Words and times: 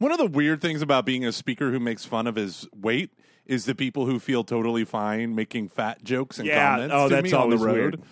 One 0.00 0.12
of 0.12 0.16
the 0.18 0.24
weird 0.26 0.62
things 0.62 0.80
about 0.80 1.04
being 1.04 1.26
a 1.26 1.30
speaker 1.30 1.70
who 1.70 1.78
makes 1.78 2.06
fun 2.06 2.26
of 2.26 2.34
his 2.34 2.66
weight 2.74 3.10
is 3.44 3.66
the 3.66 3.74
people 3.74 4.06
who 4.06 4.18
feel 4.18 4.44
totally 4.44 4.82
fine 4.86 5.34
making 5.34 5.68
fat 5.68 6.02
jokes 6.02 6.38
and 6.38 6.48
Yeah, 6.48 6.70
comments 6.76 6.94
oh, 6.96 7.08
to 7.10 7.14
that's 7.16 7.24
me 7.24 7.32
on 7.34 7.50
the 7.50 7.58
road. 7.58 8.02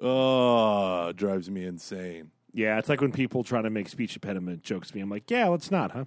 Oh, 0.00 1.12
drives 1.12 1.50
me 1.50 1.66
insane. 1.66 2.30
Yeah, 2.54 2.78
it's 2.78 2.88
like 2.88 3.02
when 3.02 3.12
people 3.12 3.44
try 3.44 3.60
to 3.60 3.68
make 3.68 3.90
speech 3.90 4.16
impediment 4.16 4.62
jokes 4.62 4.88
to 4.88 4.96
me. 4.96 5.02
I'm 5.02 5.10
like, 5.10 5.30
yeah, 5.30 5.46
let's 5.48 5.70
not, 5.70 5.90
huh? 5.90 6.06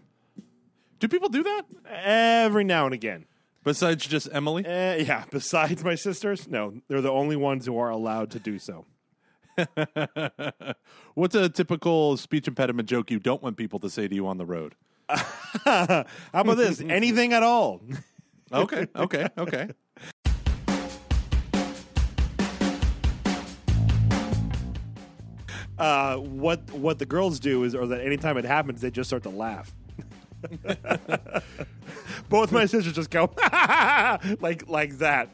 Do 0.97 1.07
people 1.07 1.29
do 1.29 1.43
that 1.43 1.61
Every 1.85 2.63
now 2.63 2.85
and 2.85 2.93
again. 2.95 3.25
besides 3.63 4.07
just 4.07 4.29
Emily? 4.31 4.65
Uh, 4.65 4.95
yeah, 4.95 5.25
besides 5.31 5.83
my 5.83 5.93
sisters, 5.93 6.47
no, 6.47 6.81
they're 6.87 7.01
the 7.01 7.11
only 7.11 7.35
ones 7.35 7.67
who 7.67 7.77
are 7.77 7.89
allowed 7.91 8.31
to 8.31 8.39
do 8.39 8.57
so. 8.57 8.85
What's 11.13 11.35
a 11.35 11.49
typical 11.49 12.17
speech 12.17 12.47
impediment 12.47 12.89
joke 12.89 13.11
you 13.11 13.19
don't 13.19 13.43
want 13.43 13.57
people 13.57 13.77
to 13.81 13.91
say 13.91 14.07
to 14.07 14.15
you 14.15 14.25
on 14.25 14.37
the 14.39 14.45
road? 14.47 14.73
How 15.65 16.05
about 16.33 16.57
this? 16.57 16.79
Anything 16.87 17.33
at 17.33 17.43
all? 17.43 17.81
Okay, 18.51 18.87
okay, 18.95 19.27
okay. 19.37 19.69
Uh, 25.77 26.17
what 26.17 26.69
what 26.71 26.99
the 26.99 27.05
girls 27.05 27.39
do 27.39 27.63
is, 27.63 27.73
or 27.73 27.87
that 27.87 28.01
anytime 28.01 28.37
it 28.37 28.43
happens, 28.43 28.81
they 28.81 28.91
just 28.91 29.09
start 29.09 29.23
to 29.23 29.29
laugh. 29.29 29.73
Both 32.27 32.51
my 32.51 32.65
sisters 32.65 32.93
just 32.93 33.09
go 33.09 33.31
like 34.41 34.67
like 34.67 34.97
that. 34.97 35.29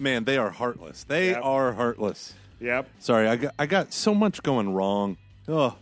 Man, 0.00 0.24
they 0.24 0.36
are 0.36 0.50
heartless. 0.50 1.04
They 1.04 1.30
Yep. 1.30 1.40
are 1.44 1.72
heartless. 1.74 2.34
Yep. 2.60 2.88
Sorry, 2.98 3.28
I 3.28 3.36
got 3.36 3.54
I 3.58 3.66
got 3.66 3.92
so 3.92 4.14
much 4.14 4.42
going 4.42 4.72
wrong. 4.74 5.16
Oh, 5.46 5.76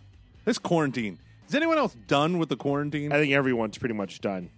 This 0.45 0.59
quarantine. 0.59 1.17
Is 1.47 1.55
anyone 1.55 1.77
else 1.77 1.95
done 2.07 2.37
with 2.39 2.49
the 2.49 2.55
quarantine? 2.57 3.11
I 3.11 3.17
think 3.17 3.33
everyone's 3.33 3.77
pretty 3.77 3.95
much 3.95 4.21
done. 4.21 4.49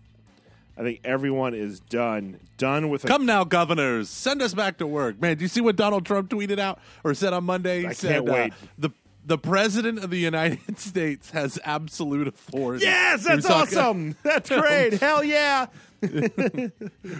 I 0.78 0.82
think 0.84 1.00
everyone 1.06 1.54
is 1.54 1.80
done. 1.80 2.40
Done 2.58 2.90
with. 2.90 3.06
A, 3.06 3.08
Come 3.08 3.26
now, 3.26 3.44
governors, 3.46 4.10
send 4.10 4.42
us 4.42 4.54
back 4.54 4.78
to 4.80 4.88
work. 4.88 5.22
Man, 5.22 5.38
do 5.38 5.44
you 5.44 5.48
see 5.48 5.62
what 5.62 5.76
Donald 5.78 6.06
Trump 6.06 6.30
tweeted 6.30 6.60
out 6.60 6.80
or 7.04 7.14
said 7.14 7.32
on 7.34 7.46
Monday? 7.46 7.82
He 7.82 7.88
I 7.88 7.94
said, 7.94 8.12
can't 8.12 8.26
wait. 8.26 8.52
Uh, 8.52 8.56
the 8.78 8.90
the 9.28 9.38
president 9.38 10.04
of 10.04 10.10
the 10.12 10.20
United 10.20 10.78
States 10.78 11.32
has 11.32 11.58
absolute 11.64 12.28
authority. 12.28 12.86
yes, 12.86 13.26
He 13.26 13.36
was 13.36 13.44
that's 13.46 13.74
talking- 13.74 13.78
awesome. 13.80 14.16
That's 14.24 14.50
great. 14.50 14.94
Hell 14.94 15.24
yeah. 15.24 15.66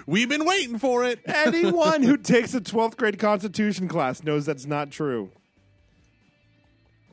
We've 0.06 0.30
been 0.30 0.46
waiting 0.46 0.78
for 0.78 1.04
it. 1.06 1.20
Anyone 1.26 2.04
who 2.04 2.18
takes 2.18 2.54
a 2.54 2.62
12th 2.62 2.98
grade 2.98 3.18
Constitution 3.20 3.88
class 3.88 4.24
knows 4.24 4.46
that's 4.46 4.66
not 4.66 4.92
true. 4.92 5.32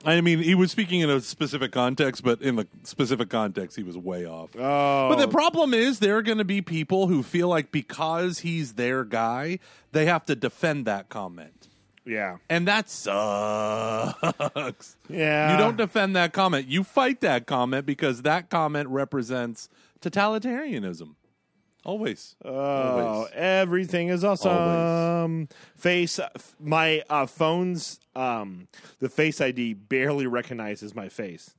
I 0.04 0.20
mean, 0.20 0.40
he 0.40 0.54
was 0.54 0.70
speaking 0.72 1.00
in 1.00 1.10
a 1.10 1.20
specific 1.20 1.72
context, 1.72 2.24
but 2.24 2.42
in 2.42 2.56
the 2.56 2.66
specific 2.82 3.30
context, 3.30 3.76
he 3.76 3.82
was 3.82 3.96
way 3.96 4.26
off. 4.26 4.50
Oh, 4.58 5.08
But 5.08 5.16
the 5.20 5.28
problem 5.28 5.72
is, 5.74 6.00
there 6.00 6.16
are 6.16 6.22
going 6.22 6.38
to 6.38 6.44
be 6.44 6.60
people 6.60 7.06
who 7.06 7.22
feel 7.22 7.48
like 7.48 7.70
because 7.70 8.40
he's 8.40 8.74
their 8.74 9.04
guy, 9.04 9.58
they 9.92 10.06
have 10.06 10.24
to 10.26 10.34
defend 10.34 10.86
that 10.86 11.08
comment. 11.08 11.68
yeah, 12.04 12.38
And 12.50 12.66
that 12.66 12.90
sucks. 12.90 14.96
yeah. 15.08 15.52
You 15.52 15.58
don't 15.58 15.76
defend 15.76 16.16
that 16.16 16.32
comment. 16.32 16.66
You 16.66 16.82
fight 16.84 17.20
that 17.20 17.46
comment 17.46 17.86
because 17.86 18.22
that 18.22 18.50
comment 18.50 18.88
represents 18.88 19.68
totalitarianism. 20.00 21.14
Always. 21.84 22.36
Oh, 22.44 22.54
Always. 22.54 23.30
everything 23.34 24.08
is 24.08 24.22
awesome. 24.24 25.48
Face, 25.76 26.20
my 26.60 27.02
uh, 27.10 27.26
phone's 27.26 27.98
um, 28.14 28.68
the 29.00 29.08
Face 29.08 29.40
ID 29.40 29.74
barely 29.74 30.26
recognizes 30.26 30.94
my 30.94 31.08
face. 31.08 31.54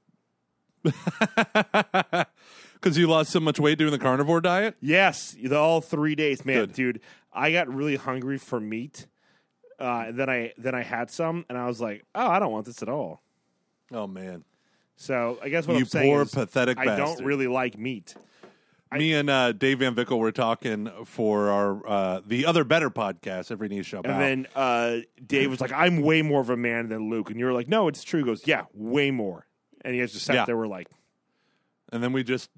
Because 2.75 2.97
you 2.97 3.07
lost 3.07 3.31
so 3.31 3.39
much 3.39 3.61
weight 3.61 3.77
doing 3.77 3.91
the 3.91 3.97
carnivore 3.97 4.41
diet? 4.41 4.75
Yes, 4.81 5.37
the 5.41 5.55
all 5.57 5.79
three 5.79 6.15
days, 6.15 6.43
man, 6.43 6.55
Good. 6.65 6.73
dude. 6.73 6.99
I 7.31 7.53
got 7.53 7.73
really 7.73 7.95
hungry 7.95 8.37
for 8.37 8.59
meat. 8.59 9.07
Uh, 9.79 10.11
then 10.11 10.29
I 10.29 10.51
then 10.57 10.75
I 10.75 10.83
had 10.83 11.09
some, 11.09 11.45
and 11.47 11.57
I 11.57 11.65
was 11.67 11.79
like, 11.79 12.03
oh, 12.13 12.27
I 12.27 12.39
don't 12.39 12.51
want 12.51 12.65
this 12.65 12.81
at 12.81 12.89
all. 12.89 13.21
Oh, 13.93 14.05
man. 14.05 14.43
So 14.97 15.39
I 15.41 15.47
guess 15.47 15.65
what 15.65 15.75
You 15.75 15.79
I'm 15.79 15.85
saying 15.85 16.11
poor, 16.11 16.23
is 16.23 16.31
pathetic 16.33 16.77
I 16.77 16.85
bastard. 16.87 17.05
don't 17.19 17.25
really 17.25 17.47
like 17.47 17.77
meat. 17.77 18.15
Me 18.97 19.13
and 19.13 19.29
uh, 19.29 19.51
Dave 19.51 19.79
Van 19.79 19.95
Vickle 19.95 20.19
were 20.19 20.31
talking 20.31 20.89
for 21.05 21.49
our 21.49 21.87
uh, 21.87 22.21
the 22.25 22.45
other 22.45 22.63
better 22.63 22.89
podcast, 22.89 23.51
Every 23.51 23.67
Knee 23.67 23.83
Shall 23.83 24.01
Bow. 24.03 24.11
And 24.11 24.21
then 24.21 24.47
uh, 24.55 24.97
Dave 25.25 25.49
was 25.49 25.61
like, 25.61 25.71
I'm 25.71 26.01
way 26.01 26.21
more 26.21 26.41
of 26.41 26.49
a 26.49 26.57
man 26.57 26.89
than 26.89 27.09
Luke. 27.09 27.29
And 27.29 27.39
you 27.39 27.45
were 27.45 27.53
like, 27.53 27.67
no, 27.67 27.87
it's 27.87 28.03
true. 28.03 28.19
He 28.19 28.25
goes, 28.25 28.45
yeah, 28.47 28.63
way 28.73 29.11
more. 29.11 29.45
And 29.85 29.95
you 29.95 30.01
guys 30.01 30.13
just 30.13 30.25
sat 30.25 30.35
Yeah. 30.35 30.45
there, 30.45 30.57
were 30.57 30.67
like, 30.67 30.87
and 31.91 32.01
then 32.03 32.13
we 32.13 32.23
just 32.23 32.49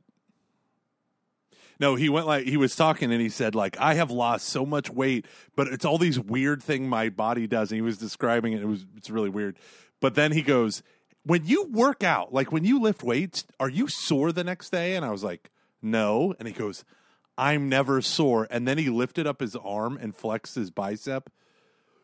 no 1.80 1.96
he 1.96 2.08
went 2.08 2.26
like 2.26 2.46
he 2.46 2.56
was 2.58 2.74
talking 2.76 3.12
and 3.12 3.22
he 3.22 3.28
said 3.28 3.54
like 3.54 3.78
i 3.80 3.96
have 3.96 4.10
lost 4.10 4.48
so 4.48 4.66
much 4.66 4.90
weight 4.90 5.26
but 5.58 5.68
it's 5.68 5.84
all 5.84 5.98
these 5.98 6.18
weird 6.18 6.64
thing 6.64 6.88
my 6.88 7.10
body 7.10 7.48
does 7.48 7.70
and 7.70 7.76
he 7.78 7.82
was 7.82 7.98
describing 7.98 8.54
it 8.54 8.62
it 8.62 8.66
was 8.66 8.86
it's 8.96 9.10
really 9.10 9.30
weird 9.30 9.58
but 10.00 10.16
then 10.16 10.32
he 10.32 10.42
goes 10.42 10.82
when 11.24 11.46
you 11.46 11.66
work 11.72 12.02
out 12.02 12.34
like 12.34 12.50
when 12.52 12.64
you 12.64 12.80
lift 12.80 13.04
weights 13.04 13.44
are 13.60 13.68
you 13.70 13.90
sore 13.90 14.32
the 14.32 14.44
next 14.44 14.70
day 14.70 14.96
and 14.96 15.04
i 15.04 15.10
was 15.12 15.22
like 15.22 15.52
no 15.86 16.34
and 16.40 16.48
he 16.48 16.54
goes 16.54 16.84
i'm 17.38 17.70
never 17.70 18.02
sore 18.02 18.48
and 18.50 18.68
then 18.68 18.78
he 18.78 18.90
lifted 18.90 19.26
up 19.28 19.40
his 19.40 19.56
arm 19.56 19.98
and 20.02 20.16
flexed 20.16 20.56
his 20.56 20.72
bicep 20.72 21.30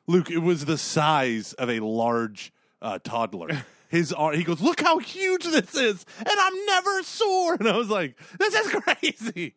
Luke, 0.07 0.29
it 0.29 0.39
was 0.39 0.65
the 0.65 0.77
size 0.77 1.53
of 1.53 1.69
a 1.69 1.79
large 1.79 2.51
uh, 2.81 2.99
toddler. 3.03 3.65
His 3.89 4.13
arm, 4.13 4.35
he 4.35 4.43
goes, 4.45 4.61
look 4.61 4.79
how 4.79 4.99
huge 4.99 5.43
this 5.43 5.75
is, 5.75 6.05
and 6.17 6.29
I'm 6.29 6.65
never 6.65 7.03
sore. 7.03 7.55
And 7.59 7.67
I 7.67 7.75
was 7.75 7.89
like, 7.89 8.17
this 8.39 8.55
is 8.55 8.71
crazy. 8.71 9.55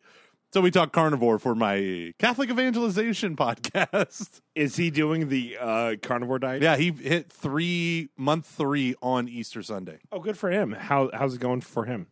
So 0.53 0.59
we 0.59 0.71
talked 0.71 0.91
carnivore 0.91 1.39
for 1.39 1.55
my 1.55 2.13
Catholic 2.19 2.49
evangelization 2.49 3.37
podcast. 3.37 4.41
is 4.53 4.75
he 4.75 4.89
doing 4.89 5.29
the 5.29 5.57
uh, 5.57 5.95
carnivore 6.01 6.39
diet? 6.39 6.61
Yeah, 6.61 6.75
he 6.75 6.91
hit 6.91 7.31
three 7.31 8.09
month 8.17 8.45
three 8.45 8.95
on 9.01 9.29
Easter 9.29 9.63
Sunday. 9.63 9.99
Oh, 10.11 10.19
good 10.19 10.37
for 10.37 10.51
him. 10.51 10.73
How 10.73 11.09
How's 11.13 11.35
it 11.35 11.39
going 11.39 11.61
for 11.61 11.85
him? 11.85 12.07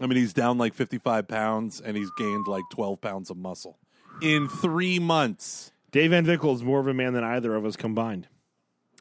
I 0.00 0.06
mean, 0.06 0.16
he's 0.16 0.32
down 0.32 0.58
like 0.58 0.74
55 0.74 1.28
pounds 1.28 1.80
and 1.80 1.96
he's 1.96 2.10
gained 2.16 2.46
like 2.46 2.64
12 2.72 3.00
pounds 3.00 3.30
of 3.30 3.36
muscle 3.36 3.78
in 4.22 4.48
three 4.48 4.98
months. 4.98 5.72
Dave 5.90 6.10
Van 6.10 6.24
Vickle 6.24 6.54
is 6.54 6.62
more 6.62 6.80
of 6.80 6.86
a 6.86 6.94
man 6.94 7.12
than 7.12 7.24
either 7.24 7.54
of 7.54 7.64
us 7.64 7.76
combined. 7.76 8.28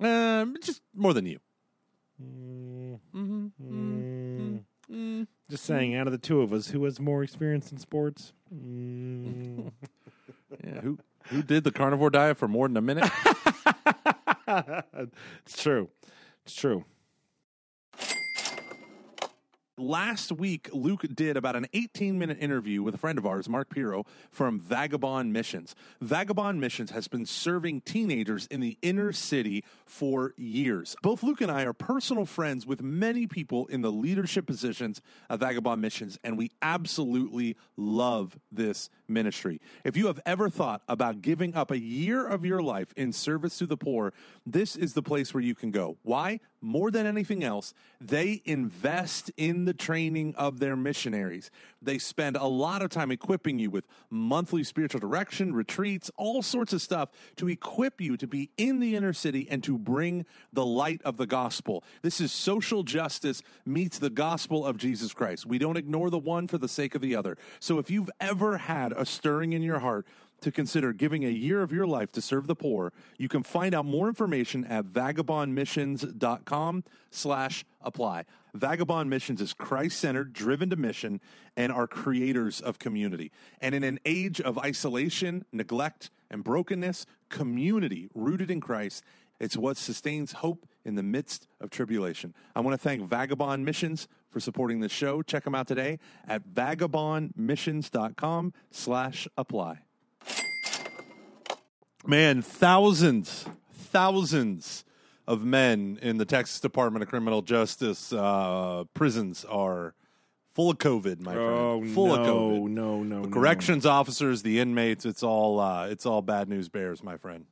Um, 0.02 0.58
just 0.62 0.82
more 0.94 1.14
than 1.14 1.26
you. 1.26 1.40
Mm-hmm. 3.16 3.48
Mm. 4.92 5.28
Just 5.50 5.66
saying, 5.66 5.96
out 5.96 6.08
of 6.08 6.12
the 6.12 6.18
two 6.18 6.42
of 6.42 6.52
us, 6.52 6.70
who 6.70 6.84
has 6.86 7.00
more 7.00 7.24
experience 7.24 7.72
in 7.72 7.78
sports? 7.78 8.34
Mm. 8.54 9.72
Yeah, 10.66 10.82
who 10.82 10.98
who 11.28 11.44
did 11.44 11.64
the 11.64 11.72
carnivore 11.72 12.10
diet 12.10 12.36
for 12.36 12.48
more 12.48 12.68
than 12.68 12.76
a 12.76 12.82
minute? 12.82 13.08
it's 15.46 15.62
true. 15.62 15.90
It's 16.44 16.56
true. 16.56 16.86
Last 19.80 20.34
week, 20.34 20.70
Luke 20.74 21.06
did 21.16 21.38
about 21.38 21.56
an 21.56 21.66
18 21.72 22.20
minute 22.20 22.38
interview 22.42 22.84
with 22.84 22.96
a 22.96 22.98
friend 22.98 23.18
of 23.18 23.26
ours, 23.26 23.48
Mark 23.48 23.70
Piro, 23.70 24.06
from 24.30 24.60
Vagabond 24.60 25.32
Missions. 25.32 25.74
Vagabond 26.02 26.60
Missions 26.60 26.92
has 26.92 27.08
been 27.08 27.26
serving 27.26 27.80
teenagers 27.82 28.46
in 28.48 28.60
the 28.60 28.78
inner 28.82 29.14
city 29.14 29.64
for 29.86 30.34
years. 30.36 30.98
Both 31.02 31.24
Luke 31.24 31.40
and 31.40 31.50
I 31.50 31.64
are 31.64 31.72
personal 31.72 32.26
friends 32.26 32.68
with 32.68 32.82
many 32.82 33.26
people 33.26 33.68
in 33.68 33.80
the 33.82 33.90
leadership 33.90 34.46
positions 34.46 35.02
of 35.30 35.40
Vagabond 35.40 35.82
Missions, 35.82 36.20
and 36.26 36.38
we 36.38 36.52
absolutely 36.62 37.56
love 37.78 38.38
this 38.52 38.90
ministry. 39.10 39.60
If 39.84 39.98
you 39.98 40.08
have 40.08 40.20
ever 40.26 40.50
thought 40.50 40.82
about 40.88 41.22
giving 41.22 41.56
up 41.56 41.72
a 41.72 41.80
year 41.80 42.26
of 42.26 42.46
your 42.46 42.62
life 42.62 42.94
in 42.96 43.12
service 43.12 43.58
to 43.60 43.66
the 43.66 43.78
poor, 43.78 44.14
this 44.46 44.76
is 44.76 44.94
the 44.94 45.02
place 45.02 45.34
where 45.34 45.44
you 45.44 45.56
can 45.56 45.72
go. 45.72 45.98
Why? 46.04 46.40
More 46.62 46.92
than 46.92 47.06
anything 47.06 47.44
else, 47.44 47.74
they 48.02 48.42
invest 48.44 49.32
in 49.38 49.64
the 49.64 49.74
training 49.74 50.36
of 50.36 50.60
their 50.60 50.76
missionaries. 50.76 51.52
They 51.82 51.98
spend 51.98 52.36
a 52.36 52.46
lot 52.46 52.82
of 52.82 52.90
time 52.90 53.12
equipping 53.12 53.60
you 53.60 53.70
with 53.70 53.86
monthly 54.10 54.66
spiritual 54.66 55.00
direction, 55.00 55.54
retreats, 55.54 56.12
all 56.18 56.42
sorts 56.42 56.74
of 56.74 56.82
stuff 56.82 57.12
to 57.38 57.48
equip 57.48 58.02
you 58.02 58.18
to 58.18 58.28
be 58.28 58.50
in 58.58 58.80
the 58.80 58.98
inner 58.98 59.14
city 59.14 59.48
and 59.50 59.64
to 59.64 59.78
bring 59.78 60.26
the 60.52 60.66
light 60.66 61.02
of 61.06 61.16
the 61.16 61.26
gospel. 61.26 61.84
This 62.02 62.20
is 62.20 62.34
social 62.34 62.84
justice 62.84 63.42
meets 63.66 63.98
the 63.98 64.10
gospel 64.10 64.66
of 64.66 64.78
Jesus 64.78 65.14
Christ. 65.14 65.46
We 65.46 65.60
don't 65.60 65.78
ignore 65.78 66.10
the 66.10 66.20
one 66.20 66.48
for 66.48 66.58
the 66.58 66.68
sake 66.68 66.94
of 66.94 67.02
the 67.02 67.16
other. 67.16 67.38
So 67.62 67.80
if 67.80 67.90
you've 67.90 68.12
ever 68.20 68.58
had 68.58 68.92
a 69.00 69.06
stirring 69.06 69.54
in 69.54 69.64
your 69.64 69.80
heart, 69.80 70.06
to 70.42 70.52
consider 70.52 70.94
giving 70.94 71.26
a 71.26 71.30
year 71.30 71.62
of 71.62 71.72
your 71.72 71.86
life 71.86 72.12
to 72.14 72.22
serve 72.22 72.48
the 72.48 72.56
poor, 72.56 72.94
you 73.18 73.28
can 73.28 73.44
find 73.44 73.76
out 73.76 73.86
more 73.86 74.08
information 74.08 74.64
at 74.66 74.86
vagabondmissions.com 74.86 76.84
slash 77.12 77.66
apply. 77.82 78.26
Vagabond 78.54 79.10
Missions 79.10 79.42
is 79.42 79.54
Christ-centered, 79.54 80.34
driven 80.34 80.70
to 80.70 80.76
mission, 80.76 81.20
and 81.56 81.72
are 81.72 81.88
creators 81.88 82.62
of 82.62 82.80
community. 82.80 83.32
And 83.62 83.76
in 83.76 83.84
an 83.84 84.00
age 84.06 84.42
of 84.42 84.58
isolation, 84.58 85.46
neglect, 85.52 86.10
and 86.32 86.44
brokenness, 86.44 87.06
community 87.30 88.10
rooted 88.14 88.50
in 88.50 88.62
Christ 88.62 89.04
it's 89.40 89.56
what 89.56 89.78
sustains 89.78 90.34
hope 90.34 90.68
in 90.84 90.96
the 90.96 91.04
midst 91.04 91.48
of 91.62 91.70
tribulation. 91.70 92.34
I 92.56 92.60
want 92.60 92.74
to 92.74 92.78
thank 92.78 93.02
Vagabond 93.04 93.64
Missions 93.64 94.08
for 94.30 94.40
supporting 94.40 94.80
the 94.80 94.90
show. 94.90 95.22
Check 95.22 95.44
them 95.44 95.56
out 95.56 95.68
today 95.68 96.00
at 96.28 96.48
vagabondmissions.com 96.48 98.54
slash 98.72 99.28
apply. 99.38 99.80
Man, 102.06 102.42
thousands, 102.42 103.46
thousands 103.74 104.86
of 105.28 105.44
men 105.44 106.00
in 106.02 106.18
the 106.18 106.26
Texas 106.26 106.60
Department 106.60 107.04
of 107.04 107.10
Criminal 107.10 107.42
Justice 107.42 108.14
uh, 108.14 108.84
prisons 108.94 109.46
are 109.46 109.94
full 110.52 110.72
of 110.72 110.78
COVID, 110.78 111.20
my 111.22 111.36
Oh 111.36 111.80
friend. 111.80 111.94
Full 111.94 112.08
no, 112.08 112.14
of 112.14 112.28
COVID. 112.28 112.70
no, 112.72 113.04
no, 113.04 113.20
no. 113.20 113.30
Corrections 113.30 113.86
officers, 113.86 114.42
the 114.42 114.60
inmates, 114.60 115.06
it's 115.06 115.24
all 115.24 115.60
uh, 115.60 115.88
it's 115.88 116.06
all 116.06 116.22
bad 116.22 116.50
news 116.50 116.70
bears, 116.70 117.04
my 117.04 117.18
friend. 117.18 117.46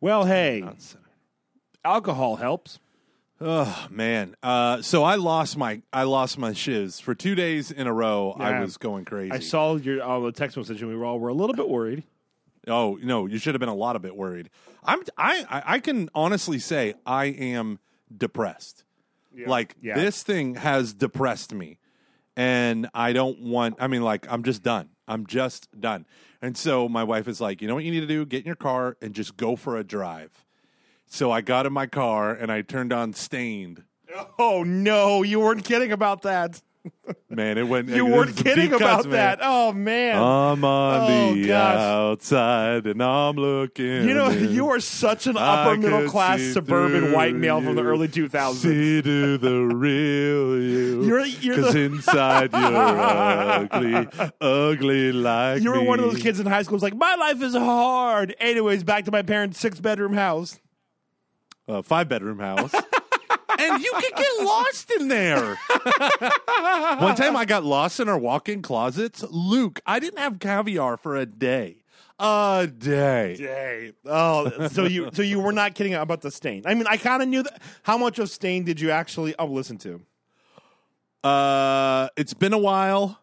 Well, 0.00 0.24
hey, 0.24 0.64
alcohol 1.84 2.36
helps. 2.36 2.80
Oh 3.40 3.86
man. 3.90 4.34
Uh, 4.42 4.80
so 4.82 5.04
I 5.04 5.16
lost 5.16 5.56
my 5.58 5.82
I 5.92 6.04
lost 6.04 6.38
my 6.38 6.52
shiz 6.52 7.00
for 7.00 7.14
two 7.14 7.34
days 7.34 7.70
in 7.70 7.86
a 7.86 7.92
row. 7.92 8.34
I 8.38 8.60
was 8.60 8.76
going 8.78 9.04
crazy. 9.04 9.32
I 9.32 9.40
saw 9.40 9.76
your 9.76 10.02
uh, 10.02 10.20
the 10.20 10.32
text 10.32 10.56
message, 10.56 10.80
and 10.80 10.90
we 10.90 10.96
were 10.96 11.04
all 11.04 11.18
were 11.18 11.28
a 11.28 11.34
little 11.34 11.54
bit 11.54 11.68
worried. 11.68 12.04
Oh 12.66 12.98
no, 13.02 13.26
you 13.26 13.38
should 13.38 13.54
have 13.54 13.60
been 13.60 13.68
a 13.68 13.74
lot 13.74 13.94
of 13.94 14.02
bit 14.02 14.16
worried. 14.16 14.48
I'm 14.84 15.00
I 15.18 15.62
I- 15.66 15.78
can 15.80 16.08
honestly 16.14 16.58
say 16.58 16.94
I 17.04 17.26
am 17.26 17.78
depressed. 18.16 18.84
Like 19.46 19.74
Yeah. 19.82 19.96
this 19.96 20.22
thing 20.22 20.54
has 20.54 20.94
depressed 20.94 21.52
me, 21.52 21.78
and 22.36 22.88
I 22.94 23.12
don't 23.12 23.38
want. 23.40 23.76
I 23.78 23.86
mean, 23.86 24.00
like 24.02 24.26
I'm 24.32 24.42
just 24.44 24.62
done. 24.62 24.88
I'm 25.06 25.26
just 25.26 25.68
done. 25.78 26.06
And 26.40 26.56
so 26.56 26.88
my 26.88 27.04
wife 27.04 27.28
is 27.28 27.40
like, 27.40 27.60
you 27.60 27.68
know 27.68 27.74
what 27.74 27.84
you 27.84 27.90
need 27.90 28.00
to 28.00 28.06
do? 28.06 28.24
Get 28.24 28.40
in 28.40 28.46
your 28.46 28.56
car 28.56 28.96
and 29.02 29.14
just 29.14 29.36
go 29.36 29.54
for 29.56 29.76
a 29.76 29.84
drive. 29.84 30.30
So 31.08 31.30
I 31.30 31.40
got 31.40 31.66
in 31.66 31.72
my 31.72 31.86
car 31.86 32.32
and 32.32 32.50
I 32.52 32.62
turned 32.62 32.92
on 32.92 33.12
Staind. 33.14 33.82
Oh 34.38 34.62
no, 34.64 35.22
you 35.22 35.40
weren't 35.40 35.64
kidding 35.64 35.92
about 35.92 36.22
that. 36.22 36.60
Man, 37.28 37.58
it 37.58 37.64
went. 37.66 37.88
You 37.88 38.06
it 38.06 38.10
weren't 38.12 38.36
kidding 38.36 38.72
about 38.72 39.04
man. 39.06 39.12
that. 39.12 39.38
Oh 39.42 39.72
man. 39.72 40.16
I'm 40.16 40.64
on 40.64 41.10
Oh, 41.10 41.34
the 41.34 41.48
gosh. 41.48 41.76
outside 41.80 42.86
and 42.86 43.02
I'm 43.02 43.34
looking. 43.36 44.08
you 44.08 44.14
know, 44.14 44.30
in. 44.30 44.50
you 44.52 44.68
are 44.68 44.78
such 44.78 45.26
an 45.26 45.36
I 45.36 45.64
upper 45.64 45.76
middle 45.80 46.08
class 46.08 46.40
suburban 46.40 47.10
white 47.12 47.34
male 47.34 47.60
from 47.60 47.74
the 47.74 47.82
early 47.82 48.06
2000s. 48.08 48.54
See 48.54 49.02
to 49.02 49.36
the 49.36 49.62
real 49.74 50.62
you. 50.62 51.02
You're- 51.04 51.28
you're 51.40 51.56
Cause 51.56 51.72
the- 51.74 51.80
inside 51.80 52.52
you're 52.52 52.76
ugly, 52.76 54.08
ugly 54.40 55.12
like 55.12 55.62
You 55.62 55.72
were 55.72 55.82
one 55.82 55.98
of 55.98 56.04
those 56.12 56.22
kids 56.22 56.38
in 56.40 56.46
high 56.46 56.62
school 56.62 56.76
who's 56.76 56.82
like, 56.82 56.96
my 56.96 57.16
life 57.16 57.42
is 57.42 57.54
hard. 57.54 58.34
Anyways, 58.38 58.84
back 58.84 59.04
to 59.06 59.10
my 59.12 59.22
parents' 59.22 59.58
six 59.58 59.80
bedroom 59.80 60.12
house. 60.14 60.60
Uh, 61.68 61.82
five 61.82 62.08
bedroom 62.08 62.38
house. 62.38 62.72
and 63.58 63.82
you 63.82 63.92
could 63.94 64.14
get 64.14 64.44
lost 64.44 64.90
in 64.92 65.08
there. 65.08 65.54
One 66.98 67.16
time 67.16 67.36
I 67.36 67.44
got 67.46 67.64
lost 67.64 68.00
in 68.00 68.08
our 68.08 68.18
walk 68.18 68.48
in 68.48 68.62
closets. 68.62 69.24
Luke, 69.30 69.80
I 69.86 69.98
didn't 69.98 70.18
have 70.18 70.38
caviar 70.38 70.96
for 70.96 71.16
a 71.16 71.26
day. 71.26 71.78
A 72.18 72.66
day. 72.78 73.36
Dang. 73.36 73.92
Oh, 74.06 74.68
so 74.68 74.84
you 74.84 75.10
so 75.12 75.20
you 75.20 75.38
were 75.38 75.52
not 75.52 75.74
kidding 75.74 75.94
about 75.94 76.22
the 76.22 76.30
Staind. 76.30 76.66
I 76.66 76.72
mean, 76.72 76.86
I 76.86 76.96
kind 76.96 77.22
of 77.22 77.28
knew 77.28 77.42
that. 77.42 77.60
How 77.82 77.98
much 77.98 78.18
of 78.18 78.30
Staind 78.30 78.64
did 78.64 78.80
you 78.80 78.90
actually 78.90 79.34
oh, 79.38 79.46
listen 79.46 79.76
to? 79.78 80.00
Uh, 81.22 82.08
it's 82.16 82.32
been 82.32 82.54
a 82.54 82.58
while. 82.58 83.18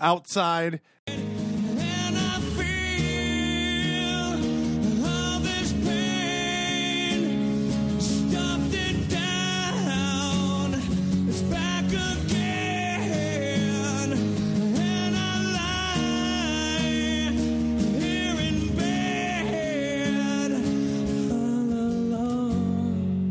Outside. 0.00 0.80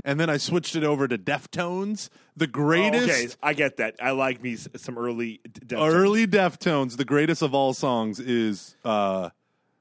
And 0.06 0.20
then 0.20 0.30
I 0.30 0.38
switched 0.38 0.76
it 0.76 0.84
over 0.84 1.08
to 1.08 1.18
Deftones, 1.18 2.10
the 2.38 2.46
Oh, 2.46 2.48
greatest. 2.48 3.10
okay, 3.10 3.28
I 3.42 3.54
get 3.54 3.78
that. 3.78 3.96
I 4.00 4.12
like 4.12 4.40
me 4.42 4.56
some 4.56 5.00
early 5.00 5.42
Deftones. 5.50 5.92
Early 5.94 6.28
Deftones, 6.28 6.98
the 6.98 7.06
greatest 7.06 7.42
of 7.42 7.56
all 7.56 7.74
songs 7.74 8.20
is 8.20 8.76
uh, 8.86 9.32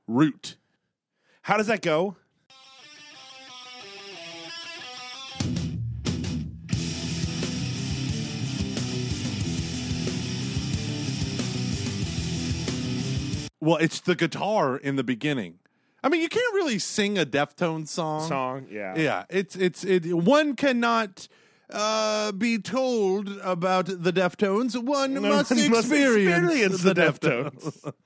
Root. 0.08 0.56
How 1.42 1.58
does 1.58 1.66
that 1.66 1.82
go? 1.82 2.16
Well, 13.60 13.76
it's 13.78 14.00
the 14.00 14.14
guitar 14.14 14.76
in 14.76 14.96
the 14.96 15.04
beginning. 15.04 15.58
I 16.04 16.10
mean, 16.10 16.20
you 16.20 16.28
can't 16.28 16.54
really 16.54 16.78
sing 16.78 17.16
a 17.16 17.24
Deftones 17.24 17.88
song. 17.88 18.28
Song, 18.28 18.66
yeah. 18.70 18.94
Yeah, 18.94 19.24
it's 19.30 19.56
it's 19.56 19.84
it. 19.84 20.12
One 20.12 20.54
cannot 20.54 21.28
uh, 21.70 22.32
be 22.32 22.58
told 22.58 23.30
about 23.42 23.86
the 23.86 24.12
Deftones. 24.12 24.76
One 24.80 25.14
No, 25.14 25.22
must 25.22 25.50
one 25.50 25.70
must 25.70 25.90
experience, 25.90 26.44
experience 26.52 26.82
the, 26.82 26.92
the 26.92 27.00
Deftones. 27.00 27.94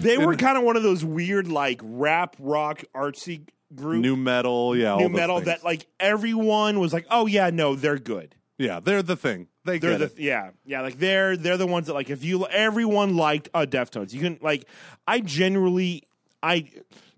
They 0.00 0.16
were 0.16 0.36
kind 0.36 0.56
of 0.56 0.62
one 0.62 0.76
of 0.76 0.84
those 0.84 1.04
weird, 1.04 1.48
like 1.48 1.80
rap 1.82 2.36
rock 2.38 2.84
artsy 2.94 3.48
group, 3.74 4.00
New 4.02 4.16
metal, 4.16 4.76
yeah, 4.76 4.96
new 4.96 5.08
metal 5.08 5.40
that 5.42 5.64
like 5.64 5.86
everyone 6.00 6.80
was 6.80 6.92
like, 6.92 7.06
oh 7.10 7.26
yeah, 7.26 7.50
no, 7.50 7.74
they're 7.74 7.98
good. 7.98 8.34
yeah, 8.58 8.80
they're 8.80 9.02
the 9.02 9.16
thing. 9.16 9.48
They 9.64 9.78
They're 9.78 9.98
get 9.98 10.16
the 10.16 10.22
it. 10.22 10.24
yeah 10.24 10.50
yeah 10.64 10.80
like 10.80 10.98
they're 10.98 11.36
they're 11.36 11.58
the 11.58 11.66
ones 11.66 11.88
that 11.88 11.92
like 11.92 12.08
if 12.08 12.24
you 12.24 12.46
everyone 12.46 13.16
liked 13.16 13.50
uh, 13.52 13.66
Deftones. 13.68 14.14
You 14.14 14.20
can 14.20 14.38
like 14.40 14.66
I 15.06 15.20
generally 15.20 16.04
I 16.42 16.70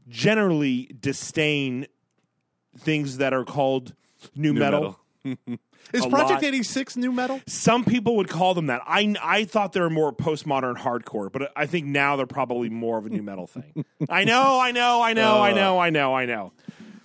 generally 0.08 0.90
disdain 0.98 1.86
things 2.78 3.18
that 3.18 3.32
are 3.32 3.44
called 3.44 3.94
new, 4.34 4.52
New 4.52 4.58
metal. 4.60 4.98
Is 5.92 6.06
Project 6.06 6.30
lot. 6.30 6.44
eighty 6.44 6.62
six 6.62 6.96
new 6.96 7.10
metal? 7.12 7.40
Some 7.46 7.84
people 7.84 8.16
would 8.16 8.28
call 8.28 8.54
them 8.54 8.66
that. 8.66 8.82
I 8.86 9.14
I 9.22 9.44
thought 9.44 9.72
they 9.72 9.80
were 9.80 9.90
more 9.90 10.12
postmodern 10.12 10.76
hardcore, 10.76 11.30
but 11.32 11.50
I 11.56 11.66
think 11.66 11.86
now 11.86 12.16
they're 12.16 12.26
probably 12.26 12.68
more 12.68 12.98
of 12.98 13.06
a 13.06 13.10
new 13.10 13.22
metal 13.22 13.46
thing. 13.46 13.84
I 14.08 14.24
know, 14.24 14.60
I 14.60 14.72
know, 14.72 15.02
I 15.02 15.12
know, 15.12 15.40
I 15.42 15.52
know, 15.52 15.78
I 15.78 15.90
know, 15.90 16.14
I 16.14 16.26
know. 16.26 16.52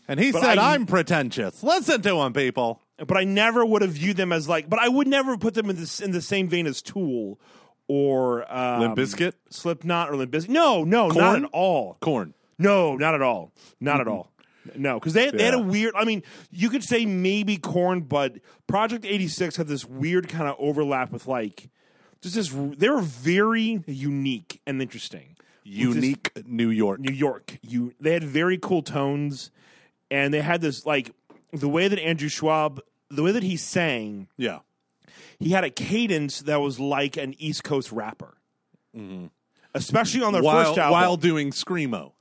And 0.08 0.20
he 0.20 0.32
But 0.32 0.42
said, 0.44 0.58
I- 0.60 0.76
am 0.76 0.86
pretentious. 0.86 1.64
Listen 1.64 2.02
to 2.04 2.18
him, 2.22 2.34
people." 2.34 2.82
But 2.98 3.18
I 3.18 3.26
never 3.26 3.66
would 3.66 3.82
have 3.82 3.92
viewed 3.92 4.16
them 4.16 4.32
as 4.32 4.48
like. 4.48 4.70
But 4.70 4.80
I 4.80 4.88
would 4.88 5.08
never 5.08 5.36
put 5.38 5.54
them 5.54 5.70
in 5.70 5.76
this 5.76 6.00
in 6.00 6.12
the 6.12 6.22
same 6.22 6.48
vein 6.48 6.66
as 6.66 6.82
Tool 6.82 7.40
or 7.88 8.52
um, 8.54 8.80
Limp 8.82 8.98
Bizkit? 8.98 9.34
Slipknot, 9.50 10.10
or 10.10 10.16
Limp 10.16 10.32
Bizkit. 10.32 10.50
No, 10.50 10.84
no, 10.84 11.10
not 11.10 11.36
at 11.44 11.50
all. 11.52 11.98
Korn. 12.02 12.34
No, 12.58 12.96
not 12.96 13.14
at 13.14 13.22
all. 13.22 13.52
Not 13.82 14.00
at 14.00 14.08
all. 14.08 14.32
No, 14.76 15.00
because 15.00 15.14
they, 15.14 15.30
they 15.30 15.46
had 15.46 15.54
a 15.54 15.60
weird. 15.60 15.94
I 15.96 16.06
mean, 16.06 16.24
you 16.50 16.70
could 16.70 16.84
say 16.84 17.06
maybe 17.06 17.58
Korn, 17.58 18.02
but 18.02 18.38
Project 18.68 19.06
eighty 19.06 19.28
six 19.28 19.56
had 19.58 19.68
this 19.68 19.86
weird 19.86 20.28
kind 20.28 20.50
of 20.50 20.56
overlap 20.58 21.12
with 21.12 21.28
like 21.28 21.70
just 22.22 22.36
this. 22.36 22.50
They 22.50 22.90
were 22.90 23.02
very 23.02 23.84
unique 23.86 24.62
and 24.66 24.82
interesting. 24.82 25.36
With 25.66 25.74
this- 25.74 25.96
Unique 25.96 26.32
New 26.46 26.70
York. 26.70 27.00
New 27.00 27.14
York. 27.14 27.58
You 27.62 27.94
they 28.00 28.14
had 28.14 28.24
very 28.24 28.58
cool 28.58 28.82
tones, 28.82 29.52
and 30.12 30.34
they 30.34 30.42
had 30.42 30.62
this 30.62 30.86
like 30.86 31.12
the 31.54 31.70
way 31.70 31.88
that 31.88 32.00
Andrew 32.00 32.30
Schwab, 32.30 32.82
the 33.10 33.24
way 33.24 33.32
that 33.32 33.44
he 33.44 33.58
sang, 33.58 34.28
yeah. 34.38 34.60
he 35.40 35.50
had 35.50 35.64
a 35.64 35.70
cadence 35.70 36.40
that 36.42 36.62
was 36.62 36.80
like 36.80 37.18
an 37.18 37.34
East 37.38 37.64
Coast 37.64 37.92
rapper. 37.92 38.36
Especially 39.74 40.22
on 40.24 40.34
their 40.34 40.42
Mm-hmm. 40.42 40.46
While, 40.46 40.66
first 40.66 40.78
album, 40.80 40.92
while 40.94 41.18
doing 41.18 41.52
Screamo. 41.52 42.14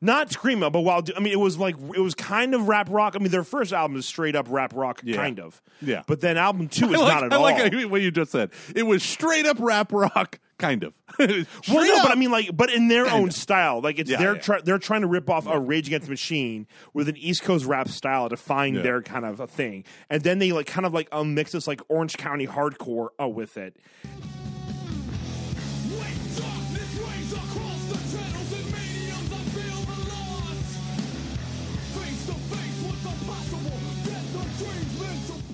Not 0.00 0.30
screamo, 0.30 0.70
but 0.70 0.80
while 0.80 1.02
I 1.16 1.20
mean, 1.20 1.32
it 1.32 1.40
was 1.40 1.58
like 1.58 1.76
it 1.94 2.00
was 2.00 2.14
kind 2.14 2.54
of 2.54 2.68
rap 2.68 2.88
rock. 2.90 3.14
I 3.16 3.18
mean, 3.18 3.30
their 3.30 3.44
first 3.44 3.72
album 3.72 3.96
is 3.96 4.06
straight 4.06 4.36
up 4.36 4.46
rap 4.48 4.72
rock, 4.74 5.00
Yeah. 5.04 5.16
kind 5.16 5.40
of. 5.40 5.60
Yeah. 5.80 6.02
but 6.06 6.20
then 6.20 6.36
album 6.36 6.68
two 6.68 6.86
is 6.92 7.00
like, 7.00 7.14
not 7.14 7.24
at 7.24 7.32
I 7.32 7.36
all. 7.36 7.42
like 7.42 7.72
what 7.90 8.00
you 8.00 8.10
just 8.10 8.32
said. 8.32 8.50
It 8.74 8.84
was 8.84 9.02
straight 9.02 9.46
up 9.46 9.56
rap 9.60 9.92
rock, 9.92 10.38
kind 10.58 10.84
of. 10.84 10.94
Well, 11.18 11.84
no, 11.84 11.96
up. 11.96 12.02
but 12.04 12.12
I 12.12 12.14
mean, 12.14 12.30
like, 12.30 12.56
but 12.56 12.72
in 12.72 12.88
their 12.88 13.04
own 13.06 13.10
Kinda. 13.30 13.32
style, 13.32 13.80
like 13.80 13.98
it's 13.98 14.08
Yeah, 14.10 14.18
they're 14.18 14.34
yeah. 14.36 14.40
try- 14.40 14.60
they're 14.60 14.78
trying 14.78 15.00
to 15.00 15.06
rip 15.08 15.28
off 15.28 15.46
a 15.46 15.58
Rage 15.58 15.88
Against 15.88 16.06
the 16.06 16.10
Machine 16.12 16.66
with 16.94 17.08
an 17.08 17.16
East 17.16 17.42
Coast 17.42 17.64
rap 17.66 17.88
style 17.88 18.28
to 18.28 18.36
find 18.36 18.76
their 18.76 19.02
kind 19.02 19.24
of 19.24 19.40
a 19.40 19.46
thing, 19.46 19.84
and 20.10 20.22
then 20.22 20.38
they 20.38 20.52
like 20.52 20.66
kind 20.66 20.86
of 20.86 20.94
like 20.94 21.08
um, 21.12 21.34
mix 21.34 21.52
this 21.52 21.66
like 21.66 21.80
Orange 21.88 22.16
County 22.16 22.46
hardcore 22.46 23.08
uh, 23.20 23.28
with 23.28 23.56
it. 23.56 23.76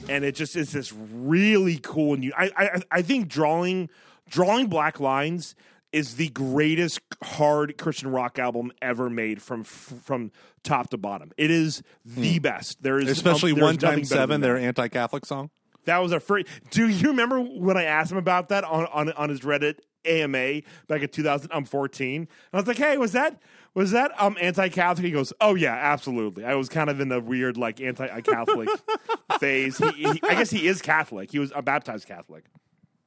And 0.09 0.25
it 0.25 0.35
just 0.35 0.57
is 0.57 0.73
this 0.73 0.93
really 0.93 1.79
cool 1.79 2.15
and 2.15 2.25
you 2.25 2.33
I, 2.37 2.51
I 2.57 2.83
I 2.91 3.03
think 3.03 3.29
drawing 3.29 3.89
drawing 4.29 4.69
black 4.69 5.01
lines 5.01 5.55
is 5.95 6.17
the 6.17 6.29
greatest 6.31 7.01
hard 7.23 7.79
Christian 7.79 8.11
rock 8.11 8.39
album 8.39 8.73
ever 8.83 9.09
made 9.09 9.41
from 9.41 9.63
from 9.63 10.33
top 10.65 10.91
to 10.91 10.99
bottom. 10.99 11.31
It 11.37 11.53
is 11.53 11.83
the 12.05 12.35
hmm. 12.35 12.43
best. 12.43 12.83
There 12.83 12.99
is. 12.99 13.09
Especially 13.09 13.53
one 13.53 13.77
time 13.77 14.05
seven, 14.05 14.41
their 14.41 14.59
anti-Catholic 14.59 15.25
song. 15.25 15.51
That 15.85 15.99
was 15.99 16.13
our 16.13 16.21
first. 16.21 16.47
Do 16.71 16.89
you 16.89 17.09
remember 17.09 17.41
when 17.41 17.77
I 17.77 17.85
asked 17.85 18.11
him 18.11 18.19
about 18.19 18.49
that 18.49 18.65
on 18.65 18.87
on, 18.87 19.13
on 19.13 19.29
his 19.29 19.41
Reddit 19.41 19.79
AMA 20.05 20.63
back 20.89 21.03
in 21.03 21.09
2014? 21.09 22.17
And 22.17 22.29
I 22.53 22.57
was 22.57 22.67
like, 22.67 22.79
"Hey, 22.79 22.99
was 22.99 23.13
that 23.13 23.41
was 23.75 23.91
that 23.93 24.13
um 24.21 24.37
anti-Catholic?" 24.41 25.05
He 25.05 25.11
goes, 25.13 25.33
"Oh 25.41 25.55
yeah, 25.55 25.75
absolutely." 25.75 26.45
I 26.45 26.55
was 26.55 26.69
kind 26.69 26.89
of 26.91 27.01
in 27.01 27.11
a 27.13 27.21
weird 27.21 27.57
like 27.57 27.81
anti-Catholic 27.81 28.69
phase. 29.41 29.79
He, 29.79 29.91
he, 29.91 30.21
I 30.23 30.35
guess 30.35 30.51
he 30.51 30.67
is 30.67 30.81
Catholic. 30.83 31.31
He 31.31 31.39
was 31.39 31.53
a 31.55 31.63
baptized 31.63 32.07
Catholic, 32.09 32.45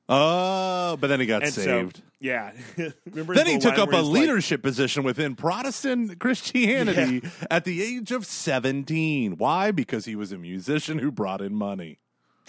Oh, 0.10 0.98
but 1.00 1.08
then 1.08 1.20
he 1.20 1.26
got 1.26 1.44
and 1.44 1.54
saved. 1.54 1.98
so 1.98 2.04
yeah. 2.20 2.52
remember 3.06 3.36
then 3.36 3.46
he 3.46 3.58
took 3.58 3.74
line 3.74 3.82
up 3.82 3.88
where 3.90 4.00
a 4.00 4.04
he's 4.04 4.10
like, 4.10 4.20
leadership 4.22 4.64
position 4.64 5.04
within 5.04 5.36
Protestant 5.36 6.20
Christianity 6.20 7.22
at 7.52 7.66
the 7.66 7.84
age 7.84 8.12
of 8.12 8.26
17. 8.26 9.38
Why? 9.38 9.72
Because 9.72 10.06
he 10.06 10.16
was 10.16 10.32
a 10.32 10.38
musician 10.38 11.00
who 11.00 11.12
brought 11.12 11.42
in 11.42 11.54
money. 11.54 12.00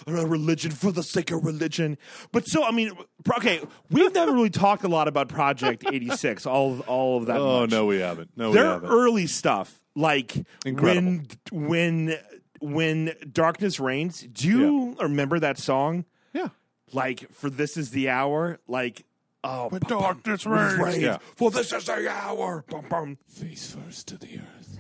A 0.07 0.27
religion 0.27 0.71
for 0.71 0.93
the 0.93 1.03
sake 1.03 1.31
of 1.31 1.45
religion. 1.45 1.99
But 2.33 2.47
so, 2.47 2.65
I 2.65 2.71
mean, 2.71 2.93
okay, 3.37 3.61
we've 3.91 4.15
never 4.15 4.33
really 4.33 4.51
talked 4.51 4.85
a 4.85 4.89
lot 4.89 5.09
about 5.09 5.29
Project 5.29 5.85
86, 5.91 6.47
all 6.47 6.73
of, 6.73 6.81
all 6.89 7.19
of 7.19 7.27
that. 7.27 7.39
Oh, 7.39 7.61
much. 7.63 7.71
no, 7.71 7.87
we 7.87 7.99
haven't. 8.01 8.31
No, 8.37 8.51
we 8.51 8.55
Their 8.57 8.67
haven't. 8.67 8.91
early 8.91 9.27
stuff, 9.27 9.81
like 9.95 10.37
Incredible. 10.65 11.23
when 11.53 11.69
when 11.69 12.19
when 12.61 13.13
darkness 13.31 13.79
reigns. 13.81 14.21
Do 14.23 14.49
you 14.49 14.97
remember 15.01 15.39
that 15.41 15.59
song? 15.59 16.05
yeah. 16.33 16.49
Like 16.93 17.31
for 17.33 17.51
this 17.51 17.77
is 17.77 17.91
the 17.91 18.09
hour. 18.09 18.59
Like 18.67 19.05
oh, 19.45 19.69
When 19.69 19.81
bum, 19.81 19.89
bum, 19.91 20.01
darkness 20.03 20.47
when 20.47 20.59
it 20.59 20.79
reigns. 20.83 20.99
Yeah. 21.03 21.19
For 21.37 21.51
this 21.51 21.73
is 21.73 21.85
the 21.85 22.09
hour. 22.11 22.65
Bum, 22.69 22.87
bum. 22.89 23.19
face 23.29 23.77
first 23.77 24.09
to 24.09 24.17
the 24.17 24.39
earth. 24.39 24.79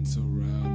Hands 0.00 0.16
around 0.16 0.69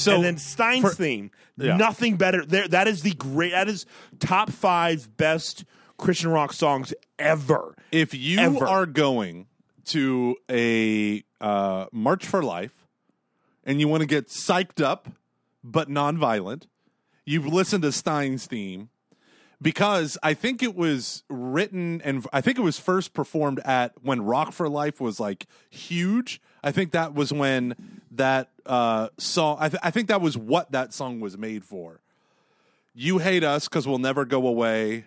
So 0.00 0.16
and 0.16 0.24
then 0.24 0.38
Stein's 0.38 0.82
for- 0.82 0.94
theme, 0.94 1.30
Yeah. 1.56 1.76
nothing 1.76 2.16
better. 2.16 2.44
There, 2.44 2.66
that 2.68 2.88
is 2.88 3.02
the 3.02 3.12
great. 3.12 3.52
That 3.52 3.68
is 3.68 3.86
top 4.18 4.50
five 4.50 5.16
best 5.16 5.64
Christian 5.98 6.30
rock 6.30 6.52
songs 6.52 6.92
ever. 7.18 7.74
if 7.92 8.14
you 8.14 8.38
Ever. 8.38 8.66
are 8.66 8.86
going 8.86 9.46
to 9.86 10.36
a 10.50 11.22
uh, 11.40 11.86
March 11.92 12.24
for 12.26 12.42
Life 12.42 12.86
and 13.64 13.80
you 13.80 13.88
want 13.88 14.00
to 14.02 14.06
get 14.06 14.28
psyched 14.28 14.82
up 14.82 15.08
but 15.64 15.88
nonviolent, 15.88 16.64
you've 17.26 17.46
listened 17.46 17.82
to 17.82 17.92
Stein's 17.92 18.46
theme 18.46 18.88
because 19.60 20.16
I 20.22 20.32
think 20.34 20.62
it 20.62 20.74
was 20.74 21.22
written 21.28 22.00
and 22.02 22.26
I 22.32 22.40
think 22.40 22.58
it 22.58 22.62
was 22.62 22.78
first 22.78 23.12
performed 23.12 23.60
at 23.64 23.92
when 24.02 24.22
Rock 24.22 24.52
for 24.52 24.68
Life 24.68 25.00
was 25.00 25.20
like 25.20 25.46
huge. 25.68 26.40
I 26.62 26.72
think 26.72 26.92
that 26.92 27.14
was 27.14 27.32
when 27.32 27.74
that 28.12 28.50
uh, 28.66 29.08
song. 29.18 29.56
I, 29.60 29.68
th- 29.68 29.80
I 29.82 29.90
think 29.90 30.08
that 30.08 30.20
was 30.20 30.36
what 30.36 30.72
that 30.72 30.92
song 30.92 31.20
was 31.20 31.38
made 31.38 31.64
for. 31.64 32.00
You 32.94 33.18
hate 33.18 33.44
us 33.44 33.68
because 33.68 33.86
we'll 33.86 33.98
never 33.98 34.24
go 34.24 34.46
away. 34.46 35.04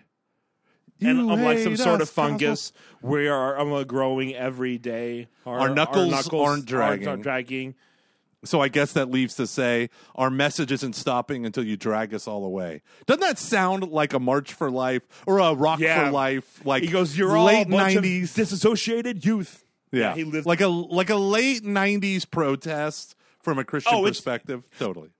and 1.00 1.18
You 1.18 1.30
I'm 1.30 1.42
like 1.42 1.58
some 1.58 1.72
hate 1.72 1.78
sort 1.78 2.00
of 2.00 2.08
of 2.08 2.14
'cause 2.14 2.16
we'll- 2.16 2.28
fungus. 2.28 2.72
We 3.02 3.28
are 3.28 3.58
I'm 3.58 3.84
growing 3.86 4.34
every 4.34 4.78
day. 4.78 5.28
Our 5.46 5.68
knuckles 5.68 6.28
aren't 6.32 6.64
dragging. 6.66 7.20
Dragging. 7.22 7.74
So 8.44 8.60
I 8.60 8.68
guess 8.68 8.92
that 8.92 9.10
leaves 9.10 9.36
to 9.36 9.46
say 9.46 9.88
our 10.14 10.28
message 10.28 10.70
isn't 10.70 10.94
stopping 10.96 11.46
until 11.46 11.64
you 11.64 11.78
drag 11.78 12.12
us 12.12 12.28
all 12.28 12.44
away. 12.44 12.82
Doesn't 13.06 13.22
that 13.22 13.38
sound 13.38 13.88
like 13.90 14.12
a 14.12 14.18
March 14.20 14.52
for 14.52 14.70
Life 14.70 15.02
or 15.26 15.38
a 15.38 15.54
Rock 15.54 15.80
Yeah. 15.80 16.06
for 16.06 16.10
Life? 16.12 16.60
Like 16.64 16.82
He 16.82 16.90
goes, 16.90 17.16
"You're 17.16 17.34
all 17.36 17.46
a 17.46 17.48
late 17.48 17.70
bunch 17.70 17.96
of 17.96 18.02
nineties. 18.02 18.34
disassociated 18.34 19.24
youth." 19.24 19.63
Yeah, 19.96 20.14
he 20.14 20.24
lived 20.24 20.46
like 20.46 20.60
a 20.60 20.68
like 20.68 21.10
a 21.10 21.16
late 21.16 21.64
nineties 21.64 22.24
protest 22.24 23.14
from 23.42 23.58
a 23.58 23.64
Christian 23.64 23.94
Oh, 23.94 24.02
perspective. 24.02 24.62
Totally. 24.78 25.10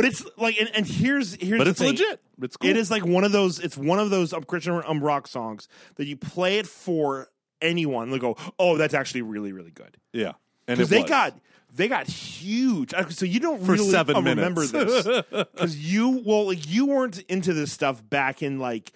But 0.00 0.04
it's 0.10 0.24
like, 0.36 0.58
and, 0.60 0.70
and 0.74 0.86
here's 0.86 1.34
here's 1.34 1.58
But 1.58 1.64
the 1.64 1.70
it's 1.70 1.78
thing. 1.78 1.88
legit. 1.90 2.20
It's 2.42 2.56
cool. 2.56 2.70
It 2.70 2.76
is 2.76 2.90
like 2.90 3.04
one 3.04 3.24
of 3.24 3.32
those. 3.32 3.58
It's 3.60 3.76
one 3.76 3.98
of 3.98 4.10
those 4.10 4.32
um, 4.32 4.44
Christian 4.44 4.80
um, 4.86 5.02
rock 5.02 5.26
songs 5.26 5.68
that 5.96 6.06
you 6.06 6.16
play 6.16 6.58
it 6.58 6.66
for 6.66 7.28
anyone. 7.60 8.10
They 8.10 8.18
go, 8.18 8.36
"Oh, 8.58 8.76
that's 8.76 8.94
actually 8.94 9.22
really 9.22 9.52
really 9.52 9.70
good." 9.72 9.96
Yeah, 10.12 10.32
and 10.66 10.78
Because 10.78 10.90
it 10.90 10.94
they 10.94 11.02
was. 11.02 11.10
got 11.10 11.34
they 11.74 11.88
got 11.88 12.06
huge. 12.08 12.92
So 13.10 13.24
you 13.26 13.40
don't 13.40 13.62
For 13.64 13.72
really 13.72 13.90
seven 13.90 14.16
uh, 14.16 14.20
remember 14.22 14.66
minutes. 14.72 15.04
this 15.04 15.22
because 15.30 15.76
you 15.76 16.22
well 16.24 16.46
like 16.46 16.68
you 16.68 16.86
weren't 16.86 17.18
into 17.28 17.52
this 17.52 17.70
stuff 17.72 18.02
back 18.08 18.42
in 18.42 18.58
like 18.58 18.92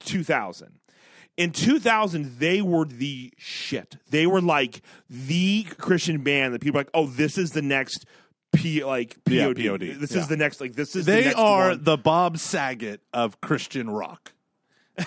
2000. 0.00 0.80
In 1.36 1.52
2000, 1.52 2.38
they 2.38 2.62
were 2.62 2.86
the 2.86 3.30
shit. 3.36 3.96
They 4.08 4.26
were 4.26 4.40
like 4.40 4.80
the 5.10 5.64
Christian 5.78 6.22
band 6.22 6.54
that 6.54 6.62
people 6.62 6.78
were 6.78 6.80
like, 6.80 6.90
oh, 6.94 7.06
this 7.08 7.36
is 7.36 7.50
the 7.50 7.60
next 7.60 8.06
P 8.52 8.84
like 8.84 9.16
POD. 9.24 9.58
Yeah, 9.58 9.70
POD, 9.70 9.80
This 10.00 10.12
yeah. 10.12 10.18
is 10.20 10.28
the 10.28 10.36
next 10.36 10.60
like 10.60 10.74
this 10.74 10.96
is 10.96 11.04
the 11.06 11.12
They 11.12 11.24
next 11.24 11.36
are 11.38 11.68
one. 11.70 11.84
the 11.84 11.96
Bob 11.96 12.38
Saget 12.38 13.00
of 13.12 13.40
Christian 13.40 13.90
rock. 13.90 14.32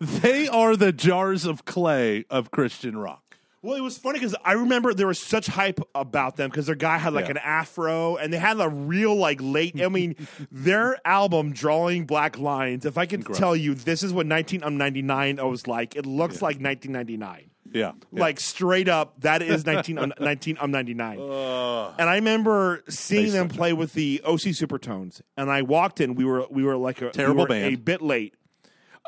they 0.00 0.48
are 0.48 0.76
the 0.76 0.92
jars 0.92 1.44
of 1.44 1.64
clay 1.64 2.24
of 2.30 2.50
Christian 2.50 2.96
rock. 2.96 3.20
Well, 3.64 3.76
it 3.76 3.80
was 3.80 3.96
funny 3.96 4.18
because 4.18 4.34
I 4.44 4.54
remember 4.54 4.92
there 4.92 5.06
was 5.06 5.20
such 5.20 5.46
hype 5.46 5.78
about 5.94 6.34
them 6.36 6.50
because 6.50 6.66
their 6.66 6.74
guy 6.74 6.98
had 6.98 7.12
like 7.12 7.26
Yeah. 7.26 7.32
an 7.32 7.38
afro 7.38 8.16
and 8.16 8.32
they 8.32 8.38
had 8.38 8.58
a 8.60 8.68
real 8.68 9.14
like 9.14 9.38
late. 9.40 9.80
I 9.80 9.88
mean, 9.88 10.16
their 10.50 10.96
album 11.06 11.52
"Drawing 11.52 12.04
Black 12.04 12.36
Lines." 12.40 12.84
If 12.84 12.98
I 12.98 13.06
could 13.06 13.24
tell 13.34 13.54
you, 13.54 13.74
this 13.74 14.02
is 14.02 14.12
what 14.12 14.26
1999 14.26 15.38
um, 15.38 15.48
was 15.48 15.68
like. 15.68 15.94
It 15.94 16.06
looks 16.06 16.42
like 16.42 16.56
1999. 16.60 17.50
Yeah, 17.74 17.92
Like 18.10 18.38
straight 18.40 18.88
up, 18.88 19.20
that 19.20 19.42
is 19.42 19.64
19 19.66 19.98
um, 19.98 20.12
19 20.20 20.58
um, 20.60 20.70
99. 20.70 21.18
And 21.18 22.08
I 22.10 22.14
remember 22.16 22.82
seeing 22.88 23.32
them 23.32 23.48
play 23.48 23.72
with 23.72 23.92
the 23.94 24.20
OC 24.24 24.40
Supertones, 24.54 25.20
and 25.36 25.50
I 25.50 25.62
walked 25.62 26.00
in. 26.00 26.14
We 26.14 26.24
were 26.24 26.46
we 26.50 26.62
were 26.64 26.76
like 26.76 27.00
a 27.02 27.06
we 27.06 27.10
Terrible 27.12 27.42
were 27.42 27.48
band. 27.48 27.74
a 27.74 27.76
bit 27.78 28.02
late. 28.02 28.34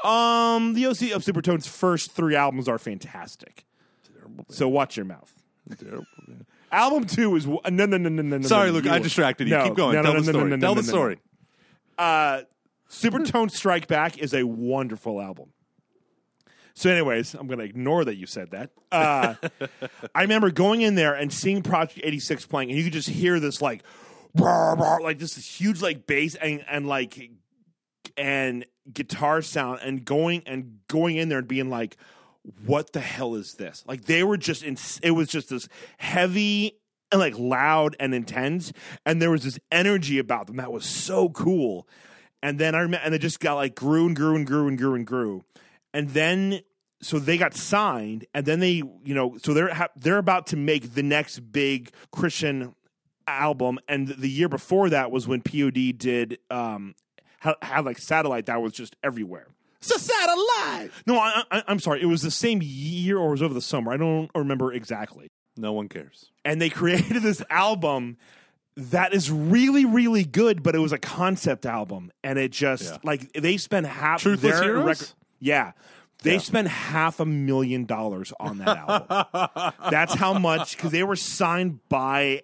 Um, 0.02 0.74
the 0.74 0.86
OC 0.86 1.12
of 1.12 1.22
Supertones' 1.24 1.68
first 1.68 2.12
three 2.12 2.34
albums 2.34 2.68
are 2.68 2.78
fantastic. 2.78 3.64
So 4.48 4.68
watch 4.68 4.96
your 4.96 5.06
mouth. 5.06 5.32
Album 6.72 7.06
two 7.06 7.36
is 7.36 7.46
no 7.46 7.60
no 7.68 7.86
no 7.86 7.96
no 7.96 8.08
no. 8.22 8.40
Sorry, 8.42 8.68
no, 8.68 8.74
Luke, 8.74 8.86
I 8.88 8.98
distracted 8.98 9.46
you. 9.48 9.54
no, 9.56 9.64
Keep 9.64 9.74
going. 9.76 9.94
no, 9.94 10.02
Tell 10.02 10.14
no, 10.14 10.20
the 10.20 10.32
story. 10.32 10.58
Tell 10.60 10.74
the 10.74 10.82
story. 10.82 11.18
Uh, 11.96 12.42
Supertone 12.90 13.50
Strike 13.50 13.86
Back 13.86 14.18
is 14.18 14.34
a 14.34 14.42
wonderful 14.44 15.20
album. 15.20 15.50
So, 16.74 16.90
anyways, 16.90 17.34
I'm 17.34 17.46
going 17.46 17.60
to 17.60 17.64
ignore 17.64 18.04
that 18.04 18.16
you 18.16 18.26
said 18.26 18.50
that. 18.50 18.70
Uh, 18.90 19.34
I 20.14 20.22
remember 20.22 20.50
going 20.50 20.82
in 20.82 20.96
there 20.96 21.14
and 21.14 21.32
seeing 21.32 21.62
Project 21.62 22.00
86 22.02 22.46
playing, 22.46 22.70
and 22.70 22.78
you 22.78 22.84
could 22.84 22.92
just 22.92 23.08
hear 23.08 23.38
this 23.38 23.62
like, 23.62 23.84
brr, 24.34 24.74
brr, 24.76 25.00
like 25.00 25.18
this 25.18 25.36
huge 25.36 25.80
like 25.80 26.06
bass 26.06 26.34
and 26.34 26.64
and 26.68 26.86
like 26.86 27.30
and 28.16 28.64
guitar 28.92 29.40
sound 29.40 29.80
and 29.82 30.04
going 30.04 30.42
and 30.46 30.80
going 30.88 31.16
in 31.16 31.28
there 31.28 31.38
and 31.38 31.48
being 31.48 31.70
like 31.70 31.96
what 32.66 32.92
the 32.92 33.00
hell 33.00 33.36
is 33.36 33.54
this? 33.54 33.82
Like 33.86 34.04
they 34.04 34.22
were 34.22 34.36
just 34.36 34.62
in 34.62 34.76
it 35.02 35.12
was 35.12 35.28
just 35.28 35.48
this 35.48 35.68
heavy 35.98 36.78
and 37.10 37.20
like 37.20 37.38
loud 37.38 37.96
and 37.98 38.14
intense 38.14 38.72
and 39.06 39.22
there 39.22 39.30
was 39.30 39.44
this 39.44 39.58
energy 39.72 40.18
about 40.18 40.46
them 40.46 40.56
that 40.56 40.72
was 40.72 40.84
so 40.84 41.28
cool. 41.30 41.88
And 42.42 42.58
then 42.58 42.74
i 42.74 42.80
remember 42.80 43.04
and 43.04 43.14
it 43.14 43.20
just 43.20 43.40
got 43.40 43.54
like 43.54 43.74
grew 43.74 44.06
and 44.06 44.14
grew 44.14 44.36
and 44.36 44.46
grew 44.46 44.68
and 44.68 44.76
grew 44.76 44.94
and 44.94 45.06
grew 45.06 45.44
and 45.94 46.10
then 46.10 46.60
so 47.00 47.18
they 47.18 47.38
got 47.38 47.54
signed 47.54 48.26
and 48.34 48.44
then 48.44 48.60
they 48.60 48.82
you 49.04 49.14
know 49.14 49.36
so 49.42 49.54
they're 49.54 49.72
ha- 49.72 49.88
they're 49.96 50.18
about 50.18 50.48
to 50.48 50.56
make 50.56 50.92
the 50.94 51.02
next 51.02 51.38
big 51.52 51.90
christian 52.12 52.74
album 53.26 53.78
and 53.88 54.08
the 54.08 54.28
year 54.28 54.48
before 54.48 54.90
that 54.90 55.10
was 55.10 55.26
when 55.26 55.40
pod 55.40 55.72
did 55.98 56.38
um 56.50 56.94
had, 57.40 57.54
had 57.62 57.84
like 57.84 57.98
satellite 57.98 58.46
that 58.46 58.60
was 58.60 58.72
just 58.72 58.96
everywhere 59.02 59.46
It's 59.80 59.90
a 59.94 59.98
satellite. 59.98 60.90
no 61.06 61.18
I, 61.18 61.42
I, 61.50 61.62
i'm 61.68 61.78
sorry 61.78 62.02
it 62.02 62.06
was 62.06 62.22
the 62.22 62.30
same 62.30 62.60
year 62.62 63.18
or 63.18 63.28
it 63.28 63.32
was 63.32 63.42
over 63.42 63.54
the 63.54 63.62
summer 63.62 63.92
i 63.92 63.96
don't 63.96 64.30
remember 64.34 64.72
exactly 64.72 65.28
No 65.56 65.72
one 65.72 65.88
cares. 65.88 66.30
and 66.44 66.60
they 66.60 66.68
created 66.80 67.22
this 67.22 67.42
album 67.50 68.18
that 68.76 69.14
is 69.14 69.30
really 69.30 69.84
really 69.84 70.24
good 70.24 70.62
but 70.62 70.74
it 70.74 70.80
was 70.80 70.92
a 70.92 70.98
concept 70.98 71.64
album 71.64 72.10
and 72.22 72.38
it 72.38 72.50
just 72.52 72.84
Yeah. 72.84 72.96
like 73.04 73.32
they 73.32 73.56
spent 73.56 73.86
half 73.86 74.22
Truthless 74.22 74.40
their 74.40 74.62
Heroes? 74.62 74.84
record 74.86 75.08
yeah 75.44 75.72
they 76.22 76.34
Yeah. 76.34 76.38
spent 76.38 76.68
half 76.68 77.20
a 77.20 77.26
million 77.26 77.84
dollars 77.84 78.32
on 78.40 78.58
that 78.58 78.76
album 78.78 79.72
that's 79.90 80.14
how 80.14 80.38
much 80.38 80.76
because 80.76 80.90
they 80.92 81.02
were 81.02 81.16
signed 81.16 81.80
by 81.88 82.42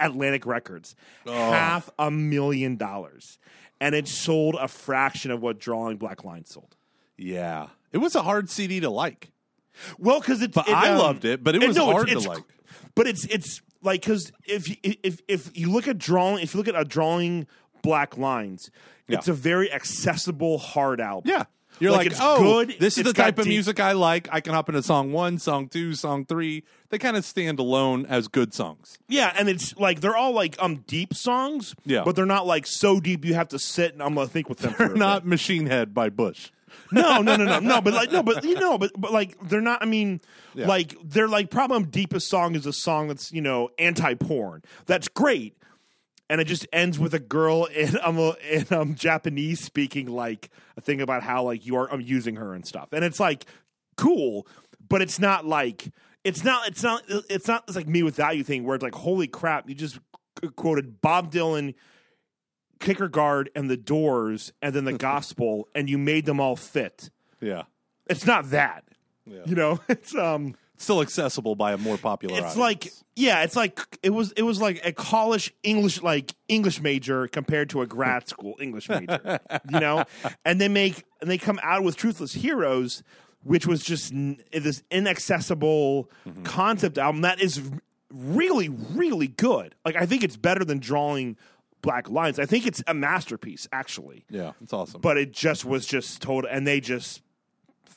atlantic 0.00 0.46
records 0.46 0.94
Oh. 1.26 1.32
half 1.32 1.90
a 1.98 2.10
million 2.10 2.76
dollars 2.76 3.38
and 3.80 3.94
it 3.94 4.06
sold 4.08 4.54
a 4.60 4.68
fraction 4.68 5.30
of 5.30 5.40
what 5.42 5.58
drawing 5.58 5.96
black 5.96 6.24
line 6.24 6.44
sold 6.44 6.76
Yeah, 7.16 7.68
it 7.92 7.98
was 7.98 8.14
a 8.14 8.22
hard 8.22 8.48
CD 8.50 8.80
to 8.80 8.90
like. 8.90 9.30
Well, 9.98 10.18
because 10.20 10.42
it's. 10.42 10.54
But 10.54 10.68
it, 10.68 10.74
I 10.76 10.90
um, 10.90 10.98
loved 10.98 11.24
it, 11.24 11.42
but 11.44 11.54
it 11.54 11.66
was 11.66 11.76
no, 11.76 11.90
it's- 11.90 11.94
hard 11.94 12.08
to 12.08 12.28
like. 12.28 12.44
But 12.96 13.06
it's 13.06 13.24
it's 13.26 13.60
like 13.82 14.00
because 14.02 14.32
if 14.44 14.68
you- 14.68 14.94
if 15.04 15.20
if 15.28 15.56
you 15.56 15.70
look 15.70 15.86
at 15.88 15.98
drawing, 15.98 16.42
if 16.42 16.52
you 16.54 16.58
look 16.58 16.68
at 16.68 16.74
a 16.80 16.84
drawing 16.84 17.46
black 17.82 18.18
lines, 18.18 18.70
it's 19.08 19.28
a 19.28 19.32
very 19.32 19.72
accessible 19.72 20.58
hard 20.58 21.00
album. 21.00 21.30
Yeah. 21.30 21.44
You're 21.80 21.92
like, 21.92 22.06
it's 22.08 22.18
oh, 22.20 22.64
good. 22.64 22.76
this 22.78 22.98
is 22.98 23.04
the 23.04 23.12
type 23.12 23.38
of 23.38 23.44
deep- 23.44 23.52
music 23.52 23.80
I 23.80 23.92
like. 23.92 24.28
I 24.32 24.40
can 24.40 24.52
hop 24.54 24.68
into 24.68 24.82
song 24.82 25.12
one, 25.12 25.38
song 25.38 25.68
two, 25.68 25.94
song 25.94 26.24
three. 26.24 26.64
They 26.90 26.98
kind 26.98 27.16
of 27.16 27.24
stand 27.24 27.58
alone 27.58 28.06
as 28.06 28.28
good 28.28 28.54
songs. 28.54 28.98
Yeah, 29.08 29.32
and 29.36 29.48
it's 29.48 29.76
like 29.76 30.00
they're 30.00 30.16
all 30.16 30.32
like 30.32 30.56
um 30.62 30.84
deep 30.86 31.14
songs. 31.14 31.74
Yeah. 31.84 32.02
but 32.04 32.16
they're 32.16 32.26
not 32.26 32.46
like 32.46 32.66
so 32.66 33.00
deep 33.00 33.24
you 33.24 33.34
have 33.34 33.48
to 33.48 33.58
sit 33.58 33.92
and 33.92 34.02
I'm 34.02 34.14
gonna 34.14 34.26
think 34.28 34.48
with 34.48 34.58
them. 34.58 34.74
They're 34.78 34.88
not 34.94 35.22
bit. 35.22 35.28
Machine 35.28 35.66
Head 35.66 35.94
by 35.94 36.08
Bush. 36.08 36.50
No, 36.90 37.20
no, 37.20 37.36
no, 37.36 37.44
no, 37.44 37.58
no. 37.60 37.80
But 37.80 37.94
like 37.94 38.12
no, 38.12 38.22
but 38.22 38.44
you 38.44 38.54
know, 38.54 38.78
but 38.78 38.92
but 38.96 39.12
like 39.12 39.36
they're 39.48 39.60
not. 39.60 39.82
I 39.82 39.86
mean, 39.86 40.20
Yeah. 40.54 40.66
like 40.66 40.96
they're 41.04 41.28
like 41.28 41.50
probably 41.50 41.76
um, 41.78 41.84
deepest 41.84 42.28
song 42.28 42.54
is 42.54 42.66
a 42.66 42.72
song 42.72 43.08
that's 43.08 43.32
you 43.32 43.40
know 43.42 43.70
anti 43.78 44.14
porn. 44.14 44.62
That's 44.86 45.08
great. 45.08 45.54
And 46.30 46.40
it 46.40 46.44
just 46.46 46.66
ends 46.72 46.98
with 46.98 47.14
a 47.14 47.18
girl 47.18 47.64
in 47.66 47.96
um 48.02 48.18
in 48.50 48.66
um 48.70 48.94
Japanese 48.94 49.60
speaking 49.60 50.06
like 50.06 50.50
a 50.76 50.80
thing 50.80 51.00
about 51.00 51.22
how 51.22 51.42
like 51.44 51.64
you 51.66 51.76
are 51.76 51.92
um 51.92 52.00
using 52.00 52.36
her 52.36 52.54
and 52.54 52.66
stuff, 52.66 52.90
and 52.92 53.04
it's 53.04 53.18
like 53.20 53.46
cool, 53.96 54.46
but 54.88 55.00
it's 55.02 55.18
not 55.18 55.46
like 55.46 55.90
it's 56.24 56.44
not 56.44 56.68
it's 56.68 56.82
not 56.82 57.02
it's 57.08 57.48
not 57.48 57.64
it's 57.66 57.76
like 57.76 57.88
me 57.88 58.02
without 58.02 58.36
you 58.36 58.44
thing 58.44 58.64
where 58.64 58.74
it's 58.74 58.82
like 58.84 58.94
holy 58.94 59.26
crap 59.26 59.68
you 59.68 59.74
just 59.74 59.98
c- 60.42 60.48
quoted 60.56 61.00
Bob 61.00 61.32
Dylan. 61.32 61.74
Kierkegaard, 62.80 63.50
and 63.56 63.68
the 63.68 63.76
Doors, 63.76 64.52
and 64.62 64.72
then 64.74 64.84
the 64.84 64.92
Gospel, 64.98 65.68
and 65.74 65.88
you 65.90 65.98
made 65.98 66.26
them 66.26 66.38
all 66.40 66.54
fit. 66.54 67.10
Yeah. 67.40 67.64
It's 68.08 68.24
not 68.24 68.50
that, 68.50 68.84
Yeah. 69.26 69.40
you 69.46 69.56
know. 69.56 69.80
It's 69.88 70.14
um, 70.14 70.54
Still 70.78 71.00
accessible 71.02 71.54
by 71.56 71.72
a 71.72 71.76
more 71.78 71.98
popular 71.98 72.34
it's 72.34 72.56
audience. 72.56 72.56
like 72.56 72.92
yeah 73.16 73.42
it's 73.42 73.56
like 73.56 73.80
it 74.02 74.10
was 74.10 74.30
it 74.32 74.42
was 74.42 74.60
like 74.60 74.80
a 74.86 74.92
college 74.92 75.52
english 75.64 76.00
like 76.02 76.32
english 76.48 76.80
major 76.80 77.26
compared 77.26 77.68
to 77.70 77.82
a 77.82 77.86
grad 77.86 78.28
school 78.32 78.54
english 78.60 78.88
major 78.88 79.40
you 79.70 79.80
know 79.80 80.04
and 80.44 80.60
they 80.60 80.68
make 80.68 81.02
and 81.20 81.28
they 81.28 81.36
come 81.36 81.58
out 81.64 81.82
with 81.82 81.96
truthless 81.96 82.32
heroes 82.34 83.02
which 83.42 83.66
was 83.66 83.82
just 83.82 84.12
n- 84.12 84.40
this 84.52 84.82
inaccessible 84.90 86.08
Mm-hmm. 86.26 86.42
concept 86.44 86.96
album 86.98 87.22
that 87.22 87.40
is 87.40 87.60
really 88.12 88.68
really 88.68 89.28
good 89.28 89.74
like 89.84 89.96
i 89.96 90.06
think 90.06 90.22
it's 90.22 90.36
better 90.36 90.64
than 90.64 90.78
drawing 90.78 91.36
black 91.82 92.08
lines 92.08 92.38
i 92.38 92.46
think 92.46 92.66
it's 92.66 92.82
a 92.86 92.94
masterpiece 92.94 93.68
actually 93.72 94.24
Yeah, 94.30 94.52
it's 94.62 94.72
awesome. 94.72 95.00
but 95.00 95.16
it 95.18 95.32
just 95.32 95.64
was 95.64 95.86
just 95.86 96.22
total 96.22 96.48
and 96.50 96.66
they 96.66 96.80
just 96.80 97.22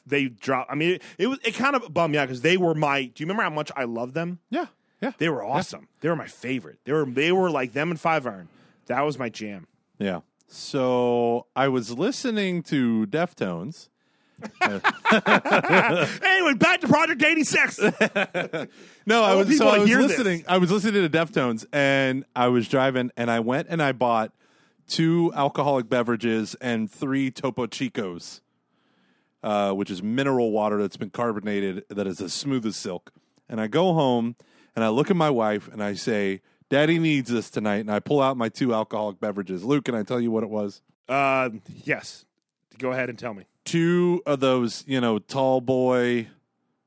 they 0.05 0.27
dropped 0.27 0.71
i 0.71 0.75
mean 0.75 0.91
it, 0.93 1.03
it 1.17 1.27
was 1.27 1.39
it 1.43 1.53
kind 1.55 1.75
of 1.75 1.93
bummed 1.93 2.11
me 2.11 2.17
out 2.17 2.27
because 2.27 2.41
they 2.41 2.57
were 2.57 2.73
my 2.75 3.03
do 3.03 3.11
you 3.17 3.25
remember 3.25 3.43
how 3.43 3.49
much 3.49 3.71
i 3.75 3.83
loved 3.83 4.13
them 4.13 4.39
yeah. 4.49 4.65
Yeah. 5.01 5.13
they 5.17 5.29
were 5.29 5.43
awesome. 5.43 5.87
They 6.01 6.09
were 6.09 6.15
my 6.15 6.27
favorite. 6.27 6.77
They 6.83 6.93
were 6.93 7.05
they 7.05 7.31
were 7.31 7.49
like 7.49 7.73
them 7.73 7.89
and 7.89 7.99
Five 7.99 8.27
Iron. 8.27 8.49
That 8.85 9.01
was 9.01 9.17
my 9.17 9.29
jam. 9.29 9.65
Yeah. 9.97 10.19
So 10.47 11.47
I 11.55 11.69
was 11.69 11.97
listening 11.97 12.61
to 12.63 13.07
Deftones. 13.07 13.89
anyway, 14.61 16.53
back 16.53 16.81
to 16.81 16.87
Project 16.87 17.23
86. 17.23 17.79
No, 19.07 19.23
I 19.23 19.33
want 19.33 19.47
was 19.47 19.57
so 19.57 19.67
I 19.67 19.79
was 19.79 19.89
hear 19.89 19.97
this. 20.03 20.09
listening. 20.19 20.45
I 20.47 20.59
was 20.59 20.71
listening 20.71 21.01
to 21.01 21.09
Deftones, 21.09 21.65
and 21.73 22.23
I 22.35 22.49
was 22.49 22.67
driving, 22.67 23.09
and 23.17 23.31
I 23.31 23.39
went 23.39 23.67
and 23.71 23.81
I 23.81 23.93
bought 23.93 24.31
two 24.87 25.31
alcoholic 25.35 25.89
beverages 25.89 26.55
and 26.61 26.89
three 26.91 27.31
Topo 27.31 27.65
Chicos, 27.65 28.41
uh, 29.43 29.71
which 29.71 29.89
is 29.89 30.01
mineral 30.03 30.51
water 30.51 30.81
that's 30.81 30.97
been 30.97 31.09
carbonated, 31.09 31.83
that 31.89 32.07
is 32.07 32.21
as 32.21 32.33
smooth 32.33 32.65
as 32.65 32.75
silk. 32.75 33.11
And 33.49 33.59
I 33.61 33.67
go 33.67 33.93
home 33.93 34.35
and 34.75 34.83
I 34.85 34.89
look 34.89 35.09
at 35.09 35.15
my 35.17 35.29
wife 35.29 35.67
and 35.71 35.83
I 35.83 35.93
say, 35.93 36.41
"Daddy 36.69 36.99
needs 36.99 37.29
this 37.29 37.49
tonight." 37.49 37.79
And 37.79 37.91
I 37.91 37.99
pull 37.99 38.21
out 38.21 38.37
my 38.37 38.49
two 38.49 38.73
alcoholic 38.73 39.19
beverages. 39.19 39.63
Luke, 39.63 39.85
can 39.85 39.95
I 39.95 40.03
tell 40.03 40.19
you 40.21 40.31
what 40.31 40.43
it 40.43 40.49
was? 40.49 40.81
uh, 41.09 41.49
yes. 41.83 42.25
Go 42.77 42.91
ahead 42.91 43.09
and 43.09 43.19
tell 43.19 43.33
me. 43.33 43.45
Two 43.65 44.23
of 44.25 44.39
those, 44.39 44.83
you 44.87 44.99
know, 45.01 45.19
tall 45.19 45.61
boy 45.61 46.27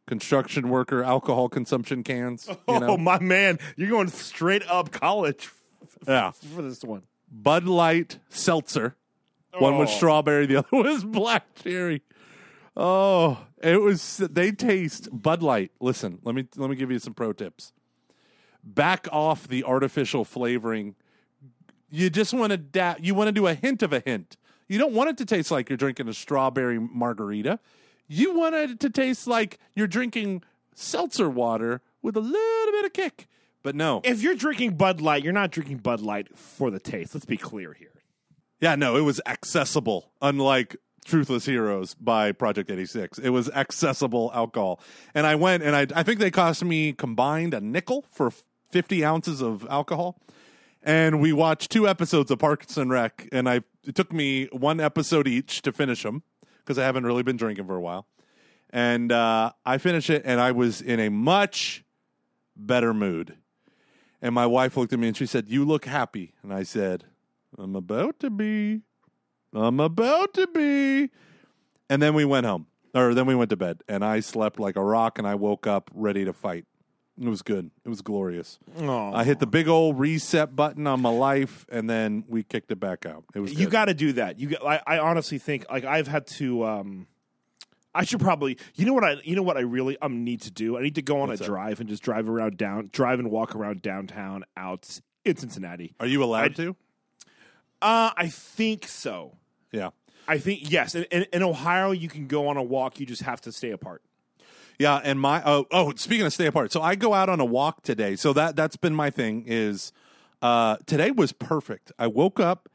construction 0.07 0.69
worker 0.69 1.03
alcohol 1.05 1.49
consumption 1.49 2.03
cans. 2.03 2.49
You 2.49 2.57
know? 2.81 2.91
Oh 2.91 2.97
my 2.97 3.19
man, 3.21 3.59
you're 3.77 3.91
going 3.91 4.09
straight 4.09 4.63
up 4.69 4.91
college 4.91 5.51
yeah. 6.07 6.31
for 6.33 6.63
this 6.63 6.83
one. 6.83 7.03
Bud 7.31 7.65
Light 7.65 8.19
seltzer. 8.29 8.97
One 9.59 9.79
was 9.79 9.89
Oh. 9.91 9.97
strawberry, 9.97 10.47
the 10.47 10.57
other 10.57 10.69
was 10.73 11.05
black 11.05 11.55
cherry. 11.55 12.03
Oh, 12.77 13.39
it 13.63 13.81
was 13.81 14.19
they 14.19 14.51
taste 14.51 15.09
Bud 15.13 15.43
Light. 15.43 15.71
Listen, 15.81 16.19
let 16.25 16.35
me 16.35 16.47
let 16.57 16.71
me 16.71 16.77
give 16.77 16.91
you 16.91 16.99
some 16.99 17.15
pro 17.15 17.33
tips. 17.33 17.73
Back 18.63 19.07
off 19.13 19.47
the 19.47 19.65
artificial 19.65 20.25
flavoring. 20.25 20.97
You 21.91 22.11
just 22.11 22.35
want 22.35 22.51
to 22.51 22.57
da- 22.57 22.97
you 23.01 23.15
want 23.15 23.29
to 23.29 23.33
do 23.33 23.47
a 23.47 23.55
hint 23.55 23.83
of 23.83 23.93
a 23.93 24.01
hint. 24.01 24.37
You 24.67 24.79
don't 24.79 24.93
want 24.93 25.11
it 25.11 25.19
to 25.19 25.25
taste 25.25 25.51
like 25.51 25.69
you're 25.69 25.77
drinking 25.77 26.09
a 26.09 26.15
strawberry 26.15 26.81
margarita. 26.81 27.61
You 28.09 28.35
want 28.37 28.55
it 28.55 28.81
to 28.81 28.91
taste 28.91 29.27
like 29.27 29.59
you're 29.75 29.87
drinking 29.87 30.43
seltzer 30.75 31.31
water 31.31 31.81
with 32.03 32.17
a 32.17 32.21
little 32.21 32.73
bit 32.73 32.85
of 32.85 32.93
kick. 32.93 33.29
But 33.63 33.75
no. 33.75 34.01
If 34.05 34.23
you're 34.23 34.35
drinking 34.35 34.77
Bud 34.77 35.01
Light, 35.01 35.23
you're 35.25 35.33
not 35.33 35.51
drinking 35.51 35.79
Bud 35.79 36.01
Light 36.01 36.37
for 36.37 36.71
the 36.71 36.81
taste. 36.81 37.15
Let's 37.15 37.25
be 37.25 37.37
clear 37.37 37.73
here. 37.73 38.03
Yeah, 38.61 38.75
no, 38.77 38.97
it 38.97 39.03
was 39.03 39.21
accessible, 39.27 40.11
unlike 40.21 40.77
Truthless 41.05 41.47
Heroes 41.47 41.95
by 41.95 42.33
Project 42.33 42.71
86. 42.71 43.19
It 43.19 43.31
was 43.31 43.51
accessible 43.51 44.31
alcohol. 44.35 44.81
And 45.15 45.27
I 45.27 45.35
went 45.35 45.63
and 45.63 45.77
I, 45.77 45.87
I 45.95 46.03
think 46.03 46.19
they 46.19 46.31
cost 46.31 46.65
me 46.65 46.93
combined 46.93 47.55
a 47.55 47.61
nickel 47.61 48.05
for 48.11 48.33
50 48.71 49.05
ounces 49.05 49.41
of 49.41 49.67
alcohol. 49.71 50.19
And 50.83 51.21
we 51.21 51.33
watched 51.33 51.71
two 51.71 51.89
episodes 51.89 52.31
of 52.31 52.39
Parks 52.39 52.77
and 52.77 52.91
Rec, 52.91 53.27
and 53.33 53.49
I 53.49 53.63
it 53.87 53.95
took 53.95 54.13
me 54.13 54.47
one 54.53 54.81
episode 54.81 55.27
each 55.27 55.63
to 55.63 55.73
finish 55.73 56.03
them 56.03 56.23
because 56.59 56.79
I 56.79 56.85
haven't 56.85 57.05
really 57.05 57.23
been 57.23 57.39
drinking 57.39 57.67
for 57.67 57.77
a 57.77 57.81
while. 57.81 58.07
And 58.69 59.11
uh, 59.11 59.53
I 59.65 59.79
finished 59.79 60.11
it, 60.11 60.23
and 60.27 60.41
I 60.41 60.53
was 60.53 60.83
in 60.83 61.01
a 61.01 61.09
much 61.09 61.85
better 62.57 62.93
mood. 62.93 63.37
And 64.21 64.35
my 64.35 64.47
wife 64.47 64.77
looked 64.77 64.93
at 64.93 64.99
me 64.99 65.09
and 65.09 65.17
she 65.17 65.27
said, 65.27 65.49
You 65.49 65.65
look 65.65 65.85
happy. 65.85 66.35
And 66.43 66.53
I 66.53 66.63
said, 66.63 67.05
I'm 67.57 67.77
about 67.77 68.19
to 68.21 68.31
be. 68.31 68.81
I'm 69.55 69.81
about 69.81 70.35
to 70.35 70.47
be. 70.49 71.11
And 71.89 72.01
then 72.03 72.15
we 72.15 72.25
went 72.25 72.47
home, 72.47 72.67
or 72.95 73.15
then 73.15 73.27
we 73.27 73.35
went 73.35 73.51
to 73.51 73.57
bed, 73.57 73.83
and 73.89 74.05
I 74.05 74.21
slept 74.21 74.59
like 74.59 74.77
a 74.77 74.83
rock, 74.83 75.19
and 75.19 75.27
I 75.29 75.35
woke 75.35 75.67
up 75.67 75.91
ready 75.95 76.25
to 76.25 76.33
fight. 76.33 76.65
It 77.21 77.29
was 77.29 77.43
good. 77.43 77.71
It 77.85 77.89
was 77.89 78.01
glorious. 78.03 78.59
Oh, 78.79 79.13
I 79.15 79.23
hit 79.23 79.39
the 79.39 79.47
big 79.47 79.69
old 79.69 79.99
reset 80.01 80.57
button 80.57 80.87
on 80.89 81.01
my 81.01 81.11
life, 81.11 81.65
and 81.71 81.89
then 81.89 82.25
we 82.27 82.43
kicked 82.43 82.73
it 82.73 82.81
back 82.81 83.07
out. 83.07 83.25
It 83.35 83.41
was 83.41 83.55
you 83.55 83.69
got 83.69 83.85
to 83.85 83.95
do 83.95 84.15
that. 84.15 84.41
You, 84.41 84.49
got, 84.49 84.67
I, 84.67 84.81
I 84.85 84.99
honestly 84.99 85.39
think 85.39 85.67
like 85.71 85.85
I've 85.85 86.09
had 86.09 86.27
to. 86.39 86.65
Um, 86.65 87.07
I 87.95 88.03
should 88.03 88.19
probably. 88.19 88.59
You 88.75 88.87
know 88.87 88.95
what 88.95 89.05
I. 89.05 89.17
You 89.23 89.37
know 89.37 89.45
what 89.45 89.57
I 89.57 89.61
really 89.61 89.97
um 89.99 90.25
need 90.25 90.41
to 90.43 90.51
do. 90.51 90.77
I 90.77 90.83
need 90.83 90.97
to 90.97 91.03
go 91.03 91.21
on 91.21 91.29
What's 91.29 91.41
a 91.41 91.45
that? 91.45 91.51
drive 91.51 91.79
and 91.79 91.89
just 91.89 92.03
drive 92.03 92.29
around 92.29 92.57
down, 92.57 92.89
drive 92.93 93.21
and 93.21 93.31
walk 93.31 93.55
around 93.55 93.83
downtown 93.83 94.43
out 94.57 94.99
in 95.25 95.37
Cincinnati. 95.37 95.95
Are 96.01 96.07
you 96.09 96.25
allowed 96.25 96.53
I- 96.53 96.55
to? 96.55 96.77
Uh, 97.81 98.11
I 98.17 98.27
think 98.29 98.89
so. 98.89 99.37
Yeah. 99.75 99.91
I 100.27 100.39
think 100.39 100.71
yes. 100.71 100.95
In, 100.95 101.05
in, 101.05 101.27
in 101.33 101.43
Ohio, 101.43 101.91
you 101.91 102.09
can 102.09 102.27
go 102.27 102.49
on 102.49 102.57
a 102.57 102.63
walk. 102.63 102.99
You 102.99 103.07
just 103.07 103.23
have 103.23 103.41
to 103.43 103.53
stay 103.53 103.71
apart. 103.71 104.03
Yeah, 104.79 105.01
and 105.05 105.21
my 105.21 105.43
oh 105.45 105.67
oh 105.71 105.93
speaking 105.95 106.27
of 106.27 106.33
stay 106.33 106.47
apart, 106.47 106.73
so 106.73 106.83
I 106.83 106.95
go 106.97 107.15
out 107.15 107.29
on 107.29 107.39
a 107.41 107.45
walk 107.45 107.83
today. 107.83 108.17
So 108.17 108.33
that 108.33 108.57
that's 108.57 108.77
been 108.77 108.95
my 108.95 109.11
thing 109.11 109.45
is 109.47 109.93
uh 110.43 110.79
today 110.87 111.11
was 111.11 111.33
perfect. 111.33 111.93
I 111.99 112.09
woke 112.09 112.41
up 112.41 112.69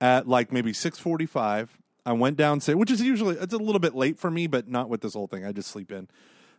at 0.00 0.26
like 0.26 0.52
maybe 0.52 0.72
6:45. 0.72 1.68
I 2.06 2.12
went 2.12 2.36
downstairs, 2.36 2.76
which 2.76 2.90
is 2.90 3.00
usually 3.00 3.36
it's 3.36 3.54
a 3.54 3.58
little 3.58 3.78
bit 3.78 3.94
late 3.94 4.18
for 4.18 4.30
me, 4.30 4.46
but 4.46 4.68
not 4.68 4.88
with 4.88 5.00
this 5.00 5.14
whole 5.14 5.28
thing. 5.28 5.44
I 5.44 5.52
just 5.52 5.70
sleep 5.70 5.92
in. 5.92 6.08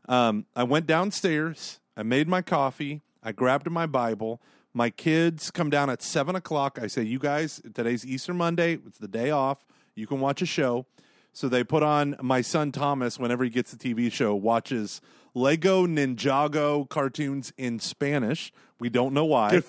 Um 0.07 0.45
I 0.55 0.63
went 0.63 0.87
downstairs, 0.87 1.81
I 1.97 2.03
made 2.03 2.29
my 2.29 2.41
coffee, 2.41 3.01
I 3.21 3.31
grabbed 3.33 3.69
my 3.69 3.85
Bible. 3.85 4.41
My 4.73 4.89
kids 4.89 5.51
come 5.51 5.69
down 5.69 5.89
at 5.89 6.01
seven 6.01 6.35
o'clock. 6.35 6.79
I 6.81 6.87
say, 6.87 7.03
You 7.03 7.17
guys, 7.17 7.61
today's 7.73 8.05
Easter 8.05 8.33
Monday, 8.33 8.77
it's 8.85 8.97
the 8.97 9.07
day 9.07 9.31
off. 9.31 9.65
You 9.95 10.07
can 10.07 10.19
watch 10.19 10.41
a 10.41 10.45
show. 10.45 10.85
So 11.33 11.49
they 11.49 11.63
put 11.63 11.83
on 11.83 12.15
my 12.21 12.41
son 12.41 12.71
Thomas 12.71 13.19
whenever 13.19 13.43
he 13.43 13.49
gets 13.49 13.71
the 13.73 13.77
TV 13.77 14.11
show 14.11 14.33
watches 14.35 15.01
Lego 15.33 15.85
Ninjago 15.85 16.87
cartoons 16.87 17.51
in 17.57 17.79
Spanish. 17.79 18.53
We 18.79 18.89
don't 18.89 19.13
know 19.13 19.25
why. 19.25 19.61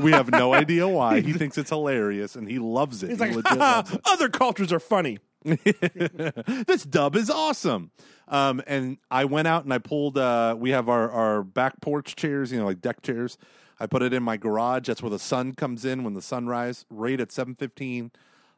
we 0.00 0.12
have 0.12 0.30
no 0.30 0.54
idea 0.54 0.88
why. 0.88 1.20
He 1.20 1.32
thinks 1.34 1.58
it's 1.58 1.68
hilarious 1.70 2.34
and 2.34 2.48
he 2.48 2.58
loves 2.58 3.02
it. 3.02 3.10
It's 3.12 3.22
He 3.22 3.30
like 3.32 3.44
it. 3.92 4.00
other 4.06 4.28
cultures 4.30 4.72
are 4.72 4.80
funny. 4.80 5.18
this 5.44 6.84
dub 6.84 7.16
is 7.16 7.28
awesome. 7.28 7.90
Um, 8.28 8.62
and 8.66 8.98
I 9.10 9.24
went 9.24 9.48
out 9.48 9.64
and 9.64 9.72
I 9.74 9.78
pulled. 9.78 10.16
Uh, 10.16 10.54
we 10.58 10.70
have 10.70 10.88
our 10.88 11.10
our 11.10 11.42
back 11.42 11.80
porch 11.80 12.14
chairs, 12.16 12.52
you 12.52 12.58
know, 12.58 12.64
like 12.66 12.80
deck 12.80 13.02
chairs. 13.02 13.36
I 13.80 13.86
put 13.86 14.02
it 14.02 14.12
in 14.12 14.22
my 14.22 14.36
garage. 14.36 14.86
That's 14.86 15.02
where 15.02 15.10
the 15.10 15.18
sun 15.18 15.54
comes 15.54 15.84
in 15.84 16.04
when 16.04 16.14
the 16.14 16.22
sunrise. 16.22 16.86
Right 16.88 17.20
at 17.20 17.32
seven 17.32 17.54
fifteen. 17.54 18.12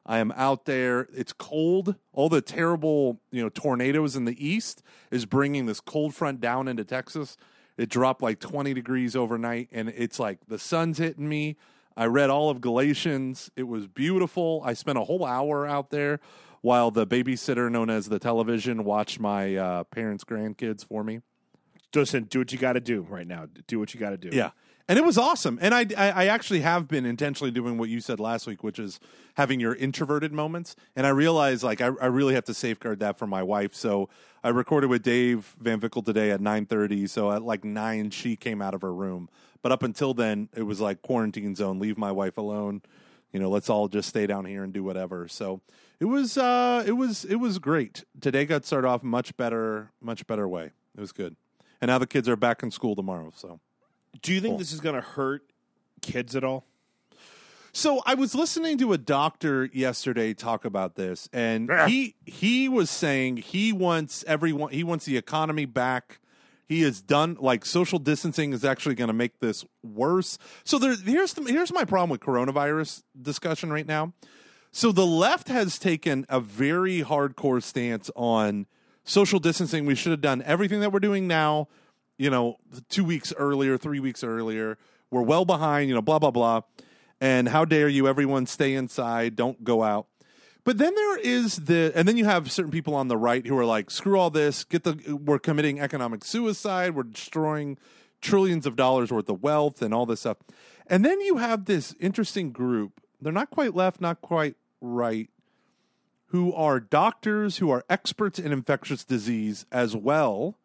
I 0.07 0.19
am 0.19 0.33
out 0.33 0.67
there. 0.67 1.09
It's 1.14 1.33
cold. 1.33 1.97
All 2.12 2.29
the 2.29 2.43
terrible, 2.43 3.21
you 3.31 3.43
know, 3.43 3.49
tornadoes 3.49 4.17
in 4.17 4.25
the 4.25 4.47
east 4.47 4.83
is 5.11 5.25
bringing 5.25 5.67
this 5.67 5.81
cold 5.81 6.14
front 6.14 6.40
down 6.40 6.69
into 6.69 6.85
Texas. 6.85 7.37
It 7.77 7.88
dropped 7.88 8.23
like 8.23 8.38
20 8.38 8.75
degrees 8.75 9.17
overnight 9.17 9.69
and 9.73 9.88
it's 9.88 10.19
like 10.19 10.47
the 10.47 10.59
sun's 10.59 10.99
hitting 10.99 11.29
me. 11.29 11.57
I 11.97 12.07
read 12.07 12.29
all 12.29 12.51
of 12.51 12.61
Galatians. 12.61 13.51
It 13.57 13.64
was 13.64 13.87
beautiful. 13.87 14.62
I 14.64 14.75
spent 14.75 14.99
a 14.99 15.05
whole 15.05 15.25
hour 15.25 15.67
out 15.67 15.90
there 15.90 16.21
while 16.61 16.90
the 16.90 17.07
babysitter 17.07 17.71
known 17.71 17.90
as 17.90 18.09
the 18.09 18.19
television 18.19 18.85
watched 18.85 19.21
my 19.21 19.57
uh, 19.57 19.85
parents' 19.85 20.25
grandkids 20.25 20.85
for 20.85 21.05
me. 21.05 21.21
Listen, 21.95 22.25
do 22.25 22.40
what 22.40 22.53
you 22.53 22.59
got 22.59 22.73
to 22.73 22.81
do 22.81 23.07
right 23.09 23.27
now. 23.27 23.47
Do 23.67 23.79
what 23.79 23.95
you 23.95 24.01
got 24.01 24.11
to 24.11 24.17
do. 24.17 24.31
Yeah. 24.33 24.51
And 24.87 24.99
it 24.99 25.05
was 25.05 25.16
awesome. 25.16 25.59
And 25.62 25.75
I, 25.75 25.87
I, 25.97 26.11
I 26.11 26.27
actually 26.27 26.61
have 26.61 26.88
been 26.88 27.07
intentionally 27.07 27.51
doing 27.51 27.79
what 27.79 27.88
you 27.88 28.01
said 28.01 28.20
last 28.20 28.47
week, 28.47 28.62
which 28.62 28.79
is 28.79 29.01
having 29.35 29.59
your 29.59 29.75
introverted 29.75 30.31
moments. 30.31 30.77
And 30.94 31.07
I 31.07 31.11
realize 31.11 31.64
like 31.64 31.81
I, 31.81 31.87
I 31.87 32.07
really 32.07 32.35
have 32.35 32.44
to 32.44 32.55
safeguard 32.55 33.01
that 33.01 33.16
for 33.16 33.27
my 33.27 33.42
wife. 33.42 33.75
So 33.75 34.11
I 34.42 34.51
recorded 34.51 34.90
with 34.90 35.03
Dave 35.03 35.57
Van 35.59 35.81
Vickle 35.81 36.05
today 36.05 36.31
at 36.31 36.40
nine 36.42 36.66
thirty. 36.66 37.07
So 37.07 37.33
at 37.33 37.42
like 37.42 37.64
nine, 37.64 38.11
she 38.11 38.37
came 38.37 38.61
out 38.61 38.75
of 38.75 38.83
her 38.83 38.92
room. 38.92 39.31
But 39.62 39.73
up 39.73 39.83
until 39.83 40.12
then, 40.12 40.51
it 40.55 40.64
was 40.64 40.83
like 40.83 41.01
quarantine 41.01 41.55
zone. 41.55 41.79
Leave 41.79 41.97
my 41.97 42.12
wife 42.12 42.37
alone. 42.37 42.83
You 43.33 43.40
know, 43.40 43.49
let's 43.49 43.70
all 43.70 43.88
just 43.88 44.11
stay 44.11 44.27
down 44.27 44.44
here 44.44 44.62
and 44.62 44.73
do 44.73 44.85
whatever. 44.85 45.29
So 45.29 45.62
it 45.99 46.05
was 46.05 46.37
uh 46.37 46.85
it 46.87 46.92
was 46.92 47.25
it 47.25 47.37
was 47.37 47.59
great. 47.59 48.05
Today 48.20 48.44
got 48.44 48.66
started 48.66 48.87
off 48.87 49.03
much 49.03 49.35
better, 49.38 49.92
much 50.03 50.27
better 50.27 50.47
way. 50.47 50.73
It 50.94 51.01
was 51.01 51.12
good. 51.12 51.37
And 51.81 51.88
now 51.88 51.97
the 51.97 52.07
kids 52.07 52.29
are 52.29 52.37
back 52.37 52.62
in 52.62 52.70
school 52.70 52.94
tomorrow. 52.94 53.33
So 53.35 53.61
Do 54.25 54.33
you 54.33 54.41
think 54.41 54.55
oh. 54.55 54.59
this 54.59 54.73
is 54.73 54.81
going 54.81 54.95
to 54.95 55.03
hurt 55.03 55.43
kids 56.01 56.35
at 56.35 56.43
all? 56.43 56.65
So 57.73 58.01
I 58.07 58.15
was 58.15 58.35
listening 58.35 58.79
to 58.79 58.93
a 58.93 58.99
doctor 58.99 59.69
yesterday 59.73 60.33
talk 60.33 60.65
about 60.65 60.95
this, 60.95 61.29
and 61.33 61.71
he 61.87 62.15
he 62.25 62.69
was 62.69 62.89
saying 62.89 63.39
he 63.39 63.73
wants 63.73 64.25
everyone 64.27 64.71
he 64.73 64.83
wants 64.83 65.05
the 65.05 65.17
economy 65.17 65.67
back. 65.67 66.21
He 66.67 66.83
is 66.83 67.03
done 67.03 67.37
like 67.39 67.67
social 67.67 67.99
distancing 67.99 68.55
is 68.55 68.65
actually 68.65 68.95
going 68.95 69.09
to 69.09 69.15
make 69.15 69.41
this 69.41 69.67
worse. 69.83 70.39
So 70.65 70.79
there, 70.79 70.95
here's 70.97 71.35
the, 71.35 71.43
here's 71.43 71.73
my 71.73 71.85
problem 71.85 72.09
with 72.09 72.21
coronavirus 72.21 73.03
discussion 73.21 73.71
right 73.71 73.87
now. 73.87 74.15
So 74.73 74.91
the 74.91 75.05
left 75.05 75.49
has 75.49 75.79
taken 75.79 76.25
a 76.31 76.41
very 76.41 77.03
hardcore 77.03 77.63
stance 77.63 78.11
on 78.17 78.67
social 79.03 79.41
distancing. 79.41 79.85
We 79.85 79.95
should 79.95 80.13
have 80.13 80.23
done 80.23 80.43
everything 80.47 80.81
that 80.81 80.93
we're 80.93 81.01
doing 81.01 81.27
now, 81.27 81.69
you 82.18 82.31
know, 82.31 82.57
two 82.88 83.05
weeks 83.05 83.33
earlier, 83.37 83.77
three 83.77 84.00
weeks 84.00 84.22
earlier. 84.24 84.79
We're 85.11 85.22
well 85.22 85.44
behind, 85.44 85.88
you 85.88 85.94
know, 85.94 86.03
blah 86.03 86.18
blah 86.18 86.31
blah. 86.31 86.62
And 87.20 87.48
how 87.48 87.64
dare 87.64 87.88
you? 87.88 88.09
Everyone 88.09 88.46
stay 88.46 88.74
inside. 88.74 89.37
Don't 89.37 89.64
go 89.64 89.83
out. 89.83 90.09
But 90.64 90.79
then 90.79 90.94
there 90.94 91.18
is 91.18 91.57
the, 91.57 91.92
and 91.94 92.09
then 92.09 92.16
you 92.16 92.24
have 92.24 92.50
certain 92.50 92.72
people 92.72 92.94
on 92.94 93.09
the 93.09 93.18
right 93.18 93.46
who 93.46 93.57
are 93.59 93.66
like, 93.66 93.90
screw 93.90 94.18
all 94.18 94.31
this. 94.31 94.64
Get 94.64 94.85
the, 94.85 95.14
we're 95.14 95.38
committing 95.38 95.79
economic 95.79 96.24
suicide. 96.24 96.94
We're 96.94 97.03
destroying 97.03 97.77
trillions 98.22 98.64
of 98.64 98.74
dollars 98.74 99.12
worth 99.12 99.29
of 99.29 99.42
wealth 99.42 99.83
and 99.83 99.92
all 99.92 100.07
this 100.07 100.20
stuff. 100.20 100.38
And 100.87 101.05
then 101.05 101.20
you 101.20 101.37
have 101.37 101.66
this 101.66 101.94
interesting 102.00 102.50
group. 102.50 103.03
They're 103.20 103.33
not 103.33 103.50
quite 103.50 103.74
left, 103.74 104.00
not 104.00 104.22
quite 104.22 104.57
right, 104.81 105.29
who 106.29 106.53
are 106.55 106.81
doctors 106.81 107.59
who 107.59 107.70
are 107.70 107.85
experts 107.88 108.38
in 108.38 108.50
infectious 108.50 109.05
disease 109.05 109.66
as 109.70 109.94
well. 109.94 110.57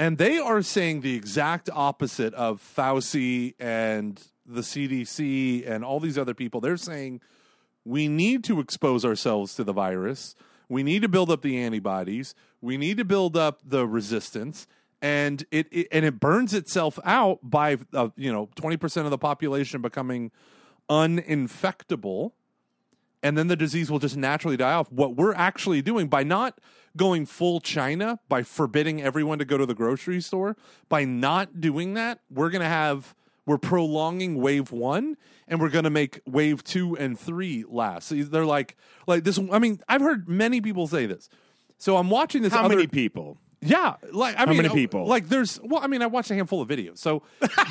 And 0.00 0.16
they 0.16 0.38
are 0.38 0.62
saying 0.62 1.02
the 1.02 1.14
exact 1.14 1.68
opposite 1.70 2.32
of 2.32 2.62
Fauci 2.62 3.52
and 3.60 4.18
the 4.46 4.62
CDC 4.62 5.70
and 5.70 5.84
all 5.84 6.00
these 6.00 6.16
other 6.16 6.32
people. 6.32 6.62
They're 6.62 6.78
saying 6.78 7.20
we 7.84 8.08
need 8.08 8.42
to 8.44 8.60
expose 8.60 9.04
ourselves 9.04 9.54
to 9.56 9.62
the 9.62 9.74
virus. 9.74 10.34
We 10.70 10.82
need 10.82 11.02
to 11.02 11.08
build 11.08 11.30
up 11.30 11.42
the 11.42 11.58
antibodies. 11.58 12.34
We 12.62 12.78
need 12.78 12.96
to 12.96 13.04
build 13.04 13.36
up 13.36 13.60
the 13.62 13.86
resistance, 13.86 14.66
and 15.02 15.44
it, 15.50 15.66
it 15.70 15.88
and 15.92 16.06
it 16.06 16.18
burns 16.18 16.54
itself 16.54 16.98
out 17.04 17.40
by 17.42 17.76
uh, 17.92 18.08
you 18.16 18.32
know 18.32 18.48
twenty 18.54 18.78
percent 18.78 19.04
of 19.04 19.10
the 19.10 19.18
population 19.18 19.82
becoming 19.82 20.30
uninfectable, 20.88 22.32
and 23.22 23.36
then 23.36 23.48
the 23.48 23.56
disease 23.56 23.90
will 23.90 23.98
just 23.98 24.16
naturally 24.16 24.56
die 24.56 24.72
off. 24.72 24.90
What 24.90 25.14
we're 25.16 25.34
actually 25.34 25.82
doing 25.82 26.08
by 26.08 26.22
not 26.22 26.58
going 26.96 27.26
full 27.26 27.60
China, 27.60 28.18
by 28.28 28.42
forbidding 28.42 29.00
everyone 29.00 29.38
to 29.38 29.44
go 29.44 29.56
to 29.56 29.66
the 29.66 29.74
grocery 29.74 30.20
store, 30.20 30.56
by 30.88 31.04
not 31.04 31.60
doing 31.60 31.94
that, 31.94 32.20
we're 32.30 32.50
going 32.50 32.62
to 32.62 32.68
have 32.68 33.14
we're 33.46 33.58
prolonging 33.58 34.36
wave 34.36 34.70
one 34.70 35.16
and 35.48 35.60
we're 35.60 35.70
going 35.70 35.84
to 35.84 35.90
make 35.90 36.20
wave 36.26 36.62
two 36.62 36.96
and 36.96 37.18
three 37.18 37.64
last. 37.68 38.08
So 38.08 38.14
they're 38.14 38.46
like, 38.46 38.76
like 39.06 39.24
this. 39.24 39.40
I 39.50 39.58
mean, 39.58 39.80
I've 39.88 40.02
heard 40.02 40.28
many 40.28 40.60
people 40.60 40.86
say 40.86 41.06
this. 41.06 41.28
So 41.78 41.96
I'm 41.96 42.10
watching 42.10 42.42
this. 42.42 42.52
How 42.52 42.64
other, 42.64 42.76
many 42.76 42.86
people? 42.86 43.38
Yeah, 43.62 43.96
like 44.10 44.36
I 44.38 44.46
mean, 44.46 44.56
many 44.56 44.70
uh, 44.70 44.74
people? 44.74 45.06
Like 45.06 45.28
there's. 45.28 45.60
Well, 45.62 45.82
I 45.82 45.86
mean, 45.86 46.00
I 46.00 46.06
watched 46.06 46.30
a 46.30 46.34
handful 46.34 46.62
of 46.62 46.68
videos. 46.68 46.96
So 46.98 47.22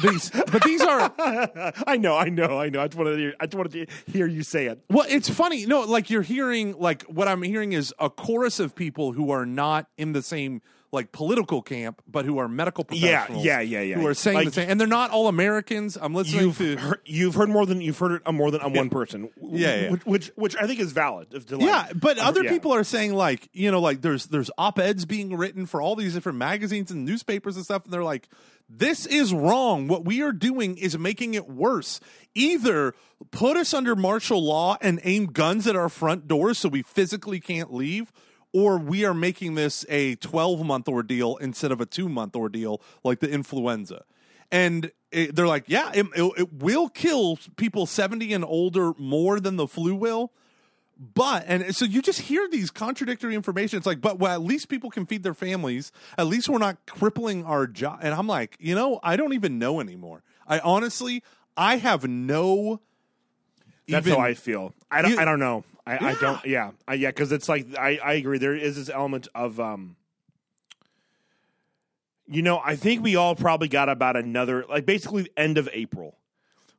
these, 0.04 0.30
but 0.30 0.64
these 0.64 0.82
are. 0.82 1.12
I 1.88 1.98
know, 1.98 2.16
I 2.16 2.30
know, 2.30 2.60
I 2.60 2.70
know. 2.70 2.82
I 2.82 2.88
just 2.88 2.98
wanted 2.98 3.12
to 3.12 3.18
hear, 3.18 3.34
I 3.40 3.48
just 3.48 3.56
wanted 3.56 3.88
to 3.88 4.12
hear 4.12 4.28
you 4.28 4.44
say 4.44 4.68
it. 4.68 4.80
Well, 4.90 5.08
it's 5.10 5.30
funny. 5.30 5.66
No, 5.66 5.82
like 5.82 6.12
you're 6.12 6.22
hearing. 6.22 6.78
Like 6.78 7.04
what 7.04 7.28
I'm 7.28 7.42
hearing 7.42 7.74
is 7.74 7.94
a 7.98 8.10
chorus 8.10 8.60
of 8.60 8.76
people 8.76 9.14
who 9.14 9.32
are 9.32 9.48
not 9.48 9.88
in 9.98 10.14
the 10.14 10.22
same 10.22 10.62
like 10.92 11.12
political 11.12 11.62
camp, 11.62 12.02
but 12.08 12.26
who 12.26 12.40
are 12.40 12.48
medical 12.48 12.84
Yeah, 12.92 13.18
professionals. 13.20 13.46
yeah, 13.46 13.60
yeah, 13.60 13.80
yeah. 13.82 13.86
yeah. 13.96 13.96
Who 14.02 14.08
are 14.08 14.14
saying 14.16 14.36
Like- 14.38 14.46
the 14.48 14.52
same, 14.54 14.70
and 14.72 14.80
they're 14.80 14.88
not 14.88 15.12
all 15.12 15.28
Americans. 15.28 15.98
I'm 16.02 16.16
listening 16.16 16.46
You've 16.46 16.58
to. 16.58 16.76
heard, 16.78 17.00
you've 17.06 17.36
heard 17.36 17.50
more 17.50 17.66
than 17.66 17.80
you've 17.82 18.00
heard 18.00 18.14
it 18.14 18.22
on 18.26 18.36
more 18.36 18.50
than 18.50 18.62
on 18.62 18.74
one 18.74 18.90
person. 18.90 19.30
Yeah, 19.42 19.82
yeah. 19.82 19.90
Which, 19.92 20.06
which 20.06 20.28
which 20.36 20.56
I 20.56 20.66
think 20.66 20.80
is 20.80 20.92
valid. 20.92 21.28
Like- 21.32 21.62
Yeah, 21.62 21.88
but 21.94 22.18
uh, 22.18 22.24
other 22.24 22.44
yeah. 22.44 22.50
people 22.52 22.74
are 22.74 22.84
saying 22.84 23.14
like 23.14 23.50
you 23.54 23.70
know 23.72 23.80
like 23.82 24.02
there's 24.02 24.26
there's 24.28 24.50
op 24.58 24.80
eds 24.80 25.06
being 25.06 25.36
written 25.38 25.66
for 25.68 25.82
all 25.82 25.96
these 25.96 26.14
different 26.16 26.38
magazines 26.40 26.90
and 26.90 27.06
newspapers 27.06 27.56
and 27.56 27.64
stuff, 27.66 27.84
and 27.84 27.94
they're 27.94 28.04
like, 28.04 28.28
this 28.68 29.06
is 29.06 29.32
wrong. 29.34 29.88
What 29.88 30.06
we 30.06 30.22
are 30.24 30.32
doing 30.32 30.78
is 30.78 30.98
making 30.98 31.36
it 31.36 31.48
worse. 31.48 32.00
Either 32.36 32.94
put 33.32 33.58
us 33.58 33.74
under 33.74 33.96
martial 33.96 34.44
law 34.44 34.78
and 34.82 35.00
aim 35.04 35.28
guns 35.28 35.68
at 35.68 35.76
our 35.76 35.90
front 35.90 36.28
doors 36.28 36.58
so 36.58 36.70
we 36.70 36.82
physically 36.82 37.40
can't 37.40 37.74
leave. 37.74 38.12
Or 38.54 38.78
we 38.78 39.06
are 39.06 39.14
making 39.14 39.56
this 39.56 39.86
a 39.90 40.16
12 40.16 40.66
month 40.66 40.88
ordeal 40.88 41.38
instead 41.38 41.72
of 41.72 41.80
a 41.82 41.86
two 41.86 42.10
month 42.10 42.36
ordeal 42.36 42.82
like 43.04 43.20
the 43.20 43.30
influenza. 43.30 44.04
And 44.52 44.92
it, 45.12 45.36
they're 45.36 45.48
like, 45.48 45.66
yeah, 45.68 45.92
it, 45.94 46.08
it, 46.16 46.32
it 46.38 46.54
will 46.54 46.90
kill 46.90 47.38
people 47.58 47.86
70 47.86 48.34
and 48.34 48.44
older 48.44 48.94
more 48.98 49.40
than 49.40 49.56
the 49.58 49.68
flu 49.68 49.94
will. 49.94 50.32
But 51.14 51.46
and 51.48 51.74
so 51.74 51.86
you 51.86 52.02
just 52.02 52.22
hear 52.22 52.50
these 52.50 52.72
contradictory 52.72 53.34
information. 53.34 53.78
It's 53.78 53.86
like, 53.86 54.02
but 54.02 54.20
well, 54.20 54.34
at 54.34 54.42
least 54.42 54.68
people 54.68 54.90
can 54.90 55.06
feed 55.06 55.24
their 55.24 55.34
families. 55.34 55.94
At 56.18 56.28
least 56.28 56.50
we're 56.50 56.58
not 56.58 56.86
crippling 56.88 57.46
our 57.46 57.68
job. 57.68 58.00
And 58.02 58.14
I'm 58.14 58.28
like, 58.28 58.58
you 58.60 58.76
know, 58.76 59.00
I 59.02 59.16
don't 59.16 59.32
even 59.34 59.60
know 59.60 59.80
anymore. 59.80 60.24
I 60.46 60.60
honestly, 60.60 61.24
I 61.56 61.78
have 61.78 62.06
no. 62.06 62.82
That's 63.88 64.06
even- 64.08 64.20
how 64.20 64.26
I 64.26 64.34
feel. 64.34 64.74
I 64.92 65.02
don't. 65.02 65.12
You- 65.12 65.20
I 65.20 65.26
don't 65.26 65.40
know. 65.40 65.64
I, 65.90 66.10
I 66.10 66.16
don't. 66.16 66.46
Yeah. 66.46 66.72
I, 66.88 66.94
yeah. 66.96 67.10
Because 67.10 67.32
it's 67.32 67.50
like 67.50 67.68
I. 67.78 68.00
I 68.04 68.14
agree. 68.14 68.38
There 68.38 68.56
is 68.56 68.76
this 68.76 68.90
element 68.90 69.28
of 69.34 69.60
um. 69.60 69.96
You 72.28 72.44
know, 72.44 72.62
I 72.64 72.76
think 72.76 73.02
we 73.04 73.16
all 73.16 73.36
probably 73.36 73.68
got 73.68 73.90
about 73.90 74.16
another 74.16 74.64
like 74.70 74.86
basically 74.86 75.30
end 75.36 75.58
of 75.58 75.68
April. 75.74 76.16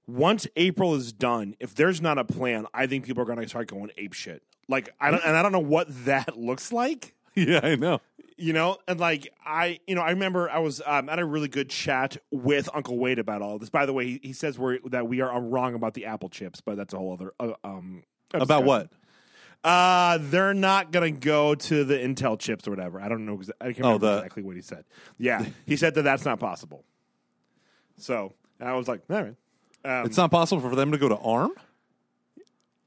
Once 0.07 0.47
April 0.57 0.95
is 0.95 1.13
done, 1.13 1.55
if 1.61 1.75
there's 1.75 2.01
not 2.01 2.19
a 2.19 2.25
plan, 2.25 2.67
I 2.73 2.87
think 2.87 3.05
people 3.05 3.23
are 3.23 3.27
going 3.27 3.41
to 3.41 3.49
start 3.49 3.69
going 3.69 3.91
ape 3.97 4.13
shit. 4.13 4.43
Like 4.69 4.95
I 5.01 5.11
don't, 5.11 5.25
and 5.25 5.37
I 5.37 5.43
don't 5.43 5.53
know 5.53 5.59
what 5.59 5.87
that 6.05 6.37
looks 6.39 6.73
like. 6.73 7.15
Yeah, 7.35 7.61
I 7.63 7.75
know. 7.77 8.01
You 8.37 8.53
know, 8.53 8.79
and 8.89 8.99
like 8.99 9.33
I, 9.45 9.81
you 9.87 9.95
know, 9.95 10.01
I 10.03 10.11
remember 10.11 10.49
I 10.49 10.61
was 10.61 10.81
um, 10.87 11.09
at 11.09 11.19
a 11.19 11.25
really 11.25 11.49
good 11.49 11.69
chat 11.69 12.17
with 12.31 12.69
Uncle 12.73 12.97
Wade 12.99 13.19
about 13.19 13.43
all 13.43 13.59
this. 13.59 13.71
By 13.71 13.87
the 13.87 13.93
way, 13.93 14.07
he, 14.07 14.21
he 14.23 14.33
says 14.33 14.59
we're 14.59 14.79
that 14.87 15.09
we 15.09 15.21
are 15.21 15.41
wrong 15.41 15.75
about 15.75 15.95
the 15.95 16.07
Apple 16.07 16.29
chips, 16.29 16.61
but 16.61 16.77
that's 16.77 16.95
a 16.95 16.97
whole 16.97 17.13
other 17.13 17.33
uh, 17.39 17.53
um 17.65 18.03
About 18.33 18.41
discussion. 18.47 18.67
what? 18.67 18.89
Uh, 19.63 20.19
they're 20.23 20.55
not 20.55 20.91
gonna 20.91 21.11
go 21.11 21.55
to 21.55 21.85
the 21.85 21.95
Intel 21.95 22.39
chips 22.39 22.67
or 22.67 22.71
whatever. 22.71 23.01
I 23.01 23.09
don't 23.09 23.27
know. 23.27 23.37
exa- 23.37 23.51
I 23.61 23.65
can't 23.67 23.79
remember 23.81 24.07
the- 24.07 24.17
exactly 24.19 24.43
what 24.43 24.57
he 24.57 24.63
said. 24.63 24.85
Yeah, 25.19 25.45
he 25.67 25.77
said 25.77 25.95
that 25.97 26.03
that's 26.03 26.25
not 26.25 26.39
possible. 26.41 26.85
So 27.99 28.33
I 28.61 28.73
was 28.75 28.89
like, 28.89 29.03
all 29.11 29.23
right. 29.23 29.35
Um, 29.85 30.07
It's 30.07 30.17
not 30.17 30.31
possible 30.31 30.61
for 30.67 30.75
them 30.75 30.93
to 30.93 30.99
go 30.99 31.09
to 31.11 31.17
ARM. 31.17 31.53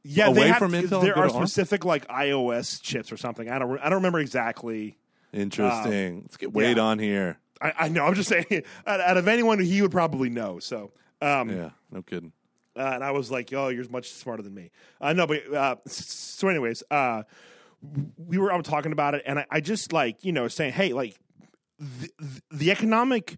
yeah, 0.04 0.28
away 0.28 0.42
they 0.42 0.48
have, 0.50 0.58
from 0.58 0.72
Intel 0.74 1.02
There 1.02 1.18
are 1.18 1.28
to 1.28 1.34
ARM? 1.34 1.48
specific 1.48 1.86
like 1.86 2.08
iOS 2.08 2.82
chips 2.82 3.12
or 3.12 3.18
something. 3.18 3.50
I 3.50 3.60
don't. 3.60 3.78
I 3.80 3.86
don't 3.86 3.98
remember 4.00 4.20
exactly. 4.20 4.98
Interesting. 5.32 6.22
Let's 6.24 6.38
get 6.38 6.54
Wade 6.54 6.78
yeah. 6.78 6.84
on 6.84 7.00
here. 7.00 7.38
I, 7.62 7.74
I 7.82 7.88
know. 7.90 8.06
I'm 8.06 8.14
just 8.14 8.30
saying. 8.30 8.46
Out, 8.88 9.00
out 9.00 9.18
of 9.18 9.28
anyone, 9.28 9.60
he 9.60 9.82
would 9.82 9.92
probably 9.92 10.30
know. 10.30 10.60
So. 10.60 10.92
Um, 11.22 11.50
Yeah, 11.50 11.70
no 11.92 12.02
kidding. 12.02 12.34
Uh, 12.76 12.92
and 12.96 13.04
I 13.04 13.12
was 13.12 13.30
like, 13.32 13.52
"Oh, 13.54 13.68
you're 13.70 13.88
much 13.90 14.10
smarter 14.12 14.42
than 14.44 14.54
me." 14.54 14.72
Uh, 15.00 15.14
no, 15.14 15.28
but 15.28 15.54
uh, 15.54 15.76
so, 15.86 16.48
anyways, 16.48 16.84
uh, 16.90 17.24
we 18.18 18.38
were 18.38 18.52
I 18.52 18.58
was 18.58 18.66
talking 18.66 18.92
about 18.92 19.14
it, 19.16 19.24
and 19.26 19.40
I, 19.40 19.46
I 19.52 19.60
just 19.62 19.94
like 19.94 20.24
you 20.26 20.32
know 20.32 20.48
saying, 20.48 20.74
"Hey, 20.74 20.94
like 20.94 21.18
the, 21.80 22.10
the 22.52 22.72
economic 22.72 23.38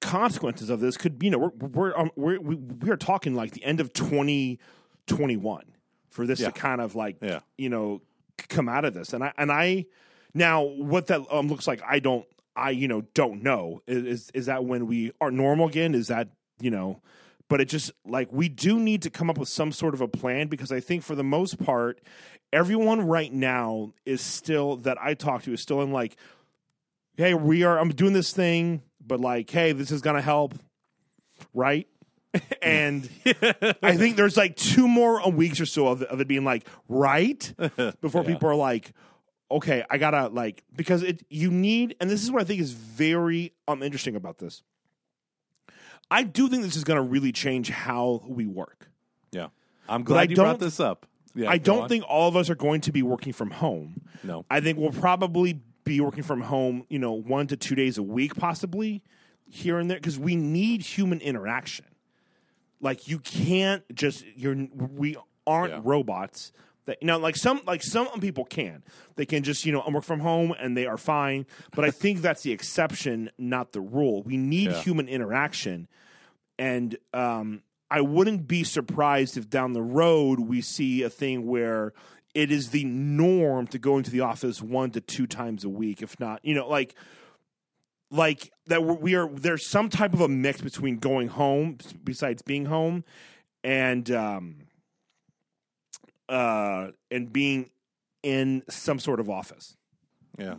consequences 0.00 0.70
of 0.70 0.80
this 0.80 0.96
could, 0.96 1.22
you 1.22 1.30
know, 1.30 1.38
we're 1.38 1.68
we're 1.68 1.96
um, 1.96 2.10
we're 2.16 2.40
we, 2.40 2.54
we 2.56 2.90
are 2.90 2.96
talking 2.96 3.34
like 3.34 3.52
the 3.52 3.62
end 3.64 3.80
of 3.80 3.92
2021 3.92 5.64
for 6.10 6.26
this 6.26 6.40
Yeah. 6.40 6.46
to 6.46 6.52
kind 6.52 6.80
of 6.80 6.94
like 6.94 7.16
Yeah. 7.22 7.40
you 7.56 7.68
know 7.68 8.00
come 8.48 8.68
out 8.68 8.84
of 8.84 8.94
this, 8.94 9.12
and 9.12 9.22
I 9.24 9.32
and 9.36 9.50
I 9.52 9.86
now 10.34 10.62
what 10.62 11.06
that 11.08 11.22
um, 11.30 11.48
looks 11.48 11.66
like, 11.66 11.80
I 11.86 11.98
don't, 11.98 12.26
I 12.56 12.70
you 12.70 12.88
know 12.88 13.02
don't 13.14 13.42
know. 13.42 13.82
Is, 13.86 14.30
is 14.34 14.46
that 14.46 14.64
when 14.64 14.86
we 14.86 15.12
are 15.20 15.30
normal 15.30 15.68
again? 15.68 15.94
Is 15.94 16.08
that 16.08 16.28
you 16.60 16.70
know? 16.70 17.00
But 17.48 17.60
it 17.60 17.66
just 17.66 17.90
like 18.04 18.28
we 18.30 18.48
do 18.48 18.78
need 18.78 19.02
to 19.02 19.10
come 19.10 19.30
up 19.30 19.38
with 19.38 19.48
some 19.48 19.72
sort 19.72 19.94
of 19.94 20.00
a 20.00 20.08
plan 20.08 20.48
because 20.48 20.70
I 20.70 20.80
think 20.80 21.02
for 21.02 21.14
the 21.14 21.24
most 21.24 21.62
part, 21.62 22.00
everyone 22.52 23.06
right 23.06 23.32
now 23.32 23.92
is 24.04 24.20
still 24.20 24.76
that 24.78 24.98
I 25.00 25.14
talk 25.14 25.42
to 25.44 25.52
is 25.52 25.60
still 25.60 25.82
in 25.82 25.92
like, 25.92 26.16
hey, 27.16 27.34
we 27.34 27.64
are 27.64 27.78
I'm 27.78 27.90
doing 27.90 28.12
this 28.12 28.32
thing, 28.32 28.82
but 29.04 29.20
like, 29.20 29.50
hey, 29.50 29.72
this 29.72 29.90
is 29.90 30.02
gonna 30.02 30.22
help, 30.22 30.54
right? 31.54 31.88
and 32.62 33.08
I 33.82 33.96
think 33.96 34.16
there's 34.16 34.36
like 34.36 34.54
two 34.54 34.86
more 34.86 35.28
weeks 35.30 35.60
or 35.60 35.66
so 35.66 35.88
of, 35.88 36.02
of 36.02 36.20
it 36.20 36.28
being 36.28 36.44
like 36.44 36.66
right 36.88 37.52
before 38.00 38.22
people 38.22 38.50
are 38.50 38.54
like, 38.54 38.92
okay, 39.50 39.82
I 39.88 39.96
gotta 39.96 40.28
like 40.28 40.62
because 40.76 41.02
it 41.02 41.22
you 41.30 41.50
need, 41.50 41.96
and 42.00 42.10
this 42.10 42.22
is 42.22 42.30
what 42.30 42.42
I 42.42 42.44
think 42.44 42.60
is 42.60 42.72
very 42.72 43.54
um 43.66 43.82
interesting 43.82 44.16
about 44.16 44.38
this. 44.38 44.62
I 46.10 46.22
do 46.22 46.48
think 46.48 46.62
this 46.62 46.76
is 46.76 46.84
going 46.84 46.96
to 46.96 47.02
really 47.02 47.32
change 47.32 47.68
how 47.70 48.22
we 48.26 48.46
work. 48.46 48.90
Yeah, 49.32 49.48
I'm 49.88 50.02
I 50.02 50.04
glad 50.04 50.30
you 50.30 50.36
brought 50.36 50.58
this 50.58 50.80
up. 50.80 51.06
Yeah, 51.34 51.50
I 51.50 51.58
don't 51.58 51.82
on. 51.82 51.88
think 51.88 52.04
all 52.08 52.28
of 52.28 52.36
us 52.36 52.48
are 52.50 52.54
going 52.54 52.80
to 52.82 52.92
be 52.92 53.02
working 53.02 53.32
from 53.32 53.50
home. 53.50 54.02
No. 54.24 54.44
I 54.50 54.60
think 54.60 54.78
we'll 54.78 54.90
probably 54.90 55.60
be 55.84 56.00
working 56.00 56.22
from 56.22 56.40
home, 56.40 56.84
you 56.88 56.98
know, 56.98 57.12
one 57.12 57.46
to 57.48 57.56
two 57.56 57.74
days 57.74 57.98
a 57.98 58.02
week, 58.02 58.34
possibly 58.34 59.02
here 59.48 59.78
and 59.78 59.90
there, 59.90 59.98
because 59.98 60.18
we 60.18 60.34
need 60.36 60.82
human 60.82 61.20
interaction. 61.20 61.84
Like 62.80 63.08
you 63.08 63.18
can't 63.18 63.82
just 63.94 64.24
you're 64.34 64.54
we 64.74 65.16
aren't 65.46 65.72
Yeah. 65.74 65.80
robots. 65.84 66.52
That 66.88 66.96
you 67.02 67.06
know, 67.06 67.18
like 67.18 67.36
some 67.36 67.60
like 67.66 67.82
some 67.82 68.08
people 68.18 68.46
can. 68.46 68.82
They 69.16 69.26
can 69.26 69.42
just 69.42 69.66
you 69.66 69.72
know 69.72 69.84
work 69.92 70.04
from 70.04 70.20
home 70.20 70.54
and 70.58 70.74
they 70.74 70.86
are 70.86 70.96
fine. 70.96 71.44
But 71.76 71.84
I 71.84 71.90
think 71.90 72.22
that's 72.22 72.42
the 72.42 72.50
exception, 72.50 73.30
not 73.36 73.72
the 73.72 73.82
rule. 73.82 74.22
We 74.22 74.38
need 74.38 74.70
Yeah. 74.70 74.82
human 74.82 75.06
interaction, 75.06 75.86
and 76.58 76.96
um, 77.12 77.62
I 77.90 78.00
wouldn't 78.00 78.48
be 78.48 78.64
surprised 78.64 79.36
if 79.36 79.50
down 79.50 79.74
the 79.74 79.82
road 79.82 80.40
we 80.40 80.62
see 80.62 81.02
a 81.02 81.10
thing 81.10 81.46
where 81.46 81.92
it 82.34 82.50
is 82.50 82.70
the 82.70 82.84
norm 82.84 83.66
to 83.66 83.78
go 83.78 83.98
into 83.98 84.10
the 84.10 84.20
office 84.20 84.62
one 84.62 84.90
to 84.92 85.02
two 85.02 85.26
times 85.26 85.64
a 85.64 85.68
week, 85.68 86.00
if 86.00 86.18
not, 86.18 86.42
you 86.42 86.54
know, 86.54 86.66
like 86.66 86.94
like 88.10 88.50
that 88.66 88.82
we're, 88.82 88.94
we 88.94 89.14
are 89.14 89.28
there's 89.28 89.68
some 89.68 89.90
type 89.90 90.14
of 90.14 90.22
a 90.22 90.28
mix 90.28 90.62
between 90.62 90.96
going 90.96 91.28
home 91.28 91.76
besides 92.02 92.40
being 92.40 92.64
home 92.64 93.04
and 93.62 94.10
um 94.10 94.56
uh 96.28 96.88
and 97.10 97.32
being 97.32 97.70
in 98.22 98.62
some 98.68 98.98
sort 98.98 99.20
of 99.20 99.30
office. 99.30 99.76
Yeah. 100.38 100.56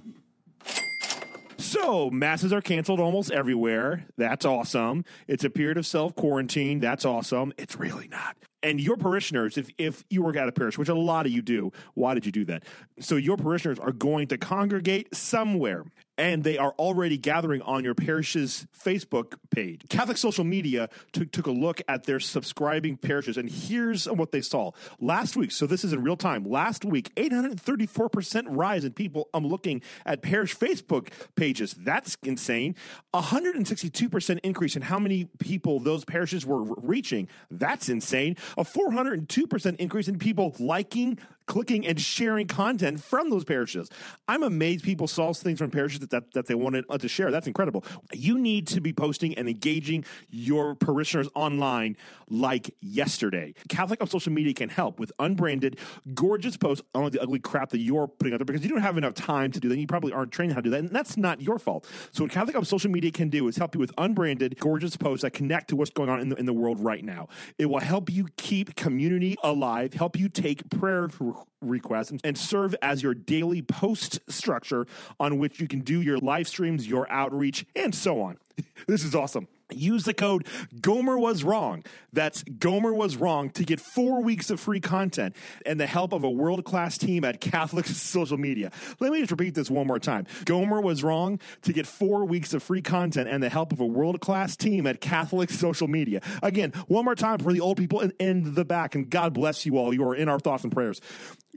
So, 1.59 2.09
masses 2.09 2.53
are 2.53 2.61
canceled 2.61 2.99
almost 2.99 3.31
everywhere. 3.31 4.05
That's 4.17 4.45
awesome. 4.45 5.03
It's 5.27 5.43
a 5.43 5.49
period 5.49 5.77
of 5.77 5.85
self 5.85 6.15
quarantine. 6.15 6.79
That's 6.79 7.05
awesome. 7.05 7.53
It's 7.57 7.77
really 7.77 8.07
not. 8.07 8.37
And 8.63 8.79
your 8.79 8.97
parishioners, 8.97 9.57
if, 9.57 9.69
if 9.77 10.03
you 10.09 10.23
work 10.23 10.35
at 10.35 10.47
a 10.47 10.51
parish, 10.51 10.77
which 10.77 10.89
a 10.89 10.95
lot 10.95 11.25
of 11.25 11.31
you 11.31 11.41
do, 11.41 11.71
why 11.93 12.13
did 12.13 12.25
you 12.25 12.31
do 12.31 12.45
that? 12.45 12.63
So, 12.99 13.17
your 13.17 13.37
parishioners 13.37 13.77
are 13.77 13.91
going 13.91 14.27
to 14.29 14.37
congregate 14.37 15.13
somewhere, 15.13 15.83
and 16.19 16.43
they 16.43 16.57
are 16.57 16.73
already 16.77 17.17
gathering 17.17 17.61
on 17.61 17.85
your 17.85 17.95
parish's 17.95 18.67
Facebook 18.77 19.35
page. 19.51 19.85
Catholic 19.87 20.17
social 20.17 20.43
media 20.43 20.89
took, 21.13 21.31
took 21.31 21.47
a 21.47 21.51
look 21.51 21.81
at 21.87 22.03
their 22.03 22.19
subscribing 22.19 22.97
parishes, 22.97 23.37
and 23.37 23.49
here's 23.49 24.05
what 24.05 24.33
they 24.33 24.41
saw. 24.41 24.71
Last 24.99 25.37
week, 25.37 25.51
so 25.51 25.65
this 25.65 25.85
is 25.85 25.93
in 25.93 26.03
real 26.03 26.17
time, 26.17 26.43
last 26.43 26.83
week, 26.83 27.15
834% 27.15 28.47
rise 28.49 28.83
in 28.83 28.91
people 28.91 29.29
I'm 29.33 29.47
looking 29.47 29.81
at 30.05 30.21
parish 30.21 30.57
Facebook 30.57 31.07
pages. 31.35 31.73
That's 31.79 32.17
insane. 32.23 32.75
162% 33.13 34.39
increase 34.43 34.75
in 34.75 34.81
how 34.81 34.99
many 34.99 35.29
people 35.39 35.79
those 35.79 36.03
parishes 36.03 36.45
were 36.45 36.63
re- 36.63 36.75
reaching. 36.99 37.29
That's 37.49 37.87
insane. 37.87 38.35
A 38.57 38.65
402% 38.65 39.77
increase 39.77 40.09
in 40.09 40.19
people 40.19 40.53
liking, 40.59 41.17
clicking, 41.49 41.85
and 41.85 41.99
sharing 41.99 42.47
content 42.47 43.03
from 43.03 43.31
those 43.31 43.43
parishes. 43.43 43.89
I'm 44.27 44.43
amazed 44.43 44.85
people 44.85 45.07
saw 45.07 45.33
things 45.33 45.57
from 45.57 45.71
parishes 45.71 45.99
that, 45.99 46.11
that, 46.11 46.33
that 46.33 46.45
they 46.45 46.53
wanted 46.53 46.85
uh, 46.89 46.99
to 46.99 47.07
share. 47.07 47.31
That's 47.31 47.47
incredible. 47.47 47.83
You 48.13 48.37
need 48.37 48.67
to 48.67 48.79
be 48.79 48.93
posting 48.93 49.33
and 49.33 49.49
engaging 49.49 50.05
your 50.29 50.75
parishioners 50.75 51.27
online 51.33 51.97
like 52.29 52.73
yesterday. 52.81 53.55
Catholic 53.67 53.99
on 53.99 54.07
social 54.07 54.31
media 54.31 54.53
can 54.53 54.69
help 54.69 54.99
with 54.99 55.11
unbranded, 55.17 55.79
gorgeous 56.13 56.55
posts 56.55 56.85
on 56.93 57.09
the 57.09 57.19
ugly 57.19 57.39
crap 57.39 57.71
that 57.71 57.79
you're 57.79 58.07
putting 58.07 58.33
out 58.33 58.37
there 58.37 58.45
because 58.45 58.63
you 58.63 58.69
don't 58.69 58.81
have 58.81 58.97
enough 58.97 59.15
time 59.15 59.51
to 59.51 59.59
do 59.59 59.69
that. 59.69 59.77
You 59.77 59.87
probably 59.87 60.13
aren't 60.13 60.31
trained 60.31 60.53
how 60.53 60.59
to 60.59 60.63
do 60.63 60.69
that, 60.69 60.79
and 60.79 60.91
that's 60.91 61.17
not 61.17 61.41
your 61.41 61.57
fault. 61.57 61.87
So, 62.11 62.23
what 62.25 62.31
Catholic 62.31 62.55
on 62.55 62.63
social 62.63 62.91
media 62.91 63.09
can 63.11 63.29
do 63.29 63.47
is 63.47 63.57
help 63.57 63.73
you 63.73 63.79
with 63.79 63.91
unbranded, 63.97 64.59
gorgeous 64.59 64.95
posts 64.95 65.23
that 65.23 65.31
connect 65.31 65.69
to 65.69 65.75
what's 65.75 65.89
going 65.89 66.09
on 66.09 66.19
in 66.19 66.29
the, 66.29 66.35
in 66.35 66.45
the 66.45 66.53
world 66.53 66.79
right 66.79 67.03
now. 67.03 67.27
It 67.57 67.65
will 67.65 67.79
help 67.79 68.11
you 68.11 68.27
keep 68.37 68.75
community 68.75 69.35
alive, 69.43 69.95
help 69.95 70.15
you 70.15 70.29
take 70.29 70.69
prayer 70.69 71.09
re- 71.19 71.33
requests, 71.61 72.13
and, 72.23 72.37
serve 72.37 72.73
as 72.81 73.03
your 73.03 73.13
daily 73.13 73.61
post 73.61 74.19
structure 74.29 74.87
on 75.19 75.37
which 75.37 75.59
you 75.59 75.67
can 75.67 75.81
do 75.81 76.01
your 76.01 76.17
live 76.17 76.47
streams, 76.47 76.87
your 76.87 77.09
outreach, 77.11 77.65
and 77.75 77.93
so 77.93 78.21
on. 78.21 78.37
this 78.87 79.03
is 79.03 79.13
awesome. 79.13 79.47
Use 79.71 80.03
the 80.03 80.13
code 80.13 80.47
Gomer 80.81 81.17
was 81.17 81.43
wrong. 81.43 81.83
That's 82.11 82.43
Gomer 82.43 82.93
was 82.93 83.17
wrong 83.17 83.49
to 83.51 83.63
get 83.63 83.79
four 83.79 84.23
weeks 84.23 84.49
of 84.49 84.59
free 84.59 84.79
content 84.79 85.35
and 85.65 85.79
the 85.79 85.85
help 85.85 86.11
of 86.11 86.23
a 86.23 86.29
world 86.29 86.65
class 86.65 86.97
team 86.97 87.23
at 87.23 87.39
Catholic 87.39 87.85
social 87.87 88.37
media. 88.37 88.71
Let 88.99 89.11
me 89.11 89.19
just 89.19 89.31
repeat 89.31 89.53
this 89.53 89.69
one 89.69 89.87
more 89.87 89.99
time. 89.99 90.25
Gomer 90.45 90.81
was 90.81 91.03
wrong 91.03 91.39
to 91.63 91.73
get 91.73 91.85
four 91.85 92.25
weeks 92.25 92.53
of 92.53 92.63
free 92.63 92.81
content 92.81 93.29
and 93.29 93.43
the 93.43 93.49
help 93.49 93.71
of 93.71 93.79
a 93.79 93.85
world 93.85 94.19
class 94.21 94.55
team 94.55 94.87
at 94.87 95.01
Catholic 95.01 95.49
social 95.51 95.87
media. 95.87 96.21
Again, 96.41 96.71
one 96.87 97.05
more 97.05 97.15
time 97.15 97.39
for 97.39 97.53
the 97.53 97.61
old 97.61 97.77
people 97.77 98.01
in, 98.01 98.13
in 98.19 98.55
the 98.55 98.65
back, 98.65 98.95
and 98.95 99.09
God 99.09 99.33
bless 99.33 99.65
you 99.65 99.77
all. 99.77 99.93
You 99.93 100.03
are 100.07 100.15
in 100.15 100.29
our 100.29 100.39
thoughts 100.39 100.63
and 100.63 100.73
prayers. 100.73 101.01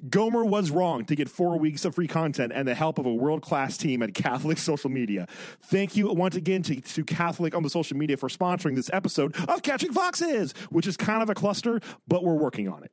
Gomer 0.08 0.44
was 0.44 0.70
wrong 0.70 1.04
to 1.04 1.14
get 1.14 1.28
four 1.28 1.58
weeks 1.58 1.84
of 1.84 1.94
free 1.94 2.08
content 2.08 2.52
and 2.52 2.66
the 2.66 2.74
help 2.74 2.98
of 2.98 3.06
a 3.06 3.12
world 3.12 3.42
class 3.42 3.76
team 3.76 4.02
at 4.02 4.14
Catholic 4.14 4.58
social 4.72 4.90
media. 4.90 5.28
Thank 5.62 5.96
you 5.96 6.12
once 6.12 6.34
again 6.34 6.62
to, 6.64 6.80
to 6.80 7.04
Catholic 7.04 7.54
on 7.54 7.62
the 7.62 7.70
social 7.70 7.96
media 7.96 8.01
for 8.18 8.28
sponsoring 8.28 8.74
this 8.76 8.90
episode 8.92 9.36
of 9.48 9.62
Catching 9.62 9.92
Foxes, 9.92 10.52
which 10.70 10.86
is 10.86 10.96
kind 10.96 11.22
of 11.22 11.30
a 11.30 11.34
cluster, 11.34 11.80
but 12.08 12.22
we're 12.24 12.34
working 12.34 12.68
on 12.68 12.84
it. 12.84 12.92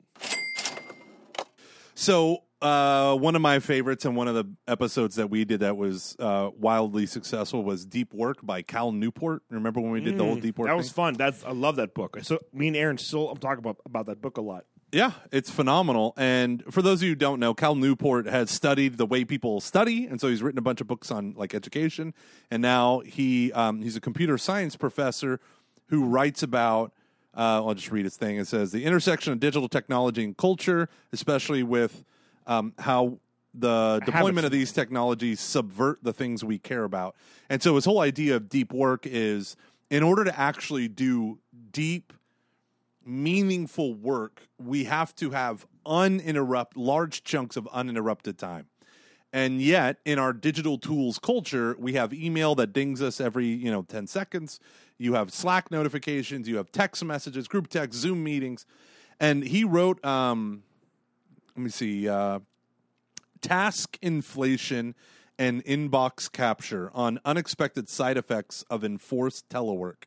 So 1.94 2.38
uh, 2.62 3.14
one 3.16 3.36
of 3.36 3.42
my 3.42 3.58
favorites 3.58 4.04
and 4.04 4.16
one 4.16 4.28
of 4.28 4.34
the 4.34 4.44
episodes 4.66 5.16
that 5.16 5.28
we 5.28 5.44
did 5.44 5.60
that 5.60 5.76
was 5.76 6.16
uh, 6.18 6.50
wildly 6.58 7.06
successful 7.06 7.62
was 7.62 7.84
Deep 7.84 8.14
Work 8.14 8.38
by 8.42 8.62
Cal 8.62 8.92
Newport. 8.92 9.42
Remember 9.50 9.80
when 9.80 9.90
we 9.90 10.00
did 10.00 10.16
the 10.18 10.24
whole 10.24 10.36
Deep 10.36 10.58
Work? 10.58 10.68
Mm, 10.68 10.70
That 10.72 10.76
was 10.76 10.88
thing? 10.88 10.94
fun. 10.94 11.14
That's 11.14 11.44
I 11.44 11.52
love 11.52 11.76
that 11.76 11.94
book. 11.94 12.18
So 12.22 12.38
me 12.52 12.68
and 12.68 12.76
Aaron 12.76 12.96
still 12.98 13.28
I'm 13.30 13.38
talking 13.38 13.58
about 13.58 13.76
about 13.84 14.06
that 14.06 14.22
book 14.22 14.38
a 14.38 14.42
lot. 14.42 14.64
Yeah, 14.92 15.12
it's 15.30 15.50
phenomenal. 15.50 16.14
And 16.16 16.64
for 16.70 16.82
those 16.82 16.98
of 17.00 17.04
you 17.04 17.10
who 17.10 17.16
don't 17.16 17.38
know, 17.38 17.54
Cal 17.54 17.74
Newport 17.74 18.26
has 18.26 18.50
studied 18.50 18.98
the 18.98 19.06
way 19.06 19.24
people 19.24 19.60
study, 19.60 20.06
and 20.06 20.20
so 20.20 20.28
he's 20.28 20.42
written 20.42 20.58
a 20.58 20.62
bunch 20.62 20.80
of 20.80 20.88
books 20.88 21.10
on 21.10 21.34
like 21.36 21.54
education. 21.54 22.12
And 22.50 22.60
now 22.60 23.00
he 23.00 23.52
um, 23.52 23.82
he's 23.82 23.96
a 23.96 24.00
computer 24.00 24.36
science 24.36 24.76
professor 24.76 25.40
who 25.86 26.04
writes 26.04 26.42
about. 26.42 26.92
Uh, 27.36 27.64
I'll 27.64 27.74
just 27.74 27.92
read 27.92 28.04
his 28.04 28.16
thing. 28.16 28.38
It 28.38 28.48
says 28.48 28.72
the 28.72 28.84
intersection 28.84 29.32
of 29.32 29.38
digital 29.38 29.68
technology 29.68 30.24
and 30.24 30.36
culture, 30.36 30.88
especially 31.12 31.62
with 31.62 32.04
um, 32.48 32.74
how 32.78 33.20
the 33.54 34.00
deployment 34.04 34.44
of 34.44 34.52
these 34.52 34.72
technologies 34.72 35.40
subvert 35.40 35.98
the 36.02 36.12
things 36.12 36.44
we 36.44 36.58
care 36.58 36.84
about. 36.84 37.14
And 37.48 37.62
so 37.62 37.76
his 37.76 37.84
whole 37.84 38.00
idea 38.00 38.36
of 38.36 38.48
deep 38.48 38.72
work 38.72 39.06
is 39.06 39.56
in 39.90 40.02
order 40.02 40.24
to 40.24 40.38
actually 40.38 40.88
do 40.88 41.38
deep, 41.72 42.12
meaningful 43.10 43.94
work, 43.94 44.42
we 44.58 44.84
have 44.84 45.14
to 45.16 45.30
have 45.30 45.66
uninterrupt 45.84 46.72
large 46.76 47.24
chunks 47.24 47.56
of 47.56 47.68
uninterrupted 47.72 48.38
time. 48.38 48.66
And 49.32 49.62
yet, 49.62 49.98
in 50.04 50.18
our 50.18 50.32
digital 50.32 50.76
tools 50.78 51.18
culture, 51.18 51.76
we 51.78 51.92
have 51.94 52.12
email 52.12 52.54
that 52.56 52.72
dings 52.72 53.00
us 53.00 53.20
every, 53.20 53.46
you 53.46 53.70
know, 53.70 53.82
10 53.82 54.06
seconds. 54.06 54.58
You 54.98 55.14
have 55.14 55.32
Slack 55.32 55.70
notifications, 55.70 56.48
you 56.48 56.56
have 56.56 56.72
text 56.72 57.04
messages, 57.04 57.46
group 57.46 57.68
text, 57.68 57.98
Zoom 57.98 58.24
meetings. 58.24 58.66
And 59.20 59.44
he 59.44 59.64
wrote, 59.64 60.04
um, 60.04 60.62
let 61.56 61.62
me 61.62 61.70
see, 61.70 62.08
uh, 62.08 62.40
task 63.40 63.98
inflation 64.02 64.94
and 65.38 65.64
inbox 65.64 66.30
capture 66.30 66.90
on 66.92 67.18
unexpected 67.24 67.88
side 67.88 68.16
effects 68.16 68.64
of 68.68 68.84
enforced 68.84 69.48
telework. 69.48 70.04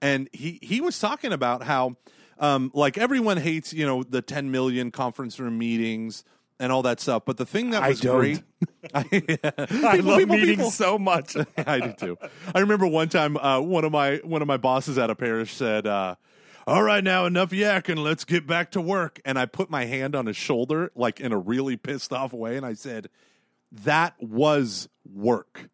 And 0.00 0.28
he, 0.32 0.58
he 0.62 0.80
was 0.80 0.98
talking 0.98 1.32
about 1.32 1.64
how, 1.64 1.96
um, 2.38 2.70
like, 2.74 2.98
everyone 2.98 3.36
hates, 3.36 3.72
you 3.72 3.86
know, 3.86 4.02
the 4.02 4.22
10 4.22 4.50
million 4.50 4.90
conference 4.90 5.38
room 5.38 5.58
meetings 5.58 6.24
and 6.60 6.72
all 6.72 6.82
that 6.82 7.00
stuff. 7.00 7.22
But 7.24 7.36
the 7.36 7.46
thing 7.46 7.70
that 7.70 7.82
I 7.82 7.90
was 7.90 8.00
don't. 8.00 8.18
great. 8.18 8.42
I, 8.94 9.40
I 9.70 9.96
love 9.96 10.28
meetings 10.28 10.74
so 10.74 10.98
much. 10.98 11.36
I 11.58 11.80
do 11.80 11.92
too. 11.92 12.18
I 12.54 12.60
remember 12.60 12.86
one 12.86 13.08
time 13.08 13.36
uh, 13.36 13.60
one 13.60 13.84
of 13.84 13.92
my 13.92 14.16
one 14.16 14.42
of 14.42 14.48
my 14.48 14.56
bosses 14.56 14.98
at 14.98 15.10
a 15.10 15.14
parish 15.14 15.54
said, 15.54 15.86
uh, 15.86 16.16
"All 16.66 16.82
right, 16.82 17.02
now 17.02 17.26
enough 17.26 17.50
yakking. 17.50 18.02
Let's 18.02 18.24
get 18.24 18.46
back 18.46 18.72
to 18.72 18.80
work." 18.80 19.20
And 19.24 19.38
I 19.38 19.46
put 19.46 19.70
my 19.70 19.84
hand 19.84 20.14
on 20.14 20.26
his 20.26 20.36
shoulder, 20.36 20.90
like 20.94 21.20
in 21.20 21.32
a 21.32 21.38
really 21.38 21.76
pissed 21.76 22.12
off 22.12 22.32
way, 22.32 22.56
and 22.56 22.66
I 22.66 22.74
said, 22.74 23.08
"That 23.72 24.14
was 24.20 24.88
work." 25.04 25.70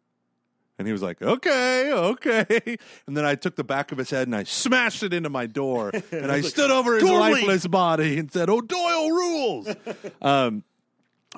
And 0.77 0.85
he 0.87 0.91
was 0.91 1.01
like, 1.01 1.21
"Okay, 1.21 1.91
okay." 1.93 2.77
And 3.07 3.15
then 3.15 3.23
I 3.25 3.35
took 3.35 3.55
the 3.55 3.63
back 3.63 3.91
of 3.93 3.97
his 3.97 4.09
head 4.09 4.27
and 4.27 4.35
I 4.35 4.43
smashed 4.43 5.03
it 5.03 5.13
into 5.13 5.29
my 5.29 5.45
door, 5.47 5.91
and 6.11 6.31
I 6.31 6.41
stood 6.41 6.69
over 6.71 6.95
his 6.95 7.03
lifeless 7.19 7.67
body 7.67 8.17
and 8.19 8.31
said, 8.31 8.49
"Oh, 8.49 8.59
Doyle 8.61 9.09
rules." 9.09 9.69
um, 10.21 10.63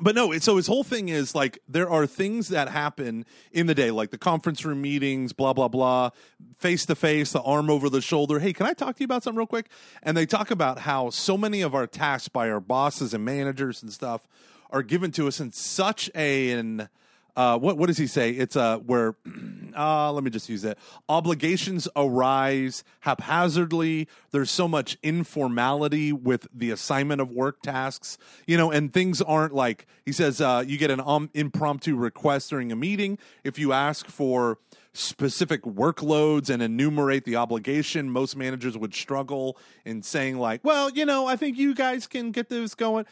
but 0.01 0.15
no, 0.15 0.31
it- 0.31 0.41
so 0.43 0.57
his 0.57 0.65
whole 0.67 0.83
thing 0.83 1.09
is 1.09 1.35
like 1.35 1.59
there 1.67 1.87
are 1.89 2.07
things 2.07 2.49
that 2.49 2.69
happen 2.69 3.25
in 3.51 3.67
the 3.67 3.75
day, 3.75 3.91
like 3.91 4.09
the 4.09 4.17
conference 4.17 4.65
room 4.65 4.81
meetings, 4.81 5.33
blah 5.33 5.53
blah 5.53 5.67
blah, 5.67 6.09
face 6.57 6.85
to 6.87 6.95
face, 6.95 7.31
the 7.31 7.41
arm 7.43 7.69
over 7.69 7.89
the 7.91 8.01
shoulder. 8.01 8.39
Hey, 8.39 8.53
can 8.53 8.65
I 8.65 8.73
talk 8.73 8.95
to 8.95 9.01
you 9.01 9.05
about 9.05 9.21
something 9.21 9.37
real 9.37 9.45
quick? 9.47 9.69
And 10.01 10.17
they 10.17 10.25
talk 10.25 10.49
about 10.49 10.79
how 10.79 11.11
so 11.11 11.37
many 11.37 11.61
of 11.61 11.75
our 11.75 11.85
tasks 11.85 12.27
by 12.27 12.49
our 12.49 12.59
bosses 12.59 13.13
and 13.13 13.23
managers 13.23 13.83
and 13.83 13.93
stuff 13.93 14.27
are 14.71 14.81
given 14.83 15.11
to 15.11 15.27
us 15.27 15.39
in 15.39 15.51
such 15.51 16.09
a 16.15 16.51
an 16.51 16.89
uh, 17.37 17.55
what 17.55 17.77
what 17.77 17.85
does 17.85 17.99
he 17.99 18.07
say? 18.07 18.31
It's 18.31 18.55
uh, 18.55 18.79
where 18.79 19.15
uh, 19.77 20.11
let 20.11 20.23
me 20.23 20.31
just 20.31 20.49
use 20.49 20.65
it. 20.65 20.77
Obligations 21.07 21.87
arise 21.95 22.83
haphazardly. 23.01 24.07
There's 24.31 24.49
so 24.49 24.67
much 24.67 24.97
informality 25.03 26.11
with 26.11 26.47
the 26.51 26.71
assignment 26.71 27.21
of 27.21 27.31
work 27.31 27.61
tasks, 27.61 28.17
you 28.47 28.57
know, 28.57 28.71
and 28.71 28.91
things 28.91 29.21
aren't 29.21 29.53
like 29.53 29.85
he 30.03 30.11
says. 30.11 30.41
Uh, 30.41 30.63
you 30.65 30.79
get 30.79 30.89
an 30.89 30.99
um, 30.99 31.29
impromptu 31.35 31.95
request 31.95 32.49
during 32.49 32.71
a 32.71 32.75
meeting 32.75 33.19
if 33.43 33.59
you 33.59 33.71
ask 33.71 34.07
for 34.07 34.57
specific 34.93 35.61
workloads 35.61 36.49
and 36.49 36.63
enumerate 36.63 37.23
the 37.23 37.35
obligation. 37.35 38.09
Most 38.09 38.35
managers 38.35 38.75
would 38.75 38.95
struggle 38.95 39.59
in 39.85 40.01
saying 40.01 40.39
like, 40.39 40.61
"Well, 40.63 40.89
you 40.89 41.05
know, 41.05 41.27
I 41.27 41.35
think 41.35 41.55
you 41.55 41.75
guys 41.75 42.07
can 42.07 42.31
get 42.31 42.49
this 42.49 42.73
going." 42.73 43.05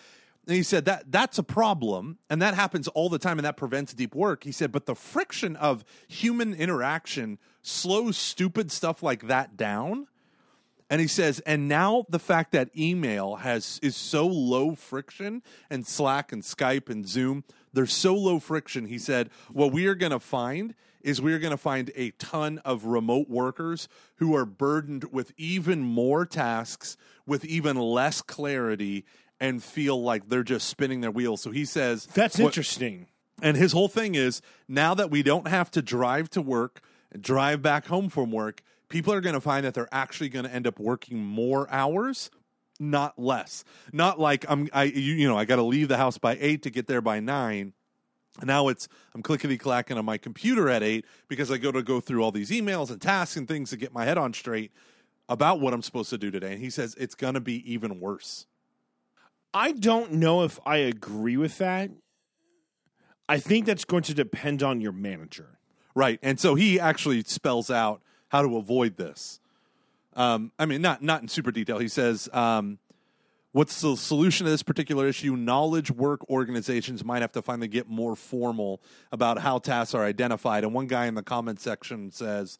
And 0.47 0.55
he 0.55 0.63
said 0.63 0.85
that 0.85 1.11
that's 1.11 1.39
a 1.39 1.43
problem, 1.43 2.19
and 2.29 2.41
that 2.41 2.53
happens 2.53 2.87
all 2.89 3.09
the 3.09 3.17
time, 3.17 3.39
and 3.39 3.45
that 3.45 3.57
prevents 3.57 3.93
deep 3.93 4.13
work. 4.13 4.43
He 4.43 4.51
said, 4.51 4.71
but 4.71 4.85
the 4.85 4.93
friction 4.93 5.55
of 5.55 5.83
human 6.07 6.53
interaction 6.53 7.39
slows 7.63 8.15
stupid 8.15 8.71
stuff 8.71 9.01
like 9.01 9.27
that 9.27 9.57
down. 9.57 10.07
And 10.87 11.01
he 11.01 11.07
says, 11.07 11.39
and 11.47 11.67
now 11.67 12.05
the 12.09 12.19
fact 12.19 12.51
that 12.51 12.69
email 12.77 13.37
has 13.37 13.79
is 13.81 13.95
so 13.95 14.27
low 14.27 14.75
friction, 14.75 15.41
and 15.71 15.87
Slack 15.87 16.31
and 16.31 16.43
Skype 16.43 16.89
and 16.89 17.07
Zoom, 17.07 17.43
they're 17.73 17.87
so 17.87 18.13
low 18.15 18.39
friction. 18.39 18.85
He 18.85 18.99
said, 18.99 19.31
what 19.51 19.71
we 19.71 19.87
are 19.87 19.95
going 19.95 20.11
to 20.11 20.19
find 20.19 20.75
is 21.01 21.21
we 21.21 21.33
are 21.33 21.39
going 21.39 21.51
to 21.51 21.57
find 21.57 21.91
a 21.95 22.11
ton 22.11 22.59
of 22.65 22.85
remote 22.85 23.29
workers 23.29 23.87
who 24.17 24.35
are 24.35 24.45
burdened 24.45 25.05
with 25.11 25.33
even 25.37 25.81
more 25.81 26.23
tasks, 26.25 26.97
with 27.25 27.45
even 27.45 27.77
less 27.77 28.21
clarity, 28.21 29.05
and 29.39 29.61
feel 29.63 30.01
like 30.01 30.29
they're 30.29 30.43
just 30.43 30.67
spinning 30.67 31.01
their 31.01 31.11
wheels. 31.11 31.41
So 31.41 31.51
he 31.51 31.65
says, 31.65 32.05
That's 32.13 32.37
what- 32.37 32.45
interesting. 32.47 33.07
and 33.41 33.57
his 33.57 33.71
whole 33.73 33.87
thing 33.87 34.15
is 34.15 34.41
now 34.67 34.93
that 34.93 35.11
we 35.11 35.23
don't 35.23 35.47
have 35.47 35.69
to 35.71 35.81
drive 35.81 36.29
to 36.31 36.41
work 36.41 36.81
and 37.11 37.21
drive 37.21 37.61
back 37.61 37.87
home 37.87 38.09
from 38.09 38.31
work, 38.31 38.61
people 38.89 39.11
are 39.13 39.21
going 39.21 39.35
to 39.35 39.41
find 39.41 39.65
that 39.65 39.73
they're 39.73 39.93
actually 39.93 40.29
going 40.29 40.45
to 40.45 40.53
end 40.53 40.65
up 40.67 40.79
working 40.79 41.23
more 41.23 41.67
hours, 41.69 42.29
not 42.79 43.19
less. 43.19 43.63
Not 43.91 44.19
like 44.19 44.45
I'm 44.49 44.69
I 44.73 44.83
you, 44.83 45.13
you 45.15 45.27
know, 45.27 45.37
I 45.37 45.45
got 45.45 45.57
to 45.57 45.63
leave 45.63 45.87
the 45.89 45.97
house 45.97 46.17
by 46.17 46.37
8 46.39 46.63
to 46.63 46.69
get 46.69 46.87
there 46.87 47.01
by 47.01 47.19
9. 47.19 47.73
Now 48.43 48.67
it's 48.67 48.87
I'm 49.13 49.21
clickety 49.21 49.57
clacking 49.57 49.97
on 49.97 50.03
my 50.05 50.17
computer 50.17 50.69
at 50.69 50.83
8 50.83 51.05
because 51.29 51.51
I 51.51 51.57
go 51.57 51.71
to 51.71 51.81
go 51.83 51.99
through 52.01 52.21
all 52.23 52.31
these 52.31 52.51
emails 52.51 52.89
and 52.89 53.01
tasks 53.01 53.37
and 53.37 53.47
things 53.47 53.69
to 53.69 53.77
get 53.77 53.93
my 53.93 54.03
head 54.05 54.17
on 54.17 54.33
straight 54.33 54.71
about 55.29 55.59
what 55.61 55.73
I'm 55.73 55.81
supposed 55.81 56.09
to 56.11 56.17
do 56.17 56.31
today. 56.31 56.51
And 56.53 56.61
he 56.61 56.69
says 56.69 56.95
it's 56.97 57.15
going 57.15 57.33
to 57.35 57.39
be 57.39 57.69
even 57.71 57.99
worse. 57.99 58.45
I 59.55 59.71
don't 59.71 60.11
know 60.11 60.43
if 60.43 60.59
I 60.65 60.77
agree 60.77 61.37
with 61.37 61.59
that. 61.59 61.89
I 63.29 63.39
think 63.39 63.65
that's 63.65 63.85
going 63.85 64.03
to 64.03 64.13
depend 64.13 64.61
on 64.61 64.81
your 64.81 64.91
manager. 64.91 65.57
Right. 65.95 66.19
And 66.21 66.37
so 66.37 66.55
he 66.55 66.77
actually 66.77 67.23
spells 67.23 67.71
out 67.71 68.01
how 68.27 68.41
to 68.41 68.57
avoid 68.57 68.97
this. 68.97 69.39
Um, 70.13 70.51
I 70.59 70.65
mean, 70.65 70.81
not 70.81 71.01
not 71.01 71.21
in 71.21 71.29
super 71.29 71.51
detail. 71.51 71.77
He 71.77 71.87
says, 71.87 72.27
um, 72.33 72.79
"What's 73.53 73.79
the 73.79 73.95
solution 73.95 74.43
to 74.43 74.51
this 74.51 74.61
particular 74.61 75.07
issue? 75.07 75.37
Knowledge 75.37 75.89
work 75.89 76.29
organizations 76.29 77.05
might 77.05 77.21
have 77.21 77.31
to 77.31 77.41
finally 77.41 77.69
get 77.69 77.87
more 77.87 78.17
formal 78.17 78.81
about 79.13 79.39
how 79.39 79.59
tasks 79.59 79.93
are 79.93 80.03
identified." 80.03 80.65
And 80.65 80.73
one 80.73 80.87
guy 80.87 81.05
in 81.05 81.15
the 81.15 81.23
comment 81.23 81.61
section 81.61 82.11
says, 82.11 82.59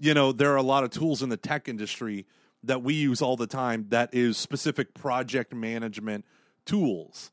"You 0.00 0.12
know, 0.12 0.32
there 0.32 0.52
are 0.52 0.56
a 0.56 0.62
lot 0.62 0.82
of 0.82 0.90
tools 0.90 1.22
in 1.22 1.28
the 1.28 1.36
tech 1.36 1.68
industry 1.68 2.26
that 2.64 2.82
we 2.82 2.94
use 2.94 3.20
all 3.22 3.36
the 3.36 3.46
time 3.46 3.86
that 3.90 4.14
is 4.14 4.36
specific 4.36 4.94
project 4.94 5.54
management 5.54 6.24
tools." 6.64 7.30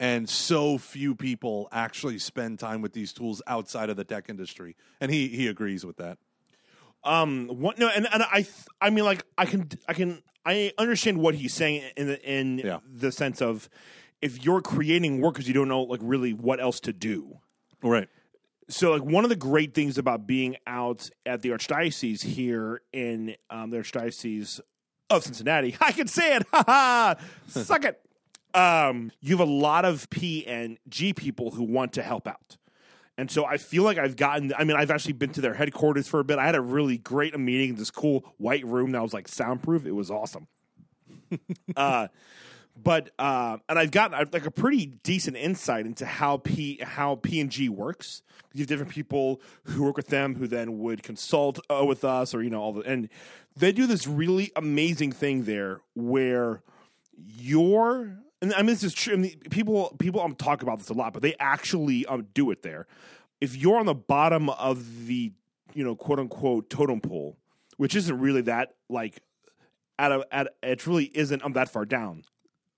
And 0.00 0.28
so 0.28 0.78
few 0.78 1.14
people 1.14 1.68
actually 1.70 2.18
spend 2.18 2.58
time 2.58 2.82
with 2.82 2.92
these 2.92 3.12
tools 3.12 3.40
outside 3.46 3.88
of 3.90 3.96
the 3.96 4.04
tech 4.04 4.28
industry, 4.28 4.74
and 5.00 5.12
he 5.12 5.28
he 5.28 5.46
agrees 5.46 5.86
with 5.86 5.96
that. 5.98 6.18
Um, 7.04 7.48
what? 7.48 7.78
No, 7.78 7.88
and, 7.88 8.06
and 8.12 8.22
I, 8.22 8.42
th- 8.42 8.48
I 8.80 8.90
mean, 8.90 9.04
like, 9.04 9.24
I 9.36 9.44
can, 9.44 9.68
I 9.88 9.92
can, 9.92 10.22
I 10.46 10.72
understand 10.78 11.18
what 11.18 11.34
he's 11.34 11.52
saying 11.52 11.82
in 11.96 12.06
the, 12.06 12.22
in 12.28 12.58
Yeah. 12.58 12.78
the 12.88 13.10
sense 13.10 13.42
of 13.42 13.68
if 14.20 14.44
you're 14.44 14.60
creating 14.60 15.20
work 15.20 15.34
because 15.34 15.48
you 15.48 15.54
don't 15.54 15.66
know 15.66 15.82
like 15.82 15.98
really 16.02 16.32
what 16.32 16.60
else 16.60 16.78
to 16.80 16.92
do. 16.92 17.38
Right. 17.82 18.08
So, 18.68 18.92
like, 18.92 19.02
one 19.02 19.24
of 19.24 19.30
the 19.30 19.36
great 19.36 19.74
things 19.74 19.98
about 19.98 20.26
being 20.28 20.56
out 20.64 21.10
at 21.26 21.42
the 21.42 21.48
archdiocese 21.50 22.22
here 22.22 22.82
in 22.92 23.34
um, 23.50 23.70
the 23.70 23.78
archdiocese 23.78 24.60
of 25.16 25.24
Cincinnati, 25.24 25.76
I 25.80 25.92
can 25.92 26.06
say 26.06 26.36
it, 26.36 26.46
ha 26.52 26.64
ha, 26.66 27.14
suck 27.48 27.84
it. 27.84 28.00
Um, 28.54 29.10
you 29.20 29.36
have 29.36 29.46
a 29.46 29.50
lot 29.50 29.84
of 29.84 30.08
P 30.10 30.46
and 30.46 30.78
G 30.88 31.12
people 31.12 31.52
who 31.52 31.64
want 31.64 31.94
to 31.94 32.02
help 32.02 32.26
out. 32.26 32.56
And 33.18 33.30
so 33.30 33.44
I 33.44 33.58
feel 33.58 33.82
like 33.82 33.98
I've 33.98 34.16
gotten, 34.16 34.52
I 34.56 34.64
mean, 34.64 34.76
I've 34.76 34.90
actually 34.90 35.12
been 35.12 35.30
to 35.30 35.40
their 35.40 35.54
headquarters 35.54 36.08
for 36.08 36.20
a 36.20 36.24
bit. 36.24 36.38
I 36.38 36.46
had 36.46 36.54
a 36.54 36.60
really 36.60 36.98
great 36.98 37.38
meeting 37.38 37.70
in 37.70 37.76
this 37.76 37.90
cool 37.90 38.24
white 38.38 38.64
room 38.66 38.92
that 38.92 39.02
was 39.02 39.12
like 39.12 39.28
soundproof. 39.28 39.86
It 39.86 39.92
was 39.92 40.10
awesome. 40.10 40.48
uh, 41.76 42.08
but 42.76 43.10
uh, 43.18 43.58
and 43.68 43.78
I've 43.78 43.90
gotten 43.90 44.28
like 44.32 44.46
a 44.46 44.50
pretty 44.50 44.86
decent 44.86 45.36
insight 45.36 45.86
into 45.86 46.06
how 46.06 46.38
P 46.38 46.80
how 46.82 47.16
P 47.16 47.40
and 47.40 47.50
G 47.50 47.68
works. 47.68 48.22
You 48.54 48.60
have 48.60 48.68
different 48.68 48.92
people 48.92 49.40
who 49.64 49.84
work 49.84 49.96
with 49.96 50.08
them 50.08 50.34
who 50.34 50.46
then 50.46 50.78
would 50.78 51.02
consult 51.02 51.58
uh, 51.70 51.84
with 51.84 52.04
us, 52.04 52.34
or 52.34 52.42
you 52.42 52.50
know, 52.50 52.60
all 52.60 52.72
the 52.72 52.80
and 52.82 53.08
they 53.56 53.72
do 53.72 53.86
this 53.86 54.06
really 54.06 54.50
amazing 54.56 55.12
thing 55.12 55.44
there 55.44 55.80
where 55.94 56.62
you're 57.16 58.16
and 58.40 58.54
I 58.54 58.58
mean 58.58 58.66
this 58.66 58.82
is 58.82 58.94
true. 58.94 59.14
I 59.14 59.16
mean, 59.16 59.38
people 59.50 59.94
people 59.98 60.20
um, 60.20 60.34
talk 60.34 60.62
about 60.62 60.78
this 60.78 60.88
a 60.88 60.94
lot, 60.94 61.12
but 61.12 61.22
they 61.22 61.34
actually 61.38 62.06
um, 62.06 62.26
do 62.34 62.50
it 62.50 62.62
there. 62.62 62.86
If 63.40 63.56
you're 63.56 63.78
on 63.78 63.86
the 63.86 63.94
bottom 63.94 64.48
of 64.50 65.06
the 65.06 65.32
you 65.74 65.84
know 65.84 65.94
quote 65.94 66.18
unquote 66.18 66.70
totem 66.70 67.00
pole, 67.00 67.36
which 67.76 67.94
isn't 67.94 68.18
really 68.18 68.42
that 68.42 68.74
like 68.88 69.22
at 69.98 70.10
a 70.10 70.26
at 70.32 70.48
it 70.62 70.86
really 70.86 71.10
isn't 71.14 71.44
um, 71.44 71.52
that 71.52 71.68
far 71.68 71.84
down 71.84 72.24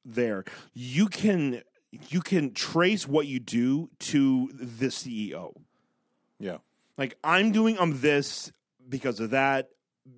there, 0.04 0.44
you 0.72 1.08
can 1.08 1.62
you 2.10 2.20
can 2.20 2.52
trace 2.52 3.06
what 3.06 3.26
you 3.26 3.38
do 3.40 3.88
to 3.98 4.50
the 4.52 4.86
CEO. 4.86 5.52
Yeah. 6.38 6.58
Like 6.98 7.16
I'm 7.22 7.52
doing 7.52 7.78
um 7.78 8.00
this 8.00 8.52
because 8.88 9.20
of 9.20 9.30
that, 9.30 9.70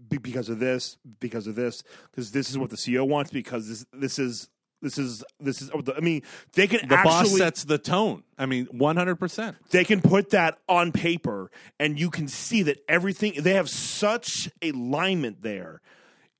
because 0.08 0.48
of 0.48 0.58
this, 0.58 0.96
because 1.20 1.46
of 1.46 1.54
this, 1.54 1.82
because 2.10 2.32
this 2.32 2.50
is 2.50 2.58
what 2.58 2.70
the 2.70 2.76
CEO 2.76 3.06
wants, 3.06 3.30
because 3.30 3.68
this 3.68 3.86
this 3.92 4.18
is 4.18 4.48
This 4.82 4.98
is 4.98 5.24
this 5.40 5.62
is. 5.62 5.70
I 5.96 6.00
mean, 6.00 6.22
they 6.52 6.66
can 6.66 6.86
The 6.86 7.00
boss 7.02 7.34
sets 7.36 7.64
the 7.64 7.78
tone. 7.78 8.24
I 8.38 8.44
mean, 8.44 8.66
one 8.70 8.96
hundred 8.96 9.16
percent. 9.16 9.56
they 9.70 9.84
can 9.84 10.00
put 10.02 10.30
that 10.30 10.58
on 10.68 10.92
paper 10.92 11.50
and 11.80 11.98
you 11.98 12.10
can 12.10 12.28
see 12.28 12.62
that 12.64 12.78
everything 12.86 13.42
they 13.42 13.54
have 13.54 13.70
such 13.70 14.50
alignment 14.62 15.42
there 15.42 15.80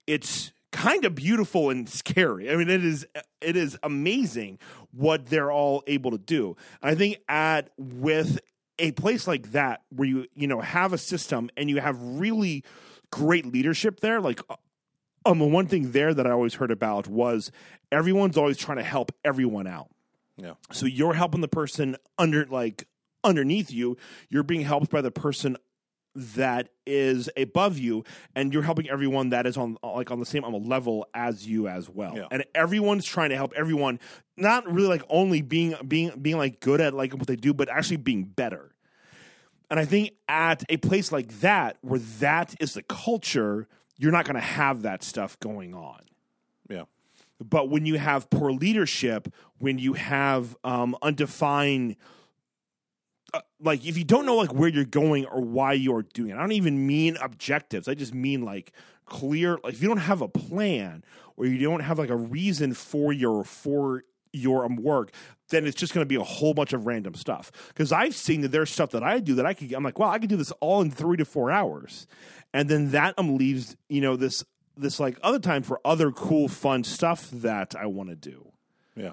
it's 0.07 0.53
kind 0.73 1.05
of 1.05 1.15
beautiful 1.15 1.71
and 1.71 1.89
scary 1.89 2.51
i 2.51 2.57
mean 2.57 2.69
it 2.69 2.85
is 2.85 3.07
it 3.41 3.57
is 3.57 3.79
amazing 3.83 4.59
what 4.93 5.27
they're 5.27 5.51
all 5.53 5.83
able 5.87 6.11
to 6.11 6.19
do 6.19 6.57
i 6.83 6.95
think 6.95 7.19
at 7.29 7.71
with 7.79 8.41
a 8.79 8.93
place 8.93 9.27
like 9.27 9.53
that 9.53 9.83
where 9.91 10.07
you 10.09 10.27
you 10.35 10.47
know 10.47 10.61
have 10.61 10.93
a 10.93 10.99
system 10.99 11.49
and 11.57 11.71
you 11.71 11.81
have 11.81 11.97
really 12.01 12.63
great 13.11 13.47
leadership 13.47 14.01
there 14.01 14.21
like 14.21 14.41
um 15.25 15.39
the 15.39 15.45
one 15.47 15.67
thing 15.67 15.93
there 15.93 16.13
that 16.13 16.27
i 16.27 16.31
always 16.31 16.55
heard 16.55 16.71
about 16.71 17.07
was 17.09 17.51
everyone's 17.91 18.37
always 18.37 18.59
trying 18.59 18.79
to 18.79 18.85
help 18.85 19.13
everyone 19.25 19.67
out 19.67 19.89
Yeah. 20.37 20.55
so 20.73 20.85
you're 20.85 21.15
helping 21.15 21.41
the 21.41 21.49
person 21.49 21.97
under 22.19 22.45
like 22.47 22.87
underneath 23.25 23.73
you. 23.73 23.97
You're 24.29 24.45
being 24.45 24.61
helped 24.61 24.89
by 24.91 25.01
the 25.01 25.11
person 25.11 25.57
that 26.17 26.71
is 26.87 27.29
above 27.37 27.79
you, 27.79 28.05
and 28.35 28.53
you're 28.53 28.63
helping 28.63 28.89
everyone 28.89 29.31
that 29.31 29.47
is 29.47 29.57
on 29.57 29.77
like 29.83 30.11
on 30.11 30.19
the 30.19 30.27
same 30.27 30.45
on 30.45 30.53
the 30.53 30.59
level 30.59 31.07
as 31.15 31.47
you 31.47 31.69
as 31.69 31.89
well. 31.89 32.17
Yeah. 32.17 32.29
And 32.31 32.45
everyone's 32.55 33.05
trying 33.05 33.31
to 33.31 33.37
help 33.37 33.53
everyone, 33.55 34.01
not 34.37 34.71
really 34.71 34.89
like 34.89 35.03
only 35.09 35.43
being 35.43 35.75
being 35.87 36.19
being 36.21 36.39
like 36.39 36.61
good 36.61 36.81
at 36.81 36.95
like 36.95 37.13
what 37.13 37.27
they 37.27 37.37
do, 37.37 37.53
but 37.53 37.69
actually 37.69 37.99
being 37.99 38.25
better. 38.25 38.73
And 39.71 39.81
I 39.81 39.85
think 39.85 40.13
at 40.29 40.63
a 40.69 40.77
place 40.77 41.13
like 41.13 41.41
that, 41.41 41.77
where 41.81 42.01
that 42.21 42.55
is 42.61 42.75
the 42.75 42.83
culture, 42.83 43.67
you're 43.99 44.13
not 44.13 44.25
going 44.25 44.37
to 44.37 44.41
have 44.41 44.83
that 44.83 45.03
stuff 45.03 45.39
going 45.41 45.75
on. 45.75 46.01
Yeah. 46.71 46.85
But 47.45 47.69
when 47.69 47.85
you 47.85 47.99
have 47.99 48.31
poor 48.31 48.53
leadership, 48.53 49.29
when 49.59 49.79
you 49.79 49.95
have 49.95 50.57
um, 50.65 50.97
undefined, 51.03 51.97
like 53.61 53.87
if 53.87 53.97
you 53.97 54.05
don't 54.05 54.27
know 54.27 54.37
like 54.37 54.53
where 54.53 54.69
you're 54.69 54.85
going 54.85 55.27
or 55.27 55.41
why 55.41 55.73
you're 55.73 56.03
doing 56.03 56.31
it, 56.31 56.37
I 56.37 56.41
don't 56.41 56.53
even 56.53 56.87
mean 56.87 57.17
objectives. 57.21 57.89
I 57.89 57.95
just 57.95 58.15
mean 58.15 58.43
like 58.43 58.73
clear. 59.05 59.59
Like 59.63 59.75
if 59.75 59.83
you 59.83 59.89
don't 59.89 59.99
have 59.99 60.21
a 60.21 60.29
plan 60.29 61.05
or 61.37 61.47
you 61.47 61.59
don't 61.59 61.81
have 61.81 61.99
like 61.99 62.11
a 62.11 62.17
reason 62.17 62.75
for 62.75 63.13
your 63.13 63.45
for 63.45 64.05
your 64.33 64.65
um, 64.65 64.77
work, 64.77 65.13
then 65.49 65.67
it's 65.67 65.77
just 65.77 65.95
going 65.95 66.03
to 66.03 66.09
be 66.09 66.17
a 66.17 66.23
whole 66.23 66.55
bunch 66.55 66.73
of 66.73 66.87
random 66.87 67.15
stuff. 67.15 67.51
Because 67.69 67.93
I've 67.93 68.15
seen 68.15 68.43
that 68.43 68.53
there's 68.53 68.71
stuff 68.71 68.91
that 68.91 69.03
I 69.03 69.21
do 69.21 69.35
that 69.37 69.47
I 69.47 69.55
could. 69.55 69.73
I'm 69.73 69.83
like, 69.83 69.99
wow, 69.99 70.11
I 70.11 70.19
could 70.19 70.29
do 70.29 70.37
this 70.37 70.53
all 70.61 70.83
in 70.83 70.91
three 70.91 71.17
to 71.17 71.25
four 71.25 71.51
hours, 71.51 72.07
and 72.53 72.69
then 72.69 72.91
that 72.91 73.15
um 73.19 73.37
leaves 73.37 73.77
you 73.89 74.01
know 74.01 74.17
this 74.17 74.45
this 74.77 75.01
like 75.01 75.19
other 75.23 75.39
time 75.39 75.63
for 75.63 75.81
other 75.85 76.13
cool 76.13 76.49
fun 76.49 76.85
stuff 76.85 77.31
that 77.31 77.75
I 77.75 77.87
want 77.87 78.11
to 78.11 78.17
do. 78.17 78.53
Yeah. 78.95 79.13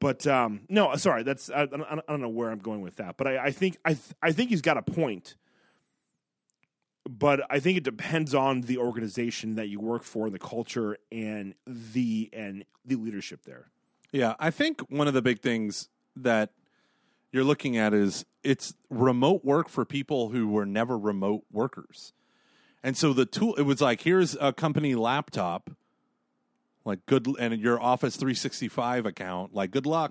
But 0.00 0.26
um, 0.26 0.60
no, 0.68 0.94
sorry, 0.96 1.22
that's 1.22 1.50
I, 1.50 1.62
I, 1.62 1.66
don't- 1.66 2.20
know 2.20 2.28
where 2.28 2.50
I'm 2.50 2.58
going 2.58 2.80
with 2.82 2.96
that. 2.96 3.16
But 3.16 3.26
I, 3.26 3.44
I 3.46 3.50
think 3.50 3.78
I 3.84 3.90
th- 3.94 4.14
I 4.22 4.32
think 4.32 4.50
he's 4.50 4.62
got 4.62 4.76
a 4.76 4.82
point. 4.82 5.36
But 7.08 7.40
I 7.48 7.58
think 7.58 7.78
it 7.78 7.84
depends 7.84 8.34
on 8.34 8.62
the 8.62 8.76
organization 8.78 9.54
that 9.54 9.68
you 9.68 9.80
work 9.80 10.02
for, 10.04 10.28
the 10.28 10.38
culture, 10.38 10.98
and 11.10 11.54
the 11.66 12.28
and 12.32 12.64
the 12.84 12.96
leadership 12.96 13.44
there. 13.44 13.70
Yeah, 14.12 14.34
I 14.38 14.50
think 14.50 14.80
one 14.90 15.08
of 15.08 15.14
the 15.14 15.22
big 15.22 15.40
things 15.40 15.88
that 16.16 16.50
you're 17.32 17.44
looking 17.44 17.76
at 17.78 17.94
is 17.94 18.26
it's 18.42 18.74
remote 18.90 19.44
work 19.44 19.68
for 19.68 19.84
people 19.84 20.30
who 20.30 20.48
were 20.48 20.66
never 20.66 20.98
remote 20.98 21.44
workers. 21.50 22.12
And 22.82 22.96
so 22.96 23.12
the 23.12 23.26
tool 23.26 23.54
it 23.54 23.62
was 23.62 23.80
like 23.80 24.02
here's 24.02 24.36
a 24.40 24.52
company 24.52 24.94
laptop 24.94 25.70
like 26.88 27.06
good 27.06 27.28
and 27.38 27.60
your 27.60 27.80
Office 27.80 28.16
365 28.16 29.06
account, 29.06 29.54
like 29.54 29.70
good 29.70 29.86
luck. 29.86 30.10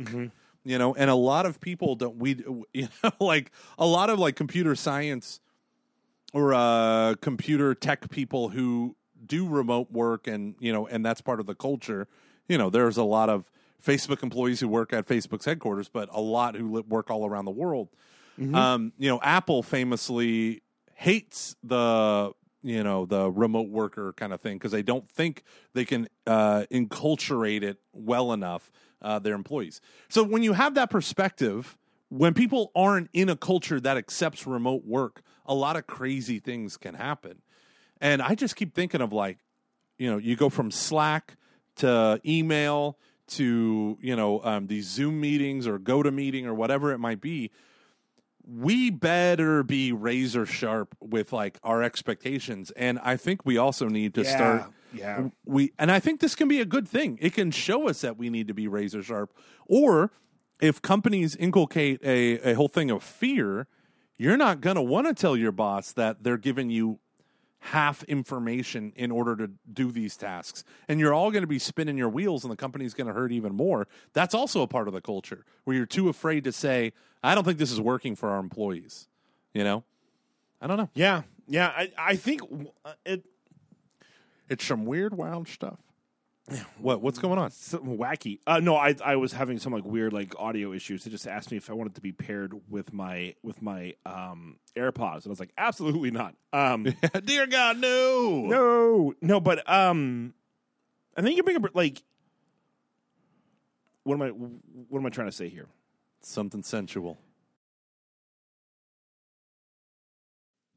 You 0.63 0.77
know, 0.77 0.93
and 0.95 1.09
a 1.09 1.15
lot 1.15 1.45
of 1.45 1.59
people 1.59 1.95
don't 1.95 2.17
we 2.17 2.35
you 2.73 2.87
know 3.03 3.11
like 3.19 3.51
a 3.77 3.85
lot 3.85 4.09
of 4.09 4.19
like 4.19 4.35
computer 4.35 4.75
science 4.75 5.39
or 6.33 6.53
uh 6.53 7.15
computer 7.21 7.73
tech 7.73 8.09
people 8.09 8.49
who 8.49 8.95
do 9.25 9.47
remote 9.47 9.91
work 9.91 10.27
and 10.27 10.55
you 10.59 10.71
know 10.71 10.85
and 10.87 11.05
that's 11.05 11.21
part 11.21 11.39
of 11.39 11.45
the 11.47 11.55
culture 11.55 12.07
you 12.47 12.57
know 12.57 12.69
there's 12.69 12.97
a 12.97 13.03
lot 13.03 13.29
of 13.29 13.49
facebook 13.83 14.21
employees 14.23 14.59
who 14.59 14.67
work 14.67 14.93
at 14.93 15.07
facebook's 15.07 15.45
headquarters 15.45 15.89
but 15.89 16.07
a 16.11 16.21
lot 16.21 16.55
who 16.55 16.71
li- 16.75 16.83
work 16.87 17.09
all 17.09 17.25
around 17.25 17.45
the 17.45 17.51
world. 17.51 17.89
Um 18.39 18.93
you 18.99 19.09
know 19.09 19.19
apple 19.23 19.63
famously 19.63 20.61
hates 20.95 21.55
the 21.63 22.31
you 22.63 22.83
know 22.83 23.05
the 23.05 23.31
remote 23.31 23.69
worker 23.69 24.13
kind 24.13 24.33
of 24.33 24.41
thing 24.41 24.57
because 24.57 24.71
they 24.71 24.83
don't 24.83 25.09
think 25.09 25.43
they 25.73 25.85
can 25.85 26.07
uh 26.25 26.65
enculturate 26.71 27.63
it 27.63 27.79
well 27.93 28.33
enough 28.33 28.71
uh 29.01 29.19
their 29.19 29.35
employees 29.35 29.79
so 30.09 30.23
when 30.23 30.43
you 30.43 30.53
have 30.53 30.73
that 30.75 30.89
perspective 30.89 31.77
when 32.09 32.33
people 32.33 32.71
aren't 32.75 33.09
in 33.13 33.29
a 33.29 33.35
culture 33.35 33.79
that 33.79 33.97
accepts 33.97 34.47
remote 34.47 34.85
work, 34.85 35.21
a 35.45 35.53
lot 35.53 35.75
of 35.75 35.87
crazy 35.87 36.39
things 36.39 36.77
can 36.77 36.95
happen. 36.95 37.41
And 37.99 38.21
I 38.21 38.35
just 38.35 38.55
keep 38.55 38.73
thinking 38.73 39.01
of 39.01 39.11
like, 39.11 39.39
you 39.97 40.09
know, 40.09 40.17
you 40.17 40.35
go 40.35 40.49
from 40.49 40.71
Slack 40.71 41.35
to 41.77 42.21
email 42.25 42.97
to, 43.29 43.97
you 44.01 44.15
know, 44.15 44.41
um, 44.43 44.67
these 44.67 44.85
Zoom 44.85 45.19
meetings 45.19 45.67
or 45.67 45.79
go 45.79 46.01
to 46.01 46.11
meeting 46.11 46.45
or 46.45 46.53
whatever 46.53 46.93
it 46.93 46.99
might 46.99 47.19
be. 47.19 47.51
We 48.49 48.89
better 48.89 49.61
be 49.63 49.91
razor 49.91 50.45
sharp 50.45 50.95
with 51.01 51.33
like 51.33 51.59
our 51.63 51.83
expectations. 51.83 52.71
And 52.71 52.97
I 53.03 53.17
think 53.17 53.45
we 53.45 53.57
also 53.57 53.87
need 53.87 54.13
to 54.15 54.23
start 54.23 54.71
yeah. 54.93 55.27
we 55.45 55.73
and 55.77 55.91
I 55.91 55.99
think 55.99 56.19
this 56.19 56.35
can 56.35 56.47
be 56.47 56.61
a 56.61 56.65
good 56.65 56.87
thing. 56.87 57.17
It 57.21 57.33
can 57.33 57.51
show 57.51 57.89
us 57.89 58.01
that 58.01 58.17
we 58.17 58.29
need 58.29 58.47
to 58.47 58.53
be 58.53 58.67
razor 58.67 59.03
sharp. 59.03 59.33
Or 59.65 60.11
if 60.61 60.81
companies 60.81 61.35
inculcate 61.35 61.99
a, 62.03 62.51
a 62.51 62.53
whole 62.53 62.69
thing 62.69 62.89
of 62.89 63.03
fear, 63.03 63.67
you're 64.17 64.37
not 64.37 64.61
gonna 64.61 64.83
want 64.83 65.07
to 65.07 65.13
tell 65.13 65.35
your 65.35 65.51
boss 65.51 65.91
that 65.93 66.23
they're 66.23 66.37
giving 66.37 66.69
you 66.69 66.99
half 67.59 68.03
information 68.03 68.93
in 68.95 69.11
order 69.11 69.35
to 69.35 69.51
do 69.73 69.91
these 69.91 70.15
tasks. 70.15 70.63
And 70.87 70.99
you're 70.99 71.13
all 71.13 71.31
gonna 71.31 71.47
be 71.47 71.59
spinning 71.59 71.97
your 71.97 72.09
wheels 72.09 72.43
and 72.43 72.51
the 72.51 72.55
company's 72.57 72.93
gonna 72.93 73.13
hurt 73.13 73.31
even 73.31 73.55
more. 73.55 73.87
That's 74.13 74.33
also 74.33 74.61
a 74.61 74.67
part 74.67 74.87
of 74.87 74.93
the 74.93 75.01
culture 75.01 75.43
where 75.63 75.75
you're 75.75 75.85
too 75.85 76.07
afraid 76.09 76.43
to 76.45 76.51
say, 76.51 76.93
I 77.23 77.35
don't 77.35 77.43
think 77.43 77.57
this 77.57 77.71
is 77.71 77.81
working 77.81 78.15
for 78.15 78.29
our 78.29 78.39
employees. 78.39 79.07
You 79.53 79.63
know? 79.63 79.83
I 80.61 80.67
don't 80.67 80.77
know. 80.77 80.89
Yeah, 80.93 81.23
yeah. 81.47 81.67
I 81.75 81.91
I 81.97 82.15
think 82.15 82.41
uh, 82.85 82.93
it 83.05 83.25
It's 84.49 84.65
some 84.65 84.85
weird, 84.85 85.15
wild 85.15 85.47
stuff. 85.47 85.79
What 86.79 87.01
what's 87.01 87.19
going 87.19 87.37
on? 87.37 87.51
something 87.51 87.97
wacky. 87.97 88.39
Uh, 88.47 88.61
no, 88.61 88.77
I 88.77 88.95
I 89.03 89.17
was 89.17 89.33
having 89.33 89.59
some 89.59 89.73
like 89.73 89.83
weird 89.83 90.13
like 90.13 90.33
audio 90.39 90.71
issues. 90.71 91.03
They 91.03 91.11
just 91.11 91.27
asked 91.27 91.51
me 91.51 91.57
if 91.57 91.69
I 91.69 91.73
wanted 91.73 91.95
to 91.95 92.01
be 92.01 92.13
paired 92.13 92.53
with 92.69 92.93
my 92.93 93.35
with 93.43 93.61
my 93.61 93.95
um 94.05 94.57
AirPods, 94.73 95.23
and 95.23 95.27
I 95.27 95.29
was 95.29 95.41
like, 95.41 95.51
absolutely 95.57 96.11
not. 96.11 96.35
Um, 96.53 96.83
Dear 97.25 97.47
God, 97.47 97.79
no. 97.79 98.45
no, 98.45 99.13
no, 99.21 99.39
but 99.41 99.69
um, 99.69 100.33
I 101.17 101.21
think 101.21 101.35
you 101.35 101.43
bring 101.43 101.57
up 101.57 101.69
like, 101.73 102.01
what 104.03 104.13
am 104.13 104.21
I 104.21 104.29
what 104.29 104.99
am 104.99 105.05
I 105.05 105.09
trying 105.09 105.27
to 105.27 105.35
say 105.35 105.49
here? 105.49 105.67
Something 106.21 106.63
sensual. 106.63 107.17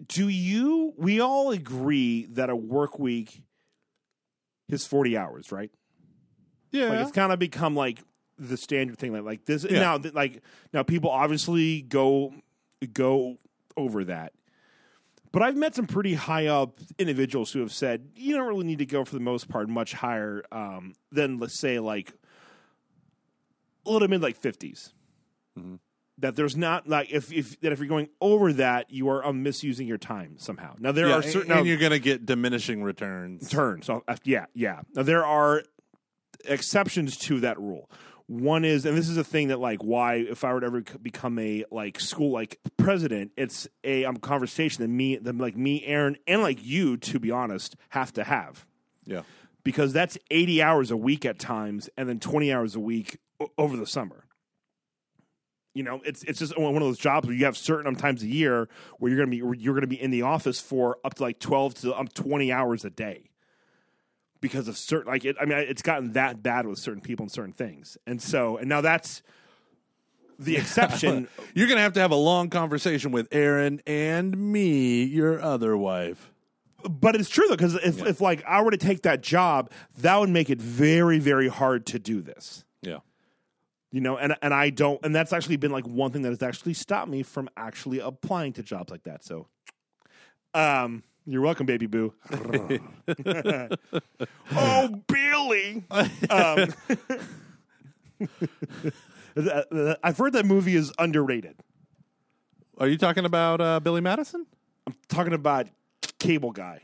Do 0.09 0.27
you? 0.29 0.95
We 0.97 1.21
all 1.21 1.53
agree 1.53 2.25
that 2.33 2.51
a 2.51 2.57
work 2.57 2.99
week 2.99 3.43
is 4.73 4.87
forty 4.87 5.17
hours, 5.17 5.53
right? 5.53 5.71
Yeah. 6.73 6.89
Like 6.89 7.01
it's 7.01 7.13
kind 7.13 7.33
of 7.33 7.39
become 7.39 7.75
like 7.75 8.01
the 8.39 8.57
standard 8.57 8.99
thing. 8.99 9.13
Like 9.13 9.23
like 9.25 9.45
this 9.45 9.65
Yeah. 9.69 9.81
now, 9.81 9.99
th- 9.99 10.15
like 10.15 10.43
now, 10.73 10.83
people 10.83 11.11
obviously 11.11 11.83
go 11.83 12.33
go 12.93 13.39
over 13.77 14.05
that. 14.05 14.33
But 15.33 15.43
I've 15.43 15.57
met 15.57 15.77
some 15.77 15.87
pretty 15.87 16.15
high 16.15 16.47
up 16.49 16.81
individuals 16.99 17.53
who 17.53 17.61
have 17.61 17.73
said 17.73 18.11
you 18.17 18.37
don't 18.37 18.49
really 18.49 18.65
need 18.67 18.79
to 18.81 18.87
go 18.87 19.05
for 19.05 19.15
the 19.15 19.21
most 19.21 19.49
part 19.49 19.69
much 19.69 19.93
higher 19.93 20.43
um, 20.51 20.95
than 21.13 21.39
let's 21.39 21.59
say 21.61 21.79
like 21.79 22.13
a 23.87 23.91
little 23.91 24.09
mid 24.09 24.23
like 24.23 24.41
50s 24.41 24.93
That 26.21 26.37
there's 26.37 26.57
not 26.57 26.87
like 26.89 27.11
if 27.11 27.33
if 27.33 27.59
that 27.61 27.73
if 27.73 27.79
you're 27.79 27.89
going 27.89 28.09
over 28.21 28.53
that 28.55 28.91
you 28.91 29.09
are 29.09 29.25
um, 29.25 29.43
misusing 29.43 29.87
your 29.87 29.99
time 29.99 30.37
somehow. 30.39 30.75
Now 30.79 30.93
there 30.93 31.09
yeah, 31.09 31.17
are 31.17 31.23
certain 31.23 31.51
and 31.53 31.61
now- 31.61 31.65
you're 31.65 31.79
going 31.79 31.93
to 31.93 31.99
get 31.99 32.25
diminishing 32.27 32.83
returns. 32.83 33.49
turn. 33.49 33.83
So 33.83 34.05
uh, 34.07 34.17
yeah, 34.25 34.47
yeah. 34.55 34.83
Now 34.95 35.03
there 35.03 35.25
are 35.25 35.63
exceptions 36.45 37.17
to 37.19 37.41
that 37.41 37.59
rule. 37.59 37.91
One 38.27 38.65
is, 38.65 38.87
and 38.87 38.97
this 38.97 39.09
is 39.09 39.17
a 39.17 39.25
thing 39.25 39.49
that 39.49 39.59
like 39.59 39.83
why 39.83 40.15
if 40.17 40.45
I 40.45 40.53
were 40.53 40.61
to 40.61 40.67
ever 40.67 40.83
become 41.03 41.37
a 41.41 41.65
like 41.73 41.99
school 41.99 42.31
like 42.31 42.61
president, 42.77 43.33
it's 43.37 43.67
a 43.83 44.05
um, 44.05 44.19
conversation 44.19 44.83
that 44.83 44.89
me 44.89 45.17
that 45.17 45.37
like 45.37 45.57
me, 45.57 45.85
Aaron, 45.85 46.17
and 46.29 46.41
like 46.41 46.65
you, 46.65 46.97
to 46.99 47.19
be 47.19 47.33
honest, 47.33 47.75
have 47.89 48.13
to 48.13 48.23
have 48.25 48.67
Yeah. 49.05 49.23
because 49.65 49.93
that's 49.93 50.17
eighty 50.31 50.63
hours 50.63 50.93
a 50.93 50.97
week 50.97 51.25
at 51.25 51.41
times, 51.41 51.91
and 51.97 52.09
then 52.09 52.21
twenty 52.21 52.53
hours 52.53 52.77
a 52.77 52.81
week 52.81 53.19
o- 53.41 53.51
over 53.59 53.77
the 53.77 53.87
summer. 53.87 54.25
You 55.75 55.85
know, 55.85 56.01
it's 56.05 56.25
it's 56.25 56.39
just 56.41 56.59
one 56.59 56.75
of 56.75 56.81
those 56.81 56.99
jobs 56.99 57.27
where 57.27 57.37
you 57.37 57.45
have 57.45 57.57
certain 57.57 57.87
um, 57.87 57.97
times 57.97 58.23
a 58.23 58.27
year 58.27 58.69
where 58.99 59.11
you're 59.11 59.19
gonna 59.19 59.31
be 59.31 59.61
you're 59.63 59.75
gonna 59.75 59.87
be 59.87 60.01
in 60.01 60.11
the 60.11 60.23
office 60.23 60.59
for 60.61 60.99
up 61.05 61.15
to 61.15 61.23
like 61.23 61.39
twelve 61.39 61.75
to 61.75 61.97
um, 61.97 62.09
twenty 62.09 62.51
hours 62.51 62.85
a 62.85 62.91
day 62.91 63.31
because 64.41 64.69
of 64.69 64.77
certain 64.77 65.13
like 65.13 65.25
it, 65.25 65.37
I 65.41 65.45
mean 65.45 65.59
it's 65.59 65.83
gotten 65.83 66.13
that 66.13 66.43
bad 66.43 66.67
with 66.67 66.79
certain 66.79 67.01
people 67.01 67.25
and 67.25 67.33
certain 67.33 67.53
things. 67.53 67.97
And 68.07 68.21
so 68.21 68.57
and 68.57 68.69
now 68.69 68.81
that's 68.81 69.23
the 70.41 70.57
exception. 70.57 71.29
You're 71.55 71.67
going 71.67 71.77
to 71.77 71.83
have 71.83 71.93
to 71.93 72.01
have 72.01 72.11
a 72.11 72.17
long 72.17 72.49
conversation 72.49 73.13
with 73.13 73.29
Aaron 73.31 73.83
and 73.87 74.37
me, 74.37 75.05
your 75.05 75.41
other 75.41 75.77
wife. 75.77 76.33
but 76.89 77.15
it's 77.15 77.29
true 77.29 77.47
though 77.47 77.57
because 77.57 77.75
if 77.75 78.05
if 78.07 78.21
like 78.21 78.43
I 78.47 78.63
were 78.63 78.71
to 78.71 78.79
take 78.79 79.03
that 79.03 79.23
job, 79.23 79.71
that 79.99 80.17
would 80.17 80.31
make 80.31 80.51
it 80.51 80.61
very 80.61 81.19
very 81.19 81.49
hard 81.49 81.87
to 81.87 81.99
do 81.99 82.23
this. 82.23 82.65
You 83.93 84.01
know, 84.01 84.17
and 84.17 84.37
and 84.41 84.55
I 84.55 84.71
don't, 84.71 85.05
and 85.05 85.15
that's 85.15 85.33
actually 85.33 85.57
been 85.57 85.73
like 85.73 85.87
one 85.87 86.13
thing 86.13 86.23
that 86.23 86.29
has 86.29 86.43
actually 86.43 86.75
stopped 86.75 87.11
me 87.11 87.23
from 87.25 87.49
actually 87.57 87.99
applying 87.99 88.53
to 88.55 88.63
jobs 88.63 88.91
like 88.91 89.03
that. 89.03 89.25
So, 89.25 89.49
um, 90.55 91.03
you're 91.27 91.43
welcome, 91.43 91.67
baby 91.67 91.87
boo. 91.87 92.15
oh, 94.53 95.03
Billy. 95.09 95.85
Um, 96.29 96.75
I've 100.03 100.19
heard 100.19 100.33
that 100.35 100.45
movie 100.45 100.77
is 100.77 100.93
underrated. 100.99 101.57
Are 102.79 102.89
you 102.89 102.97
talking 102.97 103.25
about 103.25 103.61
uh, 103.61 103.81
Billy 103.81 104.01
Madison? 104.01 104.47
I'm 104.87 104.95
talking 105.09 105.33
about 105.33 105.69
Cable 106.19 106.53
Guy. 106.53 106.83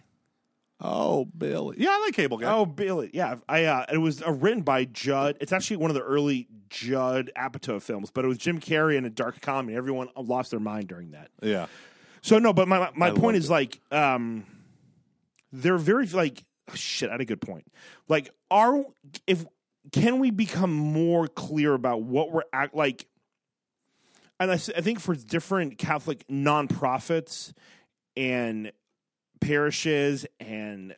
Oh, 0.80 1.24
Billy. 1.24 1.76
Yeah, 1.78 1.90
I 1.90 2.00
like 2.00 2.14
Cable 2.14 2.36
Guy. 2.36 2.52
Oh, 2.52 2.66
Billy. 2.66 3.10
Yeah, 3.14 3.36
I. 3.48 3.64
Uh, 3.64 3.86
it 3.92 3.98
was 3.98 4.22
uh, 4.22 4.32
written 4.32 4.62
by 4.62 4.84
Judd. 4.84 5.38
It's 5.40 5.52
actually 5.52 5.78
one 5.78 5.90
of 5.90 5.94
the 5.94 6.02
early 6.02 6.48
Judd 6.68 7.30
Apatow 7.36 7.80
films, 7.80 8.10
but 8.10 8.24
it 8.24 8.28
was 8.28 8.38
Jim 8.38 8.60
Carrey 8.60 8.96
in 8.96 9.04
a 9.04 9.10
dark 9.10 9.40
comedy. 9.40 9.76
Everyone 9.76 10.08
lost 10.16 10.50
their 10.50 10.60
mind 10.60 10.88
during 10.88 11.12
that. 11.12 11.30
yeah. 11.42 11.66
So 12.22 12.38
no, 12.38 12.52
but 12.52 12.66
my 12.66 12.90
my, 12.96 13.08
I 13.08 13.10
point 13.12 13.36
is 13.36 13.48
like, 13.48 13.80
um, 13.92 14.44
they're 15.52 15.78
very 15.78 16.06
like 16.06 16.42
oh, 16.68 16.74
shit. 16.74 17.08
I 17.08 17.12
had 17.12 17.20
a 17.20 17.24
good 17.24 17.40
point. 17.40 17.66
Like, 18.08 18.30
are 18.50 18.84
if 19.26 19.44
can 19.92 20.18
we 20.18 20.30
become 20.30 20.72
more 20.72 21.28
clear 21.28 21.74
about 21.74 22.02
what 22.02 22.32
we're 22.32 22.42
act 22.52 22.74
like? 22.74 23.06
And 24.38 24.50
I, 24.50 24.54
I 24.54 24.80
think 24.80 25.00
for 25.00 25.14
different 25.14 25.78
Catholic 25.78 26.26
nonprofits 26.28 27.52
and 28.16 28.72
parishes 29.40 30.26
and 30.40 30.96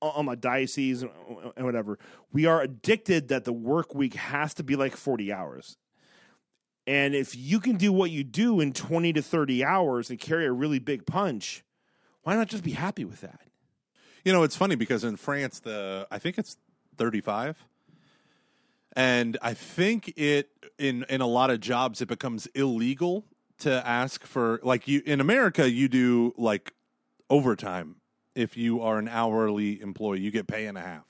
on 0.00 0.24
my 0.26 0.34
diocese 0.34 1.02
and 1.02 1.64
whatever, 1.64 1.98
we 2.32 2.46
are 2.46 2.62
addicted 2.62 3.28
that 3.28 3.44
the 3.44 3.52
work 3.52 3.94
week 3.94 4.14
has 4.14 4.54
to 4.54 4.62
be 4.62 4.76
like 4.76 4.96
40 4.96 5.32
hours. 5.32 5.76
And 6.86 7.14
if 7.14 7.36
you 7.36 7.60
can 7.60 7.76
do 7.76 7.92
what 7.92 8.10
you 8.10 8.24
do 8.24 8.60
in 8.60 8.72
20 8.72 9.12
to 9.14 9.22
30 9.22 9.64
hours 9.64 10.08
and 10.08 10.18
carry 10.18 10.46
a 10.46 10.52
really 10.52 10.78
big 10.78 11.04
punch, 11.04 11.62
why 12.22 12.34
not 12.34 12.48
just 12.48 12.64
be 12.64 12.72
happy 12.72 13.04
with 13.04 13.20
that? 13.20 13.40
You 14.24 14.32
know, 14.32 14.42
it's 14.42 14.56
funny 14.56 14.74
because 14.74 15.04
in 15.04 15.16
France, 15.16 15.60
the 15.60 16.06
I 16.10 16.18
think 16.18 16.38
it's 16.38 16.56
35. 16.96 17.64
And 18.96 19.36
I 19.42 19.54
think 19.54 20.12
it 20.16 20.50
in 20.78 21.04
in 21.08 21.20
a 21.20 21.26
lot 21.26 21.50
of 21.50 21.60
jobs 21.60 22.00
it 22.00 22.08
becomes 22.08 22.46
illegal 22.48 23.24
to 23.58 23.86
ask 23.86 24.24
for 24.24 24.60
like 24.62 24.88
you 24.88 25.02
in 25.04 25.20
America 25.20 25.70
you 25.70 25.88
do 25.88 26.32
like 26.36 26.72
overtime 27.30 27.96
if 28.38 28.56
you 28.56 28.80
are 28.80 28.98
an 28.98 29.08
hourly 29.08 29.80
employee 29.80 30.20
you 30.20 30.30
get 30.30 30.46
pay 30.46 30.66
and 30.66 30.78
a 30.78 30.80
half. 30.80 31.04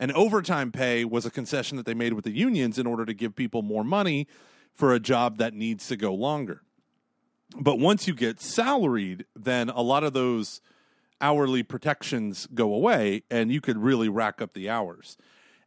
And 0.00 0.12
overtime 0.12 0.72
pay 0.72 1.04
was 1.04 1.24
a 1.24 1.30
concession 1.30 1.76
that 1.76 1.86
they 1.86 1.94
made 1.94 2.12
with 2.12 2.24
the 2.24 2.32
unions 2.32 2.78
in 2.78 2.86
order 2.86 3.06
to 3.06 3.14
give 3.14 3.36
people 3.36 3.62
more 3.62 3.84
money 3.84 4.26
for 4.72 4.92
a 4.92 5.00
job 5.00 5.38
that 5.38 5.54
needs 5.54 5.86
to 5.88 5.96
go 5.96 6.12
longer. 6.12 6.62
But 7.58 7.78
once 7.78 8.06
you 8.06 8.14
get 8.14 8.40
salaried, 8.40 9.24
then 9.34 9.70
a 9.70 9.80
lot 9.80 10.04
of 10.04 10.12
those 10.12 10.60
hourly 11.20 11.62
protections 11.62 12.46
go 12.52 12.74
away 12.74 13.22
and 13.30 13.50
you 13.52 13.60
could 13.60 13.78
really 13.78 14.08
rack 14.08 14.42
up 14.42 14.52
the 14.52 14.68
hours. 14.68 15.16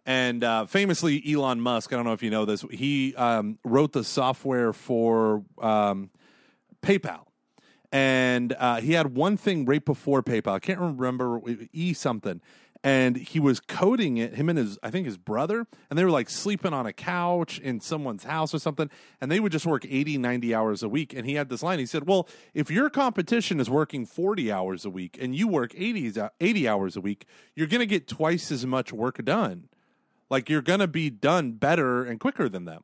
And 0.06 0.44
uh, 0.44 0.66
famously, 0.66 1.24
Elon 1.26 1.62
Musk, 1.62 1.94
I 1.94 1.96
don't 1.96 2.06
know 2.06 2.14
if 2.14 2.24
you 2.24 2.32
know 2.32 2.46
this, 2.46 2.66
he 2.72 3.16
um, 3.16 3.60
wrote 3.64 3.94
the 3.94 4.04
software 4.04 4.74
for 4.74 5.44
um, 5.62 6.10
PayPal. 6.82 7.26
And 7.92 8.54
uh, 8.58 8.80
he 8.80 8.94
had 8.94 9.16
one 9.16 9.38
thing 9.38 9.66
right 9.66 9.84
before 9.84 10.24
PayPal. 10.24 10.54
I 10.54 10.60
can't 10.60 10.80
remember, 10.80 11.42
E 11.74 11.94
something. 11.94 12.42
And 12.84 13.16
he 13.16 13.40
was 13.40 13.60
coding 13.60 14.18
it, 14.18 14.34
him 14.34 14.50
and 14.50 14.58
his, 14.58 14.80
I 14.82 14.90
think 14.90 15.06
his 15.06 15.18
brother, 15.18 15.68
and 15.90 16.00
they 16.00 16.04
were 16.04 16.10
like 16.10 16.32
sleeping 16.32 16.74
on 16.74 16.88
a 16.88 16.94
couch 16.94 17.60
in 17.60 17.80
someone's 17.80 18.24
house 18.24 18.56
or 18.56 18.60
something. 18.60 18.90
And 19.20 19.32
they 19.32 19.40
would 19.40 19.52
just 19.52 19.68
work 19.68 19.86
80, 19.88 20.18
90 20.18 20.56
hours 20.56 20.82
a 20.82 20.90
week. 20.90 21.14
And 21.14 21.28
he 21.28 21.36
had 21.36 21.50
this 21.50 21.62
line. 21.62 21.78
He 21.78 21.86
said, 21.86 22.08
Well, 22.08 22.28
if 22.56 22.72
your 22.72 22.90
competition 22.90 23.60
is 23.60 23.70
working 23.70 24.08
40 24.08 24.52
hours 24.52 24.84
a 24.84 24.90
week 24.90 25.20
and 25.22 25.36
you 25.36 25.48
work 25.48 25.74
80, 25.78 26.14
80 26.40 26.68
hours 26.68 26.96
a 26.96 27.02
week, 27.02 27.28
you're 27.56 27.68
going 27.68 27.82
to 27.82 27.86
get 27.86 28.08
twice 28.08 28.52
as 28.52 28.66
much 28.66 28.92
work 28.92 29.24
done. 29.24 29.70
Like 30.32 30.50
you're 30.50 30.64
going 30.64 30.80
to 30.80 30.88
be 30.88 31.12
done 31.12 31.52
better 31.52 32.04
and 32.04 32.20
quicker 32.20 32.50
than 32.50 32.66
them. 32.66 32.84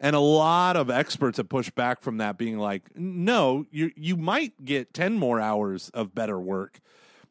And 0.00 0.14
a 0.14 0.20
lot 0.20 0.76
of 0.76 0.90
experts 0.90 1.38
have 1.38 1.48
pushed 1.48 1.74
back 1.74 2.02
from 2.02 2.18
that, 2.18 2.38
being 2.38 2.58
like, 2.58 2.96
no, 2.96 3.66
you 3.70 3.90
you 3.96 4.16
might 4.16 4.64
get 4.64 4.94
ten 4.94 5.14
more 5.14 5.40
hours 5.40 5.90
of 5.90 6.14
better 6.14 6.38
work, 6.38 6.80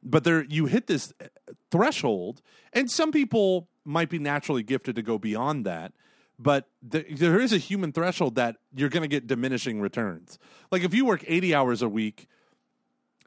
but 0.04 0.24
there 0.24 0.44
you 0.44 0.66
hit 0.66 0.88
this 0.88 1.14
threshold, 1.72 2.42
and 2.74 2.92
some 2.92 3.12
people 3.12 3.70
might 3.86 4.10
be 4.10 4.20
naturally 4.20 4.64
gifted 4.64 4.96
to 4.98 5.02
go 5.02 5.18
beyond 5.18 5.66
that. 5.66 5.94
But 6.40 6.68
th- 6.90 7.18
there 7.18 7.40
is 7.40 7.52
a 7.54 7.58
human 7.58 7.92
threshold 7.92 8.36
that 8.36 8.58
you're 8.76 8.90
going 8.90 9.02
to 9.02 9.08
get 9.08 9.26
diminishing 9.26 9.82
returns. 9.82 10.38
Like 10.72 10.84
if 10.84 10.94
you 10.94 11.06
work 11.06 11.24
80 11.26 11.56
hours 11.56 11.82
a 11.82 11.90
week, 11.90 12.28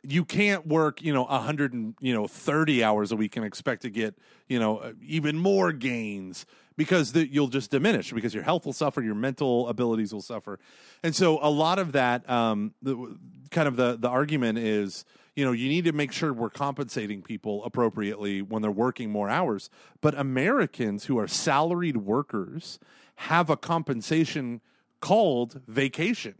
you 0.03 0.25
can't 0.25 0.67
work, 0.67 1.03
you 1.03 1.13
know, 1.13 1.25
100 1.25 1.73
and, 1.73 1.95
you 2.01 2.15
know, 2.15 2.27
30 2.27 2.85
hours 2.85 3.13
a 3.13 3.17
week 3.17 3.37
and 3.37 3.45
expect 3.45 3.83
to 3.83 3.91
get, 3.91 4.17
you 4.49 4.59
know, 4.59 4.79
uh, 4.79 4.93
even 5.03 5.37
more 5.37 5.73
gains 5.73 6.47
because 6.81 7.13
the, 7.13 7.31
you'll 7.31 7.47
just 7.49 7.71
diminish 7.71 8.11
because 8.11 8.33
your 8.33 8.43
health 8.43 8.65
will 8.65 8.73
suffer, 8.73 9.03
your 9.03 9.15
mental 9.15 9.69
abilities 9.69 10.15
will 10.15 10.23
suffer. 10.23 10.59
And 11.03 11.15
so 11.15 11.39
a 11.43 11.51
lot 11.51 11.79
of 11.79 11.93
that 11.93 12.29
um 12.31 12.73
the, 12.81 13.19
kind 13.51 13.69
of 13.69 13.77
the 13.77 13.99
the 13.99 14.09
argument 14.09 14.57
is, 14.57 15.05
you 15.37 15.45
know, 15.45 15.53
you 15.53 15.69
need 15.69 15.85
to 15.85 15.93
make 15.93 16.11
sure 16.11 16.33
we're 16.33 16.49
compensating 16.49 17.21
people 17.21 17.63
appropriately 17.65 18.41
when 18.41 18.63
they're 18.63 18.71
working 18.71 19.11
more 19.11 19.29
hours. 19.29 19.69
But 20.01 20.19
Americans 20.19 21.05
who 21.05 21.19
are 21.19 21.29
salaried 21.29 21.99
workers 21.99 22.79
have 23.17 23.51
a 23.51 23.59
compensation 23.59 24.63
called 25.01 25.61
vacation. 25.69 26.37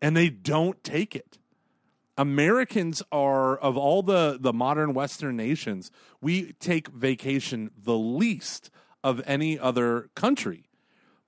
And 0.00 0.16
they 0.16 0.30
don't 0.30 0.82
take 0.82 1.14
it. 1.14 1.36
Americans 2.16 3.02
are 3.12 3.58
of 3.58 3.76
all 3.76 4.02
the 4.02 4.38
the 4.40 4.54
modern 4.54 4.94
western 4.94 5.36
nations, 5.36 5.90
we 6.22 6.54
take 6.54 6.88
vacation 6.88 7.70
the 7.76 7.98
least 7.98 8.70
of 9.02 9.22
any 9.26 9.58
other 9.58 10.10
country 10.14 10.68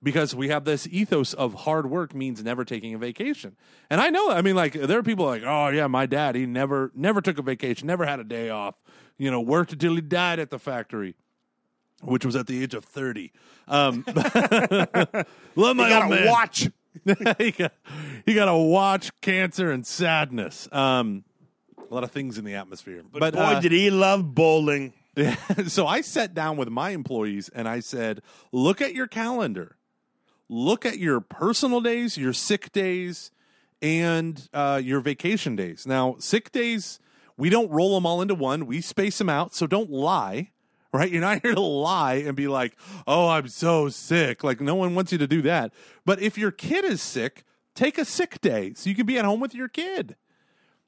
because 0.03 0.35
we 0.35 0.49
have 0.49 0.65
this 0.65 0.87
ethos 0.89 1.33
of 1.33 1.53
hard 1.53 1.89
work 1.89 2.13
means 2.13 2.43
never 2.43 2.65
taking 2.65 2.93
a 2.93 2.97
vacation. 2.97 3.55
And 3.89 4.01
I 4.01 4.09
know, 4.09 4.31
I 4.31 4.41
mean 4.41 4.55
like 4.55 4.73
there 4.73 4.99
are 4.99 5.03
people 5.03 5.25
like, 5.25 5.43
"Oh 5.43 5.69
yeah, 5.69 5.87
my 5.87 6.05
dad, 6.05 6.35
he 6.35 6.45
never 6.45 6.91
never 6.95 7.21
took 7.21 7.37
a 7.37 7.41
vacation, 7.41 7.87
never 7.87 8.05
had 8.05 8.19
a 8.19 8.23
day 8.23 8.49
off. 8.49 8.75
You 9.17 9.29
know, 9.29 9.41
worked 9.41 9.73
until 9.73 9.95
he 9.95 10.01
died 10.01 10.39
at 10.39 10.49
the 10.49 10.59
factory." 10.59 11.15
Which 12.03 12.25
was 12.25 12.35
at 12.35 12.47
the 12.47 12.63
age 12.63 12.73
of 12.73 12.83
30. 12.83 13.31
Um, 13.67 14.03
love 14.07 15.75
my 15.75 15.87
gotta 15.87 16.09
man 16.09 16.27
watch. 16.27 16.67
he 17.37 17.51
got 17.51 17.73
he 18.25 18.33
got 18.33 18.45
to 18.45 18.55
watch 18.55 19.11
cancer 19.21 19.71
and 19.71 19.85
sadness. 19.85 20.67
Um, 20.71 21.23
a 21.77 21.93
lot 21.93 22.03
of 22.03 22.11
things 22.11 22.37
in 22.37 22.45
the 22.45 22.55
atmosphere. 22.55 23.03
But, 23.11 23.33
Boy, 23.33 23.39
uh, 23.39 23.59
did 23.59 23.71
he 23.71 23.91
love 23.91 24.33
bowling. 24.33 24.93
so 25.67 25.87
I 25.87 26.01
sat 26.01 26.33
down 26.33 26.57
with 26.57 26.69
my 26.69 26.91
employees 26.91 27.49
and 27.49 27.67
I 27.67 27.79
said, 27.79 28.21
"Look 28.51 28.81
at 28.81 28.93
your 28.93 29.07
calendar. 29.07 29.77
Look 30.49 30.85
at 30.85 30.97
your 30.97 31.21
personal 31.21 31.81
days, 31.81 32.17
your 32.17 32.33
sick 32.33 32.71
days, 32.71 33.31
and 33.81 34.49
uh, 34.53 34.81
your 34.83 34.99
vacation 34.99 35.55
days. 35.55 35.85
Now, 35.85 36.15
sick 36.19 36.51
days, 36.51 36.99
we 37.37 37.49
don't 37.49 37.69
roll 37.69 37.95
them 37.95 38.05
all 38.05 38.21
into 38.21 38.35
one. 38.35 38.65
We 38.65 38.81
space 38.81 39.17
them 39.17 39.29
out. 39.29 39.53
So 39.53 39.67
don't 39.67 39.89
lie." 39.89 40.51
Right? 40.93 41.09
You're 41.09 41.21
not 41.21 41.41
here 41.43 41.55
to 41.55 41.61
lie 41.61 42.15
and 42.15 42.35
be 42.35 42.49
like, 42.49 42.75
oh, 43.07 43.29
I'm 43.29 43.47
so 43.47 43.87
sick. 43.87 44.43
Like, 44.43 44.59
no 44.59 44.75
one 44.75 44.93
wants 44.93 45.13
you 45.13 45.17
to 45.19 45.27
do 45.27 45.41
that. 45.43 45.71
But 46.05 46.21
if 46.21 46.37
your 46.37 46.51
kid 46.51 46.83
is 46.83 47.01
sick, 47.01 47.45
take 47.75 47.97
a 47.97 48.03
sick 48.03 48.41
day 48.41 48.73
so 48.75 48.89
you 48.89 48.95
can 48.97 49.05
be 49.05 49.17
at 49.17 49.23
home 49.23 49.39
with 49.39 49.55
your 49.55 49.69
kid. 49.69 50.17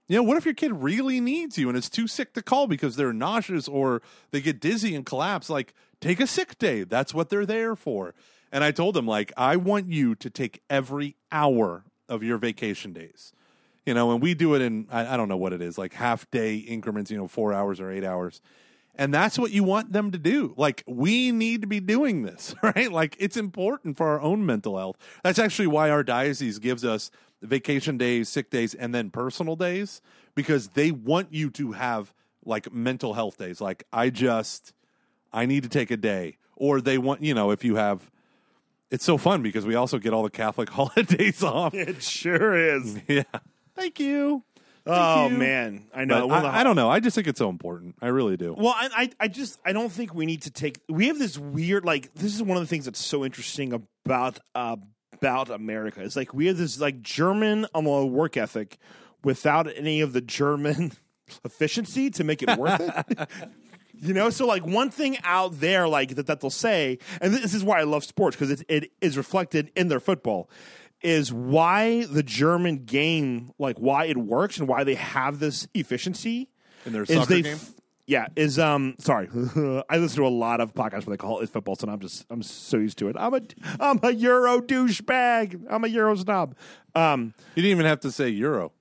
You 0.08 0.18
know, 0.18 0.24
what 0.24 0.38
if 0.38 0.46
your 0.46 0.54
kid 0.54 0.74
really 0.74 1.20
needs 1.20 1.58
you 1.58 1.70
and 1.70 1.78
is 1.78 1.90
too 1.90 2.08
sick 2.08 2.34
to 2.34 2.42
call 2.42 2.68
because 2.68 2.96
they're 2.96 3.14
nauseous 3.14 3.68
or 3.68 4.02
they 4.32 4.42
get 4.42 4.60
dizzy 4.60 4.96
and 4.96 5.06
collapse? 5.06 5.50
Like, 5.50 5.74
take 6.02 6.20
a 6.20 6.28
sick 6.28 6.58
day. 6.58 6.84
That's 6.84 7.14
what 7.14 7.30
they're 7.30 7.46
there 7.46 7.76
for. 7.76 8.14
And 8.52 8.64
I 8.64 8.72
told 8.72 8.96
them, 8.96 9.08
like, 9.08 9.32
I 9.38 9.56
want 9.56 9.88
you 9.88 10.14
to 10.16 10.30
take 10.30 10.62
every 10.70 11.16
hour 11.32 11.86
of 12.10 12.22
your 12.22 12.38
vacation 12.38 12.94
days. 12.94 13.34
You 13.86 13.94
know, 13.94 14.12
and 14.12 14.22
we 14.22 14.34
do 14.34 14.54
it 14.56 14.62
in, 14.62 14.88
I, 14.92 15.14
I 15.14 15.18
don't 15.18 15.28
know 15.28 15.38
what 15.38 15.54
it 15.54 15.62
is, 15.62 15.78
like 15.78 15.94
half 15.94 16.30
day 16.32 16.56
increments, 16.56 17.12
you 17.12 17.18
know, 17.18 17.28
four 17.28 17.54
hours 17.54 17.80
or 17.80 17.92
eight 17.92 18.04
hours. 18.04 18.42
And 18.96 19.14
that's 19.14 19.40
what 19.40 19.52
you 19.52 19.64
want 19.64 19.92
them 19.92 20.12
to 20.12 20.18
do. 20.18 20.54
Like, 20.56 20.84
we 20.86 21.32
need 21.32 21.62
to 21.62 21.68
be 21.68 21.80
doing 21.80 22.22
this, 22.22 22.54
right? 22.64 22.92
Like, 22.92 23.16
it's 23.20 23.38
important 23.38 23.98
for 23.98 24.08
our 24.08 24.22
own 24.22 24.46
mental 24.46 24.78
health. 24.78 24.98
That's 25.24 25.40
actually 25.40 25.68
why 25.68 25.90
our 25.90 26.04
diocese 26.04 26.60
gives 26.60 26.86
us 26.86 27.10
vacation 27.44 27.98
days, 27.98 28.30
sick 28.30 28.50
days, 28.50 28.74
and 28.74 28.94
then 28.96 29.10
personal 29.10 29.56
days 29.56 30.02
because 30.36 30.70
they 30.70 30.92
want 30.92 31.34
you 31.34 31.50
to 31.52 31.74
have 31.74 32.14
like 32.46 32.74
mental 32.74 33.14
health 33.14 33.38
days. 33.38 33.62
Like 33.62 33.84
I 33.92 34.10
just 34.10 34.74
I 35.32 35.46
need 35.46 35.64
to 35.64 35.70
take 35.70 35.92
a 35.92 35.98
day, 35.98 36.38
or 36.56 36.82
they 36.82 36.98
want 36.98 37.22
you 37.24 37.34
know 37.34 37.52
if 37.52 37.64
you 37.64 37.76
have. 37.76 38.10
It's 38.92 39.04
so 39.06 39.18
fun 39.18 39.42
because 39.42 39.66
we 39.66 39.74
also 39.74 39.98
get 39.98 40.14
all 40.14 40.22
the 40.22 40.30
Catholic 40.30 40.70
holidays 40.72 41.44
off. 41.44 41.74
It 41.74 42.02
sure 42.04 42.56
is. 42.56 43.00
Yeah. 43.08 43.24
Thank 43.76 44.00
you. 44.00 44.44
oh 44.86 45.30
you. 45.30 45.38
man, 45.38 45.88
I 45.96 46.06
know. 46.06 46.28
The- 46.28 46.34
I, 46.36 46.60
I 46.60 46.64
don't 46.64 46.76
know. 46.76 46.92
I 46.92 47.00
just 47.00 47.16
think 47.16 47.28
it's 47.28 47.40
so 47.40 47.50
important. 47.50 47.96
I 48.04 48.08
really 48.10 48.38
do. 48.38 48.54
Well, 48.56 48.76
I, 48.78 48.90
I, 48.96 49.10
I 49.22 49.28
just, 49.30 49.60
I 49.66 49.74
don't 49.74 49.92
think 49.92 50.14
we 50.14 50.28
need 50.28 50.44
to 50.44 50.52
take. 50.52 50.80
We 50.88 51.08
have 51.08 51.18
this 51.18 51.40
weird, 51.40 51.86
like, 51.86 52.14
this 52.14 52.36
is 52.36 52.44
one 52.44 52.56
of 52.56 52.62
the 52.62 52.68
things 52.68 52.86
that's 52.86 53.04
so 53.04 53.26
interesting 53.26 53.74
about 54.06 54.38
uh, 54.54 54.76
about 55.14 55.50
America. 55.50 56.02
It's 56.02 56.16
like 56.16 56.34
we 56.34 56.48
have 56.48 56.58
this 56.58 56.80
like 56.80 57.02
German 57.02 57.66
um, 57.74 57.88
uh, 57.88 58.04
work 58.06 58.38
ethic 58.38 58.78
without 59.24 59.68
any 59.76 60.02
of 60.02 60.14
the 60.14 60.22
German 60.22 60.92
efficiency 61.46 62.10
to 62.12 62.24
make 62.24 62.44
it 62.44 62.58
worth 62.58 62.80
it. 62.80 63.30
You 63.96 64.14
know, 64.14 64.32
so 64.32 64.46
like 64.46 64.66
one 64.66 64.90
thing 64.90 65.18
out 65.24 65.62
there, 65.62 65.88
like 65.88 66.16
that, 66.16 66.26
that 66.28 66.42
they'll 66.42 66.50
say, 66.50 66.98
and 67.22 67.34
this 67.34 67.54
is 67.54 67.64
why 67.64 67.80
I 67.80 67.84
love 67.84 68.04
sports 68.04 68.36
because 68.36 68.52
it, 68.52 68.66
it 68.68 68.92
is 69.00 69.16
reflected 69.16 69.72
in 69.78 69.88
their 69.88 70.02
football, 70.02 70.50
is 71.02 71.32
why 71.32 72.06
the 72.06 72.24
German 72.24 72.84
game, 72.84 73.54
like 73.60 73.78
why 73.78 74.06
it 74.06 74.18
works 74.18 74.58
and 74.58 74.68
why 74.68 74.84
they 74.84 74.96
have 74.96 75.40
this 75.40 75.70
efficiency 75.74 76.50
In 76.86 76.92
their 76.92 77.06
soccer 77.06 77.42
game? 77.44 77.46
f- 77.56 77.74
yeah 78.06 78.28
is 78.36 78.60
um 78.60 78.96
sorry. 79.00 79.30
I 79.90 79.98
listen 79.98 80.18
to 80.18 80.28
a 80.28 80.30
lot 80.30 80.62
of 80.62 80.74
podcasts 80.74 81.06
where 81.06 81.16
they 81.16 81.22
call 81.22 81.40
it 81.40 81.50
football 81.50 81.76
so 81.76 81.88
I'm 81.88 82.00
just 82.00 82.26
I'm 82.30 82.44
so 82.44 82.78
used 82.78 82.98
to 83.00 83.10
it. 83.10 83.16
I'm 83.20 83.34
a 83.34 83.42
I'm 83.80 84.00
a 84.04 84.12
Euro 84.12 84.60
douchebag. 84.62 85.66
I'm 85.70 85.84
a 85.84 85.88
Euro 85.88 86.16
snob. 86.16 86.56
Um 86.96 87.34
You 87.56 87.64
didn't 87.64 87.78
even 87.78 87.86
have 87.86 88.02
to 88.02 88.12
say 88.12 88.30
Euro. 88.30 88.72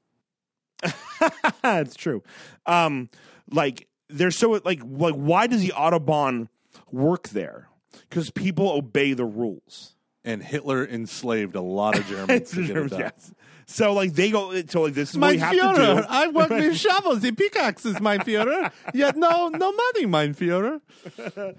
it's 1.64 1.96
true. 1.96 2.22
Um 2.66 3.10
like 3.50 3.88
they're 4.08 4.30
so 4.30 4.60
like 4.64 4.80
like 4.84 5.14
why 5.14 5.46
does 5.46 5.60
the 5.60 5.72
autobahn 5.76 6.48
work 6.90 7.28
there? 7.30 7.68
Because 8.08 8.30
people 8.30 8.70
obey 8.70 9.12
the 9.12 9.24
rules 9.24 9.94
And 10.24 10.42
Hitler 10.42 10.86
enslaved 10.86 11.56
a 11.56 11.60
lot 11.60 11.98
of 11.98 12.06
Germans. 12.08 12.50
to 12.52 12.66
get 12.66 12.76
it 12.76 12.90
done. 12.90 12.98
yes 13.00 13.32
so 13.66 13.92
like 13.92 14.12
they 14.12 14.30
go 14.30 14.60
so 14.66 14.82
like 14.82 14.94
this 14.94 15.10
is 15.10 15.18
what 15.18 15.30
we 15.30 15.38
have 15.38 15.52
to 15.52 15.56
do 15.56 16.04
I 16.08 16.28
work 16.28 16.50
with 16.50 16.76
shovels 16.76 17.24
and 17.24 17.36
pickaxes, 17.36 18.00
mein 18.00 18.20
Führer. 18.20 18.70
Yet 18.92 19.16
no, 19.16 19.48
no 19.48 19.72
money, 19.72 20.06
mein 20.06 20.34
Führer. 20.34 20.80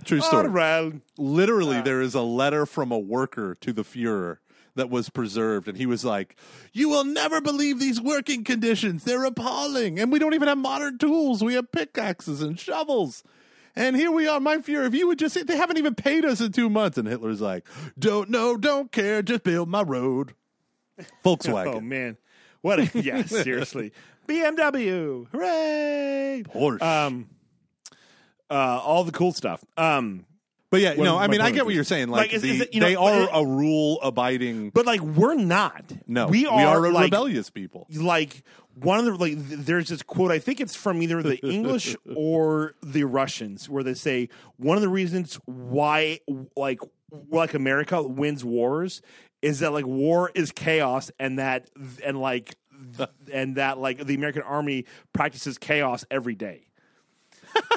True 0.05 0.21
story. 0.21 0.43
All 0.47 0.49
right. 0.49 0.93
Literally, 1.17 1.81
there 1.81 2.01
is 2.01 2.13
a 2.13 2.21
letter 2.21 2.65
from 2.65 2.91
a 2.91 2.99
worker 2.99 3.55
to 3.61 3.73
the 3.73 3.83
Fuhrer 3.83 4.37
that 4.75 4.89
was 4.89 5.09
preserved, 5.09 5.67
and 5.67 5.77
he 5.77 5.85
was 5.85 6.03
like, 6.03 6.35
"You 6.71 6.89
will 6.89 7.03
never 7.05 7.41
believe 7.41 7.79
these 7.79 8.01
working 8.01 8.43
conditions. 8.43 9.03
They're 9.03 9.23
appalling, 9.25 9.99
and 9.99 10.11
we 10.11 10.19
don't 10.19 10.33
even 10.33 10.47
have 10.47 10.57
modern 10.57 10.97
tools. 10.97 11.43
We 11.43 11.53
have 11.55 11.71
pickaxes 11.71 12.41
and 12.41 12.59
shovels." 12.59 13.23
And 13.75 13.95
here 13.95 14.11
we 14.11 14.27
are, 14.27 14.39
mein 14.39 14.61
Führer. 14.63 14.85
If 14.85 14.93
you 14.93 15.07
would 15.07 15.17
just, 15.19 15.47
they 15.47 15.57
haven't 15.57 15.77
even 15.77 15.95
paid 15.95 16.25
us 16.25 16.39
in 16.41 16.51
two 16.51 16.69
months. 16.69 16.97
And 16.97 17.07
Hitler's 17.07 17.41
like, 17.41 17.65
don't 17.97 18.29
know, 18.29 18.55
don't 18.55 18.91
care, 18.91 19.21
just 19.23 19.43
build 19.43 19.67
my 19.69 19.81
road. 19.81 20.33
Volkswagen. 21.25 21.75
Oh 21.75 21.79
man, 21.81 22.17
what? 22.61 22.79
A, 22.79 23.01
yeah, 23.01 23.23
seriously, 23.25 23.91
BMW, 24.27 25.27
hooray! 25.31 26.43
Porsche. 26.47 26.81
Um, 26.81 27.29
uh, 28.49 28.53
all 28.83 29.03
the 29.03 29.11
cool 29.11 29.31
stuff. 29.33 29.63
Um, 29.77 30.25
But 30.69 30.81
yeah, 30.81 30.89
What 30.95 31.03
no, 31.05 31.17
I 31.17 31.27
mean, 31.27 31.41
I 31.41 31.49
get 31.51 31.65
what 31.65 31.73
you're 31.73 31.83
saying. 31.83 32.09
Like, 32.09 32.31
Like, 32.31 32.33
is- 32.33 32.41
the- 32.43 32.49
is 32.49 32.61
it, 32.61 32.73
you 32.75 32.79
know, 32.81 32.87
they 32.87 32.95
are 32.95 33.27
a 33.31 33.45
rule 33.45 33.99
abiding. 34.01 34.69
but 34.69 34.85
like 34.85 35.01
we're 35.01 35.35
not. 35.35 35.83
No, 36.07 36.27
we 36.27 36.45
are, 36.45 36.57
we 36.57 36.63
are 36.63 36.85
a 36.85 36.91
like, 36.91 37.05
rebellious 37.05 37.49
people. 37.49 37.87
Like 37.91 38.43
one 38.75 38.99
of 38.99 39.05
the 39.05 39.15
like, 39.15 39.33
there's 39.37 39.89
this 39.89 40.01
quote. 40.01 40.31
I 40.31 40.39
think 40.39 40.59
it's 40.59 40.75
from 40.75 41.01
either 41.01 41.21
the 41.21 41.37
English 41.45 41.95
or 42.15 42.75
the 42.81 43.03
Russians, 43.03 43.69
where 43.69 43.83
they 43.83 43.93
say 43.93 44.29
one 44.57 44.77
of 44.77 44.81
the 44.81 44.89
reasons 44.89 45.39
why 45.45 46.19
like 46.55 46.79
like 47.29 47.53
America 47.53 48.01
wins 48.01 48.43
wars 48.43 49.01
is 49.41 49.59
that 49.59 49.73
like 49.73 49.85
war 49.85 50.31
is 50.33 50.51
chaos 50.51 51.11
and 51.19 51.37
that 51.37 51.69
and 52.03 52.19
like 52.19 52.55
and 53.31 53.57
that 53.57 53.77
like 53.77 54.05
the 54.05 54.15
American 54.15 54.41
army 54.41 54.85
practices 55.13 55.57
chaos 55.57 56.05
every 56.09 56.35
day. 56.35 56.65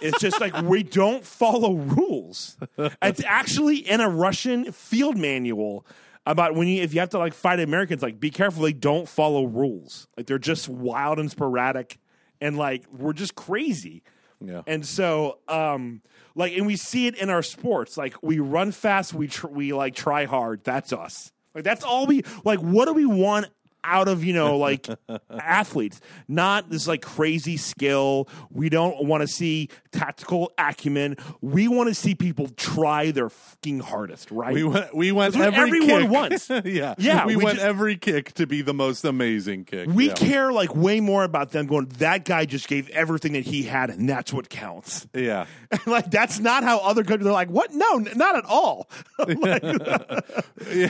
It's 0.00 0.20
just 0.20 0.40
like 0.40 0.62
we 0.62 0.82
don't 0.82 1.22
follow 1.22 1.74
rules. 1.74 2.56
It's 3.02 3.22
actually 3.24 3.76
in 3.76 4.00
a 4.00 4.08
Russian 4.08 4.72
field 4.72 5.18
manual 5.18 5.84
about 6.26 6.54
when 6.54 6.68
you 6.68 6.82
if 6.82 6.92
you 6.92 7.00
have 7.00 7.10
to 7.10 7.18
like 7.18 7.34
fight 7.34 7.60
Americans, 7.60 8.02
like 8.02 8.18
be 8.18 8.30
careful 8.30 8.62
they 8.62 8.72
don't 8.72 9.08
follow 9.08 9.44
rules. 9.44 10.08
Like 10.16 10.26
they're 10.26 10.38
just 10.38 10.68
wild 10.68 11.18
and 11.18 11.30
sporadic 11.30 11.98
and 12.40 12.58
like 12.58 12.84
we're 12.92 13.12
just 13.12 13.34
crazy. 13.34 14.02
Yeah. 14.40 14.62
And 14.66 14.84
so 14.84 15.38
um 15.48 16.02
like 16.34 16.56
and 16.56 16.66
we 16.66 16.76
see 16.76 17.06
it 17.06 17.16
in 17.16 17.30
our 17.30 17.42
sports. 17.42 17.96
Like 17.96 18.16
we 18.22 18.40
run 18.40 18.72
fast, 18.72 19.14
we 19.14 19.28
tr- 19.28 19.46
we 19.46 19.72
like 19.72 19.94
try 19.94 20.24
hard. 20.24 20.64
That's 20.64 20.92
us. 20.92 21.32
Like 21.54 21.64
that's 21.64 21.84
all 21.84 22.06
we 22.06 22.22
like 22.44 22.58
what 22.58 22.86
do 22.86 22.92
we 22.92 23.06
want 23.06 23.46
out 23.86 24.08
of 24.08 24.24
you 24.24 24.32
know 24.32 24.56
like 24.58 24.86
athletes 25.30 26.00
not 26.28 26.68
this 26.70 26.86
like 26.88 27.02
crazy 27.02 27.56
skill 27.56 28.28
we 28.50 28.68
don't 28.68 29.04
want 29.06 29.20
to 29.20 29.28
see 29.28 29.68
tactical 29.92 30.52
acumen 30.58 31.16
we 31.40 31.68
want 31.68 31.88
to 31.88 31.94
see 31.94 32.14
people 32.14 32.48
try 32.56 33.10
their 33.12 33.28
fucking 33.30 33.78
hardest 33.80 34.30
right 34.30 34.52
We 34.54 34.64
went. 34.64 34.94
We 34.94 35.12
went 35.12 35.36
every 35.36 35.56
everyone 35.78 36.02
kick. 36.02 36.10
wants. 36.10 36.50
yeah, 36.64 36.94
Yeah, 36.98 37.24
We, 37.26 37.36
we 37.36 37.44
went 37.44 37.58
ju- 37.58 37.64
every 37.64 37.96
kick 37.96 38.32
to 38.34 38.46
be 38.46 38.62
the 38.62 38.74
most 38.74 39.04
amazing 39.04 39.64
kick. 39.64 39.88
we 39.88 40.08
yeah. 40.08 40.14
care 40.14 40.52
like 40.52 40.74
way 40.74 41.00
more 41.00 41.22
about 41.24 41.50
them 41.52 41.66
going 41.66 41.86
that 41.98 42.24
guy 42.24 42.44
just 42.44 42.68
gave 42.68 42.88
everything 42.90 43.32
that 43.34 43.44
he 43.46 43.62
had 43.62 43.90
and 43.90 44.08
that's 44.08 44.32
what 44.32 44.48
counts 44.48 45.06
Yeah, 45.14 45.46
like 45.86 46.10
that's 46.10 46.38
not 46.40 46.64
how 46.64 46.78
other 46.78 47.04
countries 47.04 47.24
they're 47.24 47.32
like 47.32 47.50
what 47.50 47.72
no 47.72 47.98
not 47.98 48.36
at 48.36 48.44
all 48.44 48.90
Like, 49.18 49.62
yeah. 49.62 50.88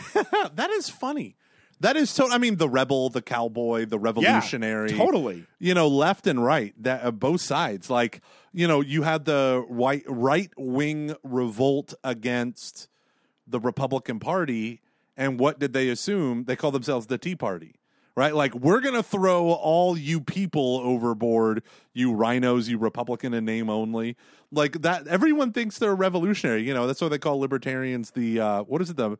that 0.54 0.70
is 0.72 0.88
funny. 0.88 1.36
That 1.80 1.96
is 1.96 2.10
so. 2.10 2.30
I 2.30 2.38
mean, 2.38 2.56
the 2.56 2.68
rebel, 2.68 3.10
the 3.10 3.20
cowboy, 3.20 3.84
the 3.84 3.98
revolutionary, 3.98 4.90
totally. 4.90 5.44
You 5.58 5.74
know, 5.74 5.88
left 5.88 6.26
and 6.26 6.42
right, 6.42 6.74
that 6.82 7.04
uh, 7.04 7.10
both 7.10 7.42
sides. 7.42 7.90
Like, 7.90 8.22
you 8.52 8.66
know, 8.66 8.80
you 8.80 9.02
had 9.02 9.26
the 9.26 9.64
white 9.68 10.04
right 10.06 10.50
wing 10.56 11.14
revolt 11.22 11.92
against 12.02 12.88
the 13.46 13.60
Republican 13.60 14.20
Party, 14.20 14.80
and 15.16 15.38
what 15.38 15.58
did 15.58 15.74
they 15.74 15.88
assume? 15.88 16.44
They 16.44 16.56
call 16.56 16.70
themselves 16.70 17.06
the 17.06 17.18
Tea 17.18 17.36
Party. 17.36 17.74
Right, 18.14 18.34
like 18.34 18.54
we're 18.54 18.80
gonna 18.80 19.02
throw 19.02 19.50
all 19.50 19.98
you 19.98 20.22
people 20.22 20.80
overboard, 20.82 21.62
you 21.92 22.14
rhinos, 22.14 22.66
you 22.66 22.78
Republican 22.78 23.34
in 23.34 23.44
name 23.44 23.68
only. 23.68 24.16
Like 24.50 24.80
that, 24.80 25.06
everyone 25.06 25.52
thinks 25.52 25.78
they're 25.78 25.94
revolutionary. 25.94 26.62
You 26.62 26.72
know, 26.72 26.86
that's 26.86 27.02
why 27.02 27.08
they 27.08 27.18
call 27.18 27.38
libertarians 27.40 28.12
the 28.12 28.40
uh, 28.40 28.62
what 28.62 28.80
is 28.80 28.88
it 28.88 28.96
the 28.96 29.18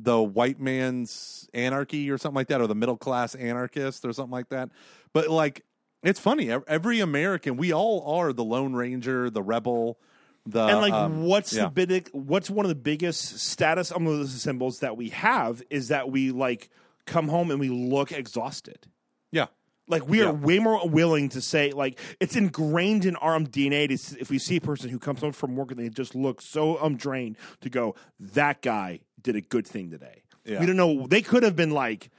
the 0.00 0.22
white 0.22 0.60
man's 0.60 1.48
anarchy 1.52 2.10
or 2.10 2.16
something 2.18 2.36
like 2.36 2.48
that, 2.48 2.60
or 2.60 2.66
the 2.66 2.74
middle 2.74 2.96
class 2.96 3.34
anarchist 3.34 4.04
or 4.04 4.12
something 4.12 4.32
like 4.32 4.48
that. 4.50 4.70
But 5.12 5.28
like, 5.28 5.64
it's 6.02 6.20
funny. 6.20 6.50
Every 6.50 7.00
American, 7.00 7.56
we 7.56 7.72
all 7.72 8.18
are 8.18 8.32
the 8.32 8.44
Lone 8.44 8.74
Ranger, 8.74 9.28
the 9.28 9.42
rebel, 9.42 9.98
the 10.46 10.64
and 10.64 10.78
like 10.78 10.92
um, 10.92 11.24
what's 11.24 11.52
yeah. 11.52 11.64
the 11.64 11.86
big 11.86 12.08
what's 12.12 12.48
one 12.48 12.64
of 12.64 12.68
the 12.70 12.74
biggest 12.74 13.38
status 13.40 13.88
symbols 13.88 14.78
that 14.80 14.96
we 14.96 15.10
have 15.10 15.62
is 15.68 15.88
that 15.88 16.10
we 16.10 16.30
like 16.30 16.70
come 17.04 17.28
home 17.28 17.50
and 17.50 17.60
we 17.60 17.68
look 17.68 18.12
exhausted 18.12 18.86
yeah. 19.30 19.46
like 19.88 20.08
we 20.08 20.20
Yeah. 20.20 20.26
are 20.26 20.32
way 20.32 20.58
more 20.58 20.88
willing 20.88 21.28
to 21.30 21.42
say 21.42 21.72
like 21.72 21.98
it's 22.18 22.34
ingrained 22.34 23.04
in 23.04 23.16
our 23.16 23.34
um, 23.34 23.46
dna 23.46 23.88
to 23.88 24.20
if 24.20 24.30
we 24.30 24.38
see 24.38 24.56
a 24.56 24.60
person 24.60 24.88
who 24.88 24.98
comes 24.98 25.20
home 25.20 25.32
from 25.32 25.54
work 25.54 25.70
and 25.70 25.80
they 25.80 25.90
just 25.90 26.14
look 26.14 26.40
so 26.40 26.82
um 26.82 26.96
drained 26.96 27.36
to 27.60 27.68
go 27.68 27.94
that 28.18 28.62
guy 28.62 29.00
did 29.32 29.36
a 29.36 29.46
good 29.54 29.66
thing 29.66 29.90
today 29.90 30.22
Yeah. 30.44 30.60
we 30.60 30.66
don't 30.66 30.76
know 30.76 31.06
they 31.06 31.22
could 31.22 31.42
have 31.42 31.54
been 31.56 31.70
like 31.70 32.10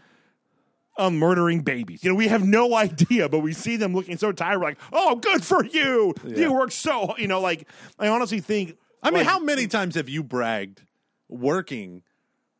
um, 0.97 1.18
murdering 1.18 1.62
babies. 1.62 2.03
You 2.03 2.10
know, 2.10 2.16
we 2.16 2.28
have 2.28 2.45
no 2.45 2.76
idea, 2.88 3.30
but 3.30 3.39
we 3.39 3.53
see 3.53 3.78
them 3.78 3.93
looking 3.95 4.18
so 4.18 4.34
tired. 4.34 4.60
We're 4.60 4.66
like, 4.66 4.80
"Oh, 4.91 5.16
good 5.16 5.45
for 5.45 5.64
you! 5.64 6.14
You 6.26 6.51
work 6.51 6.74
so." 6.74 7.16
You 7.18 7.28
know, 7.30 7.39
like 7.39 7.70
I 7.97 8.10
honestly 8.10 8.41
think. 8.41 8.76
I 9.01 9.10
mean, 9.10 9.20
like, 9.20 9.28
how 9.28 9.39
many 9.39 9.68
times 9.68 9.95
have 9.95 10.10
you 10.10 10.24
bragged 10.24 10.82
working 11.30 12.03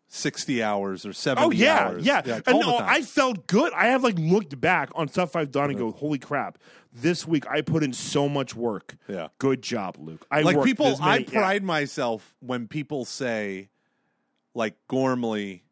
sixty 0.08 0.64
hours 0.64 1.06
or 1.06 1.12
seventy? 1.12 1.46
Oh 1.48 1.52
yeah, 1.52 1.80
hours? 1.88 2.06
yeah. 2.06 2.22
all 2.26 2.42
and 2.48 2.60
no. 2.62 2.78
I 2.78 3.02
felt 3.02 3.46
good. 3.48 3.74
I 3.74 3.88
have 3.88 4.04
like 4.06 4.18
looked 4.18 4.60
back 4.62 4.90
on 4.96 5.10
stuff 5.10 5.36
I've 5.36 5.52
done 5.52 5.70
and 5.72 5.78
go, 5.78 5.92
"Holy 5.92 6.20
crap! 6.20 6.58
This 6.94 7.28
week 7.28 7.46
I 7.50 7.60
put 7.62 7.84
in 7.84 7.92
so 7.92 8.30
much 8.30 8.56
work." 8.56 8.96
Yeah. 9.10 9.28
good 9.40 9.62
job, 9.62 9.98
Luke. 10.00 10.26
I 10.32 10.44
like 10.44 10.64
people. 10.64 10.98
many- 10.98 11.02
I 11.02 11.18
yeah. 11.18 11.40
pride 11.42 11.64
myself 11.64 12.36
when 12.40 12.68
people 12.70 13.04
say, 13.04 13.68
like 14.54 14.76
Gormley. 14.88 15.64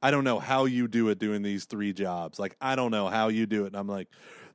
I 0.00 0.10
don't 0.10 0.24
know 0.24 0.38
how 0.38 0.66
you 0.66 0.86
do 0.86 1.08
it 1.08 1.18
doing 1.18 1.42
these 1.42 1.64
three 1.64 1.92
jobs. 1.92 2.38
Like 2.38 2.56
I 2.60 2.76
don't 2.76 2.90
know 2.90 3.08
how 3.08 3.28
you 3.28 3.46
do 3.46 3.64
it. 3.64 3.68
And 3.68 3.76
I'm 3.76 3.88
like, 3.88 4.08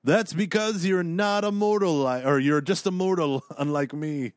that's 0.03 0.33
because 0.33 0.85
you're 0.85 1.03
not 1.03 1.43
a 1.43 1.51
mortal, 1.51 2.07
or 2.07 2.39
you're 2.39 2.61
just 2.61 2.85
a 2.87 2.91
mortal, 2.91 3.43
unlike 3.57 3.93
me. 3.93 4.33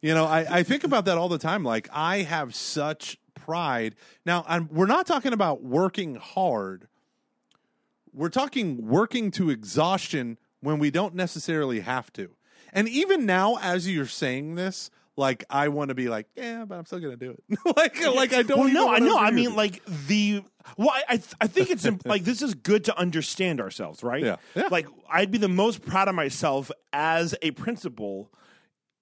You 0.00 0.14
know, 0.14 0.26
I, 0.26 0.58
I 0.58 0.62
think 0.62 0.84
about 0.84 1.06
that 1.06 1.16
all 1.16 1.28
the 1.28 1.38
time. 1.38 1.64
Like 1.64 1.88
I 1.92 2.18
have 2.18 2.54
such 2.54 3.18
pride. 3.34 3.94
Now, 4.24 4.44
I'm, 4.46 4.68
we're 4.72 4.86
not 4.86 5.06
talking 5.06 5.32
about 5.32 5.62
working 5.62 6.16
hard. 6.16 6.88
We're 8.12 8.30
talking 8.30 8.86
working 8.86 9.30
to 9.32 9.50
exhaustion 9.50 10.38
when 10.60 10.78
we 10.78 10.90
don't 10.90 11.14
necessarily 11.14 11.80
have 11.80 12.12
to. 12.14 12.30
And 12.72 12.88
even 12.88 13.26
now, 13.26 13.58
as 13.60 13.88
you're 13.88 14.06
saying 14.06 14.54
this, 14.54 14.90
like 15.16 15.44
I 15.48 15.68
want 15.68 15.90
to 15.90 15.94
be 15.94 16.08
like, 16.08 16.26
yeah, 16.34 16.64
but 16.64 16.76
I'm 16.76 16.86
still 16.86 17.00
gonna 17.00 17.16
do 17.16 17.30
it. 17.30 17.58
like, 17.76 18.00
like 18.14 18.32
I 18.32 18.42
don't. 18.42 18.58
Well, 18.58 18.68
no, 18.68 18.92
I 18.92 18.98
know. 18.98 19.18
I 19.18 19.30
mean, 19.30 19.54
like 19.54 19.84
the. 20.06 20.42
Well, 20.76 20.90
I 20.90 21.02
I, 21.08 21.16
th- 21.16 21.34
I 21.40 21.46
think 21.46 21.70
it's 21.70 21.84
imp- 21.84 22.06
like 22.06 22.24
this 22.24 22.42
is 22.42 22.54
good 22.54 22.84
to 22.84 22.98
understand 22.98 23.60
ourselves, 23.60 24.02
right? 24.02 24.22
Yeah. 24.22 24.36
Yeah. 24.54 24.68
Like 24.70 24.86
I'd 25.08 25.30
be 25.30 25.38
the 25.38 25.48
most 25.48 25.82
proud 25.82 26.08
of 26.08 26.14
myself 26.14 26.70
as 26.92 27.34
a 27.42 27.52
principal. 27.52 28.32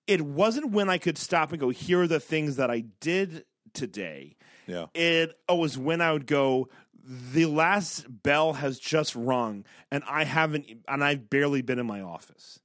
It 0.06 0.20
wasn't 0.20 0.72
when 0.72 0.90
I 0.90 0.98
could 0.98 1.16
stop 1.16 1.52
and 1.52 1.60
go, 1.60 1.68
here 1.70 2.02
are 2.02 2.06
the 2.08 2.20
things 2.20 2.56
that 2.56 2.70
I 2.70 2.84
did 3.00 3.44
today. 3.72 4.36
yeah. 4.66 4.86
It 4.94 5.32
oh, 5.48 5.56
was 5.56 5.78
when 5.78 6.00
I 6.00 6.12
would 6.12 6.26
go, 6.26 6.68
the 7.04 7.46
last 7.46 8.04
bell 8.08 8.54
has 8.54 8.78
just 8.78 9.14
rung, 9.14 9.64
and 9.90 10.02
I 10.08 10.24
haven't, 10.24 10.66
and 10.86 11.02
I've 11.02 11.30
barely 11.30 11.62
been 11.62 11.78
in 11.78 11.86
my 11.86 12.00
office. 12.00 12.60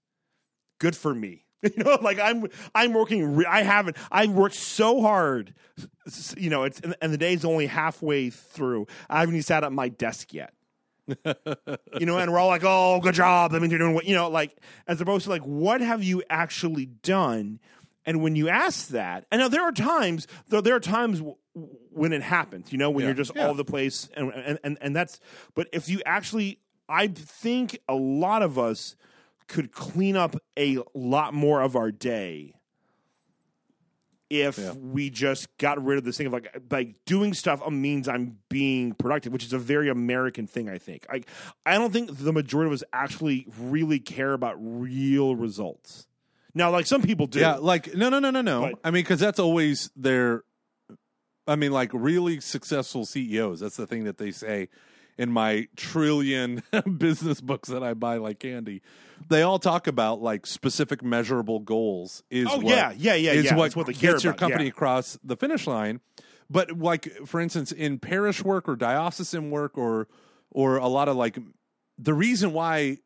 Good 0.79 0.95
for 0.95 1.13
me. 1.13 1.46
You 1.64 1.84
know, 1.84 1.97
like 2.01 2.20
I'm, 2.20 2.45
I'm 2.76 2.93
working. 2.93 3.36
Re- 3.36 3.45
I 3.45 3.64
haven't. 3.64 3.97
I've 4.12 4.30
worked 4.32 4.53
so 4.55 5.01
hard. 5.01 5.53
You 6.38 6.49
know, 6.51 6.64
it's 6.64 6.80
and, 6.82 6.95
and 7.01 7.12
the 7.12 7.18
day's 7.18 7.43
only 7.43 7.66
halfway 7.66 8.30
through. 8.30 8.86
I 9.10 9.20
haven't 9.22 9.36
even 9.36 9.43
sat 9.43 9.64
at 9.64 9.72
my 9.72 9.89
desk 9.89 10.34
yet. 10.34 10.53
you 11.08 12.05
know, 12.05 12.18
and 12.18 12.32
we're 12.32 12.38
all 12.39 12.47
like, 12.47 12.64
"Oh, 12.66 12.99
good 13.01 13.14
job." 13.16 13.53
I 13.53 13.60
mean, 13.60 13.70
you're 13.70 13.80
doing 13.80 13.93
what 13.93 14.05
you 14.05 14.14
know, 14.16 14.30
like 14.30 14.55
as 14.88 14.99
opposed 15.01 15.24
to 15.26 15.30
like, 15.30 15.41
what 15.43 15.82
have 15.82 16.03
you 16.03 16.22
actually 16.30 16.86
done? 16.86 17.60
And 18.05 18.22
when 18.22 18.36
you 18.36 18.49
ask 18.49 18.89
that, 18.89 19.26
and 19.32 19.41
now 19.41 19.47
there 19.49 19.64
are 19.64 19.72
times, 19.72 20.28
though, 20.49 20.62
there 20.62 20.76
are 20.76 20.80
times 20.80 21.20
w- 21.20 21.36
when 21.91 22.14
it 22.14 22.22
happens. 22.22 22.72
You 22.72 22.78
know, 22.78 22.89
when 22.89 23.01
Yeah. 23.01 23.08
you're 23.08 23.16
just 23.16 23.34
Yeah. 23.36 23.43
all 23.43 23.49
over 23.49 23.58
the 23.58 23.66
place, 23.66 24.10
and, 24.16 24.32
and 24.34 24.60
and 24.64 24.78
and 24.80 24.95
that's. 24.95 25.20
But 25.55 25.68
if 25.74 25.89
you 25.89 26.01
actually, 26.05 26.60
I 26.88 27.08
think 27.08 27.80
a 27.89 27.95
lot 27.95 28.41
of 28.43 28.60
us 28.60 28.95
could 29.47 29.71
clean 29.71 30.15
up 30.15 30.35
a 30.57 30.77
lot 30.93 31.33
more 31.33 31.61
of 31.61 31.75
our 31.75 31.91
day 31.91 32.53
if 34.29 34.57
Yeah. 34.57 34.73
we 34.73 35.09
just 35.09 35.47
got 35.57 35.81
rid 35.83 35.97
of 35.97 36.03
this 36.03 36.17
thing 36.17 36.27
of 36.27 36.33
like 36.33 36.61
like 36.69 36.95
doing 37.05 37.33
stuff 37.33 37.61
um, 37.65 37.81
means 37.81 38.09
I'm 38.09 38.39
being 38.49 38.93
productive, 38.93 39.31
which 39.31 39.45
is 39.45 39.53
a 39.53 39.59
very 39.59 39.87
American 39.89 40.47
thing. 40.47 40.67
I 40.69 40.77
think. 40.77 41.05
Like 41.09 41.27
I 41.65 41.77
don't 41.77 41.93
think 41.93 42.17
the 42.17 42.33
majority 42.33 42.67
of 42.67 42.73
us 42.73 42.83
actually 42.91 43.47
really 43.57 43.99
care 43.99 44.33
about 44.33 44.55
real 44.59 45.35
results. 45.35 46.07
Now, 46.53 46.71
like 46.71 46.87
some 46.87 47.01
people 47.01 47.27
do. 47.27 47.39
Yeah, 47.39 47.55
like 47.55 47.95
no, 47.95 48.09
no, 48.09 48.19
no, 48.19 48.31
no, 48.31 48.41
no. 48.41 48.61
But- 48.71 48.79
I 48.83 48.91
mean, 48.91 49.03
because 49.03 49.19
that's 49.19 49.39
always 49.39 49.91
their. 49.95 50.43
I 51.49 51.55
mean, 51.55 51.71
like 51.71 51.91
really 51.93 52.41
successful 52.41 53.05
CEOs. 53.05 53.61
That's 53.61 53.77
the 53.77 53.87
thing 53.87 54.03
that 54.03 54.17
they 54.17 54.31
say 54.31 54.67
in 55.17 55.31
my 55.31 55.69
trillion 55.77 56.61
business 56.97 57.39
books 57.39 57.69
that 57.69 57.81
I 57.83 57.93
buy 57.93 58.17
like 58.17 58.39
candy. 58.39 58.81
They 59.30 59.41
all 59.41 59.59
talk 59.59 59.88
about 59.88 60.22
like 60.22 60.45
specific 60.45 61.03
measurable 61.03 61.59
goals. 61.59 62.24
Is 62.30 62.47
Oh, 62.49 62.57
what, 62.57 62.65
yeah, 62.68 62.93
yeah, 62.97 63.15
yeah, 63.15 63.32
Is 63.32 63.45
yeah. 63.45 63.55
what, 63.55 63.76
what 63.76 63.88
gets 63.88 64.24
your 64.24 64.32
about, 64.32 64.38
company 64.38 64.65
yeah. 64.65 64.70
across 64.70 65.18
the 65.24 65.36
finish 65.36 65.68
line. 65.68 65.99
But 66.49 66.72
like 66.78 67.11
for 67.26 67.39
instance, 67.39 67.72
in 67.72 67.99
parish 67.99 68.43
work 68.43 68.70
or 68.70 68.76
diocesan 68.76 69.51
work 69.51 69.78
or 69.78 70.07
or 70.51 70.78
a 70.78 70.88
lot 70.88 71.09
of 71.09 71.18
like 71.18 71.38
the 71.97 72.13
reason 72.13 72.53
why 72.53 72.97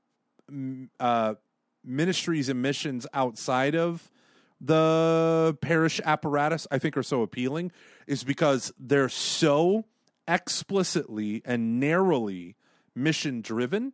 mm, 0.52 0.90
uh, 1.00 1.36
ministries 1.84 2.50
and 2.50 2.62
missions 2.62 3.08
outside 3.14 3.76
of 3.76 4.12
the 4.60 5.58
parish 5.62 6.00
apparatus 6.06 6.68
I 6.70 6.78
think 6.78 6.96
are 6.98 7.04
so 7.04 7.24
appealing 7.24 7.72
is 8.06 8.24
because 8.24 8.72
they're 8.80 9.10
so 9.10 9.86
explicitly 10.28 11.42
and 11.46 11.80
narrowly 11.80 12.56
mission 12.96 13.42
driven 13.42 13.94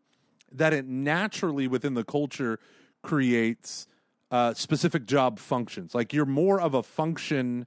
that 0.51 0.73
it 0.73 0.85
naturally 0.85 1.67
within 1.67 1.93
the 1.93 2.03
culture 2.03 2.59
creates 3.03 3.87
uh, 4.31 4.53
specific 4.53 5.05
job 5.05 5.39
functions. 5.39 5.95
Like 5.95 6.13
you're 6.13 6.25
more 6.25 6.59
of 6.59 6.73
a 6.73 6.83
function 6.83 7.65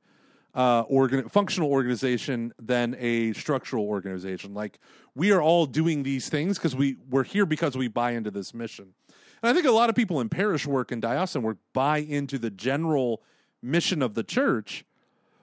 uh, 0.54 0.80
organ- 0.88 1.28
functional 1.28 1.70
organization 1.70 2.52
than 2.60 2.96
a 2.98 3.32
structural 3.34 3.84
organization. 3.86 4.52
Like 4.52 4.78
we 5.14 5.32
are 5.32 5.40
all 5.40 5.66
doing 5.66 6.02
these 6.02 6.28
things 6.28 6.58
because 6.58 6.74
we 6.74 6.96
we're 7.08 7.24
here 7.24 7.46
because 7.46 7.76
we 7.76 7.88
buy 7.88 8.12
into 8.12 8.30
this 8.30 8.52
mission. 8.52 8.94
And 9.42 9.50
I 9.50 9.54
think 9.54 9.66
a 9.66 9.70
lot 9.70 9.88
of 9.88 9.96
people 9.96 10.20
in 10.20 10.28
parish 10.28 10.66
work 10.66 10.92
and 10.92 11.00
diocesan 11.00 11.42
work 11.42 11.58
buy 11.72 11.98
into 11.98 12.38
the 12.38 12.50
general 12.50 13.22
mission 13.62 14.02
of 14.02 14.14
the 14.14 14.22
church, 14.24 14.84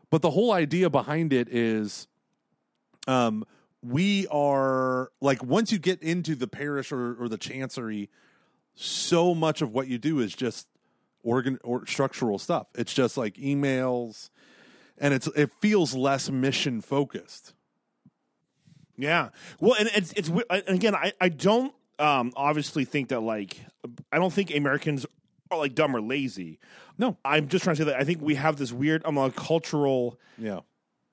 but 0.10 0.22
the 0.22 0.32
whole 0.32 0.52
idea 0.52 0.90
behind 0.90 1.34
it 1.34 1.48
is 1.50 2.08
um, 3.08 3.46
we 3.82 4.28
are 4.28 5.12
like 5.22 5.44
once 5.44 5.72
you 5.72 5.80
get 5.80 6.02
into 6.02 6.36
the 6.36 6.48
parish 6.48 6.92
or, 6.92 7.16
or 7.22 7.30
the 7.30 7.38
chancery, 7.38 8.10
so 8.76 9.34
much 9.34 9.62
of 9.62 9.72
what 9.72 9.88
you 9.88 9.98
do 9.98 10.20
is 10.20 10.34
just 10.34 10.68
organ 11.24 11.60
or 11.64 11.86
structural 11.86 12.40
stuff. 12.40 12.68
It's 12.76 12.94
just 12.94 13.18
like 13.18 13.36
emails, 13.36 14.30
and 14.98 15.14
it's 15.14 15.28
it 15.36 15.52
feels 15.62 15.94
less 15.94 16.30
mission 16.30 16.82
focused. 16.82 17.54
Yeah. 18.98 19.30
Well, 19.60 19.76
and 19.80 19.90
it's 19.96 20.12
it's 20.14 20.30
and 20.30 20.64
again, 20.68 20.96
I 20.96 21.14
I 21.22 21.30
don't 21.30 21.74
um 22.00 22.34
obviously 22.36 22.86
think 22.86 23.10
that 23.10 23.22
like 23.22 23.58
I 24.12 24.18
don't 24.18 24.34
think 24.34 24.54
Americans 24.54 25.06
are 25.52 25.58
like 25.58 25.76
dumb 25.76 25.96
or 25.96 26.02
lazy. 26.02 26.60
No. 26.98 27.18
I'm 27.24 27.48
just 27.48 27.64
trying 27.64 27.76
to 27.76 27.84
say 27.84 27.92
that 27.92 28.00
I 28.00 28.04
think 28.04 28.22
we 28.22 28.36
have 28.36 28.58
this 28.58 28.72
weird 28.72 29.06
um 29.06 29.16
like, 29.16 29.36
cultural 29.36 30.20
Yeah, 30.38 30.62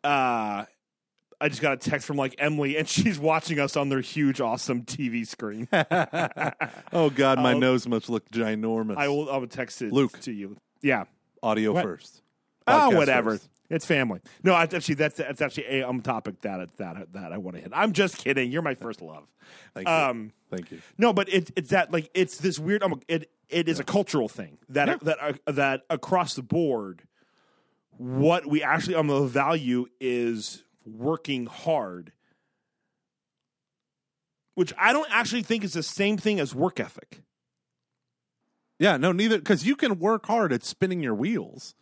uh 0.03 0.65
I 1.41 1.49
just 1.49 1.61
got 1.63 1.73
a 1.73 1.77
text 1.77 2.07
from 2.07 2.17
like 2.17 2.35
Emily 2.39 2.77
and 2.77 2.89
she's 2.97 3.19
watching 3.19 3.59
us 3.61 3.77
on 3.77 3.89
their 3.89 4.01
huge 4.01 4.41
awesome 4.41 4.83
TV 4.83 5.27
screen. 5.27 5.69
Oh 6.93 7.11
God, 7.11 7.39
my 7.39 7.51
I'll- 7.53 7.59
nose 7.59 7.87
must 7.89 8.09
look 8.09 8.29
ginormous. 8.31 8.97
I 8.97 9.09
will 9.09 9.31
I 9.31 9.37
will 9.39 9.47
text 9.49 9.83
it 9.83 9.93
Luke. 9.93 10.19
to 10.21 10.33
you. 10.33 10.57
Yeah. 10.83 11.05
audio 11.43 11.73
What? 11.73 11.83
first. 11.85 12.23
Oh, 12.67 12.91
whatever. 12.97 13.33
first. 13.33 13.49
It's 13.71 13.87
family. 13.87 14.21
No, 14.43 14.53
I- 14.55 14.65
actually, 14.65 14.95
that's 14.97 15.17
that's 15.17 15.41
actually 15.43 15.67
a 15.81 15.89
um 15.89 16.01
topic 16.03 16.41
that 16.43 16.77
that 16.77 17.13
that 17.15 17.33
I 17.33 17.39
want 17.39 17.57
to 17.57 17.63
hit. 17.63 17.73
I'm 17.75 17.93
just 17.93 18.19
kidding. 18.19 18.53
You're 18.53 18.63
my 18.63 18.75
first 18.75 19.01
love. 19.03 19.25
Thank 19.75 19.89
you. 19.89 19.95
Um, 19.95 20.33
Thank 20.51 20.71
you. 20.71 20.81
No, 20.99 21.13
but 21.13 21.29
it, 21.33 21.51
it's 21.57 21.71
that 21.71 21.91
like 21.93 22.11
it's 22.15 22.39
this 22.39 22.59
weird. 22.59 22.83
Um, 22.83 23.01
it 23.09 23.31
it 23.49 23.69
is 23.69 23.81
a 23.81 23.85
cultural 23.85 24.29
thing 24.29 24.59
that 24.69 25.01
that 25.01 25.19
uh, 25.21 25.53
that 25.53 25.83
across 25.91 26.35
the 26.35 26.43
board, 26.43 27.03
what 27.97 28.47
we 28.47 28.63
actually 28.63 28.95
um 28.97 29.29
value 29.29 29.87
is 30.01 30.63
working 30.87 31.47
hard, 31.47 32.13
which 34.55 34.73
I 34.79 34.93
don't 34.93 35.11
actually 35.11 35.43
think 35.43 35.65
is 35.65 35.73
the 35.73 35.83
same 35.83 36.17
thing 36.17 36.41
as 36.41 36.55
work 36.55 36.81
ethic. 36.81 37.23
Yeah, 38.79 38.97
no, 38.97 39.13
neither 39.13 39.39
because 39.39 39.67
you 39.67 39.77
can 39.77 39.99
work 39.99 40.27
hard 40.27 40.53
at 40.53 40.65
spinning 40.65 41.01
your 41.01 41.15
wheels, 41.15 41.75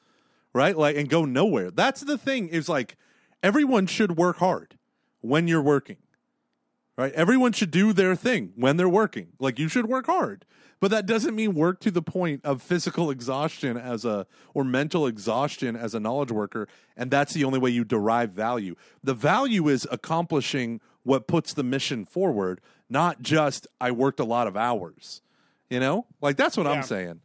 right? 0.53 0.77
Like 0.77 0.97
and 0.97 1.09
go 1.09 1.25
nowhere. 1.25 1.71
That's 1.71 2.03
the 2.03 2.19
thing. 2.19 2.49
Is 2.49 2.69
like 2.69 2.97
everyone 3.43 3.87
should 3.87 4.17
work 4.17 4.39
hard 4.39 4.79
when 5.21 5.49
you're 5.49 5.63
working, 5.63 5.99
right? 6.97 7.13
Everyone 7.13 7.53
should 7.53 7.71
do 7.71 7.93
their 7.93 8.15
thing 8.15 8.53
when 8.57 8.77
they're 8.77 8.89
working. 8.89 9.29
Like 9.39 9.59
you 9.59 9.69
should 9.69 9.87
work 9.87 10.07
hard, 10.07 10.45
but 10.81 10.91
that 10.91 11.07
doesn't 11.07 11.35
mean 11.35 11.55
work 11.55 11.81
to 11.81 11.91
the 11.91 12.03
point 12.03 12.45
of 12.45 12.63
physical 12.63 13.11
exhaustion 13.11 13.77
as 13.77 14.05
a 14.05 14.27
or 14.55 14.65
mental 14.65 15.07
exhaustion 15.07 15.77
as 15.77 15.95
a 15.95 16.01
knowledge 16.01 16.31
worker. 16.33 16.69
And 16.97 17.11
that's 17.11 17.35
the 17.35 17.45
only 17.45 17.59
way 17.59 17.71
you 17.71 17.85
derive 17.85 18.31
value. 18.33 18.75
The 19.03 19.15
value 19.15 19.69
is 19.69 19.87
accomplishing 19.91 20.81
what 21.05 21.27
puts 21.27 21.55
the 21.55 21.65
mission 21.65 22.05
forward, 22.05 22.61
not 22.89 23.23
just 23.23 23.67
I 23.81 23.91
worked 23.91 24.21
a 24.21 24.25
lot 24.25 24.47
of 24.47 24.57
hours. 24.57 25.23
You 25.71 25.81
know, 25.81 26.07
like 26.21 26.37
that's 26.37 26.57
what 26.57 26.67
Yeah. 26.67 26.73
I'm 26.73 26.83
saying. 26.83 27.21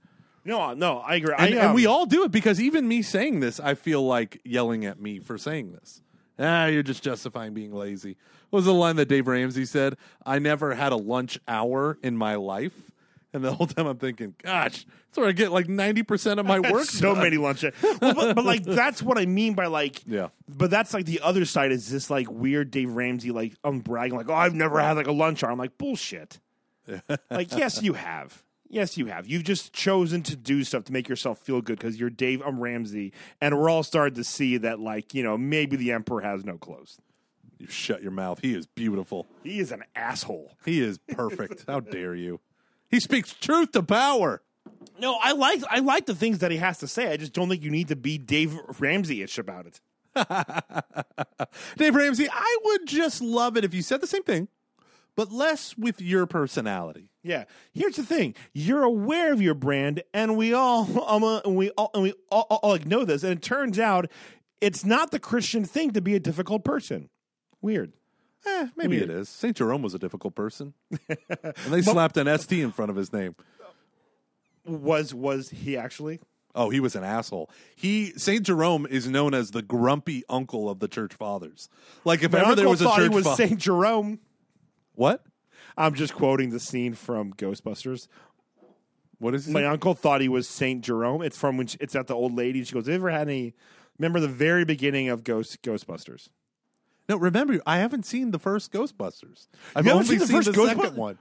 No, 0.45 0.73
no, 0.73 0.99
I 0.99 1.15
agree. 1.15 1.33
And, 1.37 1.53
I, 1.59 1.65
and 1.65 1.75
we 1.75 1.85
um, 1.85 1.91
all 1.91 2.05
do 2.05 2.23
it 2.23 2.31
because 2.31 2.61
even 2.61 2.87
me 2.87 3.01
saying 3.01 3.41
this, 3.41 3.59
I 3.59 3.73
feel 3.73 4.01
like 4.01 4.39
yelling 4.45 4.85
at 4.85 4.97
me 4.97 5.19
for 5.19 5.37
saying 5.37 5.73
this. 5.73 6.01
Ah, 6.39 6.67
you're 6.67 6.83
just 6.83 7.03
justifying 7.03 7.53
being 7.53 7.73
lazy. 7.73 8.15
What 8.49 8.59
was 8.59 8.65
the 8.65 8.73
line 8.73 8.95
that 8.97 9.07
Dave 9.07 9.27
Ramsey 9.27 9.65
said? 9.65 9.97
I 10.25 10.39
never 10.39 10.73
had 10.73 10.91
a 10.91 10.97
lunch 10.97 11.39
hour 11.47 11.97
in 12.01 12.15
my 12.17 12.35
life. 12.35 12.73
And 13.33 13.43
the 13.43 13.53
whole 13.53 13.67
time 13.67 13.85
I'm 13.87 13.97
thinking, 13.97 14.35
gosh, 14.41 14.85
that's 14.85 15.17
where 15.17 15.27
I 15.27 15.33
get 15.33 15.51
like 15.51 15.67
90% 15.67 16.39
of 16.39 16.45
my 16.45 16.59
work. 16.71 16.85
so 16.85 17.13
done. 17.13 17.23
many 17.23 17.37
lunch. 17.37 17.63
well, 17.63 17.97
but, 17.99 18.35
but 18.35 18.45
like 18.45 18.63
that's 18.65 19.03
what 19.03 19.17
I 19.17 19.25
mean 19.25 19.53
by 19.53 19.65
like 19.67 20.01
Yeah. 20.07 20.29
But 20.47 20.71
that's 20.71 20.93
like 20.93 21.05
the 21.05 21.19
other 21.21 21.43
side 21.45 21.71
is 21.71 21.89
this 21.89 22.09
like 22.09 22.31
weird 22.31 22.71
Dave 22.71 22.89
Ramsey 22.89 23.31
like 23.31 23.53
I'm 23.63 23.81
bragging 23.81 24.17
like 24.17 24.29
oh 24.29 24.33
I've 24.33 24.55
never 24.55 24.79
had 24.79 24.95
like 24.95 25.07
a 25.07 25.11
lunch 25.11 25.43
hour. 25.43 25.51
I'm 25.51 25.57
like 25.57 25.77
bullshit. 25.77 26.39
like 27.29 27.51
yes 27.55 27.83
you 27.83 27.93
have. 27.93 28.43
Yes, 28.69 28.97
you 28.97 29.05
have. 29.05 29.27
You've 29.27 29.45
just 29.45 29.71
chosen 29.73 30.23
to 30.23 30.35
do 30.35 30.63
stuff 30.63 30.83
to 30.85 30.93
make 30.93 31.07
yourself 31.07 31.39
feel 31.39 31.61
good 31.61 31.79
because 31.79 31.97
you're 31.99 32.09
Dave. 32.09 32.41
I'm 32.45 32.59
Ramsey, 32.59 33.13
and 33.39 33.57
we're 33.57 33.69
all 33.69 33.81
starting 33.83 34.15
to 34.15 34.25
see 34.25 34.57
that, 34.57 34.77
like 34.79 35.13
you 35.13 35.23
know, 35.23 35.37
maybe 35.37 35.77
the 35.77 35.93
emperor 35.93 36.19
has 36.19 36.43
no 36.43 36.57
clothes. 36.57 36.97
You 37.57 37.67
shut 37.67 38.01
your 38.01 38.11
mouth. 38.11 38.39
He 38.41 38.53
is 38.53 38.67
beautiful. 38.67 39.27
He 39.43 39.59
is 39.59 39.71
an 39.71 39.83
asshole. 39.95 40.51
He 40.65 40.81
is 40.81 40.97
perfect. 40.97 41.65
How 41.67 41.79
dare 41.79 42.15
you? 42.15 42.39
He 42.89 42.99
speaks 42.99 43.33
truth 43.33 43.71
to 43.71 43.83
power. 43.83 44.41
No, 44.99 45.17
I 45.21 45.33
like 45.33 45.61
I 45.69 45.79
like 45.79 46.05
the 46.05 46.15
things 46.15 46.39
that 46.39 46.51
he 46.51 46.57
has 46.57 46.79
to 46.79 46.87
say. 46.87 47.11
I 47.11 47.17
just 47.17 47.33
don't 47.33 47.49
think 47.49 47.63
you 47.63 47.71
need 47.71 47.89
to 47.89 47.95
be 47.95 48.17
Dave 48.17 48.57
Ramsey 48.79 49.21
ish 49.21 49.37
about 49.37 49.67
it. 49.67 49.79
Dave 51.77 51.95
Ramsey, 51.95 52.27
I 52.31 52.57
would 52.63 52.87
just 52.87 53.21
love 53.21 53.57
it 53.57 53.63
if 53.63 53.73
you 53.73 53.81
said 53.81 54.01
the 54.01 54.07
same 54.07 54.23
thing, 54.23 54.47
but 55.15 55.31
less 55.31 55.77
with 55.77 56.01
your 56.01 56.25
personality. 56.25 57.09
Yeah. 57.23 57.43
Here's 57.73 57.95
the 57.95 58.03
thing: 58.03 58.33
you're 58.53 58.83
aware 58.83 59.33
of 59.33 59.41
your 59.41 59.53
brand, 59.53 60.03
and 60.13 60.35
we 60.37 60.53
all, 60.53 60.87
um, 61.07 61.23
uh, 61.23 61.41
and 61.45 61.55
we 61.55 61.69
all, 61.71 61.91
and 61.93 62.03
we 62.03 62.13
all, 62.31 62.47
all, 62.49 62.59
all 62.63 62.71
like 62.71 62.85
know 62.85 63.05
this. 63.05 63.23
And 63.23 63.33
it 63.33 63.41
turns 63.41 63.77
out, 63.77 64.09
it's 64.61 64.83
not 64.83 65.11
the 65.11 65.19
Christian 65.19 65.65
thing 65.65 65.91
to 65.91 66.01
be 66.01 66.15
a 66.15 66.19
difficult 66.19 66.63
person. 66.63 67.09
Weird. 67.61 67.93
Eh, 68.45 68.67
maybe 68.75 68.97
Weird. 68.97 69.09
it 69.09 69.15
is. 69.15 69.29
St. 69.29 69.55
Jerome 69.57 69.81
was 69.81 69.93
a 69.93 69.99
difficult 69.99 70.35
person. 70.35 70.73
and 71.09 71.53
they 71.69 71.81
slapped 71.81 72.15
an 72.17 72.37
ST 72.37 72.59
in 72.63 72.71
front 72.71 72.91
of 72.91 72.95
his 72.95 73.11
name. 73.11 73.35
Was 74.65 75.13
was 75.13 75.49
he 75.49 75.77
actually? 75.77 76.19
Oh, 76.53 76.69
he 76.69 76.79
was 76.79 76.95
an 76.95 77.03
asshole. 77.03 77.49
He 77.75 78.11
St. 78.17 78.43
Jerome 78.43 78.85
is 78.85 79.07
known 79.07 79.33
as 79.33 79.51
the 79.51 79.61
grumpy 79.61 80.23
uncle 80.29 80.69
of 80.69 80.79
the 80.79 80.87
church 80.87 81.13
fathers. 81.13 81.69
Like 82.03 82.23
if 82.23 82.31
My 82.31 82.39
ever 82.39 82.49
uncle 82.49 82.63
there 82.63 82.69
was 82.69 82.81
a 82.81 82.85
thought 82.85 82.97
church 82.97 83.09
he 83.09 83.15
was 83.15 83.25
fa- 83.27 83.35
Saint 83.35 83.59
Jerome. 83.59 84.19
What? 84.95 85.23
I'm 85.77 85.93
just 85.93 86.15
quoting 86.15 86.49
the 86.49 86.59
scene 86.59 86.93
from 86.95 87.33
Ghostbusters. 87.33 88.07
What 89.19 89.35
is 89.35 89.47
My 89.47 89.61
it? 89.61 89.65
uncle 89.65 89.93
thought 89.93 90.21
he 90.21 90.29
was 90.29 90.47
Saint 90.47 90.83
Jerome. 90.83 91.21
It's 91.21 91.37
from 91.37 91.57
when 91.57 91.67
she, 91.67 91.77
it's 91.79 91.95
at 91.95 92.07
the 92.07 92.15
old 92.15 92.35
lady. 92.35 92.63
She 92.63 92.73
goes, 92.73 92.85
"Have 92.87 92.93
you 92.93 92.95
ever 92.95 93.09
had 93.11 93.27
any?" 93.27 93.53
Remember 93.97 94.19
the 94.19 94.27
very 94.27 94.63
beginning 94.65 95.09
of 95.09 95.23
Ghost 95.23 95.61
Ghostbusters? 95.63 96.29
No, 97.09 97.17
remember, 97.17 97.59
I 97.65 97.77
haven't 97.77 98.05
seen 98.05 98.31
the 98.31 98.39
first 98.39 98.71
Ghostbusters. 98.73 99.47
I've 99.75 99.85
You 99.85 99.91
only 99.93 100.05
seen 100.05 100.19
the 100.19 100.27
seen 100.27 100.35
first 100.37 100.51
the 100.51 100.57
Ghostbusters? 100.57 100.67
second 100.81 100.95
one. 100.97 101.17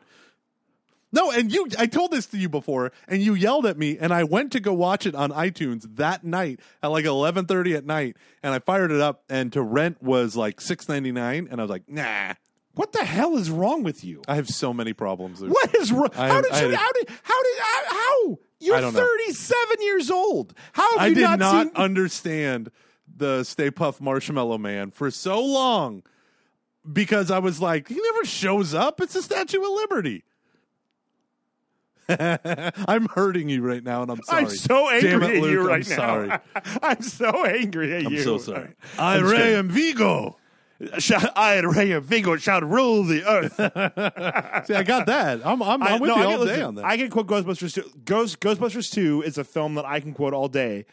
No, 1.12 1.30
and 1.30 1.52
you 1.52 1.68
I 1.78 1.86
told 1.86 2.10
this 2.10 2.26
to 2.26 2.36
you 2.36 2.48
before, 2.48 2.92
and 3.08 3.22
you 3.22 3.34
yelled 3.34 3.64
at 3.64 3.78
me, 3.78 3.96
and 3.96 4.12
I 4.12 4.24
went 4.24 4.52
to 4.52 4.60
go 4.60 4.74
watch 4.74 5.06
it 5.06 5.14
on 5.14 5.30
iTunes 5.30 5.86
that 5.96 6.24
night 6.24 6.60
at 6.82 6.88
like 6.88 7.04
eleven 7.04 7.46
thirty 7.46 7.74
at 7.74 7.86
night, 7.86 8.16
and 8.42 8.52
I 8.52 8.58
fired 8.58 8.90
it 8.90 9.00
up, 9.00 9.22
and 9.30 9.52
to 9.52 9.62
rent 9.62 10.02
was 10.02 10.36
like 10.36 10.60
six 10.60 10.88
ninety 10.88 11.12
nine, 11.12 11.48
and 11.50 11.60
I 11.60 11.64
was 11.64 11.70
like, 11.70 11.88
nah. 11.88 12.34
What 12.74 12.92
the 12.92 13.04
hell 13.06 13.38
is 13.38 13.50
wrong 13.50 13.84
with 13.84 14.04
you? 14.04 14.20
I 14.28 14.34
have 14.34 14.48
so 14.50 14.74
many 14.74 14.92
problems. 14.92 15.40
What 15.40 15.74
is 15.76 15.90
wrong? 15.92 16.10
I 16.14 16.28
How 16.28 16.42
did 16.42 16.50
you? 16.50 16.76
How 16.76 16.92
did? 16.92 17.08
How 17.22 17.42
did? 17.42 17.58
How? 17.58 17.82
how? 17.88 18.38
You're 18.58 18.80
know. 18.82 18.90
37 18.90 19.56
years 19.80 20.10
old. 20.10 20.52
How 20.72 20.98
have 20.98 21.00
I 21.00 21.06
you 21.06 21.14
did 21.14 21.22
not, 21.22 21.38
not 21.38 21.66
seen? 21.68 21.76
understand 21.76 22.70
the 23.16 23.44
Stay 23.44 23.70
Puft 23.70 24.00
Marshmallow 24.00 24.58
Man 24.58 24.90
for 24.90 25.10
so 25.10 25.42
long 25.42 26.02
because 26.90 27.30
I 27.30 27.38
was 27.38 27.60
like, 27.60 27.88
he 27.88 28.00
never 28.00 28.24
shows 28.24 28.74
up. 28.74 29.00
It's 29.00 29.14
the 29.14 29.22
Statue 29.22 29.62
of 29.62 29.70
Liberty. 29.70 30.24
I'm 32.08 33.06
hurting 33.08 33.48
you 33.48 33.62
right 33.62 33.82
now, 33.82 34.02
and 34.02 34.10
I'm 34.10 34.22
sorry. 34.22 34.44
I'm 34.44 34.50
so 34.50 34.88
angry 34.88 35.10
Damn 35.10 35.22
it, 35.24 35.36
at 35.36 35.42
Luke, 35.42 35.50
you 35.50 35.60
I'm 35.62 35.66
right 35.66 35.86
sorry. 35.86 36.30
I'm 36.82 37.02
so 37.02 37.44
angry 37.44 37.94
at 37.94 38.02
you. 38.10 38.18
I'm 38.18 38.24
so 38.24 38.38
sorry. 38.38 38.74
I'm 38.98 39.24
I 39.26 39.28
kidding. 39.28 39.56
am 39.56 39.68
Vigo. 39.68 40.36
Shout, 40.98 41.32
I 41.36 41.58
Ray 41.60 41.92
of 41.92 42.04
Vigo 42.04 42.36
shall 42.36 42.60
rule 42.60 43.02
the 43.02 43.24
earth. 43.24 43.54
See, 44.66 44.74
I 44.74 44.82
got 44.82 45.06
that. 45.06 45.40
I'm, 45.44 45.62
I'm, 45.62 45.82
I'm 45.82 46.00
with 46.00 46.10
no, 46.10 46.16
you 46.16 46.22
I 46.22 46.24
all 46.26 46.38
can, 46.38 46.46
day 46.46 46.52
listen, 46.52 46.64
on 46.64 46.74
that. 46.76 46.84
I 46.84 46.96
can 46.98 47.08
quote 47.08 47.26
Ghostbusters 47.26 47.74
2. 47.74 48.00
Ghost, 48.04 48.40
Ghostbusters 48.40 48.92
2 48.92 49.22
is 49.22 49.38
a 49.38 49.44
film 49.44 49.74
that 49.76 49.86
I 49.86 50.00
can 50.00 50.12
quote 50.12 50.34
all 50.34 50.48
day 50.48 50.84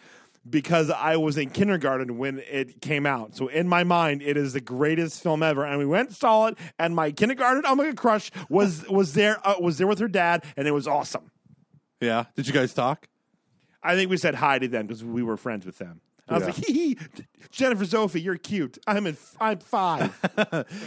because 0.49 0.89
I 0.89 1.15
was 1.17 1.37
in 1.37 1.49
kindergarten 1.49 2.17
when 2.17 2.39
it 2.39 2.81
came 2.81 3.05
out. 3.05 3.35
So 3.35 3.47
in 3.47 3.67
my 3.67 3.83
mind, 3.83 4.21
it 4.21 4.37
is 4.37 4.53
the 4.53 4.61
greatest 4.61 5.23
film 5.23 5.41
ever. 5.41 5.65
And 5.65 5.79
we 5.79 5.85
went 5.85 6.09
and 6.09 6.17
saw 6.17 6.47
it, 6.47 6.57
and 6.77 6.95
my 6.95 7.11
kindergarten 7.11 7.65
Omega 7.65 7.95
crush 7.95 8.31
was 8.49 8.87
was 8.89 9.13
there 9.13 9.39
uh, 9.47 9.55
was 9.59 9.77
there 9.77 9.87
with 9.87 9.99
her 9.99 10.07
dad, 10.07 10.43
and 10.57 10.67
it 10.67 10.71
was 10.71 10.87
awesome. 10.87 11.31
yeah. 12.01 12.25
Did 12.35 12.47
you 12.47 12.53
guys 12.53 12.73
talk? 12.73 13.07
I 13.81 13.95
think 13.95 14.09
we 14.09 14.17
said 14.17 14.35
hi 14.35 14.59
to 14.59 14.67
them 14.67 14.87
because 14.87 15.03
we 15.03 15.23
were 15.23 15.37
friends 15.37 15.65
with 15.65 15.77
them. 15.77 16.01
I 16.29 16.35
was 16.35 16.41
Yeah. 16.41 16.45
like, 16.47 16.55
hee 16.65 16.73
hee, 16.73 16.97
Jennifer 17.51 17.85
Sophie, 17.85 18.21
you're 18.21 18.37
cute. 18.37 18.77
I'm 18.87 19.05
in, 19.07 19.17
I'm 19.41 19.59
five. 19.59 20.13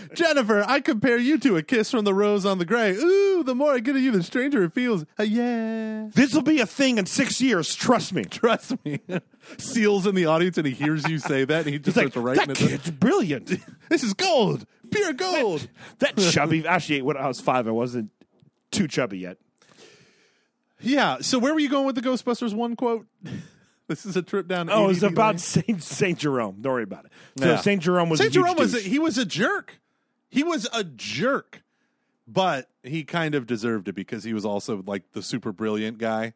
Jennifer, 0.15 0.65
I 0.67 0.81
compare 0.81 1.19
you 1.19 1.39
to 1.41 1.57
a 1.57 1.63
kiss 1.63 1.91
from 1.91 2.05
the 2.05 2.15
rose 2.15 2.47
on 2.47 2.59
the 2.59 2.65
gray. 2.65 2.93
Ooh, 2.97 3.43
the 3.45 3.55
more 3.55 3.73
I 3.75 3.81
get 3.81 3.97
of 3.97 4.03
you, 4.03 4.11
the 4.13 4.23
stranger 4.23 4.65
it 4.65 4.73
feels. 4.73 5.05
Uh, 5.19 5.25
yeah. 5.25 6.09
this 6.15 6.33
will 6.35 6.43
be 6.43 6.61
a 6.61 6.67
thing 6.67 6.97
in 6.99 7.05
six 7.07 7.41
years. 7.41 7.75
Trust 7.75 8.15
me. 8.15 8.25
Trust 8.25 8.83
me. 8.85 9.01
Seals 9.59 10.07
in 10.07 10.15
the 10.15 10.25
audience 10.27 10.57
and 10.59 10.67
he 10.67 10.73
hears 10.73 11.07
you 11.09 11.19
say 11.19 11.45
that 11.45 11.65
and 11.67 11.73
he 11.75 11.79
just 11.79 11.97
It's 11.99 12.17
like, 12.17 12.25
writing 12.25 12.49
that 12.49 12.61
it. 12.63 12.69
kid's 12.69 12.91
brilliant. 12.91 13.53
This 13.89 14.03
is 14.03 14.15
gold. 14.15 14.67
Pure 14.91 15.13
gold. 15.13 15.69
that 16.01 16.17
chubby. 16.17 16.67
Actually, 16.67 17.03
when 17.03 17.17
I 17.17 17.29
was 17.29 17.41
five, 17.41 17.69
I 17.69 17.71
wasn't 17.71 18.11
too 18.73 18.89
chubby 18.89 19.19
yet. 19.19 19.37
Yeah. 20.81 21.19
So 21.21 21.39
where 21.39 21.55
were 21.55 21.61
you 21.61 21.69
going 21.69 21.87
with 21.87 21.95
the 21.95 22.01
Ghostbusters 22.03 22.53
one 22.53 22.75
quote? 22.75 23.07
This 23.89 24.05
is 24.05 24.17
a 24.17 24.23
trip 24.23 24.49
down. 24.49 24.69
Oh, 24.71 24.89
it's 24.89 25.03
ADD 25.03 25.13
about. 25.13 25.41
Saint 25.41 25.83
Saint 25.83 26.19
Jerome. 26.19 26.57
Don't 26.61 26.73
worry 26.73 26.83
about 26.83 27.05
it. 27.07 27.13
So 27.39 27.47
Yeah. 27.47 27.57
Saint 27.59 27.83
Jerome 27.83 28.09
was 28.09 28.19
Saint 28.19 28.31
a 28.35 28.39
huge 28.39 28.45
Jerome 28.45 28.57
was 28.59 28.75
a, 28.75 28.79
douche. 28.79 28.87
he 28.89 28.99
was 28.99 29.19
a 29.19 29.25
jerk. 29.25 29.81
He 30.29 30.43
was 30.43 30.69
a 30.73 30.83
jerk, 30.85 31.63
but 32.27 32.69
he 32.83 33.05
kind 33.05 33.35
of 33.35 33.47
deserved 33.47 33.89
it 33.89 33.95
because 33.95 34.25
he 34.25 34.33
was 34.35 34.45
also 34.45 34.83
like 34.87 35.13
the 35.13 35.23
super 35.23 35.53
brilliant 35.53 35.99
guy, 35.99 36.35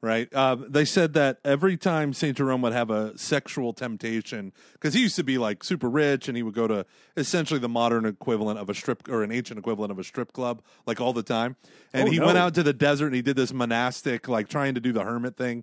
right? 0.00 0.32
Uh, 0.34 0.56
they 0.68 0.86
said 0.86 1.12
that 1.12 1.38
every 1.44 1.76
time 1.76 2.14
Saint 2.14 2.38
Jerome 2.38 2.62
would 2.62 2.72
have 2.72 2.90
a 2.90 3.16
sexual 3.18 3.74
temptation, 3.74 4.52
because 4.72 4.94
he 4.94 5.00
used 5.02 5.16
to 5.16 5.22
be 5.22 5.36
like 5.36 5.62
super 5.62 5.90
rich 5.90 6.28
and 6.28 6.36
he 6.36 6.42
would 6.42 6.54
go 6.54 6.66
to 6.66 6.86
essentially 7.16 7.60
the 7.60 7.68
modern 7.68 8.06
equivalent 8.06 8.58
of 8.58 8.70
a 8.70 8.74
strip 8.74 9.06
or 9.08 9.22
an 9.22 9.30
ancient 9.30 9.58
equivalent 9.58 9.92
of 9.92 9.98
a 9.98 10.04
strip 10.04 10.32
club, 10.32 10.62
like 10.86 10.98
all 11.00 11.12
the 11.12 11.22
time. 11.22 11.56
And 11.92 12.08
Oh, 12.08 12.10
he 12.10 12.18
no. 12.18 12.26
went 12.26 12.38
out 12.38 12.54
to 12.54 12.62
the 12.62 12.72
desert 12.72 13.06
and 13.08 13.14
he 13.14 13.22
did 13.22 13.36
this 13.36 13.52
monastic, 13.52 14.28
like 14.28 14.48
trying 14.48 14.74
to 14.74 14.80
do 14.80 14.92
the 14.92 15.04
hermit 15.04 15.36
thing. 15.36 15.62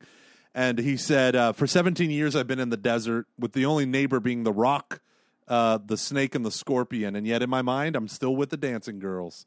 And 0.55 0.77
he 0.77 0.97
said, 0.97 1.35
uh, 1.35 1.53
for 1.53 1.65
17 1.65 2.11
years, 2.11 2.35
I've 2.35 2.47
been 2.47 2.59
in 2.59 2.69
the 2.69 2.77
desert 2.77 3.25
with 3.39 3.53
the 3.53 3.65
only 3.65 3.85
neighbor 3.85 4.19
being 4.19 4.43
the 4.43 4.53
rock, 4.53 5.01
uh, 5.47 5.79
the 5.83 5.97
snake, 5.97 6.35
and 6.35 6.45
the 6.45 6.51
scorpion. 6.51 7.15
And 7.15 7.25
yet 7.25 7.41
in 7.41 7.49
my 7.49 7.61
mind, 7.61 7.95
I'm 7.95 8.07
still 8.07 8.35
with 8.35 8.51
the 8.51 8.57
dancing 8.57 8.99
girls. 8.99 9.45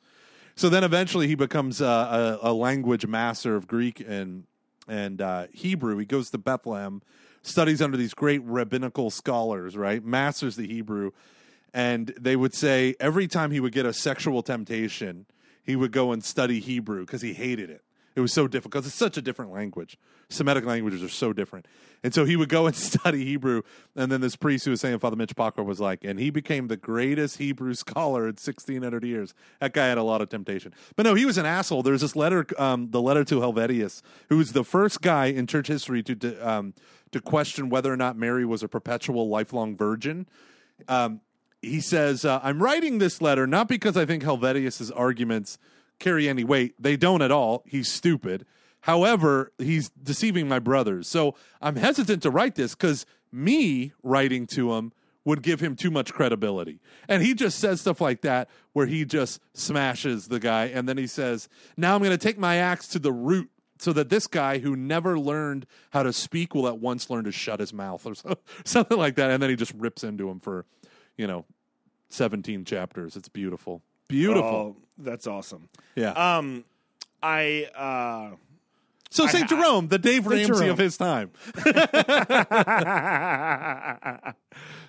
So 0.56 0.68
then 0.68 0.82
eventually 0.84 1.28
he 1.28 1.34
becomes 1.34 1.80
uh, 1.80 2.38
a, 2.42 2.50
a 2.50 2.52
language 2.52 3.06
master 3.06 3.54
of 3.54 3.68
Greek 3.68 4.00
and, 4.00 4.44
and 4.88 5.20
uh, 5.20 5.46
Hebrew. 5.52 5.96
He 5.98 6.06
goes 6.06 6.30
to 6.30 6.38
Bethlehem, 6.38 7.02
studies 7.42 7.80
under 7.80 7.96
these 7.96 8.14
great 8.14 8.42
rabbinical 8.42 9.10
scholars, 9.10 9.76
right? 9.76 10.04
Masters 10.04 10.56
the 10.56 10.66
Hebrew. 10.66 11.12
And 11.72 12.12
they 12.18 12.36
would 12.36 12.54
say 12.54 12.96
every 12.98 13.28
time 13.28 13.50
he 13.50 13.60
would 13.60 13.72
get 13.72 13.86
a 13.86 13.92
sexual 13.92 14.42
temptation, 14.42 15.26
he 15.62 15.76
would 15.76 15.92
go 15.92 16.10
and 16.10 16.24
study 16.24 16.58
Hebrew 16.58 17.04
because 17.04 17.22
he 17.22 17.34
hated 17.34 17.70
it. 17.70 17.82
It 18.16 18.20
was 18.20 18.32
so 18.32 18.48
difficult 18.48 18.72
'cause 18.82 18.86
it's 18.86 18.96
such 18.96 19.18
a 19.18 19.22
different 19.22 19.52
language. 19.52 19.98
Semitic 20.30 20.64
languages 20.64 21.02
are 21.02 21.08
so 21.08 21.34
different. 21.34 21.68
And 22.02 22.14
so 22.14 22.24
he 22.24 22.34
would 22.34 22.48
go 22.48 22.66
and 22.66 22.74
study 22.74 23.26
Hebrew. 23.26 23.60
And 23.94 24.10
then 24.10 24.22
this 24.22 24.36
priest 24.36 24.64
who 24.64 24.70
was 24.70 24.80
saying, 24.80 24.98
Father 25.00 25.16
Mitch 25.16 25.34
was 25.36 25.80
like, 25.80 26.02
and 26.02 26.18
he 26.18 26.30
became 26.30 26.68
the 26.68 26.78
greatest 26.78 27.36
Hebrew 27.36 27.74
scholar 27.74 28.22
in 28.22 28.36
1600 28.36 29.04
years. 29.04 29.34
That 29.60 29.74
guy 29.74 29.86
had 29.86 29.98
a 29.98 30.02
lot 30.02 30.22
of 30.22 30.30
temptation. 30.30 30.72
But 30.96 31.04
no, 31.04 31.14
he 31.14 31.26
was 31.26 31.36
an 31.36 31.44
asshole. 31.44 31.82
There's 31.82 32.00
this 32.00 32.16
letter, 32.16 32.46
um, 32.58 32.90
the 32.90 33.02
letter 33.02 33.22
to 33.24 33.40
Helvidius, 33.40 34.00
who 34.30 34.38
was 34.38 34.52
the 34.52 34.64
first 34.64 35.02
guy 35.02 35.26
in 35.26 35.46
church 35.46 35.68
history 35.68 36.02
to, 36.04 36.16
to, 36.16 36.48
um, 36.48 36.72
to 37.12 37.20
question 37.20 37.68
whether 37.68 37.92
or 37.92 37.98
not 37.98 38.16
Mary 38.16 38.46
was 38.46 38.62
a 38.62 38.68
perpetual 38.68 39.28
lifelong 39.28 39.76
virgin. 39.76 40.26
Um, 40.88 41.20
he 41.60 41.80
says, 41.80 42.24
uh, 42.24 42.40
I'm 42.42 42.62
writing 42.62 42.98
this 42.98 43.20
letter 43.20 43.46
not 43.46 43.68
because 43.68 43.96
I 43.96 44.06
think 44.06 44.22
Helvidius's 44.22 44.90
arguments 44.90 45.58
carry 45.98 46.28
any 46.28 46.44
weight. 46.44 46.74
They 46.78 46.96
don't 46.96 47.22
at 47.22 47.30
all. 47.30 47.62
He's 47.66 47.90
stupid. 47.90 48.46
However, 48.80 49.52
he's 49.58 49.90
deceiving 49.90 50.48
my 50.48 50.58
brothers. 50.58 51.08
So 51.08 51.34
I'm 51.60 51.76
hesitant 51.76 52.22
to 52.22 52.30
write 52.30 52.54
this 52.54 52.74
because 52.74 53.04
me 53.32 53.92
writing 54.02 54.46
to 54.48 54.74
him 54.74 54.92
would 55.24 55.42
give 55.42 55.58
him 55.58 55.74
too 55.74 55.90
much 55.90 56.12
credibility. 56.12 56.80
And 57.08 57.20
he 57.22 57.34
just 57.34 57.58
says 57.58 57.80
stuff 57.80 58.00
like 58.00 58.20
that 58.20 58.48
where 58.72 58.86
he 58.86 59.04
just 59.04 59.40
smashes 59.54 60.28
the 60.28 60.38
guy. 60.38 60.66
And 60.66 60.88
then 60.88 60.96
he 60.96 61.08
says, 61.08 61.48
Now 61.76 61.94
I'm 61.94 62.00
going 62.00 62.12
to 62.12 62.18
take 62.18 62.38
my 62.38 62.56
axe 62.56 62.86
to 62.88 63.00
the 63.00 63.12
root 63.12 63.50
so 63.78 63.92
that 63.92 64.08
this 64.08 64.26
guy 64.26 64.58
who 64.58 64.76
never 64.76 65.18
learned 65.18 65.66
how 65.90 66.04
to 66.04 66.12
speak 66.12 66.54
will 66.54 66.68
at 66.68 66.78
once 66.78 67.10
learn 67.10 67.24
to 67.24 67.32
shut 67.32 67.60
his 67.60 67.72
mouth 67.72 68.06
or 68.06 68.14
so, 68.14 68.36
something 68.64 68.96
like 68.96 69.16
that. 69.16 69.30
And 69.30 69.42
then 69.42 69.50
he 69.50 69.56
just 69.56 69.74
rips 69.74 70.04
into 70.04 70.30
him 70.30 70.38
for, 70.38 70.64
you 71.16 71.26
know, 71.26 71.44
17 72.10 72.64
chapters. 72.64 73.16
It's 73.16 73.28
beautiful. 73.28 73.82
Beautiful. 74.08 74.44
Oh, 74.44 74.76
that's 74.98 75.26
awesome. 75.26 75.68
yeah. 75.94 76.10
Um, 76.12 76.64
I 77.22 77.68
uh, 77.74 78.36
so 79.10 79.26
St. 79.26 79.48
Jerome, 79.48 79.88
the 79.88 79.98
Dave 79.98 80.26
Ramsey 80.26 80.46
Jerome. 80.46 80.70
of 80.70 80.78
his 80.78 80.96
time. 80.96 81.30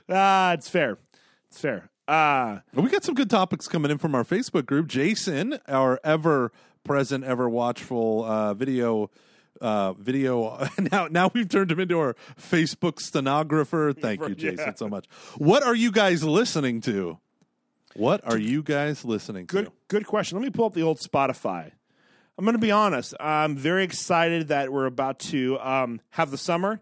ah, 0.10 0.54
it's 0.54 0.70
fair. 0.70 0.98
It's 1.50 1.60
fair. 1.60 1.90
Uh, 2.08 2.60
we 2.74 2.90
got 2.90 3.04
some 3.04 3.16
good 3.16 3.30
topics 3.30 3.68
coming 3.68 3.92
in 3.92 3.98
from 3.98 4.16
our 4.16 4.24
Facebook 4.24 4.66
group. 4.66 4.88
Jason, 4.88 5.60
our 5.68 6.00
ever 6.04 6.52
present, 6.84 7.24
ever 7.24 7.50
watchful 7.50 8.24
uh, 8.26 8.54
video. 8.54 9.10
Uh, 9.60 9.94
video 9.94 10.68
now. 10.92 11.08
Now 11.10 11.32
we've 11.34 11.50
turned 11.50 11.72
him 11.72 11.80
into 11.80 11.98
our 11.98 12.16
Facebook 12.40 13.00
stenographer. 13.00 13.92
Thank 13.92 14.22
you, 14.22 14.36
Jason, 14.36 14.58
Yeah. 14.68 14.74
so 14.76 14.88
much. 14.88 15.08
What 15.40 15.64
are 15.64 15.74
you 15.74 15.92
guys 15.92 16.24
listening 16.24 16.80
to? 16.82 17.18
What 17.96 18.22
are 18.26 18.38
you 18.38 18.62
guys 18.64 19.04
listening 19.06 19.46
good, 19.46 19.66
to? 19.66 19.72
good 19.88 20.06
question. 20.06 20.38
Let 20.38 20.44
me 20.46 20.52
pull 20.52 20.66
up 20.66 20.74
the 20.74 20.84
old 20.84 21.00
Spotify. 21.00 21.72
I'm 22.38 22.46
going 22.46 22.54
to 22.54 22.60
be 22.60 22.72
honest. 22.72 23.16
I'm 23.20 23.56
very 23.56 23.84
excited 23.84 24.50
that 24.50 24.72
we're 24.72 24.86
about 24.86 25.20
to 25.20 25.60
um, 25.60 26.02
have 26.12 26.30
the 26.30 26.38
summer, 26.38 26.80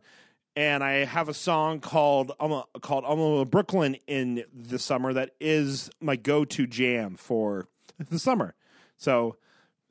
and 0.55 0.83
I 0.83 1.05
have 1.05 1.29
a 1.29 1.33
song 1.33 1.79
called 1.79 2.33
I'm 2.39 2.51
a, 2.51 2.65
called 2.81 3.05
I'm 3.07 3.19
a 3.19 3.45
Brooklyn 3.45 3.95
in 4.07 4.43
the 4.53 4.79
summer 4.79 5.13
that 5.13 5.31
is 5.39 5.89
my 6.01 6.17
go-to 6.17 6.67
jam 6.67 7.15
for 7.15 7.69
the 8.09 8.19
summer. 8.19 8.55
So 8.97 9.37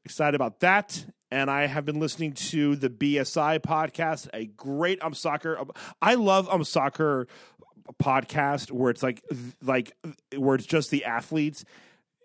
excited 0.04 0.34
about 0.34 0.60
that. 0.60 1.06
And 1.30 1.50
I 1.50 1.66
have 1.66 1.84
been 1.84 1.98
listening 1.98 2.32
to 2.34 2.76
the 2.76 2.88
BSI 2.88 3.58
podcast, 3.60 4.28
a 4.32 4.46
great 4.46 5.02
um 5.02 5.14
soccer. 5.14 5.58
I 6.00 6.14
love 6.14 6.48
um 6.48 6.62
soccer 6.62 7.26
podcast 7.92 8.70
where 8.70 8.90
it's 8.90 9.02
like 9.02 9.22
like 9.62 9.92
where 10.36 10.54
it's 10.54 10.66
just 10.66 10.90
the 10.90 11.04
athletes 11.04 11.64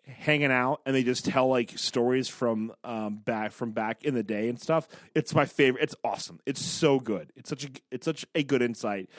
hanging 0.07 0.51
out 0.51 0.82
and 0.86 0.95
they 0.95 1.03
just 1.03 1.26
tell 1.26 1.47
like 1.47 1.78
stories 1.78 2.28
from 2.28 2.72
um 2.84 3.18
back 3.18 3.51
from 3.51 3.72
back 3.72 4.03
in 4.03 4.14
the 4.16 4.24
day 4.24 4.49
and 4.49 4.60
stuff. 4.60 4.88
It's 5.14 5.36
my 5.36 5.45
favorite. 5.45 5.84
It's 5.84 5.95
awesome. 6.03 6.39
It's 6.45 6.62
so 6.64 6.99
good. 6.99 7.32
It's 7.36 7.49
such 7.49 7.66
a 7.66 7.70
it's 7.91 8.05
such 8.05 8.26
a 8.34 8.43
good 8.43 8.62
insight. 8.62 9.10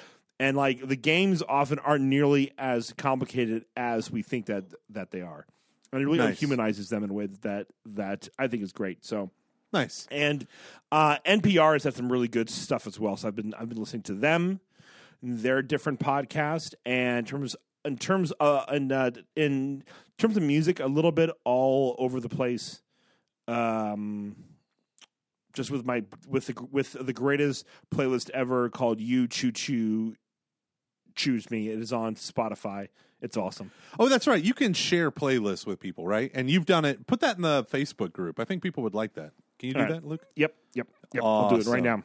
And 0.41 0.57
like 0.57 0.86
the 0.88 0.97
games 0.97 1.43
often 1.49 1.78
aren't 1.80 2.05
nearly 2.05 2.53
as 2.59 2.93
complicated 2.97 3.66
as 3.76 4.11
we 4.11 4.22
think 4.22 4.47
that 4.47 4.64
that 4.88 5.11
they 5.11 5.20
are. 5.20 5.47
And 5.93 6.01
it 6.03 6.07
really 6.07 6.18
Nice. 6.18 6.38
humanizes 6.41 6.88
them 6.88 7.05
in 7.05 7.11
a 7.11 7.12
way 7.12 7.26
that 7.43 7.66
that 7.86 8.28
I 8.38 8.49
think 8.49 8.62
is 8.62 8.72
great. 8.72 9.05
So 9.05 9.30
Nice. 9.72 10.09
and 10.11 10.49
uh, 10.91 11.18
NPR 11.24 11.74
has 11.74 11.84
had 11.84 11.95
some 11.95 12.11
really 12.11 12.26
good 12.26 12.51
stuff 12.51 12.88
as 12.88 12.99
well. 12.99 13.16
So 13.16 13.28
I've 13.28 13.36
been 13.36 13.55
I've 13.55 13.68
been 13.68 13.78
listening 13.78 14.03
to 14.05 14.14
them, 14.14 14.59
their 15.23 15.62
different 15.62 16.01
podcast, 16.01 16.75
and 16.85 17.18
in 17.18 17.25
terms 17.25 17.57
in 17.85 17.97
terms 17.97 18.33
uh 18.41 18.64
in 18.73 18.93
uh, 18.93 19.11
in 19.37 19.85
terms 20.18 20.37
of 20.37 20.43
music, 20.43 20.81
a 20.81 20.87
little 20.87 21.12
bit 21.12 21.31
all 21.45 21.97
over 21.99 22.21
the 22.21 22.29
place. 22.29 22.83
Um, 23.49 24.37
just 25.53 25.71
with 25.71 25.85
my 25.85 26.05
with 26.29 26.47
the 26.47 26.66
with 26.71 26.93
the 26.93 27.12
greatest 27.12 27.66
playlist 27.95 28.31
ever 28.31 28.68
called 28.68 29.01
"You 29.01 29.27
Choo 29.27 29.53
Choo 29.53 30.14
Choose 31.14 31.51
Me." 31.51 31.68
It 31.68 31.79
is 31.79 31.93
on 31.93 32.14
Spotify. 32.14 32.89
It's 33.21 33.37
awesome. 33.37 33.71
Oh, 33.99 34.09
that's 34.09 34.27
right. 34.27 34.43
You 34.43 34.55
can 34.55 34.73
share 34.73 35.11
playlists 35.11 35.66
with 35.66 35.79
people, 35.79 36.07
right? 36.07 36.31
And 36.35 36.49
you've 36.49 36.64
done 36.64 36.85
it. 36.85 37.07
Put 37.07 37.21
that 37.21 37.37
in 37.37 37.43
the 37.43 37.64
Facebook 37.64 38.12
group. 38.12 38.41
I 38.41 38.45
think 38.45 38.62
people 38.62 38.83
would 38.83 38.95
like 38.95 39.14
that. 39.14 39.33
Can 39.59 39.68
you 39.68 39.75
do 39.75 39.81
All 39.81 39.87
right. 39.87 39.95
that, 39.95 40.07
Luke? 40.07 40.25
Yep, 40.37 40.55
yep, 40.73 40.89
yep. 41.12 41.23
I'll 41.23 41.51
do 41.51 41.57
it 41.57 41.66
right 41.66 41.83
now. 41.83 42.03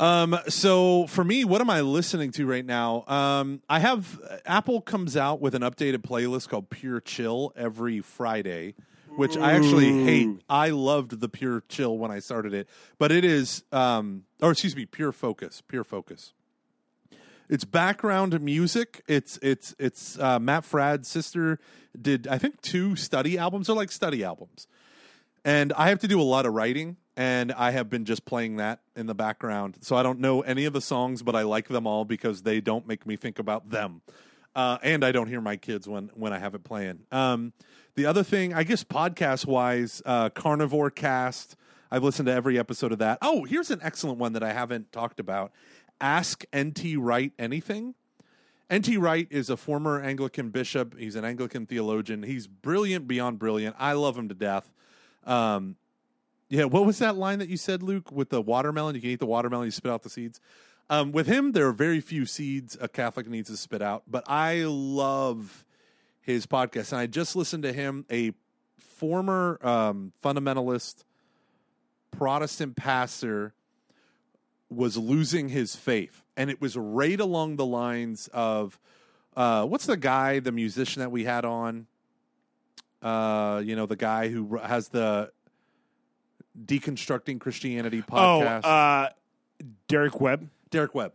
Um, 0.00 0.38
so 0.48 1.06
for 1.06 1.22
me, 1.22 1.44
what 1.44 1.60
am 1.60 1.70
I 1.70 1.82
listening 1.82 2.32
to 2.32 2.46
right 2.46 2.64
now? 2.64 3.04
Um, 3.06 3.60
I 3.68 3.78
have 3.78 4.20
Apple 4.46 4.80
comes 4.80 5.16
out 5.16 5.40
with 5.40 5.54
an 5.54 5.62
updated 5.62 5.98
playlist 5.98 6.48
called 6.48 6.70
Pure 6.70 7.00
Chill 7.00 7.52
every 7.56 8.00
Friday, 8.00 8.74
which 9.16 9.36
I 9.36 9.52
actually 9.52 10.04
hate. 10.04 10.28
I 10.48 10.70
loved 10.70 11.20
the 11.20 11.28
Pure 11.28 11.64
Chill 11.68 11.96
when 11.96 12.10
I 12.10 12.20
started 12.20 12.54
it, 12.54 12.68
but 12.98 13.12
it 13.12 13.24
is, 13.24 13.64
um, 13.70 14.24
or 14.40 14.50
excuse 14.50 14.74
me, 14.74 14.86
Pure 14.86 15.12
Focus, 15.12 15.60
Pure 15.60 15.84
Focus. 15.84 16.32
It's 17.48 17.64
background 17.64 18.40
music. 18.40 19.02
It's 19.06 19.38
it's 19.42 19.74
it's 19.78 20.18
uh, 20.18 20.38
Matt 20.38 20.64
Fradd's 20.64 21.06
sister 21.06 21.58
did 22.00 22.26
I 22.26 22.38
think 22.38 22.62
two 22.62 22.96
study 22.96 23.36
albums. 23.36 23.66
They're 23.66 23.76
like 23.76 23.92
study 23.92 24.24
albums 24.24 24.66
and 25.44 25.72
I 25.72 25.88
have 25.88 25.98
to 26.00 26.08
do 26.08 26.20
a 26.20 26.22
lot 26.22 26.46
of 26.46 26.54
writing, 26.54 26.96
and 27.16 27.52
I 27.52 27.70
have 27.72 27.90
been 27.90 28.04
just 28.04 28.24
playing 28.24 28.56
that 28.56 28.80
in 28.96 29.06
the 29.06 29.14
background. 29.14 29.78
So 29.80 29.96
I 29.96 30.02
don't 30.02 30.20
know 30.20 30.40
any 30.40 30.64
of 30.64 30.72
the 30.72 30.80
songs, 30.80 31.22
but 31.22 31.34
I 31.34 31.42
like 31.42 31.68
them 31.68 31.86
all 31.86 32.04
because 32.04 32.42
they 32.42 32.60
don't 32.60 32.86
make 32.86 33.06
me 33.06 33.16
think 33.16 33.38
about 33.38 33.70
them, 33.70 34.02
uh, 34.54 34.78
and 34.82 35.04
I 35.04 35.12
don't 35.12 35.28
hear 35.28 35.40
my 35.40 35.56
kids 35.56 35.88
when 35.88 36.10
when 36.14 36.32
I 36.32 36.38
have 36.38 36.54
it 36.54 36.64
playing. 36.64 37.00
Um, 37.10 37.52
the 37.94 38.06
other 38.06 38.22
thing, 38.22 38.54
I 38.54 38.62
guess, 38.62 38.84
podcast 38.84 39.46
wise, 39.46 40.02
uh, 40.06 40.30
Carnivore 40.30 40.90
Cast. 40.90 41.56
I've 41.90 42.02
listened 42.02 42.26
to 42.26 42.32
every 42.32 42.58
episode 42.58 42.92
of 42.92 42.98
that. 43.00 43.18
Oh, 43.20 43.44
here's 43.44 43.70
an 43.70 43.80
excellent 43.82 44.18
one 44.18 44.32
that 44.32 44.42
I 44.42 44.54
haven't 44.54 44.92
talked 44.92 45.20
about. 45.20 45.52
Ask 46.00 46.44
NT 46.56 46.96
Wright 46.96 47.32
anything. 47.38 47.94
N.T. 48.72 48.96
Wright 48.96 49.28
is 49.30 49.50
a 49.50 49.56
former 49.58 50.00
Anglican 50.00 50.48
bishop. 50.48 50.98
He's 50.98 51.14
an 51.14 51.26
Anglican 51.26 51.66
theologian. 51.66 52.22
He's 52.22 52.46
brilliant 52.46 53.06
beyond 53.06 53.38
brilliant. 53.38 53.76
I 53.78 53.92
love 53.92 54.16
him 54.16 54.30
to 54.30 54.34
death. 54.34 54.72
Um, 55.26 55.76
yeah, 56.52 56.64
what 56.64 56.84
was 56.84 56.98
that 56.98 57.16
line 57.16 57.38
that 57.38 57.48
you 57.48 57.56
said, 57.56 57.82
Luke, 57.82 58.12
with 58.12 58.28
the 58.28 58.42
watermelon? 58.42 58.94
You 58.94 59.00
can 59.00 59.08
eat 59.08 59.20
the 59.20 59.26
watermelon, 59.26 59.64
you 59.64 59.70
spit 59.70 59.90
out 59.90 60.02
the 60.02 60.10
seeds. 60.10 60.38
Um, 60.90 61.10
with 61.10 61.26
him, 61.26 61.52
there 61.52 61.66
are 61.66 61.72
very 61.72 62.02
few 62.02 62.26
seeds 62.26 62.76
a 62.78 62.88
Catholic 62.88 63.26
needs 63.26 63.48
to 63.48 63.56
spit 63.56 63.80
out, 63.80 64.02
but 64.06 64.22
I 64.26 64.64
love 64.66 65.64
his 66.20 66.44
podcast. 66.44 66.92
And 66.92 67.00
I 67.00 67.06
just 67.06 67.36
listened 67.36 67.62
to 67.62 67.72
him, 67.72 68.04
a 68.10 68.34
former 68.76 69.58
um, 69.62 70.12
fundamentalist 70.22 71.04
Protestant 72.10 72.76
pastor 72.76 73.54
was 74.68 74.98
losing 74.98 75.48
his 75.48 75.74
faith. 75.74 76.22
And 76.36 76.50
it 76.50 76.60
was 76.60 76.76
right 76.76 77.18
along 77.18 77.56
the 77.56 77.64
lines 77.64 78.28
of 78.30 78.78
uh, 79.34 79.64
what's 79.64 79.86
the 79.86 79.96
guy, 79.96 80.40
the 80.40 80.52
musician 80.52 81.00
that 81.00 81.10
we 81.10 81.24
had 81.24 81.46
on? 81.46 81.86
Uh, 83.00 83.62
you 83.64 83.74
know, 83.74 83.86
the 83.86 83.96
guy 83.96 84.28
who 84.28 84.58
has 84.58 84.88
the 84.88 85.32
deconstructing 86.58 87.40
Christianity 87.40 88.02
podcast. 88.02 88.62
Oh, 88.64 88.68
uh, 88.68 89.08
Derek 89.88 90.20
Webb. 90.20 90.48
Derek 90.70 90.94
Webb. 90.94 91.12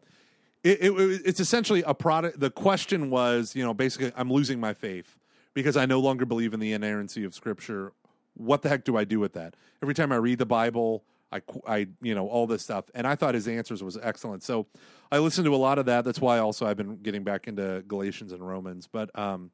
It, 0.63 0.79
it, 0.81 1.21
it's 1.25 1.39
essentially 1.39 1.83
a 1.85 1.93
product. 1.93 2.39
The 2.39 2.49
question 2.49 3.09
was, 3.09 3.55
you 3.55 3.63
know, 3.63 3.73
basically, 3.73 4.11
I'm 4.15 4.31
losing 4.31 4.59
my 4.59 4.73
faith 4.73 5.17
because 5.53 5.77
I 5.77 5.85
no 5.85 5.99
longer 5.99 6.25
believe 6.25 6.53
in 6.53 6.59
the 6.59 6.73
inerrancy 6.73 7.23
of 7.23 7.33
Scripture. 7.33 7.93
What 8.33 8.61
the 8.61 8.69
heck 8.69 8.83
do 8.83 8.97
I 8.97 9.03
do 9.03 9.19
with 9.19 9.33
that? 9.33 9.55
Every 9.81 9.93
time 9.93 10.11
I 10.11 10.17
read 10.17 10.39
the 10.39 10.45
Bible, 10.45 11.03
I, 11.31 11.41
I, 11.67 11.87
you 12.01 12.15
know, 12.15 12.27
all 12.27 12.47
this 12.47 12.63
stuff, 12.63 12.85
and 12.93 13.05
I 13.05 13.15
thought 13.15 13.33
his 13.33 13.47
answers 13.47 13.83
was 13.83 13.97
excellent. 14.01 14.43
So 14.43 14.67
I 15.11 15.19
listened 15.19 15.45
to 15.45 15.55
a 15.55 15.57
lot 15.57 15.79
of 15.79 15.85
that. 15.87 16.05
That's 16.05 16.21
why 16.21 16.39
also 16.39 16.65
I've 16.65 16.77
been 16.77 16.97
getting 16.97 17.23
back 17.23 17.47
into 17.47 17.83
Galatians 17.87 18.31
and 18.31 18.45
Romans. 18.47 18.87
But 18.91 19.17
um, 19.17 19.51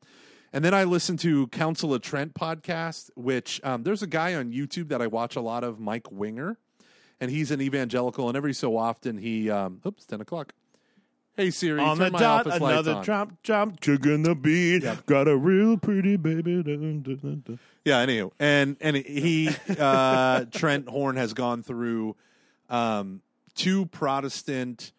and 0.54 0.64
then 0.64 0.74
I 0.74 0.84
listen 0.84 1.18
to 1.18 1.48
Council 1.48 1.94
of 1.94 2.02
Trent 2.02 2.36
podcast, 2.36 3.10
which 3.16 3.60
um, 3.64 3.84
there's 3.84 4.04
a 4.04 4.08
guy 4.08 4.36
on 4.36 4.52
YouTube 4.52 4.90
that 4.90 5.02
I 5.02 5.08
watch 5.08 5.36
a 5.36 5.42
lot 5.42 5.64
of, 5.64 5.80
Mike 5.80 6.12
Winger, 6.12 6.58
and 7.20 7.32
he's 7.32 7.50
an 7.52 7.60
evangelical. 7.62 8.28
And 8.28 8.38
every 8.38 8.54
so 8.54 8.78
often 8.78 9.18
he, 9.18 9.50
um, 9.50 9.82
oops, 9.86 10.06
ten 10.06 10.22
o'clock. 10.22 10.54
Hey 11.36 11.50
Siri, 11.50 11.82
on 11.82 11.98
turn 11.98 12.06
the 12.06 12.12
my 12.12 12.20
dot, 12.20 12.46
office 12.46 12.62
lights 12.62 12.74
another 12.74 12.94
on. 12.94 13.04
jump, 13.04 13.42
jump, 13.42 13.80
chicken 13.82 14.22
the 14.22 14.36
beat. 14.36 14.84
Got 15.08 15.28
a 15.28 15.36
real 15.36 15.78
pretty 15.78 16.16
baby. 16.16 16.62
Dun, 16.62 17.02
dun, 17.02 17.18
dun, 17.18 17.44
dun. 17.44 17.60
Yeah, 17.84 18.06
anywho, 18.06 18.32
and 18.40 18.78
and 18.80 18.96
he 18.98 19.50
uh, 19.80 20.46
Trent 20.52 20.88
Horn 20.88 21.16
has 21.16 21.34
gone 21.34 21.64
through 21.64 22.16
um, 22.70 23.22
two 23.56 23.88
Protestant 23.88 24.92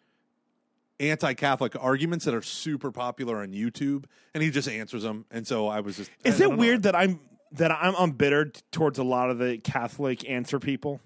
anti-Catholic 0.99 1.75
arguments 1.79 2.25
that 2.25 2.33
are 2.33 2.41
super 2.41 2.91
popular 2.91 3.37
on 3.37 3.49
YouTube, 3.53 4.05
and 4.33 4.41
he 4.43 4.49
just 4.51 4.67
answers 4.69 5.03
them. 5.03 5.25
And 5.31 5.45
so 5.45 5.67
I 5.67 5.79
was 5.81 5.97
just 5.97 6.11
Is 6.23 6.41
I 6.41 6.45
it 6.45 6.49
know. 6.49 6.55
weird 6.55 6.83
that 6.83 6.95
I'm 6.95 7.19
that 7.53 7.71
I'm 7.71 7.95
embittered 7.95 8.61
towards 8.71 8.99
a 8.99 9.03
lot 9.03 9.29
of 9.29 9.37
the 9.37 9.57
Catholic 9.57 10.27
answer 10.29 10.59
people? 10.59 10.99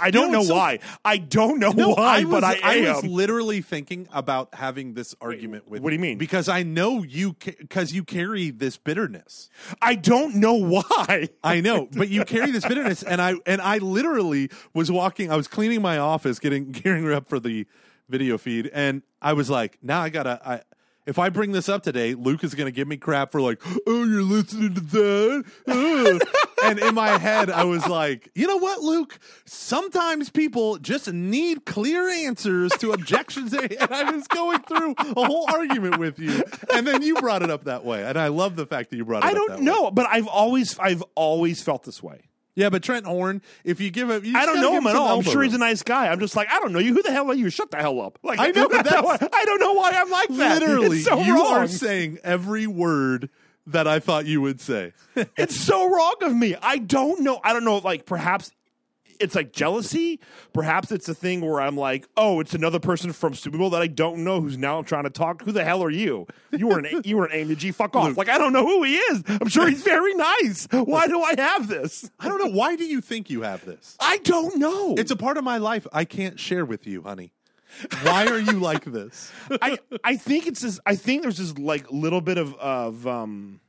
I 0.00 0.10
don't 0.10 0.28
know, 0.28 0.34
know, 0.34 0.38
it's 0.40 0.48
so- 0.48 0.54
why. 0.54 0.78
I 1.04 1.18
don't 1.18 1.58
know 1.58 1.70
No, 1.70 1.90
why, 1.90 2.20
I 2.20 2.24
was, 2.24 2.30
but 2.40 2.44
I, 2.44 2.74
am. 2.76 2.94
was 2.94 3.04
literally 3.04 3.60
thinking 3.60 4.08
about 4.12 4.54
having 4.54 4.94
this 4.94 5.14
argument 5.20 5.68
with. 5.68 5.82
what 5.82 5.90
do 5.90 5.96
you 5.96 6.00
mean? 6.00 6.16
Because 6.18 6.48
I 6.48 6.62
know 6.62 7.02
you 7.02 7.34
because 7.44 7.92
you 7.92 8.02
carry 8.02 8.50
this 8.50 8.76
bitterness. 8.76 9.50
I 9.82 9.94
don't 9.96 10.36
know 10.36 10.54
why. 10.54 11.28
I 11.44 11.60
know, 11.60 11.88
but 11.96 12.08
you 12.08 12.24
carry 12.24 12.50
this 12.50 12.64
bitterness, 12.66 13.02
and 13.02 13.20
I 13.20 13.34
and 13.46 13.60
I 13.60 13.78
literally 13.78 14.48
was 14.72 14.90
walking. 14.90 15.30
I 15.30 15.36
was 15.36 15.48
cleaning 15.48 15.82
my 15.82 15.98
office, 15.98 16.38
getting 16.38 16.70
gearing 16.72 17.10
up 17.12 17.28
for 17.28 17.38
the 17.38 17.66
video 18.08 18.38
feed, 18.38 18.70
and 18.72 19.02
I 19.20 19.32
was 19.32 19.50
like, 19.50 19.78
now 19.82 20.00
I 20.00 20.08
gotta. 20.08 20.40
I, 20.44 20.60
if 21.06 21.18
I 21.18 21.28
bring 21.28 21.52
this 21.52 21.68
up 21.68 21.82
today, 21.82 22.14
Luke 22.14 22.42
is 22.44 22.54
going 22.54 22.66
to 22.66 22.72
give 22.72 22.88
me 22.88 22.96
crap 22.96 23.32
for 23.32 23.40
like, 23.40 23.60
oh, 23.86 24.04
you're 24.04 24.22
listening 24.22 24.74
to 24.74 24.80
that. 24.80 25.44
Uh." 25.66 26.18
and 26.64 26.78
in 26.78 26.94
my 26.94 27.18
head, 27.18 27.50
I 27.50 27.64
was 27.64 27.86
like, 27.86 28.30
you 28.34 28.46
know 28.46 28.56
what, 28.56 28.80
Luke? 28.80 29.18
Sometimes 29.44 30.30
people 30.30 30.78
just 30.78 31.12
need 31.12 31.66
clear 31.66 32.08
answers 32.08 32.72
to 32.78 32.92
objections. 32.92 33.52
and 33.52 33.76
I 33.90 34.10
was 34.10 34.26
going 34.28 34.60
through 34.60 34.94
a 34.98 35.26
whole 35.26 35.46
argument 35.50 35.98
with 35.98 36.18
you, 36.18 36.42
and 36.72 36.86
then 36.86 37.02
you 37.02 37.16
brought 37.16 37.42
it 37.42 37.50
up 37.50 37.64
that 37.64 37.84
way, 37.84 38.04
and 38.04 38.18
I 38.18 38.28
love 38.28 38.56
the 38.56 38.66
fact 38.66 38.90
that 38.90 38.96
you 38.96 39.04
brought 39.04 39.24
it 39.24 39.26
up. 39.26 39.30
I 39.30 39.34
don't 39.34 39.50
that 39.50 39.58
way. 39.58 39.64
know, 39.64 39.90
but 39.90 40.06
I've 40.10 40.28
always 40.28 40.78
I've 40.78 41.02
always 41.14 41.62
felt 41.62 41.82
this 41.84 42.02
way. 42.02 42.22
Yeah, 42.56 42.70
but 42.70 42.82
Trent 42.82 43.04
Horn, 43.04 43.42
if 43.64 43.80
you 43.80 43.90
give 43.90 44.10
him, 44.10 44.22
I 44.36 44.46
don't 44.46 44.60
know 44.60 44.74
him 44.74 44.86
at 44.86 44.94
all. 44.94 45.18
I'm 45.18 45.24
sure 45.24 45.42
he's 45.42 45.54
a 45.54 45.58
nice 45.58 45.82
guy. 45.82 46.08
I'm 46.08 46.20
just 46.20 46.36
like, 46.36 46.48
I 46.50 46.60
don't 46.60 46.72
know 46.72 46.78
you. 46.78 46.94
Who 46.94 47.02
the 47.02 47.10
hell 47.10 47.28
are 47.30 47.34
you? 47.34 47.50
Shut 47.50 47.70
the 47.70 47.78
hell 47.78 48.00
up. 48.00 48.18
Like 48.22 48.38
I 48.38 48.48
know, 48.50 48.68
that's 48.72 48.90
that's- 48.90 49.28
I 49.32 49.44
don't 49.44 49.60
know 49.60 49.72
why 49.72 49.90
I'm 49.92 50.10
like 50.10 50.28
that. 50.28 50.60
Literally, 50.62 51.00
so 51.00 51.20
you 51.20 51.34
wrong. 51.36 51.52
are 51.54 51.66
saying 51.66 52.18
every 52.22 52.66
word 52.66 53.28
that 53.66 53.88
I 53.88 53.98
thought 53.98 54.26
you 54.26 54.40
would 54.40 54.60
say. 54.60 54.92
it's 55.36 55.58
so 55.58 55.88
wrong 55.90 56.14
of 56.22 56.34
me. 56.34 56.54
I 56.60 56.78
don't 56.78 57.22
know. 57.22 57.40
I 57.42 57.52
don't 57.52 57.64
know. 57.64 57.78
Like 57.78 58.06
perhaps 58.06 58.52
it's 59.20 59.34
like 59.34 59.52
jealousy. 59.52 60.20
Perhaps 60.52 60.92
it's 60.92 61.08
a 61.08 61.14
thing 61.14 61.40
where 61.40 61.60
I'm 61.60 61.76
like, 61.76 62.06
oh, 62.16 62.40
it's 62.40 62.54
another 62.54 62.80
person 62.80 63.12
from 63.12 63.34
Super 63.34 63.58
Bowl 63.58 63.70
that 63.70 63.82
I 63.82 63.86
don't 63.86 64.24
know 64.24 64.40
who's 64.40 64.58
now 64.58 64.82
trying 64.82 65.04
to 65.04 65.10
talk. 65.10 65.42
Who 65.42 65.52
the 65.52 65.64
hell 65.64 65.82
are 65.82 65.90
you? 65.90 66.26
You 66.52 66.68
were 66.68 66.78
an 66.78 67.00
you 67.04 67.16
were 67.16 67.26
an 67.26 67.32
Amy 67.32 67.54
G. 67.56 67.72
Fuck 67.72 67.96
off. 67.96 68.16
Like 68.16 68.28
I 68.28 68.38
don't 68.38 68.52
know 68.52 68.66
who 68.66 68.82
he 68.82 68.96
is. 68.96 69.22
I'm 69.28 69.48
sure 69.48 69.68
he's 69.68 69.82
very 69.82 70.14
nice. 70.14 70.66
Why 70.70 71.06
do 71.06 71.20
I 71.22 71.34
have 71.36 71.68
this? 71.68 72.10
I 72.18 72.28
don't 72.28 72.38
know. 72.38 72.50
Why 72.50 72.76
do 72.76 72.84
you 72.84 73.00
think 73.00 73.30
you 73.30 73.42
have 73.42 73.64
this? 73.64 73.96
I 74.00 74.18
don't 74.18 74.56
know. 74.58 74.94
It's 74.96 75.10
a 75.10 75.16
part 75.16 75.36
of 75.36 75.44
my 75.44 75.58
life 75.58 75.86
I 75.92 76.04
can't 76.04 76.38
share 76.38 76.64
with 76.64 76.86
you, 76.86 77.02
honey. 77.02 77.32
Why 78.02 78.26
are 78.26 78.38
you 78.38 78.52
like 78.60 78.84
this? 78.84 79.32
I 79.62 79.78
I 80.02 80.16
think 80.16 80.46
it's 80.46 80.60
this. 80.60 80.78
I 80.86 80.96
think 80.96 81.22
there's 81.22 81.38
this 81.38 81.56
like 81.58 81.90
little 81.90 82.20
bit 82.20 82.38
of 82.38 82.54
of 82.56 83.06
um. 83.06 83.60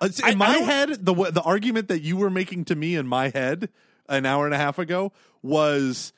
Uh, 0.00 0.08
in 0.18 0.24
I 0.24 0.34
my 0.34 0.52
don't- 0.54 0.64
head, 0.64 1.04
the 1.04 1.14
the 1.30 1.42
argument 1.42 1.88
that 1.88 2.00
you 2.02 2.16
were 2.16 2.30
making 2.30 2.64
to 2.66 2.74
me 2.74 2.94
in 2.96 3.06
my 3.06 3.28
head 3.28 3.68
an 4.08 4.26
hour 4.26 4.44
and 4.46 4.54
a 4.54 4.58
half 4.58 4.78
ago 4.78 5.12
was 5.42 6.12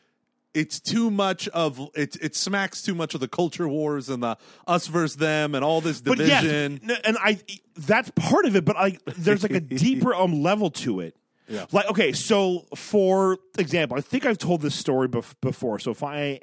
it's 0.55 0.81
too 0.81 1.11
much 1.11 1.49
of 1.49 1.81
it. 1.95 2.17
It 2.21 2.37
smacks 2.37 2.83
too 2.83 2.95
much 2.95 3.15
of 3.15 3.21
the 3.21 3.29
culture 3.29 3.67
wars 3.69 4.09
and 4.09 4.23
the 4.23 4.37
us 4.67 4.87
versus 4.87 5.17
them 5.17 5.55
and 5.55 5.65
all 5.65 5.81
this 5.81 6.01
but 6.01 6.19
division. 6.19 6.81
yes, 6.87 7.01
and 7.05 7.17
I 7.21 7.39
that's 7.77 8.11
part 8.17 8.45
of 8.45 8.55
it. 8.57 8.65
But 8.65 8.77
like, 8.77 9.03
there's 9.17 9.43
like 9.43 9.53
a 9.53 9.61
deeper 9.61 10.15
um 10.15 10.43
level 10.43 10.71
to 10.71 11.01
it. 11.01 11.17
Yeah. 11.49 11.67
Like, 11.73 11.87
okay, 11.91 12.13
so 12.13 12.67
for 12.77 13.39
example, 13.59 13.97
I 13.99 14.01
think 14.01 14.25
I've 14.27 14.39
told 14.39 14.61
this 14.63 14.75
story 14.75 15.09
bef- 15.09 15.35
before. 15.41 15.79
So 15.81 15.91
if 15.91 16.03
I 16.03 16.41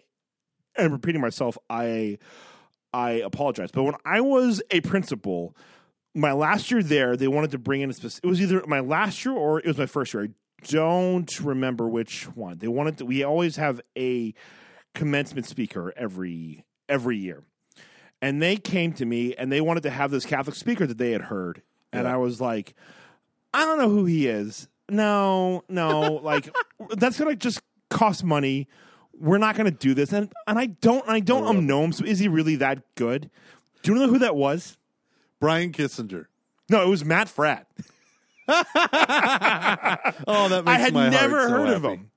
am 0.78 0.92
repeating 0.92 1.22
myself, 1.22 1.58
I 1.70 2.18
I 2.94 3.12
apologize. 3.12 3.70
But 3.72 3.84
when 3.84 3.96
I 4.06 4.22
was 4.22 4.62
a 4.72 4.82
principal, 4.82 5.56
my 6.16 6.32
last 6.32 6.72
year 6.72 6.84
there, 6.84 7.16
they 7.16 7.28
wanted 7.28 7.51
to 7.51 7.57
bring 7.57 7.82
in 7.82 7.89
a 7.89 7.93
specific. 7.93 8.26
It 8.26 8.28
was 8.28 8.41
either 8.41 8.64
my 8.68 8.80
last 8.80 9.24
year 9.26 9.36
or 9.36 9.60
it 9.60 9.68
was 9.68 9.78
my 9.78 9.86
first 9.86 10.14
year. 10.14 10.24
I 10.24 10.30
don't 10.68 11.39
remember 11.39 11.88
which 11.88 12.26
one. 12.36 12.57
They 12.57 12.68
wanted 12.68 12.97
to. 12.97 13.05
We 13.05 13.24
always 13.24 13.55
have 13.55 13.82
a 13.97 14.34
commencement 14.93 15.45
speaker 15.45 15.93
every 15.95 16.66
every 16.89 17.18
year 17.18 17.43
and 18.22 18.41
they 18.41 18.57
came 18.57 18.93
to 18.93 19.05
me 19.05 19.36
and 19.36 19.51
they 19.51 19.62
wanted 19.62 19.84
to 19.84 19.89
have 19.89 20.12
this 20.12 20.26
Catholic 20.26 20.55
speaker 20.55 20.86
that 20.86 20.97
they 20.97 21.12
had 21.12 21.22
heard, 21.24 21.62
and 21.93 22.03
Yeah. 22.05 22.14
I 22.14 22.18
was 22.18 22.41
like, 22.41 22.76
I 23.53 23.66
don't 23.66 23.78
know 23.78 23.89
who 23.89 24.05
he 24.05 24.28
is. 24.28 24.68
No, 24.89 25.64
no, 25.70 26.14
like 26.24 26.53
that's 26.95 27.18
gonna 27.18 27.36
just 27.36 27.62
cost 27.89 28.24
money. 28.24 28.68
We're 29.18 29.38
not 29.38 29.55
gonna 29.55 29.72
do 29.72 29.93
this, 29.93 30.14
and 30.14 30.32
and 30.47 30.60
I 30.60 30.68
don't, 30.68 31.07
I 31.07 31.20
don't 31.20 31.45
um, 31.45 31.68
know 31.68 31.84
him. 31.84 31.91
So 31.93 32.05
is 32.05 32.20
he 32.20 32.28
really 32.28 32.55
that 32.57 32.84
good? 32.95 33.30
Do 33.84 33.93
you 33.93 33.99
know 33.99 34.10
who 34.10 34.20
that 34.20 34.36
was? 34.36 34.78
Brian 35.40 35.72
Kissinger. 35.72 36.26
No, 36.70 36.84
it 36.84 36.88
was 36.90 37.04
Matt 37.06 37.28
Fradd. 37.28 37.66
Oh, 40.28 40.50
that 40.50 40.66
makes 40.66 40.68
I 40.68 40.80
had 40.80 40.94
my 40.94 41.02
heart 41.04 41.12
never 41.14 41.44
so 41.44 41.50
heard 41.50 41.70
of 41.70 41.82
happy. 41.84 41.96
him. 41.96 42.12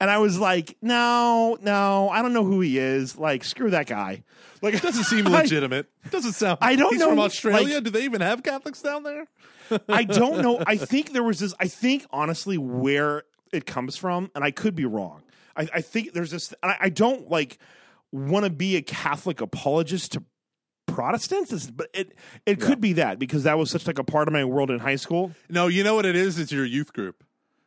And 0.00 0.10
I 0.10 0.18
was 0.18 0.38
like, 0.38 0.76
no, 0.82 1.56
no, 1.62 2.08
I 2.10 2.20
don't 2.22 2.32
know 2.34 2.44
who 2.44 2.60
he 2.60 2.78
is. 2.78 3.16
Like, 3.16 3.44
screw 3.44 3.70
that 3.70 3.86
guy. 3.86 4.24
Like, 4.60 4.74
It 4.74 4.82
doesn't 4.82 5.04
seem 5.04 5.24
legitimate. 5.30 5.86
It 6.04 6.10
doesn't 6.10 6.32
sound. 6.32 6.58
I 6.60 6.76
don't 6.76 6.92
he's 6.92 7.00
know, 7.00 7.08
from 7.10 7.20
Australia. 7.20 7.76
like- 7.76 7.84
Do 7.84 7.90
they 7.90 8.04
even 8.04 8.20
have 8.20 8.42
Catholics 8.42 8.82
down 8.82 9.04
there? 9.04 9.26
I 9.88 10.04
don't 10.04 10.42
know. 10.42 10.62
I 10.66 10.76
think 10.76 11.12
there 11.12 11.22
was 11.22 11.38
this. 11.40 11.54
I 11.58 11.68
think 11.68 12.04
honestly 12.10 12.58
where 12.58 13.22
it 13.52 13.64
comes 13.64 13.96
from, 13.96 14.30
and 14.34 14.44
I 14.44 14.50
could 14.50 14.74
be 14.74 14.84
wrong. 14.84 15.22
I, 15.56 15.68
I 15.74 15.80
think 15.80 16.12
there's 16.12 16.30
this. 16.30 16.52
and 16.62 16.72
I, 16.72 16.76
I 16.82 16.88
don't 16.90 17.30
like 17.30 17.58
want 18.12 18.44
to 18.44 18.50
be 18.50 18.76
a 18.76 18.82
Catholic 18.82 19.40
apologist 19.40 20.12
to 20.12 20.22
Protestants, 20.96 21.70
but 21.70 21.88
it 21.92 22.14
it 22.46 22.58
could 22.58 22.80
be 22.80 22.94
that 22.94 23.18
because 23.18 23.42
that 23.42 23.58
was 23.58 23.70
such 23.70 23.86
like 23.86 23.98
a 23.98 24.04
part 24.04 24.28
of 24.28 24.32
my 24.32 24.46
world 24.46 24.70
in 24.70 24.78
high 24.78 24.96
school. 24.96 25.32
No, 25.50 25.66
you 25.66 25.84
know 25.84 25.94
what 25.94 26.06
it 26.06 26.16
is? 26.16 26.38
It's 26.38 26.50
your 26.50 26.64
youth 26.64 26.94
group. 26.94 27.22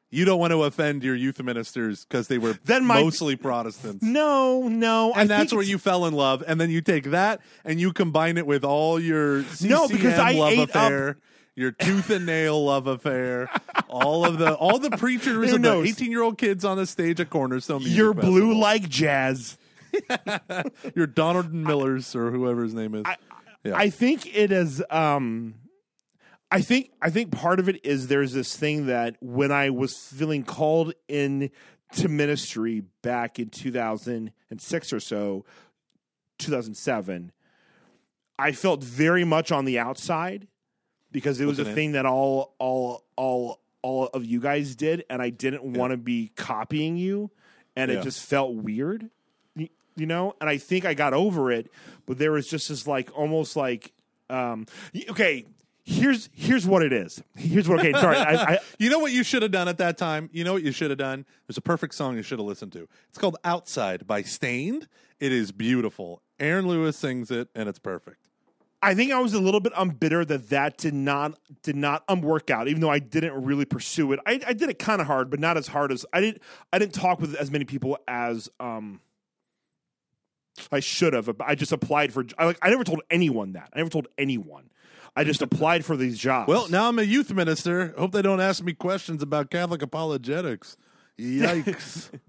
You 0.09 0.25
don't 0.25 0.39
want 0.39 0.49
to 0.49 0.63
offend 0.63 1.03
your 1.03 1.13
youth 1.13 1.39
ministers 1.43 2.05
because 2.05 2.27
they 2.27 2.39
were 2.39 2.57
Then 2.65 2.83
my- 2.85 2.99
mostly 3.03 3.35
Protestants. 3.35 4.03
No, 4.03 4.67
no, 4.67 5.13
I 5.13 5.21
and 5.21 5.29
that's 5.29 5.53
where 5.53 5.61
you 5.61 5.77
fell 5.77 6.07
in 6.07 6.15
love, 6.15 6.43
and 6.47 6.59
then 6.59 6.71
you 6.71 6.81
take 6.81 7.11
that 7.11 7.41
and 7.63 7.79
you 7.79 7.93
combine 7.93 8.39
it 8.39 8.47
with 8.47 8.63
all 8.63 8.99
your 8.99 9.43
CCM 9.43 9.69
No, 9.69 9.87
because 9.87 10.17
I 10.17 10.31
love 10.31 10.51
ate 10.53 10.59
affair, 10.61 11.17
your 11.55 11.71
tooth 11.71 12.09
and 12.09 12.25
nail 12.25 12.65
love 12.65 12.87
affair, 12.87 13.51
all 13.89 14.25
of 14.25 14.39
the 14.39 14.55
all 14.55 14.79
the 14.79 14.89
preachers 14.97 15.53
and 15.53 15.63
the 15.63 15.83
eighteen 15.83 16.09
year 16.09 16.23
old 16.23 16.39
kids 16.39 16.65
on 16.65 16.77
the 16.77 16.87
stage 16.87 17.19
at 17.19 17.29
Cornerstone. 17.29 17.83
Music 17.83 17.95
you're 17.95 18.15
blue 18.15 18.59
like 18.59 18.89
jazz. 18.89 19.59
Your 20.95 21.07
Donald 21.07 21.53
Millers 21.53 22.15
or 22.15 22.31
whoever 22.31 22.63
his 22.63 22.73
name 22.73 22.95
is. 22.95 23.05
Yeah. 23.63 23.75
I 23.75 23.89
think 23.89 24.25
it 24.35 24.51
is. 24.51 24.81
Um, 24.89 25.55
I 26.51 26.61
think 26.61 26.91
I 27.01 27.09
think 27.09 27.31
part 27.31 27.59
of 27.59 27.67
it 27.69 27.85
is 27.85 28.07
there's 28.07 28.33
this 28.33 28.55
thing 28.55 28.87
that 28.87 29.17
when 29.21 29.51
I 29.51 29.69
was 29.69 29.95
feeling 29.97 30.43
called 30.43 30.93
in 31.07 31.51
to 31.93 32.07
ministry 32.07 32.83
back 33.01 33.37
in 33.39 33.49
2006 33.49 34.93
or 34.93 34.99
so, 34.99 35.45
2007, 36.37 37.31
I 38.37 38.51
felt 38.51 38.83
very 38.83 39.23
much 39.25 39.51
on 39.51 39.65
the 39.65 39.79
outside 39.79 40.47
because 41.11 41.39
it 41.41 41.45
was 41.45 41.59
a 41.59 41.61
Looking 41.61 41.69
in. 41.71 41.75
thing 41.75 41.91
that 41.93 42.05
all 42.05 42.55
all 42.59 43.03
all 43.15 43.59
all 43.81 44.07
of 44.07 44.25
you 44.25 44.39
guys 44.39 44.75
did, 44.75 45.03
and 45.09 45.21
I 45.21 45.29
didn't 45.29 45.63
want 45.63 45.91
to 45.91 45.97
be 45.97 46.31
copying 46.35 46.97
you, 46.97 47.31
and 47.75 47.91
Yeah. 47.91 47.99
it 47.99 48.03
just 48.03 48.23
felt 48.23 48.53
weird 48.55 49.09
you 49.99 50.05
know 50.05 50.33
and 50.41 50.49
i 50.49 50.57
think 50.57 50.85
i 50.85 50.93
got 50.93 51.13
over 51.13 51.51
it 51.51 51.71
but 52.05 52.17
there 52.17 52.31
was 52.31 52.47
just 52.47 52.69
this 52.69 52.87
like 52.87 53.09
almost 53.17 53.55
like 53.55 53.91
um 54.29 54.65
okay 55.09 55.45
here's 55.83 56.29
here's 56.33 56.67
what 56.67 56.83
it 56.83 56.93
is 56.93 57.21
here's 57.35 57.67
what 57.67 57.79
okay 57.79 57.91
sorry 57.93 58.17
I, 58.17 58.53
I 58.53 58.57
You 58.79 58.89
know 58.89 58.99
what 58.99 59.11
you 59.11 59.23
should 59.23 59.41
have 59.41 59.51
done 59.51 59.67
at 59.67 59.77
that 59.79 59.97
time? 59.97 60.29
You 60.31 60.43
know 60.45 60.53
what 60.53 60.63
you 60.63 60.71
should 60.71 60.89
have 60.89 60.99
done? 60.99 61.25
There's 61.47 61.57
a 61.57 61.61
perfect 61.61 61.93
song 61.95 62.15
you 62.15 62.21
should 62.23 62.39
have 62.39 62.45
listened 62.47 62.71
to. 62.73 62.87
It's 63.09 63.17
called 63.17 63.35
Outside 63.43 64.07
by 64.07 64.21
Staind. 64.21 64.87
It 65.19 65.33
is 65.33 65.51
beautiful. 65.51 66.21
Aaron 66.39 66.65
Lewis 66.65 66.95
sings 66.95 67.29
it, 67.29 67.49
and 67.53 67.67
it's 67.67 67.79
perfect. 67.79 68.29
I 68.81 68.95
think 68.95 69.11
I 69.11 69.19
was 69.19 69.33
a 69.33 69.39
little 69.41 69.59
bit 69.59 69.73
unbitter 69.73 70.25
that 70.25 70.49
that 70.49 70.77
did 70.77 70.93
not 70.93 71.37
did 71.61 71.75
not 71.75 72.03
um 72.07 72.21
work 72.21 72.49
out, 72.49 72.69
even 72.69 72.79
though 72.81 72.89
I 72.89 72.99
didn't 72.99 73.43
really 73.43 73.65
pursue 73.65 74.13
it. 74.13 74.19
I, 74.25 74.39
I 74.47 74.53
did 74.53 74.69
it 74.69 74.79
kind 74.79 75.01
of 75.01 75.07
hard, 75.07 75.29
but 75.29 75.41
not 75.41 75.57
as 75.57 75.67
hard 75.67 75.91
as 75.91 76.05
I 76.13 76.21
didn't. 76.21 76.41
I 76.71 76.79
didn't 76.79 76.93
talk 76.93 77.19
with 77.19 77.35
as 77.35 77.51
many 77.51 77.65
people 77.65 77.97
as 78.07 78.47
um 78.61 79.01
I 80.71 80.79
should 80.79 81.13
have. 81.13 81.29
I 81.39 81.55
just 81.55 81.71
applied 81.71 82.13
for. 82.13 82.25
I 82.37 82.45
like. 82.45 82.57
I 82.61 82.69
never 82.69 82.83
told 82.83 83.01
anyone 83.09 83.53
that. 83.53 83.69
I 83.73 83.77
never 83.77 83.89
told 83.89 84.07
anyone. 84.17 84.69
I 85.15 85.23
just 85.23 85.41
applied 85.41 85.85
for 85.85 85.97
these 85.97 86.17
jobs. 86.17 86.47
Well, 86.47 86.69
now 86.69 86.87
I'm 86.87 86.99
a 86.99 87.03
youth 87.03 87.33
minister. 87.33 87.93
Hope 87.97 88.11
they 88.11 88.21
don't 88.21 88.39
ask 88.39 88.63
me 88.63 88.73
questions 88.73 89.23
about 89.23 89.49
Catholic 89.49 89.81
apologetics. 89.81 90.77
Yikes. 91.19 92.09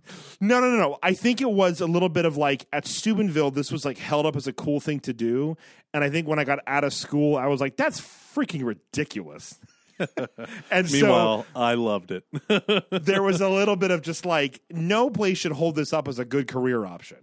No, 0.43 0.59
no, 0.59 0.70
no, 0.70 0.76
no. 0.78 0.99
I 1.03 1.12
think 1.12 1.43
it 1.43 1.51
was 1.51 1.83
a 1.83 1.87
little 1.87 2.09
bit 2.09 2.24
of 2.24 2.39
like 2.39 2.66
at 2.72 2.87
Steubenville, 2.87 3.51
this 3.51 3.70
was 3.70 3.85
like 3.85 3.99
held 3.99 4.24
up 4.24 4.37
as 4.37 4.47
a 4.47 4.55
cool 4.55 4.81
thing 4.81 4.99
to 5.01 5.12
do. 5.12 5.57
And 5.93 6.03
I 6.03 6.09
think 6.09 6.26
when 6.26 6.39
I 6.39 6.45
got 6.45 6.61
out 6.66 6.83
of 6.83 6.95
school, 6.95 7.37
I 7.37 7.47
was 7.47 7.61
like, 7.61 7.76
that's 7.76 8.01
freaking 8.01 8.64
ridiculous. 8.64 9.61
and 10.70 10.91
Meanwhile, 10.91 11.45
I 11.55 11.74
loved 11.74 12.11
it. 12.11 12.24
there 13.05 13.22
was 13.22 13.43
a 13.43 13.51
little 13.51 13.76
bit 13.76 13.91
of 13.91 14.01
just 14.01 14.24
like, 14.24 14.62
no 14.70 15.11
place 15.11 15.37
should 15.37 15.53
hold 15.53 15.76
this 15.76 15.93
up 15.93 16.09
as 16.09 16.18
a 16.18 16.24
good 16.24 16.49
career 16.49 16.87
option. 16.87 17.18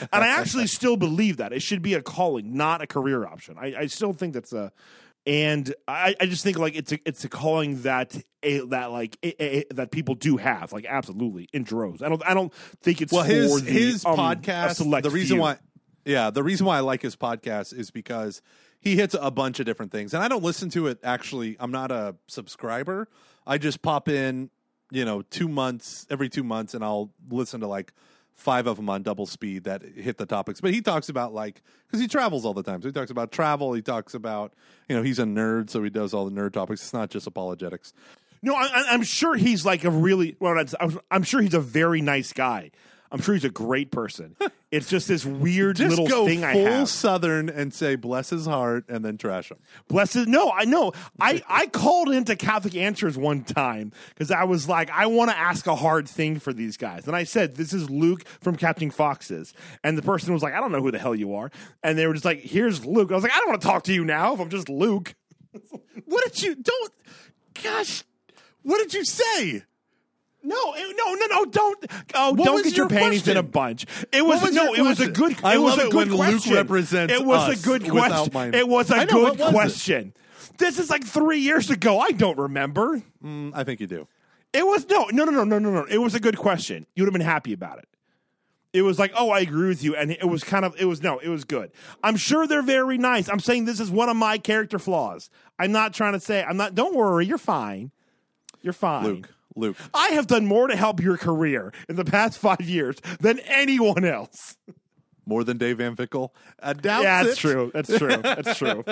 And 0.00 0.24
I 0.24 0.28
actually 0.28 0.66
still 0.66 0.96
believe 0.96 1.38
that. 1.38 1.52
It 1.52 1.60
should 1.60 1.82
be 1.82 1.94
a 1.94 2.02
calling, 2.02 2.56
not 2.56 2.82
a 2.82 2.86
career 2.86 3.26
option. 3.26 3.56
I, 3.58 3.74
I 3.76 3.86
still 3.86 4.12
think 4.12 4.34
that's 4.34 4.52
a. 4.52 4.72
And 5.26 5.74
I, 5.88 6.14
I 6.20 6.26
just 6.26 6.44
think 6.44 6.56
like 6.56 6.76
it's 6.76 6.92
a 6.92 7.00
it's 7.04 7.24
a 7.24 7.28
calling 7.28 7.82
that 7.82 8.16
a, 8.44 8.60
that 8.66 8.92
like 8.92 9.18
a, 9.24 9.44
a- 9.44 9.74
that 9.74 9.90
people 9.90 10.14
do 10.14 10.36
have 10.36 10.72
like 10.72 10.86
absolutely 10.88 11.48
in 11.52 11.64
droves. 11.64 12.00
I 12.00 12.08
don't 12.08 12.24
I 12.24 12.32
don't 12.32 12.54
think 12.54 13.02
it's 13.02 13.12
well, 13.12 13.24
for 13.24 13.30
his 13.30 13.62
the, 13.64 13.70
his 13.70 14.04
um, 14.04 14.16
podcast. 14.16 15.02
The 15.02 15.10
reason 15.10 15.36
few. 15.36 15.40
why, 15.40 15.58
yeah, 16.04 16.30
the 16.30 16.44
reason 16.44 16.64
why 16.64 16.76
I 16.76 16.80
like 16.80 17.02
his 17.02 17.16
podcast 17.16 17.76
is 17.76 17.90
because 17.90 18.40
he 18.78 18.94
hits 18.94 19.16
a 19.20 19.32
bunch 19.32 19.58
of 19.58 19.66
different 19.66 19.90
things, 19.90 20.14
and 20.14 20.22
I 20.22 20.28
don't 20.28 20.44
listen 20.44 20.70
to 20.70 20.86
it. 20.86 21.00
Actually, 21.02 21.56
I'm 21.58 21.72
not 21.72 21.90
a 21.90 22.14
subscriber. 22.28 23.08
I 23.44 23.58
just 23.58 23.82
pop 23.82 24.08
in, 24.08 24.50
you 24.92 25.04
know, 25.04 25.22
two 25.22 25.48
months 25.48 26.06
every 26.08 26.28
two 26.28 26.44
months, 26.44 26.72
and 26.72 26.84
I'll 26.84 27.10
listen 27.28 27.60
to 27.62 27.66
like 27.66 27.92
five 28.36 28.66
of 28.66 28.76
them 28.76 28.88
on 28.88 29.02
double 29.02 29.26
speed 29.26 29.64
that 29.64 29.82
hit 29.82 30.18
the 30.18 30.26
topics. 30.26 30.60
But 30.60 30.72
he 30.72 30.80
talks 30.80 31.08
about 31.08 31.34
like 31.34 31.62
because 31.86 32.00
he 32.00 32.06
travels 32.06 32.44
all 32.44 32.54
the 32.54 32.62
time, 32.62 32.82
so 32.82 32.88
he 32.88 32.92
talks 32.92 33.10
about 33.10 33.32
travel. 33.32 33.72
He 33.72 33.82
talks 33.82 34.14
about 34.14 34.54
you 34.88 34.94
know 34.96 35.02
he's 35.02 35.18
a 35.18 35.24
nerd, 35.24 35.70
so 35.70 35.82
he 35.82 35.90
does 35.90 36.14
all 36.14 36.28
the 36.28 36.40
nerd 36.40 36.52
topics. 36.52 36.82
It's 36.82 36.92
not 36.92 37.10
just 37.10 37.26
apologetics. 37.26 37.92
No, 38.42 38.54
I, 38.54 38.84
I'm 38.90 39.02
sure 39.02 39.34
he's 39.34 39.64
like 39.64 39.84
a 39.84 39.90
really 39.90 40.36
well. 40.38 40.62
I'm 41.10 41.22
sure 41.22 41.40
he's 41.40 41.54
a 41.54 41.60
very 41.60 42.00
nice 42.02 42.32
guy. 42.32 42.70
I'm 43.10 43.20
sure 43.20 43.34
he's 43.34 43.44
a 43.44 43.50
great 43.50 43.90
person. 43.90 44.36
it's 44.70 44.88
just 44.88 45.08
this 45.08 45.24
weird 45.24 45.76
Just 45.76 45.90
little 45.90 46.06
go 46.06 46.26
thing 46.26 46.44
I 46.44 46.52
full 46.52 46.64
have. 46.64 46.88
Southern 46.88 47.48
and 47.48 47.72
say 47.72 47.96
bless 47.96 48.30
his 48.30 48.46
heart, 48.46 48.84
and 48.88 49.04
then 49.04 49.16
trash 49.16 49.50
him. 49.50 49.58
Bless 49.88 50.12
his. 50.14 50.26
No, 50.26 50.50
I 50.50 50.64
know. 50.64 50.92
I 51.20 51.42
I 51.48 51.66
called 51.66 52.08
into 52.10 52.36
Catholic 52.36 52.74
Answers 52.76 53.16
one 53.16 53.44
time 53.44 53.92
because 54.10 54.30
I 54.30 54.44
was 54.44 54.68
like, 54.68 54.90
I 54.90 55.06
want 55.06 55.30
to 55.30 55.38
ask 55.38 55.66
a 55.66 55.76
hard 55.76 56.08
thing 56.08 56.38
for 56.38 56.52
these 56.52 56.76
guys, 56.76 57.06
and 57.06 57.14
I 57.14 57.24
said, 57.24 57.56
"This 57.56 57.72
is 57.72 57.88
Luke 57.90 58.26
from 58.40 58.56
Catching 58.56 58.90
Foxes," 58.90 59.54
and 59.84 59.96
the 59.96 60.02
person 60.02 60.32
was 60.32 60.42
like, 60.42 60.54
"I 60.54 60.60
don't 60.60 60.72
know 60.72 60.82
who 60.82 60.90
the 60.90 60.98
hell 60.98 61.14
you 61.14 61.34
are," 61.34 61.50
and 61.82 61.96
they 61.98 62.06
were 62.06 62.14
just 62.14 62.24
like, 62.24 62.40
"Here's 62.40 62.84
Luke." 62.84 63.10
I 63.12 63.14
was 63.14 63.22
like, 63.22 63.32
"I 63.32 63.38
don't 63.38 63.48
want 63.48 63.62
to 63.62 63.66
talk 63.68 63.84
to 63.84 63.92
you 63.94 64.04
now 64.04 64.34
if 64.34 64.40
I'm 64.40 64.50
just 64.50 64.68
Luke." 64.68 65.14
What 66.04 66.22
did 66.24 66.42
you 66.42 66.54
don't? 66.54 66.92
Gosh, 67.62 68.04
what 68.62 68.78
did 68.78 68.94
you 68.94 69.04
say? 69.04 69.64
No, 70.46 70.74
it- 70.74 70.96
no, 70.96 71.14
no, 71.14 71.26
no! 71.26 71.44
Don't, 71.46 71.86
oh, 72.14 72.32
What 72.34 72.44
don't 72.44 72.62
get 72.62 72.76
your, 72.76 72.88
panties 72.88 73.26
in 73.26 73.36
a 73.36 73.42
bunch. 73.42 73.84
It 74.12 74.24
was, 74.24 74.42
was 74.42 74.54
no, 74.54 74.74
it 74.74 74.80
was 74.82 75.00
a 75.00 75.10
question? 75.10 75.12
good. 75.12 75.44
I 75.44 75.54
it 75.54 75.58
was 75.58 75.76
love 75.76 75.86
a 75.86 75.90
good 75.90 76.08
when 76.10 76.18
Luke 76.18 76.18
question. 76.42 76.54
represents 76.54 77.12
It 77.12 77.24
was 77.24 77.58
a 77.60 77.66
good 77.66 77.88
question. 77.88 78.54
It 78.54 78.68
was 78.68 78.90
a 78.90 78.94
I 78.96 79.04
know, 79.04 79.12
good 79.12 79.38
was 79.38 79.48
it? 79.48 79.52
question. 79.52 80.14
This 80.58 80.78
is 80.78 80.88
like 80.88 81.04
three 81.04 81.40
years 81.40 81.68
ago. 81.70 81.98
I 81.98 82.12
don't 82.12 82.38
remember. 82.38 83.02
Mm, 83.22 83.52
I 83.54 83.64
think 83.64 83.80
you 83.80 83.86
do. 83.86 84.06
It 84.52 84.64
was 84.64 84.88
no, 84.88 85.06
no, 85.12 85.24
no, 85.24 85.32
no, 85.32 85.44
no, 85.44 85.58
no, 85.58 85.70
no. 85.70 85.84
It 85.84 85.98
was 85.98 86.14
a 86.14 86.20
good 86.20 86.38
question. 86.38 86.86
You 86.94 87.02
would 87.02 87.08
have 87.08 87.12
been 87.12 87.20
happy 87.26 87.52
about 87.52 87.78
it. 87.78 87.88
It 88.72 88.82
was 88.82 88.98
like, 88.98 89.12
oh, 89.16 89.30
I 89.30 89.40
agree 89.40 89.68
with 89.68 89.82
you, 89.82 89.96
and 89.96 90.10
it 90.10 90.28
was 90.28 90.44
kind 90.44 90.64
of, 90.64 90.74
it 90.78 90.84
was 90.84 91.02
no, 91.02 91.18
it 91.18 91.28
was 91.28 91.44
good. 91.44 91.70
I'm 92.02 92.16
sure 92.16 92.46
they're 92.46 92.62
very 92.62 92.98
nice. 92.98 93.28
I'm 93.28 93.40
saying 93.40 93.64
this 93.64 93.80
is 93.80 93.90
one 93.90 94.08
of 94.08 94.16
my 94.16 94.38
character 94.38 94.78
flaws. 94.78 95.30
I'm 95.58 95.72
not 95.72 95.92
trying 95.94 96.12
to 96.12 96.20
say 96.20 96.42
I'm 96.44 96.56
not. 96.56 96.74
Don't 96.74 96.94
worry, 96.94 97.26
you're 97.26 97.38
fine. 97.38 97.90
You're 98.62 98.72
fine. 98.74 99.04
Luke, 99.04 99.30
Luke. 99.56 99.76
I 99.94 100.08
have 100.08 100.26
done 100.26 100.46
more 100.46 100.68
to 100.68 100.76
help 100.76 101.00
your 101.00 101.16
career 101.16 101.72
in 101.88 101.96
the 101.96 102.04
past 102.04 102.38
five 102.38 102.60
years 102.62 102.96
than 103.20 103.40
anyone 103.40 104.04
else. 104.04 104.56
More 105.28 105.42
than 105.42 105.58
Dave 105.58 105.78
Van 105.78 105.96
Vickle? 105.96 106.30
I 106.62 106.72
doubt 106.72 107.00
it. 107.00 107.04
Yeah, 107.04 107.20
it. 107.20 107.24
that's 107.24 107.38
true. 107.38 107.70
That's 107.74 107.98
true. 107.98 108.16
That's 108.22 108.58
true. 108.58 108.84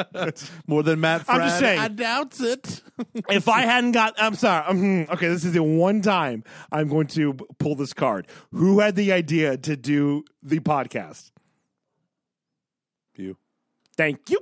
More 0.67 0.83
than 0.83 0.99
Matt 0.99 1.25
I'm 1.29 1.41
just 1.43 1.61
saying. 1.61 1.79
I 1.79 1.87
doubt 1.87 2.41
it. 2.41 2.83
if 3.31 3.49
I 3.49 3.61
hadn't 3.61 3.93
got, 3.93 4.15
I'm 4.19 4.35
sorry. 4.35 4.67
um, 4.67 5.07
okay, 5.11 5.29
this 5.29 5.45
is 5.45 5.53
the 5.53 5.63
one 5.63 6.03
time 6.03 6.43
I'm 6.73 6.89
going 6.89 7.07
to 7.09 7.35
pull 7.61 7.77
this 7.77 7.93
card. 7.93 8.27
Who 8.51 8.81
had 8.81 8.97
the 8.97 9.13
idea 9.13 9.57
to 9.59 9.77
do 9.77 10.25
the 10.43 10.59
podcast? 10.59 11.31
you. 13.17 13.37
Thank 13.97 14.29
you. 14.29 14.41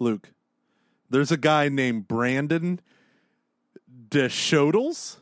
Luke, 0.00 0.32
there's 1.08 1.30
a 1.30 1.36
guy 1.36 1.68
named 1.68 2.08
Brandon 2.08 2.80
Deschodels. 4.08 5.16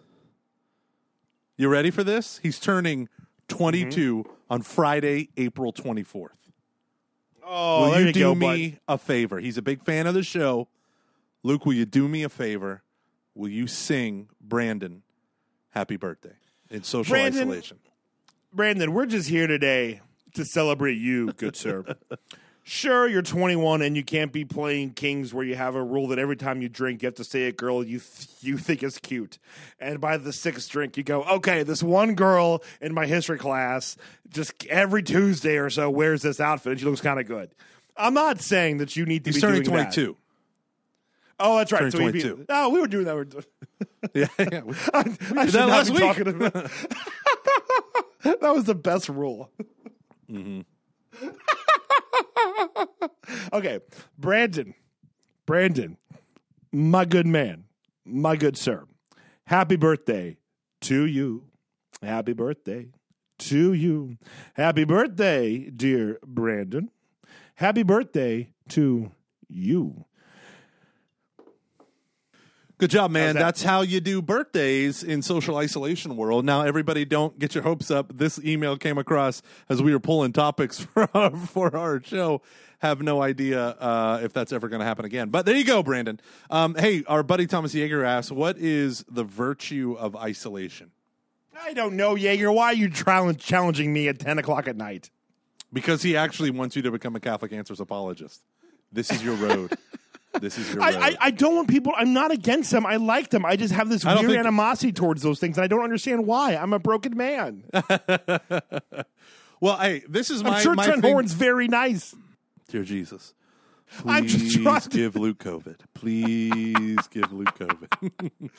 You 1.57 1.69
ready 1.69 1.91
for 1.91 2.03
this? 2.05 2.39
He's 2.43 2.59
turning 2.59 3.09
22 3.49 4.25
on 4.49 4.63
Friday, 4.63 5.29
April 5.37 5.73
24th. 5.73 6.29
Oh, 7.45 7.91
will 7.91 8.01
you, 8.01 8.07
you 8.07 8.13
do 8.13 8.21
go, 8.21 8.35
me 8.35 8.79
a 8.87 8.97
favor? 8.97 9.39
He's 9.41 9.59
a 9.59 9.63
big 9.63 9.85
fan 9.85 10.07
of 10.07 10.15
the 10.15 10.23
show. 10.23 10.69
Luke, 11.43 11.67
will 11.67 11.73
you 11.73 11.85
do 11.85 12.07
me 12.09 12.23
a 12.23 12.29
favor? 12.29 12.83
Will 13.35 13.49
you 13.49 13.67
sing 13.67 14.29
Brandon 14.41 15.03
happy 15.71 15.97
birthday 15.97 16.37
in 16.71 16.83
social 16.83 17.13
Brandon- 17.13 17.43
isolation? 17.43 17.79
Brandon, 18.53 18.93
we're 18.93 19.07
just 19.07 19.29
here 19.29 19.47
today 19.47 20.01
to 20.35 20.45
celebrate 20.45 20.99
you, 20.99 21.33
good 21.33 21.57
sir. 21.57 21.85
Sure, 22.73 23.09
you're 23.09 23.21
21 23.21 23.83
and 23.83 23.97
you 23.97 24.05
can't 24.05 24.31
be 24.33 24.45
playing 24.45 24.93
Kings 24.93 25.35
where 25.35 25.45
you 25.45 25.57
have 25.57 25.75
a 25.75 25.83
rule 25.83 26.07
that 26.07 26.21
every 26.21 26.37
time 26.37 26.63
you 26.63 26.69
drink, 26.69 27.03
you 27.03 27.09
have 27.09 27.17
to 27.17 27.25
say 27.25 27.47
a 27.49 27.53
girl 27.53 27.83
you 27.85 27.99
th- 27.99 28.29
you 28.43 28.59
think 28.59 28.85
is 28.85 28.97
cute. 28.99 29.39
And 29.81 30.01
by 30.01 30.19
the 30.19 30.33
sixth 30.33 30.71
drink, 30.71 30.97
you 30.97 31.03
go, 31.03 31.25
okay, 31.25 31.65
this 31.65 31.83
one 31.83 32.15
girl 32.15 32.63
in 32.81 32.95
my 32.95 33.07
history 33.07 33.39
class 33.39 33.97
just 34.29 34.65
every 34.67 35.03
Tuesday 35.03 35.57
or 35.57 35.69
so 35.69 35.91
wears 35.91 36.23
this 36.23 36.39
outfit 36.39 36.71
and 36.71 36.79
she 36.81 36.87
looks 36.87 37.01
kind 37.01 37.19
of 37.19 37.27
good. 37.27 37.51
I'm 37.97 38.15
not 38.15 38.41
saying 38.41 38.77
that 38.77 38.95
you 38.95 39.05
need 39.05 39.25
to 39.25 39.31
He's 39.31 39.39
be 39.39 39.41
turning 39.41 39.63
doing 39.65 39.77
that. 39.79 39.93
22. 39.93 40.17
Oh, 41.41 41.59
that's 41.59 41.73
right. 41.73 41.79
Turning 41.79 41.91
So 41.91 41.99
he'd 41.99 42.13
be- 42.13 42.21
22. 42.23 42.47
oh, 42.51 42.69
we 42.69 42.79
were 42.81 42.87
doing 42.87 43.05
that. 43.07 43.17
We 43.17 43.23
were- 43.25 43.45
Yeah, 44.15 44.27
yeah. 44.39 44.63
I, 44.95 44.99
I 45.01 45.03
should 45.47 45.55
that 45.55 45.55
not 45.55 45.69
last 45.71 45.87
be 45.89 45.95
week. 45.95 46.03
talking 46.03 46.29
about. 46.29 46.53
that 48.41 48.55
was 48.55 48.63
the 48.63 48.77
best 48.77 49.09
rule. 49.09 49.51
Mm-hmm. 50.31 50.61
okay, 53.53 53.81
Brandon, 54.19 54.75
Brandon, 55.47 55.97
my 56.73 57.05
good 57.05 57.27
man, 57.27 57.65
my 58.05 58.37
good 58.37 58.57
sir. 58.57 58.85
Happy 59.47 59.77
birthday 59.77 60.37
to 60.83 61.07
you. 61.07 61.45
Happy 62.03 62.33
birthday 62.33 62.89
to 63.39 63.73
you. 63.73 64.17
Happy 64.55 64.85
birthday, 64.85 65.71
dear 65.71 66.19
Brandon. 66.25 66.91
Happy 67.57 67.83
birthday 67.83 68.51
to 68.69 69.11
you. 69.49 70.05
Good 72.81 72.91
job, 72.91 73.11
man. 73.11 73.35
That? 73.35 73.41
That's 73.41 73.63
how 73.63 73.83
you 73.83 74.01
do 74.01 74.23
birthdays 74.23 75.03
in 75.03 75.21
social 75.21 75.59
isolation 75.59 76.17
world. 76.17 76.47
Now, 76.47 76.63
everybody, 76.63 77.05
don't 77.05 77.39
get 77.39 77.55
your 77.55 77.63
hopes 77.63 77.91
up. 77.91 78.17
This 78.17 78.39
email 78.43 78.79
came 78.79 78.97
across 78.97 79.43
as 79.69 79.83
we 79.83 79.93
were 79.93 80.01
pulling 80.01 80.33
topics 80.33 80.81
for 80.95 81.07
our, 81.13 81.37
for 81.37 81.77
our 81.77 82.03
show. 82.03 82.41
Have 82.79 83.03
no 83.03 83.21
idea 83.21 83.61
uh, 83.61 84.21
if 84.23 84.33
that's 84.33 84.51
ever 84.51 84.71
going 84.71 84.81
to 84.81 84.87
happen 84.87 85.05
again. 85.05 85.29
But 85.29 85.45
there 85.45 85.55
you 85.57 85.65
go, 85.65 85.83
Brandon. 85.83 86.19
Um, 86.49 86.75
hey, 86.75 87.05
our 87.07 87.23
buddy 87.23 87.47
Thomas 87.47 87.75
Yeager 87.75 88.03
asks, 88.03 88.33
"What 88.33 88.57
is 88.57 89.05
the 89.11 89.25
virtue 89.25 89.97
of 89.99 90.17
isolation?" 90.17 90.91
I 91.63 91.75
don't 91.75 91.97
know, 91.97 92.15
Jaeger. 92.15 92.51
Why 92.51 92.69
are 92.69 92.75
you 92.75 92.89
challenging 92.89 93.93
me 93.93 94.09
at 94.09 94.19
10 94.19 94.39
o'clock 94.39 94.67
at 94.67 94.79
night? 94.79 95.11
Because 95.71 96.03
he 96.03 96.17
actually 96.17 96.51
wants 96.51 96.75
you 96.77 96.81
to 96.81 96.91
become 96.91 97.15
a 97.15 97.21
Catholic 97.21 97.53
Answers 97.53 97.81
apologist. 97.81 98.43
This 98.91 99.11
is 99.11 99.23
your 99.23 99.35
road. 99.35 99.77
this 100.41 100.59
is 100.59 100.73
your. 100.73 100.83
I, 100.83 100.89
I, 100.91 101.17
I 101.21 101.31
don't 101.31 101.57
want 101.57 101.69
people. 101.69 101.93
I'm 101.97 102.13
not 102.13 102.31
against 102.31 102.71
them. 102.71 102.87
I 102.87 102.97
like 102.97 103.31
them. 103.31 103.45
I 103.45 103.57
just 103.57 103.75
have 103.75 103.89
this 103.89 104.05
weird 104.05 104.19
think- 104.21 104.39
animosity 104.39 104.93
towards 104.93 105.23
those 105.23 105.41
things, 105.41 105.57
and 105.59 105.65
I 105.65 105.67
don't 105.67 105.83
understand 105.83 106.27
why. 106.27 106.55
I'm 106.57 106.73
a 106.73 106.79
broken 106.79 107.17
man. 107.17 107.65
well, 109.61 109.77
hey, 109.79 110.03
this 110.09 110.31
is 110.31 110.45
my 110.45 110.57
I'm 110.57 110.63
sure 110.63 110.75
my 110.75 110.85
Trent 110.87 111.03
thing- 111.03 111.13
Horn's 111.13 111.33
very 111.33 111.69
nice. 111.69 112.15
Dear 112.69 112.85
Jesus, 112.85 113.35
I'm 114.07 114.27
just 114.27 114.45
please 114.45 114.63
trying 114.63 114.81
to- 114.83 114.89
give 114.91 115.17
Luke 115.17 115.39
COVID. 115.39 115.77
Please 115.95 117.07
give 117.09 117.33
Luke 117.33 117.59
COVID. 117.59 118.31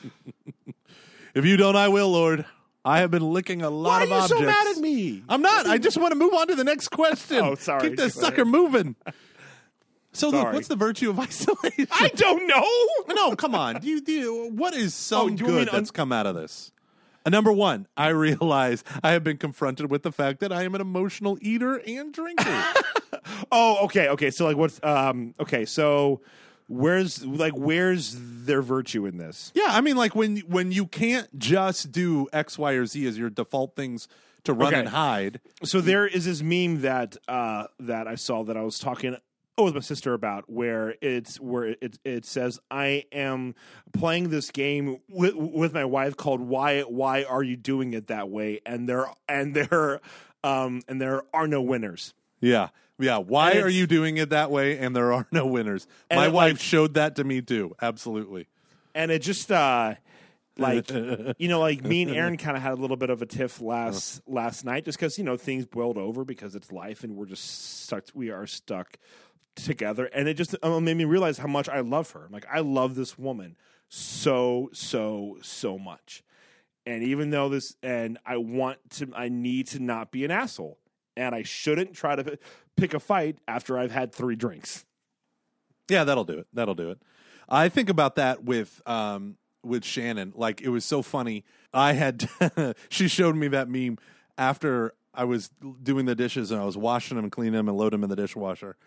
if 1.33 1.45
you 1.45 1.57
don't, 1.57 1.75
I 1.75 1.87
will, 1.87 2.09
Lord. 2.09 2.45
I 2.83 3.01
have 3.01 3.11
been 3.11 3.31
licking 3.31 3.61
a 3.61 3.69
lot 3.69 3.89
Why 3.89 3.99
are 3.99 4.03
of 4.03 4.09
you 4.09 4.15
objects. 4.15 4.39
so 4.41 4.45
mad 4.45 4.67
at 4.75 4.77
me? 4.77 5.23
I'm 5.29 5.43
not. 5.43 5.67
I 5.67 5.77
just 5.77 5.97
want 5.97 6.13
to 6.13 6.17
move 6.17 6.33
on 6.33 6.47
to 6.47 6.55
the 6.55 6.63
next 6.63 6.87
question. 6.87 7.37
Oh, 7.37 7.53
sorry. 7.53 7.89
Keep 7.89 7.97
this 7.99 8.15
sucker 8.15 8.43
moving. 8.43 8.95
So, 10.13 10.29
Sorry. 10.31 10.53
what's 10.53 10.67
the 10.67 10.75
virtue 10.75 11.09
of 11.09 11.19
isolation? 11.27 11.87
I 11.91 12.09
don't 12.09 12.47
know. 12.47 12.65
no, 13.15 13.35
come 13.35 13.55
on. 13.55 13.79
Do 13.79 13.87
you, 13.87 14.01
do 14.01 14.11
you, 14.11 14.49
what 14.53 14.73
is 14.73 14.93
so 14.93 15.21
Oh, 15.21 15.29
good 15.29 15.69
un- 15.69 15.73
that's 15.75 15.91
come 15.91 16.11
out 16.11 16.25
of 16.25 16.35
this? 16.35 16.71
Uh, 17.25 17.29
number 17.29 17.51
one, 17.51 17.87
I 17.95 18.09
realize 18.09 18.83
I 19.03 19.11
have 19.11 19.23
been 19.23 19.37
confronted 19.37 19.89
with 19.91 20.03
the 20.03 20.11
fact 20.11 20.39
that 20.41 20.51
I 20.51 20.63
am 20.63 20.75
an 20.75 20.81
emotional 20.81 21.37
eater 21.41 21.81
and 21.85 22.13
drinker. 22.13 22.63
Oh, 23.51 23.85
okay, 23.85 24.07
okay. 24.09 24.31
So 24.31 24.45
like, 24.45 24.57
what's 24.57 24.79
um? 24.83 25.35
Okay, 25.39 25.65
so 25.65 26.21
where's 26.67 27.23
like 27.25 27.53
where's 27.53 28.15
their 28.17 28.61
virtue 28.61 29.05
in 29.05 29.17
this? 29.17 29.51
Yeah, 29.53 29.67
I 29.69 29.81
mean, 29.81 29.95
like 29.95 30.15
when 30.15 30.37
when 30.39 30.71
you 30.71 30.85
can't 30.87 31.27
just 31.37 31.91
do 31.91 32.27
X, 32.33 32.57
Y, 32.57 32.71
or 32.73 32.85
Z 32.85 33.05
as 33.05 33.17
your 33.17 33.29
default 33.29 33.75
things 33.75 34.07
to 34.45 34.53
run 34.53 34.69
Okay. 34.69 34.79
and 34.79 34.89
hide. 34.89 35.39
So 35.63 35.81
there 35.81 36.07
is 36.07 36.25
this 36.25 36.41
meme 36.41 36.81
that 36.81 37.17
uh 37.27 37.65
that 37.79 38.07
I 38.07 38.15
saw 38.15 38.43
that 38.45 38.57
I 38.57 38.63
was 38.63 38.79
talking 38.79 39.15
oh, 39.57 39.65
with 39.65 39.75
my 39.75 39.79
sister 39.81 40.13
about 40.13 40.49
where 40.49 40.95
it's 41.01 41.39
where 41.39 41.65
it 41.65 41.99
it 42.03 42.25
says 42.25 42.59
I 42.69 43.05
am 43.11 43.55
playing 43.93 44.29
this 44.29 44.49
game 44.51 44.99
with 45.09 45.35
with 45.35 45.73
my 45.73 45.85
wife 45.85 46.17
called 46.17 46.41
why 46.41 46.81
why 46.81 47.23
are 47.23 47.43
you 47.43 47.55
doing 47.55 47.93
it 47.93 48.07
that 48.07 48.29
way 48.29 48.61
and 48.65 48.87
there 48.89 49.07
and 49.27 49.53
there 49.53 50.01
um 50.43 50.81
and 50.87 51.01
there 51.01 51.23
are 51.33 51.47
no 51.47 51.61
winners. 51.61 52.13
Yeah, 52.39 52.69
yeah. 52.97 53.17
Why 53.17 53.59
are 53.59 53.69
you 53.69 53.85
doing 53.85 54.17
it 54.17 54.29
that 54.31 54.49
way? 54.49 54.77
And 54.79 54.95
there 54.95 55.13
are 55.13 55.27
no 55.31 55.45
winners. 55.45 55.85
My 56.09 56.27
wife 56.27 56.53
like- 56.53 56.61
showed 56.61 56.93
that 56.95 57.15
to 57.17 57.23
me 57.23 57.41
too. 57.41 57.75
Absolutely. 57.81 58.47
and 58.95 59.11
it 59.11 59.21
just 59.21 59.51
uh 59.51 59.95
like 60.57 60.89
you 60.91 61.47
know 61.47 61.59
like 61.61 61.83
me 61.83 62.01
and 62.03 62.11
aaron 62.11 62.35
kind 62.35 62.57
of 62.57 62.61
had 62.61 62.73
a 62.73 62.75
little 62.75 62.97
bit 62.97 63.09
of 63.09 63.21
a 63.21 63.25
tiff 63.25 63.61
last 63.61 64.21
last 64.27 64.65
night 64.65 64.83
just 64.83 64.99
because 64.99 65.17
you 65.17 65.23
know 65.23 65.37
things 65.37 65.65
boiled 65.65 65.97
over 65.97 66.25
because 66.25 66.55
it's 66.55 66.71
life 66.73 67.03
and 67.05 67.15
we're 67.15 67.25
just 67.25 67.83
stuck 67.83 68.03
we 68.13 68.29
are 68.31 68.45
stuck 68.45 68.97
together 69.55 70.05
and 70.13 70.27
it 70.27 70.35
just 70.35 70.55
uh, 70.63 70.79
made 70.79 70.95
me 70.97 71.05
realize 71.05 71.37
how 71.37 71.47
much 71.47 71.67
i 71.69 71.79
love 71.79 72.11
her 72.11 72.27
like 72.31 72.45
i 72.51 72.59
love 72.59 72.95
this 72.95 73.17
woman 73.17 73.55
so 73.89 74.69
so 74.71 75.37
so 75.41 75.77
much 75.77 76.23
and 76.85 77.03
even 77.03 77.29
though 77.31 77.49
this 77.49 77.75
and 77.83 78.17
i 78.25 78.37
want 78.37 78.77
to 78.89 79.09
i 79.15 79.27
need 79.27 79.67
to 79.67 79.79
not 79.79 80.11
be 80.11 80.23
an 80.23 80.31
asshole 80.31 80.77
and 81.17 81.35
i 81.35 81.43
shouldn't 81.43 81.93
try 81.93 82.15
to 82.15 82.23
p- 82.23 82.37
pick 82.77 82.93
a 82.93 82.99
fight 82.99 83.37
after 83.47 83.77
i've 83.77 83.91
had 83.91 84.13
three 84.13 84.35
drinks 84.35 84.85
Yeah, 85.89 86.05
that'll 86.05 86.23
do 86.23 86.37
it. 86.39 86.47
That'll 86.53 86.75
do 86.75 86.89
it. 86.91 87.01
I 87.49 87.67
think 87.67 87.89
about 87.89 88.15
that 88.15 88.45
with 88.45 88.81
um 88.85 89.35
with 89.61 89.83
Shannon. 89.83 90.31
Like 90.35 90.61
it 90.61 90.69
was 90.69 90.85
so 90.85 91.01
funny. 91.01 91.43
I 91.73 91.91
had 91.93 92.29
she 92.89 93.09
showed 93.09 93.35
me 93.35 93.49
that 93.49 93.67
meme 93.67 93.97
after 94.37 94.93
I 95.13 95.25
was 95.25 95.49
doing 95.83 96.05
the 96.05 96.15
dishes 96.15 96.51
and 96.51 96.61
I 96.61 96.63
was 96.63 96.77
washing 96.77 97.17
them 97.17 97.25
and 97.25 97.31
cleaning 97.31 97.53
them 97.53 97.67
and 97.67 97.77
loading 97.77 97.99
them 97.99 98.05
in 98.05 98.09
the 98.09 98.15
dishwasher. 98.15 98.77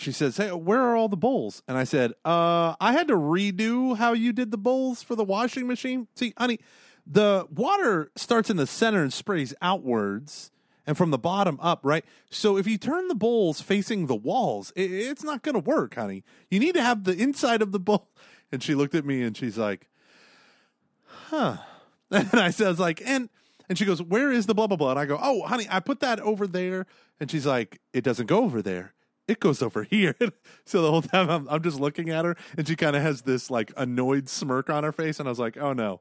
She 0.00 0.12
says, 0.12 0.36
"Hey, 0.36 0.50
where 0.52 0.80
are 0.80 0.96
all 0.96 1.08
the 1.08 1.16
bowls?" 1.16 1.62
And 1.68 1.76
I 1.76 1.84
said, 1.84 2.12
"Uh, 2.24 2.74
I 2.80 2.92
had 2.92 3.08
to 3.08 3.14
redo 3.14 3.96
how 3.96 4.12
you 4.12 4.32
did 4.32 4.50
the 4.50 4.58
bowls 4.58 5.02
for 5.02 5.14
the 5.14 5.24
washing 5.24 5.66
machine. 5.66 6.08
See, 6.14 6.32
honey, 6.36 6.58
the 7.06 7.46
water 7.50 8.10
starts 8.16 8.50
in 8.50 8.56
the 8.56 8.66
center 8.66 9.02
and 9.02 9.12
sprays 9.12 9.54
outwards." 9.60 10.50
and 10.86 10.96
from 10.96 11.10
the 11.10 11.18
bottom 11.18 11.56
up, 11.62 11.78
right? 11.84 12.04
So 12.30 12.56
if 12.56 12.66
you 12.66 12.76
turn 12.76 13.06
the 13.06 13.14
bowls 13.14 13.60
facing 13.60 14.06
the 14.06 14.16
walls, 14.16 14.72
i 14.76 14.80
it's 14.80 15.22
not 15.22 15.42
going 15.42 15.54
to 15.54 15.60
work, 15.60 15.94
honey. 15.94 16.24
You 16.50 16.58
need 16.58 16.74
to 16.74 16.82
have 16.82 17.04
the 17.04 17.16
inside 17.16 17.62
of 17.62 17.72
the 17.72 17.78
bowl. 17.78 18.08
And 18.52 18.60
she 18.60 18.74
looked 18.74 18.96
at 18.96 19.04
me 19.04 19.22
and 19.22 19.36
she's 19.36 19.56
like, 19.56 19.86
"Huh." 21.06 21.58
And 22.10 22.34
I 22.34 22.50
says, 22.50 22.80
like, 22.80 23.00
and 23.06 23.28
and 23.68 23.78
she 23.78 23.84
goes, 23.84 24.02
"Where 24.02 24.32
is 24.32 24.46
the 24.46 24.54
blah 24.54 24.66
blah 24.66 24.76
blah?" 24.76 24.90
And 24.90 24.98
I 24.98 25.06
go, 25.06 25.16
"Oh, 25.22 25.42
honey, 25.42 25.68
I 25.70 25.78
put 25.78 26.00
that 26.00 26.18
over 26.18 26.48
there." 26.48 26.86
And 27.20 27.30
she's 27.30 27.46
like, 27.46 27.80
"It 27.92 28.02
doesn't 28.02 28.26
go 28.26 28.42
over 28.42 28.60
there." 28.60 28.92
It 29.30 29.40
goes 29.40 29.62
over 29.62 29.84
here. 29.84 30.16
so 30.64 30.82
the 30.82 30.90
whole 30.90 31.02
time 31.02 31.30
I'm, 31.30 31.48
I'm 31.48 31.62
just 31.62 31.78
looking 31.78 32.10
at 32.10 32.24
her, 32.24 32.36
and 32.56 32.66
she 32.66 32.76
kind 32.76 32.96
of 32.96 33.02
has 33.02 33.22
this 33.22 33.50
like 33.50 33.72
annoyed 33.76 34.28
smirk 34.28 34.68
on 34.68 34.84
her 34.84 34.92
face, 34.92 35.20
and 35.20 35.28
I 35.28 35.30
was 35.30 35.38
like, 35.38 35.56
"Oh 35.56 35.72
no, 35.72 36.00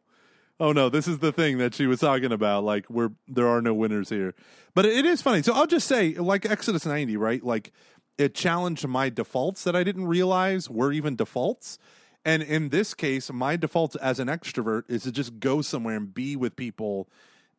oh 0.59 0.71
no, 0.71 0.89
this 0.89 1.07
is 1.07 1.19
the 1.19 1.31
thing 1.31 1.57
that 1.59 1.73
she 1.73 1.87
was 1.87 1.99
talking 1.99 2.31
about. 2.31 2.63
Like, 2.63 2.89
we're 2.89 3.11
there 3.27 3.47
are 3.47 3.61
no 3.61 3.73
winners 3.73 4.09
here. 4.09 4.33
But 4.75 4.85
it 4.85 5.05
is 5.05 5.21
funny. 5.21 5.41
So 5.41 5.53
I'll 5.53 5.67
just 5.67 5.87
say, 5.87 6.13
like 6.13 6.49
Exodus 6.49 6.85
90, 6.85 7.17
right? 7.17 7.43
Like, 7.43 7.71
it 8.17 8.35
challenged 8.35 8.87
my 8.87 9.09
defaults 9.09 9.63
that 9.63 9.75
I 9.75 9.83
didn't 9.83 10.07
realize 10.07 10.69
were 10.69 10.91
even 10.91 11.15
defaults. 11.15 11.79
And 12.25 12.43
in 12.43 12.69
this 12.69 12.93
case, 12.93 13.31
my 13.31 13.55
default 13.55 13.95
as 13.95 14.19
an 14.19 14.27
extrovert 14.27 14.83
is 14.89 15.03
to 15.03 15.11
just 15.11 15.39
go 15.39 15.61
somewhere 15.61 15.95
and 15.95 16.13
be 16.13 16.35
with 16.35 16.57
people 16.57 17.07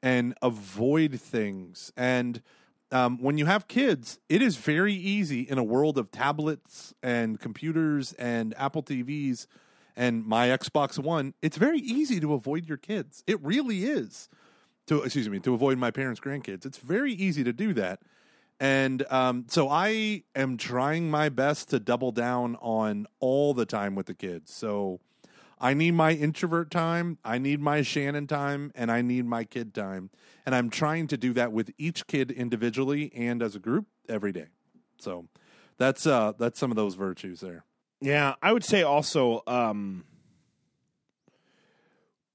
and 0.03 0.35
avoid 0.43 1.19
things. 1.19 1.93
And 1.97 2.43
um, 2.93 3.19
when 3.19 3.39
you 3.39 3.47
have 3.47 3.69
kids, 3.69 4.19
it 4.29 4.43
is 4.43 4.57
very 4.57 4.95
easy 4.95 5.43
in 5.43 5.59
a 5.59 5.65
world 5.65 5.99
of 5.99 6.11
tablets 6.11 6.95
and 7.03 7.39
computers 7.39 8.13
and 8.15 8.55
Apple 8.57 8.83
TVs 8.83 9.47
and 9.97 10.25
my 10.25 10.49
Xbox 10.49 10.99
One. 10.99 11.35
It's 11.43 11.57
very 11.57 11.79
easy 11.79 12.21
to 12.21 12.35
avoid 12.35 12.69
your 12.69 12.79
kids. 12.79 13.23
It 13.27 13.43
really 13.43 13.85
is. 13.85 14.29
To 14.87 15.03
excuse 15.03 15.29
me, 15.29 15.39
to 15.41 15.55
avoid 15.55 15.79
my 15.79 15.91
parents' 15.91 16.21
grandkids. 16.21 16.67
It's 16.67 16.79
very 16.79 17.13
easy 17.13 17.45
to 17.45 17.53
do 17.53 17.73
that. 17.75 18.01
And 18.59 19.07
um, 19.11 19.47
so 19.49 19.69
I 19.69 20.25
am 20.35 20.57
trying 20.57 21.11
my 21.11 21.29
best 21.29 21.71
to 21.71 21.81
double 21.81 22.13
down 22.13 22.57
on 22.61 23.07
all 23.21 23.55
the 23.55 23.65
time 23.65 23.95
with 23.95 24.07
the 24.07 24.15
kids. 24.15 24.53
So 24.53 25.01
I 25.61 25.75
need 25.75 25.93
my 25.93 26.13
introvert 26.13 26.71
time, 26.71 27.19
I 27.25 27.39
need 27.39 27.61
my 27.61 27.83
Shannon 27.83 28.27
time, 28.27 28.73
and 28.75 28.91
I 28.91 29.03
need 29.03 29.27
my 29.27 29.45
kid 29.45 29.75
time. 29.75 30.11
And 30.47 30.55
I'm 30.55 30.71
trying 30.71 31.07
to 31.09 31.17
do 31.19 31.33
that 31.35 31.53
with 31.53 31.71
each 31.77 32.07
kid 32.07 32.31
individually 32.31 33.13
and 33.15 33.43
as 33.43 33.55
a 33.55 33.59
group 33.59 33.87
every 34.09 34.33
day. 34.33 34.47
So 34.99 35.27
that's 35.77 36.07
uh 36.07 36.33
that's 36.39 36.59
some 36.59 36.71
of 36.71 36.77
those 36.77 36.95
virtues 36.95 37.41
there. 37.41 37.65
Yeah, 38.01 38.35
I 38.43 38.53
would 38.53 38.65
say 38.65 38.83
also, 38.83 39.43
um, 39.47 40.05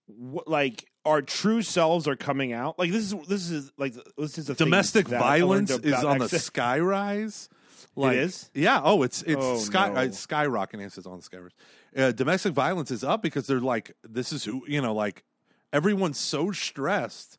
what, 0.06 0.47
like 0.47 0.88
our 1.06 1.22
true 1.22 1.61
selves 1.61 2.07
are 2.07 2.15
coming 2.15 2.53
out. 2.53 2.77
Like 2.77 2.91
this 2.91 3.11
is 3.11 3.27
this 3.27 3.49
is 3.49 3.72
like 3.77 3.95
this 4.18 4.38
is 4.38 4.49
a 4.49 4.56
Domestic 4.56 5.07
violence 5.07 5.72
is 5.72 6.03
on 6.03 6.19
the 6.19 6.30
sky 6.30 6.80
rise. 6.80 7.49
Like, 7.97 8.18
is? 8.18 8.49
Yeah. 8.53 8.81
Oh, 8.84 9.03
it's 9.03 9.22
it's 9.22 9.38
Oh, 9.39 9.57
sky 9.57 9.89
no. 9.89 10.02
it's 10.02 10.26
skyrocketing. 10.26 10.85
It's 10.85 10.97
on 11.06 11.18
the 11.18 11.23
sky 11.23 11.38
rise. 11.38 11.52
Uh, 11.95 12.11
domestic 12.11 12.53
violence 12.53 12.91
is 12.91 13.03
up 13.03 13.22
because 13.22 13.47
they're 13.47 13.59
like 13.61 13.93
this 14.03 14.31
is 14.34 14.43
who 14.43 14.63
you 14.67 14.81
know 14.81 14.93
like 14.93 15.23
everyone's 15.72 16.19
so 16.19 16.51
stressed. 16.51 17.38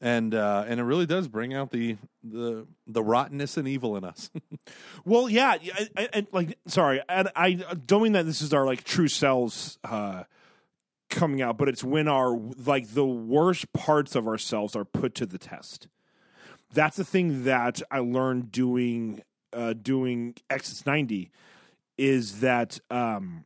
And 0.00 0.34
uh, 0.34 0.64
and 0.66 0.80
it 0.80 0.82
really 0.82 1.06
does 1.06 1.28
bring 1.28 1.54
out 1.54 1.70
the 1.70 1.96
the 2.22 2.66
the 2.86 3.02
rottenness 3.02 3.56
and 3.56 3.66
evil 3.66 3.96
in 3.96 4.04
us. 4.04 4.30
Well, 5.06 5.28
yeah, 5.30 5.56
I, 5.96 6.08
I- 6.12 6.26
like 6.32 6.58
sorry, 6.66 7.00
and 7.08 7.30
I 7.36 7.52
don't 7.86 8.02
mean 8.02 8.12
that 8.12 8.26
this 8.26 8.42
is 8.42 8.52
our 8.52 8.66
like 8.66 8.84
true 8.84 9.08
selves 9.08 9.78
uh, 9.84 10.24
coming 11.10 11.40
out, 11.42 11.56
but 11.58 11.68
it's 11.68 11.84
when 11.84 12.08
our 12.08 12.36
like 12.66 12.88
the 12.94 13.06
worst 13.06 13.72
parts 13.72 14.14
of 14.14 14.26
ourselves 14.26 14.74
are 14.76 14.84
put 14.84 15.14
to 15.16 15.26
the 15.26 15.38
test. 15.38 15.88
That's 16.72 16.96
the 16.96 17.04
thing 17.04 17.44
that 17.44 17.80
I 17.90 18.00
learned 18.00 18.50
doing 18.50 19.22
uh, 19.52 19.74
doing 19.74 20.34
Exodus 20.50 20.84
ninety 20.84 21.30
is 21.96 22.40
that 22.40 22.78
um, 22.90 23.44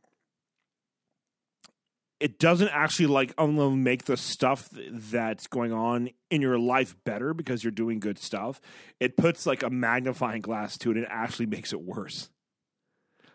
it 2.19 2.37
doesn't 2.37 2.69
actually 2.69 3.07
like 3.07 3.33
make 3.39 4.05
the 4.05 4.17
stuff 4.17 4.69
that's 4.71 5.47
going 5.47 5.71
on 5.71 6.09
in 6.29 6.41
your 6.41 6.59
life 6.59 6.95
better 7.05 7.33
because 7.33 7.63
you're 7.63 7.71
doing 7.71 7.99
good 7.99 8.19
stuff. 8.19 8.59
It 8.99 9.15
puts 9.15 9.45
like 9.45 9.63
a 9.63 9.69
magnifying 9.69 10.41
glass 10.41 10.77
to 10.79 10.91
it 10.91 10.97
and 10.97 11.07
actually 11.09 11.45
makes 11.45 11.71
it 11.71 11.81
worse. 11.81 12.29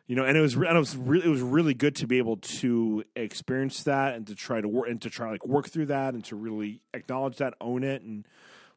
You 0.07 0.17
know, 0.17 0.25
and 0.25 0.37
it 0.37 0.43
was 0.43 0.55
and 0.55 0.65
it 0.65 0.79
was 0.79 0.97
really 0.97 1.25
it 1.25 1.31
was 1.31 1.41
really 1.41 1.73
good 1.73 1.97
to 1.97 2.07
be 2.07 2.19
able 2.19 2.37
to 2.37 3.05
experience 3.17 3.85
that 3.85 4.15
and 4.15 4.27
to 4.27 4.35
try 4.35 4.61
to 4.61 4.69
work 4.69 4.89
and 4.89 5.01
to 5.01 5.09
try 5.09 5.31
like 5.31 5.47
work 5.47 5.71
through 5.71 5.87
that 5.87 6.13
and 6.13 6.23
to 6.27 6.37
really 6.37 6.83
acknowledge 6.93 7.39
that, 7.39 7.55
own 7.59 7.83
it, 7.85 8.03
and 8.03 8.29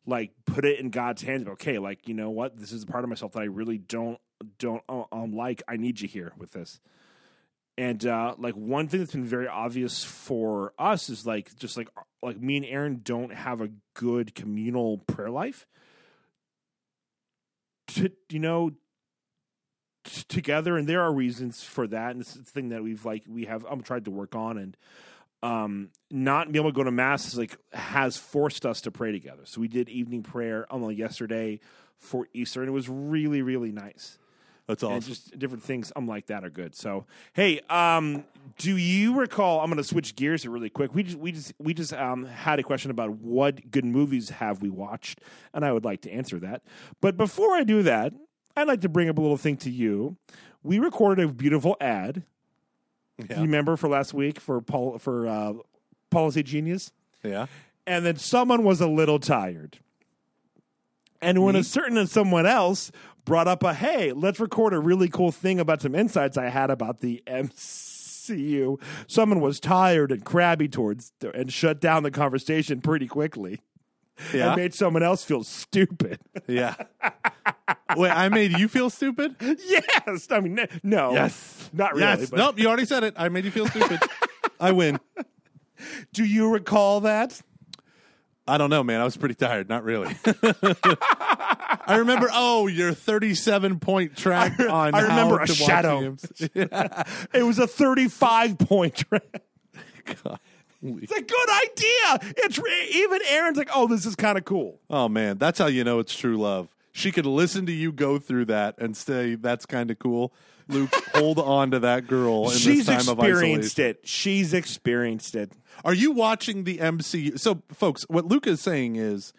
like 0.05 0.31
put 0.45 0.63
it 0.63 0.79
in 0.79 0.89
God's 0.89 1.23
hands. 1.23 1.45
Okay, 1.49 1.79
like 1.79 2.07
you 2.07 2.13
know 2.13 2.29
what, 2.29 2.57
this 2.57 2.71
is 2.71 2.83
a 2.83 2.87
part 2.87 3.03
of 3.03 3.09
myself 3.09 3.33
that 3.33 3.41
I 3.41 3.45
really 3.45 3.77
don't 3.77 4.21
don't 4.57 4.83
uh, 4.87 5.03
um 5.11 5.33
like. 5.33 5.63
I 5.67 5.75
need 5.75 5.99
you 5.99 6.07
here 6.07 6.31
with 6.37 6.53
this. 6.53 6.79
And 7.77 8.03
uh, 8.07 8.33
like 8.39 8.55
one 8.55 8.87
thing 8.87 9.01
that's 9.01 9.11
been 9.11 9.23
very 9.23 9.47
obvious 9.47 10.03
for 10.03 10.73
us 10.79 11.09
is 11.09 11.27
like 11.27 11.55
just 11.57 11.77
like 11.77 11.89
like 12.23 12.41
me 12.41 12.57
and 12.57 12.65
Aaron 12.65 13.01
don't 13.03 13.31
have 13.31 13.61
a 13.61 13.69
good 13.93 14.33
communal 14.33 14.97
prayer 14.97 15.29
life. 15.29 15.67
To, 17.89 18.11
you 18.29 18.39
know, 18.39 18.71
t- 20.03 20.23
together, 20.27 20.75
and 20.75 20.87
there 20.89 21.01
are 21.01 21.13
reasons 21.13 21.63
for 21.63 21.85
that, 21.87 22.11
and 22.11 22.21
it's 22.21 22.33
the 22.33 22.43
thing 22.43 22.69
that 22.69 22.83
we've 22.83 23.05
like 23.05 23.23
we 23.27 23.45
have 23.45 23.63
um 23.69 23.83
tried 23.83 24.05
to 24.05 24.11
work 24.11 24.35
on, 24.35 24.57
and 24.57 24.77
um 25.43 25.89
not 26.09 26.51
being 26.51 26.63
able 26.63 26.71
to 26.71 26.75
go 26.75 26.83
to 26.83 26.91
mass 26.91 27.27
is 27.27 27.37
like 27.37 27.57
has 27.73 28.17
forced 28.17 28.65
us 28.65 28.81
to 28.81 28.91
pray 28.91 29.11
together. 29.11 29.43
So 29.45 29.61
we 29.61 29.67
did 29.67 29.87
evening 29.87 30.23
prayer 30.23 30.65
um 30.71 30.89
yesterday 30.91 31.59
for 31.99 32.27
Easter, 32.33 32.61
and 32.61 32.69
it 32.69 32.73
was 32.73 32.89
really 32.89 33.43
really 33.43 33.71
nice 33.71 34.17
That's 34.67 34.83
and 34.83 35.01
just 35.01 35.37
different 35.39 35.63
things 35.63 35.93
I'm 35.95 36.07
like 36.07 36.27
that 36.27 36.43
are 36.43 36.49
good. 36.49 36.75
So, 36.75 37.05
hey, 37.31 37.61
um, 37.69 38.25
do 38.57 38.75
you 38.75 39.17
recall? 39.17 39.61
I'm 39.61 39.67
going 39.67 39.77
to 39.77 39.83
switch 39.83 40.15
gears 40.15 40.41
here 40.41 40.51
really 40.51 40.69
quick. 40.69 40.93
We 40.93 41.03
just 41.03 41.17
we 41.17 41.31
just 41.31 41.53
we 41.57 41.73
just 41.73 41.93
um, 41.93 42.25
had 42.25 42.59
a 42.59 42.63
question 42.63 42.91
about 42.91 43.11
what 43.11 43.71
good 43.71 43.85
movies 43.85 44.29
have 44.29 44.61
we 44.61 44.69
watched, 44.69 45.21
and 45.53 45.63
I 45.63 45.71
would 45.71 45.85
like 45.85 46.01
to 46.01 46.11
answer 46.11 46.37
that. 46.39 46.63
But 46.99 47.15
before 47.15 47.55
I 47.55 47.63
do 47.63 47.81
that, 47.83 48.13
I'd 48.57 48.67
like 48.67 48.81
to 48.81 48.89
bring 48.89 49.07
up 49.07 49.17
a 49.17 49.21
little 49.21 49.37
thing 49.37 49.55
to 49.57 49.71
you. 49.71 50.17
We 50.63 50.79
recorded 50.79 51.23
a 51.23 51.31
beautiful 51.31 51.77
ad. 51.79 52.23
Yeah. 53.17 53.37
You 53.37 53.43
remember 53.43 53.77
for 53.77 53.87
last 53.87 54.13
week 54.13 54.39
for 54.39 54.59
Paul 54.59 54.99
for 54.99 55.27
uh, 55.27 55.53
Policy 56.09 56.43
Genius, 56.43 56.91
yeah. 57.23 57.45
and 57.87 58.05
then 58.05 58.17
someone 58.17 58.63
was 58.63 58.81
a 58.81 58.87
little 58.87 59.17
tired. 59.17 59.79
And 61.21 61.43
when 61.43 61.55
a 61.55 61.63
certain 61.63 62.05
someone 62.05 62.45
else 62.45 62.91
brought 63.27 63.47
up 63.47 63.61
a 63.61 63.73
hey, 63.73 64.13
let's 64.13 64.39
record 64.39 64.73
a 64.73 64.79
really 64.79 65.09
cool 65.09 65.31
thing 65.31 65.59
about 65.59 65.81
some 65.81 65.93
insights 65.93 66.37
I 66.37 66.47
had 66.49 66.71
about 66.71 67.01
the 67.01 67.21
MCU, 67.27 68.81
someone 69.05 69.41
was 69.41 69.59
tired 69.59 70.11
and 70.11 70.23
crabby 70.25 70.67
towards 70.69 71.11
and 71.33 71.51
shut 71.51 71.79
down 71.81 72.03
the 72.03 72.11
conversation 72.11 72.81
pretty 72.81 73.05
quickly. 73.07 73.59
Yeah. 74.33 74.47
And 74.47 74.55
made 74.55 74.73
someone 74.73 75.03
else 75.03 75.23
feel 75.23 75.43
stupid. 75.43 76.19
Yeah. 76.47 76.75
Wait, 77.97 78.09
I 78.11 78.29
made 78.29 78.57
you 78.57 78.69
feel 78.69 78.89
stupid? 78.89 79.35
yes, 79.41 80.27
I 80.31 80.39
mean 80.39 80.65
no. 80.81 81.11
Yes. 81.11 81.69
not 81.73 81.93
really. 81.93 82.05
Yes. 82.05 82.29
but- 82.29 82.37
Nope, 82.37 82.59
you 82.59 82.67
already 82.67 82.85
said 82.85 83.03
it. 83.03 83.13
I 83.17 83.27
made 83.27 83.43
you 83.43 83.51
feel 83.51 83.67
stupid. 83.67 83.99
I 84.59 84.71
win. 84.71 84.99
Do 86.13 86.23
you 86.23 86.49
recall 86.49 87.01
that? 87.01 87.41
I 88.47 88.57
don't 88.57 88.69
know, 88.69 88.81
man. 88.83 89.01
I 89.01 89.03
was 89.03 89.17
pretty 89.17 89.35
tired. 89.35 89.67
Not 89.67 89.83
really. 89.83 90.15
I 91.87 91.97
remember, 91.97 92.29
oh, 92.31 92.67
your 92.67 92.93
37 92.93 93.79
point 93.79 94.15
track 94.15 94.59
on 94.59 94.93
I 94.93 95.01
remember 95.01 95.39
a 95.39 95.47
shadow. 95.47 96.17
It 97.33 97.43
was 97.43 97.59
a 97.59 97.67
thirty-five 97.67 98.57
point. 98.59 98.95
track. 98.95 99.41
MC. 100.05 100.37
it's 100.83 101.11
a 101.11 101.21
good 101.21 101.49
idea. 101.49 102.33
It's 102.37 102.59
even 102.95 103.19
Aaron's 103.29 103.57
like, 103.57 103.69
oh, 103.73 103.87
this 103.87 104.05
is 104.05 104.15
kind 104.15 104.37
of 104.37 104.45
cool. 104.45 104.79
oh, 104.89 105.07
man. 105.09 105.37
That's 105.37 105.59
how 105.59 105.67
you 105.67 105.83
know 105.83 105.99
it's 105.99 106.15
true 106.15 106.37
love. 106.37 106.69
She 106.91 107.11
could 107.11 107.25
listen 107.25 107.65
to 107.67 107.71
you 107.71 107.91
go 107.91 108.17
through 108.17 108.45
that 108.45 108.75
and 108.79 108.97
say, 108.97 109.35
that's 109.35 109.65
kind 109.65 109.91
of 109.91 109.99
cool. 109.99 110.33
Luke, 110.67 110.89
hold 111.13 111.39
on 111.39 111.71
to 111.71 111.79
that 111.79 112.07
girl 112.07 112.49
in 112.49 112.57
She's 112.57 112.85
this 112.85 113.05
time 113.05 113.17
experienced 113.17 113.79
it. 113.79 113.99
She's 114.03 114.53
experienced 114.53 115.35
it. 115.35 115.51
Are 115.85 115.93
you 115.93 116.11
watching 116.11 116.63
the 116.63 116.79
MCU? 116.79 117.39
So, 117.39 117.61
folks, 117.71 118.03
what 118.09 118.25
Luke 118.25 118.47
is 118.47 118.61
saying 118.61 118.95
is 118.95 119.31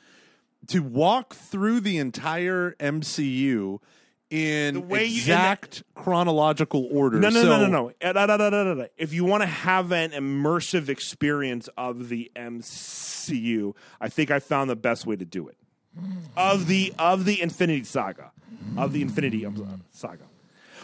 to 0.68 0.82
walk 0.82 1.34
through 1.34 1.80
the 1.80 1.98
entire 1.98 2.74
MCU 2.78 3.80
in 4.30 4.88
way 4.88 5.04
you- 5.06 5.16
exact 5.18 5.82
chronological 5.94 6.86
order. 6.92 7.18
No, 7.18 7.30
no, 7.30 7.42
So- 7.42 7.48
no, 7.48 7.66
no, 7.66 7.92
no. 8.02 8.12
No, 8.12 8.26
no, 8.36 8.50
no, 8.50 8.74
no. 8.74 8.86
If 8.96 9.12
you 9.12 9.24
want 9.24 9.42
to 9.42 9.46
have 9.46 9.90
an 9.92 10.10
immersive 10.10 10.88
experience 10.88 11.68
of 11.76 12.08
the 12.10 12.30
MCU, 12.36 13.74
I 14.00 14.08
think 14.08 14.30
I 14.30 14.38
found 14.38 14.68
the 14.70 14.76
best 14.76 15.06
way 15.06 15.16
to 15.16 15.24
do 15.24 15.48
it. 15.48 15.56
Of 16.36 16.66
the 16.68 16.92
of 16.98 17.24
the 17.24 17.40
Infinity 17.40 17.82
Saga, 17.84 18.30
of 18.76 18.92
the 18.92 19.02
Infinity 19.02 19.44
Saga. 19.90 20.24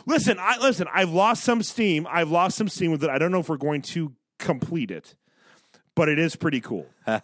Listen, 0.07 0.39
I 0.41 0.59
listen. 0.59 0.89
I've 0.93 1.11
lost 1.11 1.45
some 1.45 1.63
steam. 1.63 2.07
I've 2.11 2.31
lost 2.31 2.57
some 2.57 2.69
steam 2.69 2.91
with 2.91 3.05
it. 3.05 3.11
I 3.11 3.19
don't 3.19 3.31
know 3.31 3.39
if 3.39 3.49
we're 3.49 3.57
going 3.57 3.83
to 3.83 4.13
complete 4.41 4.91
it, 4.91 5.15
but 5.95 6.09
it 6.09 6.19
is 6.19 6.37
pretty 6.37 6.61
cool. 6.61 6.87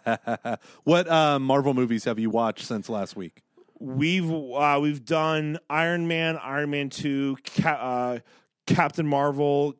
What 0.83 1.09
uh, 1.09 1.39
Marvel 1.39 1.73
movies 1.73 2.05
have 2.05 2.19
you 2.19 2.29
watched 2.29 2.65
since 2.65 2.89
last 2.89 3.15
week? 3.15 3.41
We've 3.79 4.31
uh, 4.31 4.79
we've 4.81 5.03
done 5.03 5.57
Iron 5.69 6.07
Man, 6.07 6.37
Iron 6.37 6.69
Man 6.69 6.89
Two, 6.89 7.37
Ca- 7.55 7.69
uh, 7.69 8.19
Captain 8.67 9.07
Marvel, 9.07 9.73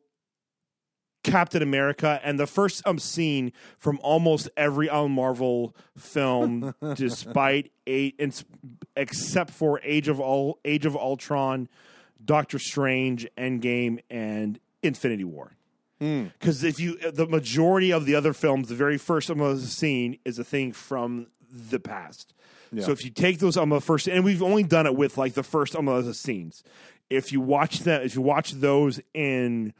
Captain 1.22 1.62
America, 1.62 2.20
and 2.24 2.38
the 2.38 2.46
first 2.48 2.82
um 2.84 2.98
scene 2.98 3.52
from 3.78 4.00
almost 4.02 4.48
every 4.56 4.90
um, 4.90 5.12
Marvel 5.12 5.76
film, 5.96 6.74
despite 6.96 7.70
eight, 7.86 8.20
except 8.96 9.50
for 9.50 9.80
Age 9.84 10.08
of 10.08 10.18
All 10.20 10.58
Age 10.64 10.84
of 10.84 10.96
Ultron, 10.96 11.68
Doctor 12.24 12.58
Strange, 12.58 13.26
Endgame, 13.38 14.00
and 14.10 14.58
Infinity 14.82 15.24
War. 15.24 15.52
Mm. 16.02 16.32
Because 16.38 16.64
if 16.64 16.80
you, 16.80 16.98
the 16.98 17.26
majority 17.26 17.92
of 17.92 18.06
the 18.06 18.16
other 18.16 18.32
films, 18.32 18.68
the 18.68 18.74
very 18.74 18.98
first 18.98 19.30
Umbrella 19.30 19.58
scene 19.58 20.18
is 20.24 20.36
a 20.38 20.44
thing 20.44 20.72
from 20.72 21.28
the 21.48 21.78
past. 21.78 22.34
Yeah. 22.72 22.84
So 22.84 22.92
if 22.92 23.04
you 23.04 23.10
take 23.10 23.38
those 23.38 23.56
Umbrella 23.56 23.80
first, 23.80 24.08
and 24.08 24.24
we've 24.24 24.42
only 24.42 24.64
done 24.64 24.86
it 24.86 24.96
with 24.96 25.16
like 25.16 25.34
the 25.34 25.44
first 25.44 25.76
Umbrella 25.76 26.12
scenes. 26.12 26.64
If 27.08 27.30
you 27.30 27.40
watch 27.40 27.80
that, 27.80 28.04
if 28.04 28.16
you 28.16 28.22
watch 28.22 28.52
those 28.52 28.98
in 29.14 29.74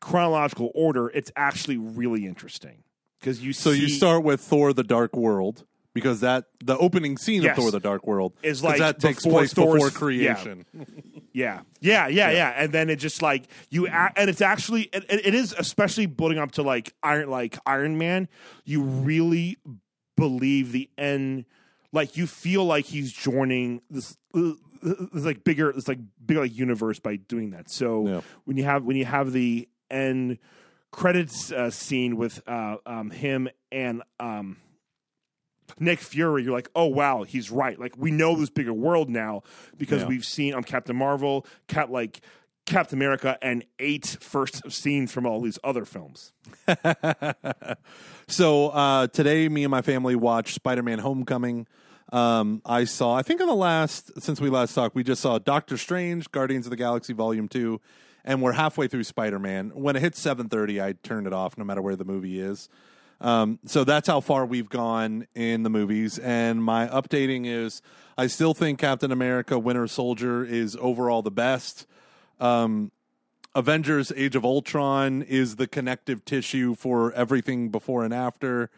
chronological 0.00 0.70
order, 0.74 1.08
it's 1.08 1.32
actually 1.34 1.78
really 1.78 2.26
interesting 2.26 2.84
because 3.18 3.42
you 3.42 3.52
So 3.52 3.70
you 3.70 3.88
start 3.88 4.22
with 4.22 4.40
Thor: 4.40 4.72
The 4.72 4.84
Dark 4.84 5.16
World 5.16 5.64
because 5.96 6.20
that 6.20 6.44
the 6.62 6.78
opening 6.78 7.16
scene 7.18 7.42
Yes. 7.42 7.56
of 7.58 7.62
Thor: 7.64 7.70
The 7.72 7.80
Dark 7.80 8.06
World 8.06 8.34
Is 8.42 8.62
like 8.62 8.78
that 8.78 9.00
takes 9.00 9.24
before 9.24 9.40
place 9.40 9.52
Thor's- 9.52 9.82
before 9.92 10.10
yeah. 10.12 10.34
creation. 10.34 10.64
Yeah, 11.32 11.60
yeah, 11.82 12.08
yeah, 12.08 12.30
yeah, 12.30 12.54
and 12.56 12.72
then 12.72 12.88
it 12.88 12.96
just 12.96 13.20
like 13.20 13.44
you, 13.68 13.86
a- 13.88 14.10
and 14.16 14.30
it's 14.30 14.40
actually 14.40 14.84
it, 14.84 15.04
it 15.10 15.34
is 15.34 15.54
especially 15.58 16.06
building 16.06 16.38
up 16.38 16.52
to 16.52 16.62
like 16.62 16.94
Iron, 17.02 17.28
like 17.28 17.58
Iron 17.66 17.98
Man. 17.98 18.28
You 18.64 18.80
really 18.82 19.58
believe 20.16 20.72
the 20.72 20.88
end, 20.96 21.44
like 21.92 22.16
you 22.16 22.26
feel 22.26 22.64
like 22.64 22.86
he's 22.86 23.12
joining 23.12 23.82
this, 23.90 24.16
this 24.32 24.56
like 25.12 25.44
bigger, 25.44 25.72
this 25.74 25.88
like 25.88 25.98
bigger 26.24 26.40
like 26.40 26.56
universe 26.56 27.00
by 27.00 27.16
doing 27.16 27.50
that. 27.50 27.68
So 27.70 28.06
Yeah. 28.08 28.20
when 28.44 28.56
you 28.56 28.64
have 28.64 28.84
when 28.84 28.96
you 28.96 29.04
have 29.04 29.32
the 29.32 29.68
end 29.90 30.38
credits 30.90 31.52
uh, 31.52 31.70
scene 31.70 32.16
with 32.16 32.40
uh, 32.48 32.76
um, 32.86 33.10
him 33.10 33.50
and 33.70 34.02
um, 34.18 34.56
Nick 35.78 35.98
Fury, 36.00 36.42
you're 36.44 36.52
like, 36.52 36.70
oh 36.74 36.86
wow, 36.86 37.22
he's 37.24 37.50
right. 37.50 37.78
Like 37.78 37.94
we 37.96 38.10
know 38.10 38.36
this 38.36 38.50
bigger 38.50 38.72
world 38.72 39.08
now 39.10 39.42
because 39.76 40.02
Yeah. 40.02 40.08
we've 40.08 40.24
seen 40.24 40.54
on 40.54 40.62
Captain 40.64 40.96
Marvel, 40.96 41.46
Cap 41.68 41.90
like 41.90 42.20
Captain 42.66 42.98
America, 42.98 43.38
and 43.42 43.64
eight 43.78 44.16
first 44.20 44.70
scenes 44.72 45.12
from 45.12 45.24
all 45.26 45.40
these 45.40 45.58
other 45.64 45.84
films. 45.84 46.32
So 48.28 48.70
uh, 48.70 49.06
today, 49.06 49.48
me 49.48 49.62
and 49.62 49.70
my 49.70 49.82
family 49.82 50.16
watched 50.16 50.54
Spider 50.54 50.82
Man 50.82 50.98
Homecoming. 50.98 51.66
Um, 52.12 52.60
I 52.64 52.82
saw, 52.84 53.14
I 53.14 53.22
think 53.22 53.40
in 53.40 53.46
the 53.46 53.54
last, 53.54 54.20
since 54.20 54.40
we 54.40 54.50
last 54.50 54.74
talked, 54.74 54.96
we 54.96 55.04
just 55.04 55.22
saw 55.22 55.38
Doctor 55.38 55.76
Strange, 55.76 56.30
Guardians 56.32 56.66
of 56.66 56.70
the 56.70 56.76
Galaxy 56.76 57.12
Volume 57.12 57.46
2, 57.46 57.80
and 58.24 58.42
we're 58.42 58.52
halfway 58.52 58.88
through 58.88 59.04
Spider 59.04 59.38
Man. 59.38 59.70
When 59.74 59.94
it 59.94 60.02
hits 60.02 60.20
7.30, 60.20 60.82
I 60.82 60.92
turn 61.04 61.26
it 61.28 61.32
off 61.32 61.56
no 61.56 61.64
matter 61.64 61.80
where 61.80 61.94
the 61.94 62.04
movie 62.04 62.40
is. 62.40 62.68
Um, 63.20 63.58
so 63.64 63.84
that's 63.84 64.08
how 64.08 64.20
far 64.20 64.44
we've 64.44 64.68
gone 64.68 65.26
in 65.34 65.62
the 65.62 65.70
movies. 65.70 66.18
And 66.18 66.62
my 66.62 66.86
updating 66.88 67.46
is 67.46 67.82
I 68.18 68.26
still 68.26 68.54
think 68.54 68.78
Captain 68.78 69.12
America 69.12 69.58
Winter 69.58 69.86
Soldier 69.86 70.44
is 70.44 70.76
overall 70.80 71.22
the 71.22 71.30
best. 71.30 71.86
Um, 72.40 72.92
Avengers 73.54 74.12
Age 74.14 74.36
of 74.36 74.44
Ultron 74.44 75.22
is 75.22 75.56
the 75.56 75.66
connective 75.66 76.24
tissue 76.24 76.74
for 76.74 77.12
everything 77.12 77.70
before 77.70 78.04
and 78.04 78.12
after. 78.12 78.70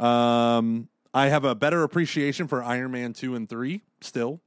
Um, 0.00 0.88
I 1.12 1.28
have 1.28 1.44
a 1.44 1.54
better 1.54 1.82
appreciation 1.82 2.48
for 2.48 2.62
Iron 2.62 2.90
Man 2.90 3.12
2 3.12 3.34
and 3.34 3.48
3 3.48 3.82
still. 4.00 4.40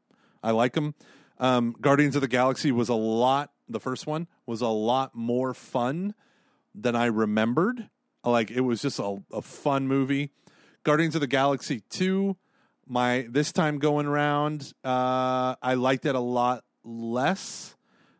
I 0.43 0.51
like 0.51 0.73
them. 0.73 0.95
Um, 1.39 1.76
Guardians 1.80 2.15
of 2.15 2.22
the 2.22 2.27
Galaxy 2.27 2.72
was 2.72 2.89
a 2.89 2.95
lot, 2.95 3.51
the 3.69 3.80
first 3.80 4.07
one 4.07 4.27
was 4.45 4.61
a 4.61 4.68
lot 4.68 5.15
more 5.15 5.53
fun 5.53 6.15
than 6.73 6.95
I 6.95 7.05
remembered. 7.05 7.89
Like 8.31 8.51
it 8.51 8.61
was 8.61 8.81
just 8.81 8.99
a, 8.99 9.17
a 9.31 9.41
fun 9.41 9.87
movie. 9.87 10.31
Guardians 10.83 11.15
of 11.15 11.21
the 11.21 11.27
Galaxy 11.27 11.81
2, 11.89 12.35
my 12.87 13.27
this 13.29 13.51
time 13.51 13.79
going 13.79 14.05
around, 14.05 14.73
uh, 14.83 15.55
I 15.61 15.73
liked 15.75 16.05
it 16.05 16.15
a 16.15 16.19
lot 16.19 16.63
less. 16.83 17.75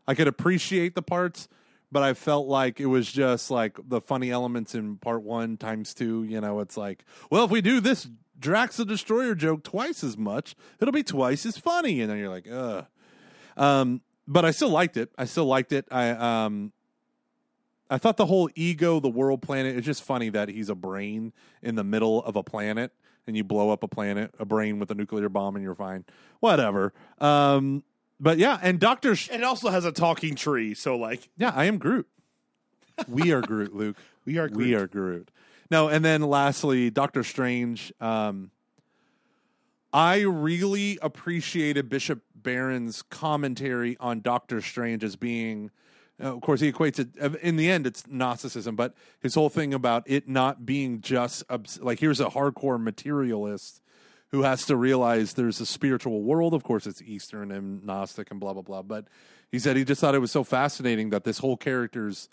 I 0.07 0.15
could 0.15 0.27
appreciate 0.27 0.95
the 0.95 1.01
parts, 1.01 1.47
but 1.91 2.03
I 2.03 2.13
felt 2.13 2.47
like 2.47 2.79
it 2.79 2.85
was 2.85 3.11
just 3.11 3.51
like 3.51 3.77
the 3.88 4.01
funny 4.01 4.31
elements 4.31 4.75
in 4.75 4.97
part 4.97 5.23
one 5.23 5.57
times 5.57 5.93
two. 5.93 6.23
You 6.23 6.41
know, 6.41 6.59
it's 6.59 6.77
like, 6.77 7.05
well, 7.29 7.45
if 7.45 7.51
we 7.51 7.61
do 7.61 7.79
this 7.79 8.07
Drax 8.39 8.77
the 8.77 8.85
Destroyer 8.85 9.35
joke 9.35 9.63
twice 9.63 10.03
as 10.03 10.17
much, 10.17 10.55
it'll 10.79 10.91
be 10.91 11.03
twice 11.03 11.45
as 11.45 11.57
funny. 11.57 12.01
And 12.01 12.09
then 12.09 12.17
you're 12.17 12.29
like, 12.29 12.47
ugh. 12.51 12.85
Um, 13.55 14.01
but 14.27 14.45
I 14.45 14.51
still 14.51 14.69
liked 14.69 14.97
it. 14.97 15.09
I 15.17 15.25
still 15.25 15.45
liked 15.45 15.71
it. 15.71 15.88
I 15.89 16.09
um, 16.09 16.73
I 17.89 17.97
thought 17.97 18.18
the 18.18 18.26
whole 18.26 18.49
ego, 18.55 18.99
the 18.99 19.09
world 19.09 19.41
planet, 19.41 19.76
it's 19.76 19.85
just 19.85 20.03
funny 20.03 20.30
that 20.30 20.49
he's 20.49 20.69
a 20.69 20.76
brain 20.76 21.34
in 21.61 21.76
the 21.76 21.84
middle 21.84 22.23
of 22.23 22.35
a 22.35 22.43
planet 22.43 22.91
and 23.26 23.35
you 23.35 23.43
blow 23.43 23.69
up 23.69 23.84
a 23.84 23.88
planet, 23.88 24.34
a 24.39 24.45
brain 24.45 24.80
with 24.80 24.89
a 24.91 24.95
nuclear 24.95 25.30
bomb 25.30 25.55
and 25.55 25.64
you're 25.64 25.76
fine. 25.76 26.05
Whatever. 26.39 26.93
Um, 27.19 27.84
but 28.19 28.38
yeah, 28.38 28.57
and 28.61 28.80
Doctor, 28.80 29.15
Sh- 29.15 29.30
it 29.30 29.43
also 29.43 29.69
has 29.69 29.85
a 29.85 29.91
talking 29.91 30.35
tree, 30.35 30.73
so 30.73 30.97
like 30.97 31.30
yeah, 31.38 31.51
I 31.55 31.65
am 31.65 31.77
Groot. 31.77 32.07
We 33.07 33.31
are 33.31 33.41
Groot, 33.41 33.76
Luke. 33.76 33.97
we 34.26 34.38
are 34.38 34.47
Groot. 34.47 34.57
We 34.57 34.76
are 34.76 34.88
Groot. 34.88 35.30
No, 35.69 35.88
and 35.88 36.03
then 36.03 36.22
lastly, 36.22 36.89
Doctor 36.89 37.23
Strange. 37.23 37.93
Um, 37.99 38.51
I 39.93 40.22
really 40.22 40.97
appreciated 41.01 41.89
Bishop 41.89 42.22
Barron's 42.35 43.01
commentary 43.01 43.97
on 43.99 44.22
Doctor 44.22 44.61
Strange 44.61 45.03
as 45.03 45.15
being, 45.15 45.69
uh, 46.22 46.34
of 46.35 46.41
course, 46.41 46.60
he 46.60 46.72
equates 46.72 46.99
it. 46.99 47.10
uh, 47.22 47.38
In 47.41 47.57
the 47.57 47.69
end, 47.69 47.85
it's 47.85 48.06
Gnosticism, 48.07 48.76
but 48.76 48.95
his 49.19 49.35
whole 49.35 49.49
thing 49.49 49.73
about 49.73 50.03
it 50.06 50.27
not 50.27 50.65
being 50.65 51.02
just 51.02 51.44
like 51.80 51.99
here's 51.99 52.19
a 52.19 52.26
hardcore 52.26 52.81
materialist 52.81 53.81
who 54.31 54.41
has 54.41 54.65
to 54.65 54.76
realize 54.76 55.34
there's 55.34 55.61
a 55.61 55.65
spiritual 55.65 56.22
world. 56.23 56.53
Of 56.53 56.64
course, 56.64 56.88
it's 56.88 57.02
Eastern 57.02 57.52
and 57.52 57.84
Gnostic 57.84 58.31
and 58.31 58.39
blah 58.39 58.53
blah 58.53 58.64
blah. 58.64 58.81
But 58.81 59.07
he 59.52 59.60
said 59.60 59.77
he 59.77 59.85
just 59.85 60.02
thought 60.02 60.15
it 60.15 60.19
was 60.19 60.31
so 60.31 60.44
fascinating 60.44 61.11
that 61.11 61.23
this 61.23 61.38
whole 61.38 61.56
character's 61.57 62.30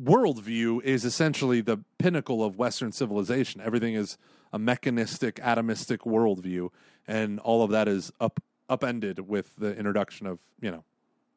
worldview 0.00 0.82
is 0.84 1.04
essentially 1.04 1.60
the 1.60 1.78
pinnacle 1.98 2.44
of 2.44 2.56
Western 2.56 2.92
civilization. 2.92 3.60
Everything 3.60 3.94
is 3.94 4.16
a 4.52 4.58
mechanistic, 4.58 5.36
atomistic 5.36 5.98
worldview, 5.98 6.70
and 7.06 7.40
all 7.40 7.62
of 7.62 7.70
that 7.70 7.88
is 7.88 8.12
up 8.20 8.40
upended 8.68 9.28
with 9.28 9.56
the 9.56 9.74
introduction 9.76 10.26
of 10.26 10.38
you 10.60 10.70
know 10.70 10.84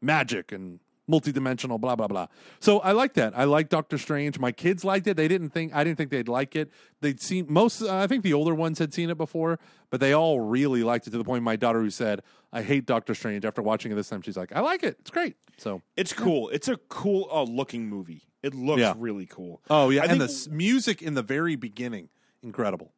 magic 0.02 0.52
and 0.52 0.80
multidimensional 1.12 1.80
blah 1.80 1.96
blah 1.96 2.08
blah. 2.08 2.28
So 2.60 2.80
I 2.80 2.92
like 2.94 3.14
that. 3.16 3.38
I 3.38 3.44
like 3.44 3.70
Doctor 3.70 3.98
Strange. 3.98 4.40
My 4.40 4.52
kids 4.52 4.84
liked 4.86 5.08
it. 5.08 5.18
They 5.18 5.28
didn't 5.28 5.50
think 5.50 5.74
I 5.76 5.84
didn't 5.84 5.98
think 5.98 6.10
they'd 6.12 6.28
like 6.28 6.56
it. 6.56 6.72
They'd 7.02 7.22
seen 7.22 7.46
most. 7.50 7.82
Uh, 7.82 7.96
I 7.98 8.08
think 8.08 8.24
the 8.24 8.34
older 8.34 8.56
ones 8.56 8.80
had 8.80 8.94
seen 8.94 9.10
it 9.10 9.18
before, 9.18 9.60
but 9.90 10.00
they 10.00 10.14
all 10.14 10.40
really 10.40 10.84
liked 10.84 11.08
it 11.08 11.12
to 11.12 11.18
the 11.18 11.24
point. 11.24 11.44
My 11.44 11.56
daughter 11.56 11.82
who 11.82 11.90
said, 11.90 12.22
"I 12.54 12.62
hate 12.62 12.86
Doctor 12.86 13.14
Strange." 13.14 13.44
After 13.46 13.62
watching 13.62 13.92
it 13.92 13.96
this 13.96 14.10
time, 14.10 14.22
she's 14.22 14.38
like, 14.38 14.56
"I 14.56 14.62
like 14.62 14.84
it. 14.84 14.98
It's 15.00 15.12
great." 15.12 15.36
So 15.58 15.82
It's 15.98 16.14
cool. 16.14 16.50
It's 16.50 16.68
a 16.68 16.78
cool 16.78 17.28
uh, 17.32 17.44
looking 17.44 17.88
movie. 17.90 18.24
It 18.42 18.56
looks 18.56 18.80
Yeah. 18.82 18.94
really 18.98 19.28
cool. 19.28 19.62
Oh 19.70 19.90
yeah, 19.90 20.02
I 20.02 20.06
and 20.06 20.20
think- 20.22 20.32
the 20.32 20.50
music 20.50 21.02
in 21.02 21.14
the 21.14 21.22
very 21.22 21.56
beginning, 21.56 22.10
incredible. 22.42 22.94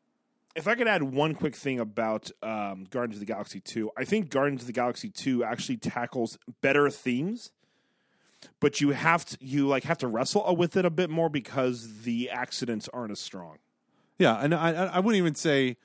If 0.55 0.67
I 0.67 0.75
could 0.75 0.87
add 0.87 1.01
one 1.01 1.33
quick 1.33 1.55
thing 1.55 1.79
about 1.79 2.29
um, 2.43 2.85
Guardians 2.91 3.15
of 3.15 3.19
the 3.21 3.25
Galaxy 3.25 3.59
2, 3.59 3.89
I 3.97 4.05
think 4.05 4.29
Guardians 4.29 4.61
of 4.61 4.67
the 4.67 4.73
Galaxy 4.73 5.09
2 5.09 5.43
actually 5.43 5.77
tackles 5.77 6.37
better 6.61 6.91
themes, 6.91 7.51
but 8.59 8.81
you 8.81 8.91
have 8.91 9.25
to 9.25 9.37
you 9.41 9.67
like 9.67 9.83
have 9.83 9.97
to 9.99 10.07
wrestle 10.07 10.55
with 10.55 10.77
it 10.77 10.85
a 10.85 10.89
bit 10.89 11.09
more 11.09 11.29
because 11.29 12.03
the 12.03 12.29
accidents 12.29 12.89
aren't 12.93 13.11
as 13.11 13.19
strong. 13.19 13.57
Yeah, 14.17 14.37
and 14.39 14.53
I 14.53 14.71
I 14.71 14.99
wouldn't 14.99 15.19
even 15.19 15.35
say 15.35 15.77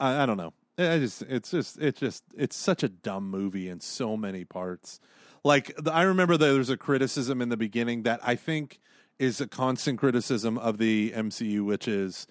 I, 0.00 0.22
I 0.22 0.26
don't 0.26 0.36
know. 0.36 0.52
I 0.78 0.98
just 0.98 1.22
it's 1.22 1.50
just 1.50 1.78
it's 1.78 2.00
just 2.00 2.24
it's 2.36 2.56
such 2.56 2.82
a 2.82 2.88
dumb 2.88 3.30
movie 3.30 3.68
in 3.68 3.80
so 3.80 4.16
many 4.16 4.44
parts. 4.44 5.00
Like 5.44 5.74
the, 5.76 5.92
I 5.92 6.02
remember 6.02 6.36
that 6.36 6.46
there's 6.46 6.70
a 6.70 6.76
criticism 6.76 7.42
in 7.42 7.48
the 7.48 7.56
beginning 7.56 8.02
that 8.04 8.20
I 8.22 8.36
think 8.36 8.80
is 9.18 9.40
a 9.40 9.46
constant 9.46 9.98
criticism 9.98 10.58
of 10.58 10.78
the 10.78 11.12
MCU, 11.14 11.64
which 11.64 11.86
is 11.86 12.26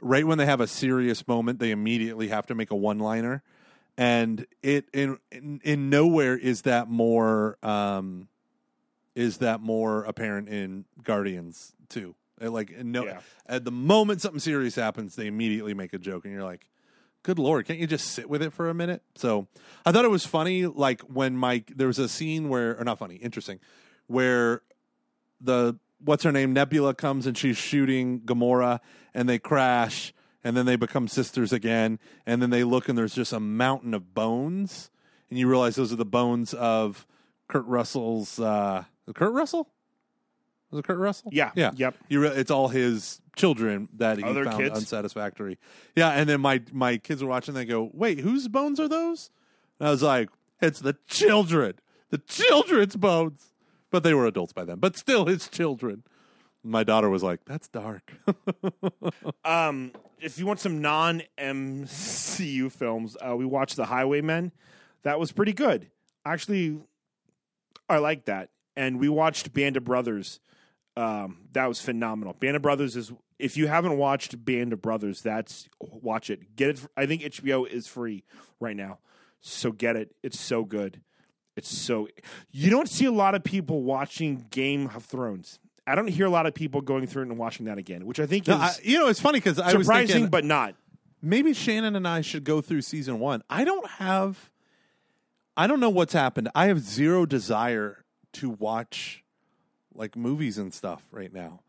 right 0.00 0.26
when 0.26 0.38
they 0.38 0.46
have 0.46 0.60
a 0.60 0.66
serious 0.66 1.26
moment, 1.28 1.58
they 1.58 1.70
immediately 1.70 2.28
have 2.28 2.46
to 2.46 2.54
make 2.54 2.70
a 2.70 2.76
one-liner, 2.76 3.42
and 3.96 4.46
it 4.62 4.88
in 4.92 5.18
in, 5.30 5.60
in 5.62 5.90
nowhere 5.90 6.36
is 6.36 6.62
that 6.62 6.88
more 6.88 7.58
um 7.62 8.28
is 9.14 9.38
that 9.38 9.60
more 9.60 10.04
apparent 10.04 10.48
in 10.48 10.84
Guardians 11.02 11.72
too. 11.88 12.14
Like 12.40 12.76
no, 12.84 13.04
Yeah. 13.04 13.20
at 13.46 13.64
the 13.64 13.70
moment 13.70 14.20
something 14.20 14.40
serious 14.40 14.74
happens, 14.74 15.14
they 15.16 15.26
immediately 15.28 15.72
make 15.74 15.92
a 15.92 15.98
joke, 15.98 16.24
and 16.24 16.34
you're 16.34 16.42
like, 16.42 16.68
"Good 17.22 17.38
lord, 17.38 17.64
can't 17.66 17.78
you 17.78 17.86
just 17.86 18.06
sit 18.08 18.28
with 18.28 18.42
it 18.42 18.52
for 18.52 18.68
a 18.68 18.74
minute?" 18.74 19.02
So 19.14 19.46
I 19.86 19.92
thought 19.92 20.04
it 20.04 20.10
was 20.10 20.26
funny, 20.26 20.66
like 20.66 21.00
when 21.02 21.36
Mike 21.36 21.72
there 21.76 21.86
was 21.86 21.98
a 22.00 22.08
scene 22.08 22.48
where, 22.48 22.76
or 22.78 22.84
not 22.84 22.98
funny, 22.98 23.16
interesting, 23.16 23.60
where 24.08 24.62
the 25.40 25.78
what's 26.04 26.24
her 26.24 26.32
name 26.32 26.52
Nebula 26.52 26.92
comes 26.94 27.26
and 27.26 27.38
she's 27.38 27.56
shooting 27.56 28.20
Gamora, 28.20 28.80
and 29.14 29.28
they 29.28 29.38
crash, 29.38 30.12
and 30.42 30.56
then 30.56 30.66
they 30.66 30.76
become 30.76 31.06
sisters 31.08 31.52
again, 31.52 31.98
and 32.26 32.42
then 32.42 32.50
they 32.50 32.64
look 32.64 32.88
and 32.88 32.98
there's 32.98 33.14
just 33.14 33.32
a 33.32 33.40
mountain 33.40 33.94
of 33.94 34.12
bones, 34.12 34.90
and 35.30 35.38
you 35.38 35.48
realize 35.48 35.76
those 35.76 35.92
are 35.92 35.96
the 35.96 36.04
bones 36.04 36.52
of 36.52 37.06
Kurt 37.48 37.64
Russell's. 37.66 38.40
uh 38.40 38.84
Kurt 39.12 39.32
Russell. 39.32 39.68
Was 40.70 40.80
it 40.80 40.86
Kurt 40.86 40.98
Russell? 40.98 41.30
Yeah. 41.32 41.50
yeah, 41.54 41.70
Yep. 41.76 41.94
You 42.08 42.22
re- 42.22 42.28
it's 42.30 42.50
all 42.50 42.68
his 42.68 43.20
children 43.36 43.88
that 43.96 44.18
he 44.18 44.24
Other 44.24 44.44
found 44.44 44.62
kids? 44.62 44.76
unsatisfactory. 44.76 45.58
Yeah, 45.94 46.10
and 46.10 46.28
then 46.28 46.40
my 46.40 46.62
my 46.72 46.96
kids 46.96 47.22
were 47.22 47.28
watching. 47.28 47.54
They 47.54 47.64
go, 47.64 47.90
"Wait, 47.92 48.20
whose 48.20 48.48
bones 48.48 48.80
are 48.80 48.88
those?" 48.88 49.30
And 49.78 49.88
I 49.88 49.90
was 49.90 50.02
like, 50.02 50.30
"It's 50.62 50.80
the 50.80 50.96
children, 51.06 51.74
the 52.10 52.18
children's 52.18 52.96
bones." 52.96 53.50
but 53.90 54.02
they 54.02 54.12
were 54.12 54.26
adults 54.26 54.52
by 54.52 54.64
then. 54.64 54.78
But 54.80 54.96
still, 54.96 55.26
his 55.26 55.48
children. 55.48 56.02
My 56.64 56.82
daughter 56.82 57.08
was 57.08 57.22
like, 57.22 57.44
"That's 57.44 57.68
dark." 57.68 58.12
Um, 59.44 59.92
if 60.20 60.38
you 60.38 60.46
want 60.46 60.58
some 60.58 60.80
non 60.80 61.22
MCU 61.38 62.72
films, 62.72 63.16
uh, 63.20 63.36
we 63.36 63.44
watched 63.44 63.76
The 63.76 63.84
Highwaymen. 63.84 64.52
That 65.02 65.20
was 65.20 65.30
pretty 65.32 65.52
good. 65.52 65.90
Actually, 66.24 66.78
I 67.88 67.98
like 67.98 68.24
that. 68.24 68.48
And 68.76 68.98
we 68.98 69.08
watched 69.08 69.52
Band 69.52 69.76
of 69.76 69.84
Brothers. 69.84 70.40
Um, 70.96 71.38
that 71.52 71.66
was 71.66 71.80
phenomenal. 71.80 72.34
Band 72.34 72.56
of 72.56 72.62
Brothers 72.62 72.96
is 72.96 73.12
if 73.38 73.56
you 73.56 73.66
haven't 73.66 73.96
watched 73.98 74.44
Band 74.44 74.72
of 74.72 74.80
Brothers, 74.82 75.20
that's 75.22 75.68
watch 75.80 76.30
it. 76.30 76.54
Get 76.56 76.70
it. 76.70 76.86
I 76.96 77.06
think 77.06 77.22
HBO 77.22 77.66
is 77.68 77.86
free 77.86 78.24
right 78.60 78.76
now, 78.76 78.98
so 79.40 79.72
get 79.72 79.96
it. 79.96 80.14
It's 80.22 80.38
so 80.38 80.64
good. 80.64 81.00
It's 81.56 81.68
so 81.68 82.08
you 82.50 82.70
don't 82.70 82.88
see 82.88 83.04
a 83.06 83.12
lot 83.12 83.34
of 83.34 83.42
people 83.44 83.82
watching 83.82 84.46
Game 84.50 84.90
of 84.94 85.04
Thrones. 85.04 85.58
I 85.86 85.94
don't 85.94 86.08
hear 86.08 86.26
a 86.26 86.30
lot 86.30 86.46
of 86.46 86.54
people 86.54 86.80
going 86.80 87.06
through 87.06 87.22
it 87.24 87.28
and 87.28 87.38
watching 87.38 87.66
that 87.66 87.76
again, 87.78 88.06
which 88.06 88.18
I 88.20 88.26
think 88.26 88.46
No, 88.46 88.54
is 88.54 88.60
I- 88.60 88.74
you 88.82 88.98
know, 88.98 89.08
it's 89.08 89.20
funny 89.20 89.38
because 89.38 89.58
I 89.58 89.72
was 89.74 89.86
surprising, 89.86 90.06
thinking 90.14 90.30
but 90.30 90.44
not. 90.44 90.74
maybe 91.20 91.52
Shannon 91.54 91.94
and 91.96 92.06
I 92.08 92.20
should 92.22 92.44
go 92.44 92.60
through 92.60 92.82
season 92.82 93.18
one. 93.20 93.42
I 93.50 93.64
don't 93.64 93.88
have, 93.92 94.50
I 95.56 95.66
don't 95.66 95.80
know 95.80 95.90
what's 95.90 96.12
happened. 96.12 96.48
I 96.54 96.66
have 96.66 96.80
zero 96.80 97.26
desire 97.26 98.03
to 98.34 98.50
watch 98.50 99.24
like 99.94 100.16
movies 100.16 100.58
and 100.58 100.72
stuff 100.74 101.02
right 101.10 101.32
now. 101.32 101.60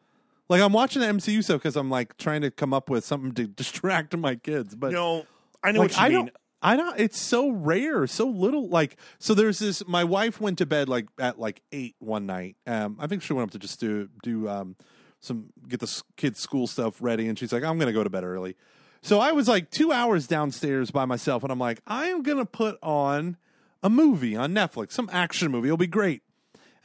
Like 0.50 0.62
I'm 0.62 0.74
watching 0.74 1.02
the 1.02 1.08
MCU 1.08 1.44
stuff 1.44 1.62
because 1.62 1.76
I'm 1.76 1.90
like 1.90 2.18
trying 2.18 2.42
to 2.42 2.52
come 2.52 2.74
up 2.74 2.90
with 2.90 3.04
something 3.06 3.32
to 3.34 3.48
distract 3.48 4.16
my 4.16 4.36
kids. 4.36 4.76
But 4.76 4.92
No, 4.92 5.26
I 5.64 5.72
know 5.72 5.80
like 5.82 5.92
what 5.92 5.98
you 5.98 6.04
I 6.06 6.10
mean. 6.10 6.18
don't. 6.26 6.36
I 6.62 6.76
don't. 6.78 7.00
It's 7.00 7.20
so 7.22 7.50
rare, 7.50 8.08
so 8.08 8.26
little. 8.28 8.68
Like 8.70 8.98
so, 9.20 9.34
there's 9.36 9.60
this. 9.60 9.88
My 9.88 10.04
wife 10.04 10.42
went 10.42 10.58
to 10.60 10.66
bed 10.66 10.90
like 10.90 11.06
at 11.20 11.40
like 11.40 11.62
eight 11.72 11.96
one 12.00 12.26
night. 12.26 12.56
Um, 12.66 12.98
I 13.00 13.06
think 13.08 13.22
she 13.22 13.34
went 13.34 13.48
up 13.50 13.52
to 13.52 13.60
just 13.60 13.80
do 13.80 14.10
do 14.24 14.50
um 14.50 14.76
some 15.20 15.48
get 15.68 15.80
the 15.80 16.02
kids' 16.18 16.40
school 16.40 16.66
stuff 16.66 16.96
ready, 17.02 17.28
and 17.28 17.38
she's 17.38 17.54
like, 17.54 17.64
I'm 17.64 17.78
gonna 17.78 17.94
go 17.94 18.04
to 18.04 18.10
bed 18.10 18.24
early. 18.24 18.56
So 19.04 19.20
I 19.20 19.32
was 19.34 19.48
like 19.48 19.70
two 19.70 19.92
hours 19.92 20.26
downstairs 20.26 20.90
by 20.90 21.06
myself, 21.06 21.44
and 21.44 21.52
I'm 21.52 21.60
like, 21.60 21.82
I 21.86 22.08
am 22.08 22.24
gonna 22.24 22.46
put 22.46 22.80
on 22.82 23.38
a 23.84 23.90
movie 23.90 24.36
on 24.36 24.52
Netflix, 24.54 24.94
some 24.94 25.10
action 25.14 25.52
movie. 25.52 25.68
It'll 25.68 25.78
be 25.78 25.86
great. 25.86 26.24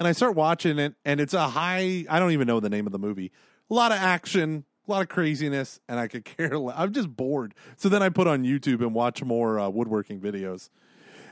And 0.00 0.08
I 0.08 0.12
start 0.12 0.34
watching 0.34 0.78
it, 0.78 0.94
and 1.04 1.20
it's 1.20 1.34
a 1.34 1.46
high. 1.46 2.06
I 2.08 2.18
don't 2.18 2.32
even 2.32 2.46
know 2.46 2.58
the 2.58 2.70
name 2.70 2.86
of 2.86 2.92
the 2.92 2.98
movie. 2.98 3.30
A 3.70 3.74
lot 3.74 3.92
of 3.92 3.98
action, 3.98 4.64
a 4.88 4.90
lot 4.90 5.02
of 5.02 5.08
craziness, 5.10 5.78
and 5.90 6.00
I 6.00 6.08
could 6.08 6.24
care. 6.36 6.58
less. 6.58 6.74
I'm 6.78 6.92
just 6.94 7.14
bored. 7.14 7.54
So 7.76 7.90
then 7.90 8.02
I 8.02 8.08
put 8.08 8.26
on 8.26 8.42
YouTube 8.42 8.80
and 8.80 8.94
watch 8.94 9.22
more 9.22 9.60
uh, 9.60 9.68
woodworking 9.68 10.18
videos, 10.18 10.70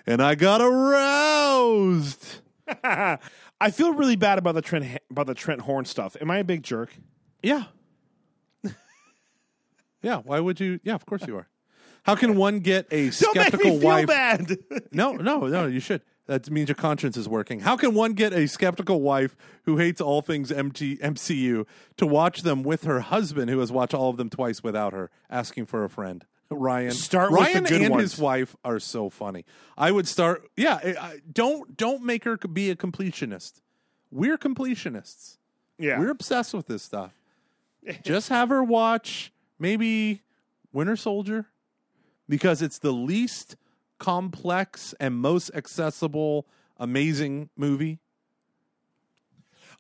and 0.07 0.23
I 0.23 0.35
got 0.35 0.61
aroused. 0.61 2.41
I 2.85 3.71
feel 3.73 3.95
really 3.95 4.17
bad 4.17 4.37
about 4.37 4.55
the 4.55 4.61
Trent 4.61 4.99
about 5.11 5.27
the 5.29 5.35
Trent 5.35 5.63
Horn 5.63 5.87
stuff. 5.87 6.15
Am 6.21 6.31
I 6.31 6.37
a 6.37 6.45
big 6.45 6.63
jerk? 6.63 6.91
Yeah, 7.43 7.65
yeah. 10.03 10.19
Why 10.19 10.41
would 10.41 10.61
you? 10.61 10.79
Yeah, 10.83 10.95
of 10.95 11.07
course 11.07 11.27
you 11.27 11.37
are. 11.39 11.49
How 12.03 12.15
can 12.17 12.37
one 12.37 12.61
get 12.61 12.87
a 12.91 13.09
Don't 13.09 13.35
make 13.35 13.47
skeptical 13.49 13.71
me 13.71 13.81
feel 13.81 13.89
wife? 13.89 14.07
bad. 14.07 14.59
No, 14.93 15.13
no, 15.13 15.47
no, 15.47 15.67
you 15.67 15.81
should. 15.81 16.03
That 16.29 16.49
means 16.51 16.69
your 16.69 16.77
conscience 16.77 17.17
is 17.17 17.27
working. 17.29 17.61
How 17.61 17.77
can 17.77 17.95
one 17.95 18.13
get 18.13 18.33
a 18.35 18.47
skeptical 18.47 19.01
wife 19.01 19.35
who 19.65 19.79
hates 19.79 19.99
all 20.01 20.21
things 20.23 20.53
MT, 20.53 20.99
MCU 20.99 21.67
to 21.97 22.07
watch 22.07 22.43
them 22.43 22.63
with 22.63 22.85
her 22.85 23.01
husband 23.01 23.51
who 23.51 23.59
has 23.61 23.73
watched 23.73 23.95
all 23.95 24.11
of 24.11 24.19
them 24.19 24.29
twice 24.31 24.63
without 24.63 24.93
her, 24.93 25.11
asking 25.31 25.67
for 25.67 25.85
a 25.85 25.89
friend? 25.91 26.25
Ryan. 26.51 26.91
Start 26.93 27.31
Ryan 27.33 27.65
good 27.65 27.81
and 27.83 27.91
ones. 27.95 28.13
his 28.13 28.21
wife 28.21 28.55
are 28.65 28.79
so 28.79 29.09
funny. 29.11 29.45
I 29.77 29.91
would 29.91 30.07
start. 30.07 30.49
Yeah, 30.57 30.79
I- 30.83 31.21
don't 31.33 31.77
don't 31.77 32.03
make 32.05 32.25
her 32.25 32.37
be 32.37 32.71
a 32.71 32.77
completionist. 32.77 33.61
We're 34.11 34.39
completionists. 34.39 35.37
yeah, 35.79 35.99
We're 35.99 36.11
obsessed 36.11 36.55
with 36.55 36.67
this 36.67 36.83
stuff. 36.83 37.13
Just 38.03 38.29
have 38.29 38.49
her 38.51 38.63
watch 38.63 39.33
maybe 39.59 40.23
Winter 40.73 40.97
Soldier 40.97 41.47
because 42.29 42.61
it's 42.63 42.79
the 42.79 42.93
least 42.93 43.57
complex 43.99 44.95
and 45.01 45.15
most 45.17 45.51
accessible, 45.55 46.47
amazing 46.79 47.51
movie. 47.57 47.99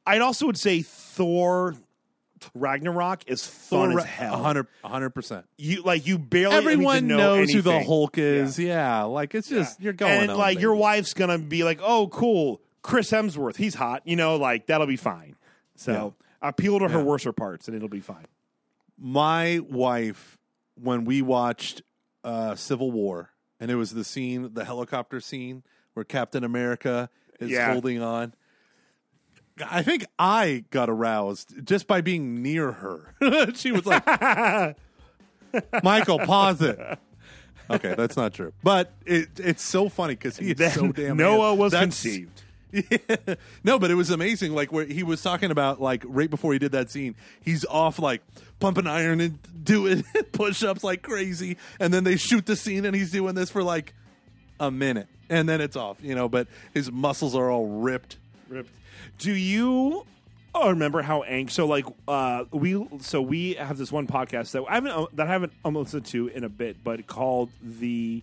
I'd 0.06 0.20
also 0.20 0.46
would 0.46 0.58
say 0.58 0.82
Thor 0.82 1.74
Ragnarok 2.54 3.22
is 3.26 3.46
fun 3.46 3.90
Thor- 3.90 4.00
as 4.00 4.04
hell. 4.06 4.32
100 4.32 4.66
100%. 4.84 5.44
You 5.56 5.82
like 5.82 6.06
you 6.06 6.18
barely 6.18 6.54
Everyone 6.56 7.06
know 7.06 7.16
knows 7.16 7.52
who 7.52 7.62
the. 7.62 7.80
Hulk 7.82 8.16
is. 8.16 8.58
Yeah, 8.58 9.02
like 9.02 9.34
it's 9.34 9.48
just 9.48 9.80
you're 9.80 9.92
going 9.92 10.30
and 10.30 10.36
like 10.36 10.60
your 10.60 10.74
wife's 10.74 11.14
gonna 11.14 11.38
be 11.38 11.64
like, 11.64 11.80
"Oh, 11.82 12.08
cool, 12.08 12.60
Chris 12.82 13.10
Hemsworth, 13.10 13.56
he's 13.56 13.74
hot." 13.74 14.02
You 14.04 14.16
know, 14.16 14.36
like 14.36 14.66
that'll 14.66 14.86
be 14.86 14.96
fine. 14.96 15.36
So 15.76 16.14
appeal 16.40 16.78
to 16.78 16.88
her 16.88 17.02
worser 17.02 17.32
parts, 17.32 17.66
and 17.68 17.76
it'll 17.76 17.88
be 17.88 18.00
fine. 18.00 18.26
my 18.96 19.60
wife 19.68 20.38
when 20.80 21.04
we 21.04 21.22
watched 21.22 21.82
uh, 22.24 22.54
Civil 22.54 22.90
War, 22.92 23.30
and 23.60 23.70
it 23.70 23.76
was 23.76 23.92
the 23.92 24.04
scene, 24.04 24.50
the 24.54 24.64
helicopter 24.64 25.20
scene 25.20 25.62
where 25.94 26.04
Captain 26.04 26.44
America 26.44 27.10
is 27.40 27.50
Yeah. 27.50 27.72
holding 27.72 28.02
on. 28.02 28.34
I 29.68 29.82
think 29.82 30.06
I 30.18 30.64
got 30.70 30.88
aroused 30.88 31.64
just 31.66 31.86
by 31.88 32.00
being 32.00 32.42
near 32.42 32.70
her. 32.72 33.14
she 33.54 33.72
was 33.72 33.84
like, 33.86 34.06
"Michael, 35.82 36.18
pause 36.20 36.62
it." 36.62 36.78
Okay, 37.70 37.94
that's 37.96 38.16
not 38.16 38.32
true, 38.32 38.52
but 38.62 38.92
it, 39.04 39.28
it's 39.38 39.62
so 39.62 39.88
funny 39.88 40.14
because 40.14 40.36
he 40.38 40.52
is 40.52 40.72
so 40.74 40.92
damn. 40.92 41.16
Noah 41.16 41.54
was 41.54 41.72
That's- 41.72 41.84
conceived. 42.02 42.42
Yeah. 42.72 43.16
No, 43.64 43.78
but 43.78 43.90
it 43.90 43.94
was 43.94 44.10
amazing. 44.10 44.54
Like 44.54 44.72
where 44.72 44.84
he 44.84 45.02
was 45.02 45.22
talking 45.22 45.50
about, 45.50 45.80
like 45.80 46.02
right 46.06 46.30
before 46.30 46.52
he 46.52 46.58
did 46.58 46.72
that 46.72 46.90
scene, 46.90 47.14
he's 47.42 47.64
off 47.66 47.98
like 47.98 48.22
pumping 48.60 48.86
iron 48.86 49.20
and 49.20 49.38
doing 49.64 50.04
push 50.32 50.62
ups 50.62 50.84
like 50.84 51.02
crazy, 51.02 51.56
and 51.80 51.92
then 51.92 52.04
they 52.04 52.16
shoot 52.16 52.46
the 52.46 52.56
scene, 52.56 52.84
and 52.84 52.94
he's 52.94 53.10
doing 53.10 53.34
this 53.34 53.50
for 53.50 53.62
like 53.62 53.94
a 54.60 54.70
minute, 54.70 55.08
and 55.28 55.48
then 55.48 55.60
it's 55.60 55.76
off. 55.76 55.98
You 56.02 56.14
know, 56.14 56.28
but 56.28 56.48
his 56.74 56.90
muscles 56.90 57.34
are 57.34 57.50
all 57.50 57.66
ripped. 57.66 58.16
Ripped. 58.48 58.70
Do 59.18 59.32
you 59.32 60.04
oh, 60.54 60.70
remember 60.70 61.02
how 61.02 61.22
ang 61.22 61.48
so 61.48 61.66
like 61.66 61.86
uh 62.06 62.44
we 62.50 62.86
so 63.00 63.20
we 63.22 63.54
have 63.54 63.78
this 63.78 63.92
one 63.92 64.06
podcast 64.06 64.52
that 64.52 64.64
I 64.68 64.74
haven't 64.74 64.92
uh, 64.92 65.06
that 65.14 65.26
I 65.26 65.30
haven't 65.30 65.52
listened 65.64 66.06
to 66.06 66.28
in 66.28 66.44
a 66.44 66.48
bit, 66.48 66.82
but 66.82 67.06
called 67.06 67.50
the 67.62 68.22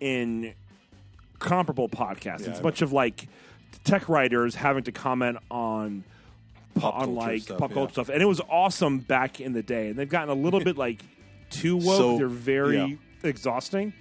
incomparable 0.00 1.88
podcast. 1.88 2.46
it's 2.46 2.58
a 2.58 2.62
bunch 2.62 2.82
of 2.82 2.92
like 2.92 3.28
tech 3.84 4.08
writers 4.08 4.54
having 4.54 4.84
to 4.84 4.92
comment 4.92 5.38
on 5.50 6.04
Pop 6.74 6.94
on 6.94 7.00
culture 7.06 7.12
like 7.12 7.42
stuff, 7.42 7.58
pop 7.58 7.70
yeah. 7.70 7.74
culture 7.74 7.92
stuff, 7.94 8.08
and 8.10 8.22
it 8.22 8.26
was 8.26 8.40
awesome 8.48 8.98
back 8.98 9.40
in 9.40 9.52
the 9.52 9.62
day. 9.62 9.88
And 9.88 9.98
they've 9.98 10.08
gotten 10.08 10.28
a 10.28 10.34
little 10.40 10.60
bit 10.64 10.76
like 10.78 11.02
too 11.50 11.76
woke. 11.76 11.96
So- 11.98 12.18
They're 12.18 12.28
very 12.28 12.78
yeah. 12.78 12.96
exhausting. 13.28 13.92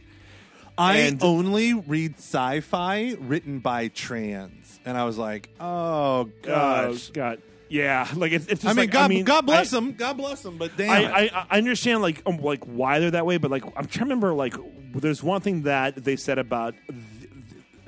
I 0.78 0.98
And- 0.98 1.22
only 1.24 1.74
read 1.74 2.16
sci-fi 2.20 3.16
written 3.20 3.60
by 3.60 3.90
trans, 3.90 4.80
and 4.86 4.98
I 4.98 5.04
was 5.06 5.18
like, 5.18 5.50
oh 5.60 6.30
Oh. 6.48 6.98
God, 7.14 7.42
yeah. 7.70 8.08
Like 8.16 8.32
it's, 8.32 8.46
it's 8.48 8.62
just 8.62 8.66
I 8.66 8.70
mean, 8.70 8.84
like, 8.84 8.92
God, 8.92 9.06
I 9.06 9.08
mean, 9.10 9.26
God 9.26 9.46
bless 9.46 9.74
I- 9.74 9.78
them. 9.78 9.94
God 9.94 10.18
bless 10.18 10.42
them. 10.44 10.58
But 10.58 10.78
damn, 10.78 10.90
I. 10.92 11.30
I 11.34 11.46
I 11.50 11.58
understand 11.58 12.02
like 12.02 12.22
um, 12.26 12.38
like 12.38 12.64
why 12.66 13.00
they're 13.00 13.12
that 13.12 13.26
way, 13.26 13.38
but 13.38 13.52
like 13.52 13.64
I'm 13.66 13.88
trying 13.88 13.90
to 13.90 14.00
remember 14.02 14.34
like 14.34 14.54
there's 14.94 15.22
one 15.24 15.42
thing 15.42 15.64
that 15.64 15.96
they 15.96 16.16
said 16.16 16.38
about 16.40 16.76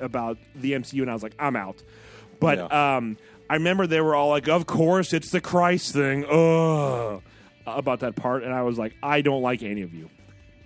about 0.02 0.36
the 0.54 0.72
MCU, 0.72 1.00
and 1.02 1.10
I 1.10 1.14
was 1.14 1.22
like, 1.22 1.34
I'm 1.38 1.56
out. 1.56 1.82
But 2.40 2.58
Yeah. 2.58 2.96
um, 2.96 3.16
I 3.48 3.54
remember 3.54 3.86
they 3.86 4.00
were 4.00 4.14
all 4.14 4.28
like, 4.30 4.48
of 4.48 4.66
course 4.66 5.12
it's 5.12 5.30
the 5.30 5.40
Christ 5.40 5.92
thing, 5.92 6.24
ugh, 6.24 7.22
about 7.66 8.00
that 8.00 8.16
part, 8.16 8.42
and 8.44 8.52
I 8.52 8.62
was 8.62 8.78
like, 8.78 8.94
I 9.02 9.20
don't 9.22 9.42
like 9.42 9.62
any 9.62 9.82
of 9.82 9.92
you. 9.94 10.08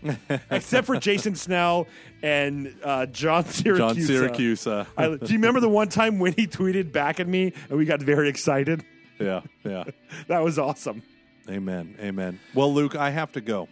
Except 0.50 0.86
for 0.86 0.96
Jason 0.98 1.34
Snell 1.34 1.88
and 2.22 2.74
uh, 2.84 3.06
John 3.06 3.44
Siracusa. 3.44 3.76
John 3.76 3.96
Siracusa. 3.96 4.86
I, 4.96 5.08
do 5.08 5.18
you 5.26 5.38
remember 5.38 5.58
the 5.60 5.68
one 5.68 5.88
time 5.88 6.18
when 6.20 6.32
he 6.34 6.46
tweeted 6.46 6.92
back 6.92 7.18
at 7.18 7.26
me 7.26 7.52
and 7.68 7.78
we 7.78 7.84
got 7.86 8.00
very 8.00 8.28
excited? 8.28 8.84
yeah, 9.18 9.40
yeah. 9.64 9.84
That 10.28 10.44
was 10.44 10.58
awesome. 10.58 11.02
Amen. 11.48 11.96
Amen. 12.00 12.38
Well, 12.54 12.72
Luke, 12.72 12.94
I 12.96 13.10
have 13.10 13.32
to 13.32 13.40
go. 13.40 13.68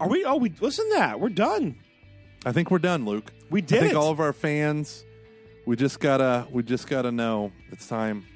Are 0.00 0.08
we? 0.08 0.24
Oh, 0.24 0.36
we 0.36 0.52
listen 0.60 0.88
to 0.90 0.96
that. 0.96 1.18
We're 1.20 1.28
done. 1.28 1.76
I 2.44 2.52
think 2.52 2.70
we're 2.70 2.78
done, 2.78 3.04
Luke. 3.04 3.32
We 3.50 3.60
did. 3.60 3.78
I 3.78 3.80
think 3.80 3.92
it. 3.92 3.96
all 3.96 4.10
of 4.10 4.20
our 4.20 4.32
fans, 4.32 5.04
we 5.66 5.76
just 5.76 6.00
gotta, 6.00 6.46
we 6.50 6.62
just 6.62 6.88
gotta 6.88 7.12
know 7.12 7.52
it's 7.70 7.86
time. 7.86 8.26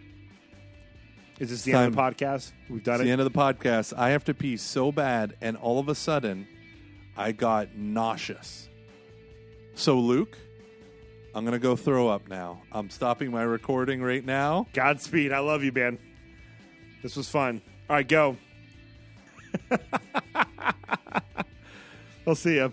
Is 1.38 1.50
this 1.50 1.62
the 1.64 1.72
end 1.74 1.86
of 1.88 1.94
the 1.94 2.00
podcast? 2.00 2.52
We've 2.70 2.82
done 2.82 2.94
It's 2.94 3.02
it. 3.02 3.04
the 3.06 3.10
end 3.10 3.20
of 3.20 3.30
the 3.30 3.38
podcast. 3.38 3.92
I 3.96 4.10
have 4.10 4.24
to 4.24 4.34
pee 4.34 4.56
so 4.56 4.90
bad, 4.92 5.36
and 5.40 5.56
all 5.56 5.78
of 5.78 5.88
a 5.88 5.94
sudden, 5.94 6.46
I 7.16 7.32
got 7.32 7.74
nauseous. 7.76 8.68
So, 9.74 9.98
Luke, 9.98 10.38
I'm 11.34 11.44
gonna 11.44 11.58
go 11.58 11.76
throw 11.76 12.08
up 12.08 12.28
now. 12.28 12.62
I'm 12.72 12.88
stopping 12.88 13.30
my 13.30 13.42
recording 13.42 14.00
right 14.02 14.24
now. 14.24 14.66
Godspeed. 14.72 15.32
I 15.32 15.40
love 15.40 15.62
you, 15.62 15.72
man. 15.72 15.98
This 17.02 17.16
was 17.16 17.28
fun. 17.28 17.60
All 17.90 17.96
right, 17.96 18.08
go. 18.08 18.36
I'll 22.26 22.34
see 22.34 22.54
you. 22.54 22.72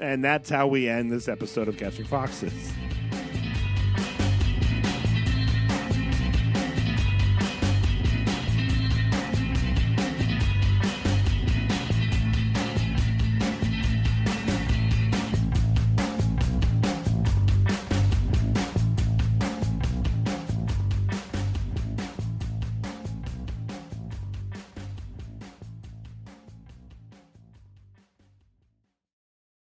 And 0.00 0.24
that's 0.24 0.48
how 0.48 0.66
we 0.66 0.88
end 0.88 1.12
this 1.12 1.28
episode 1.28 1.68
of 1.68 1.76
Catching 1.76 2.06
Foxes. 2.06 2.72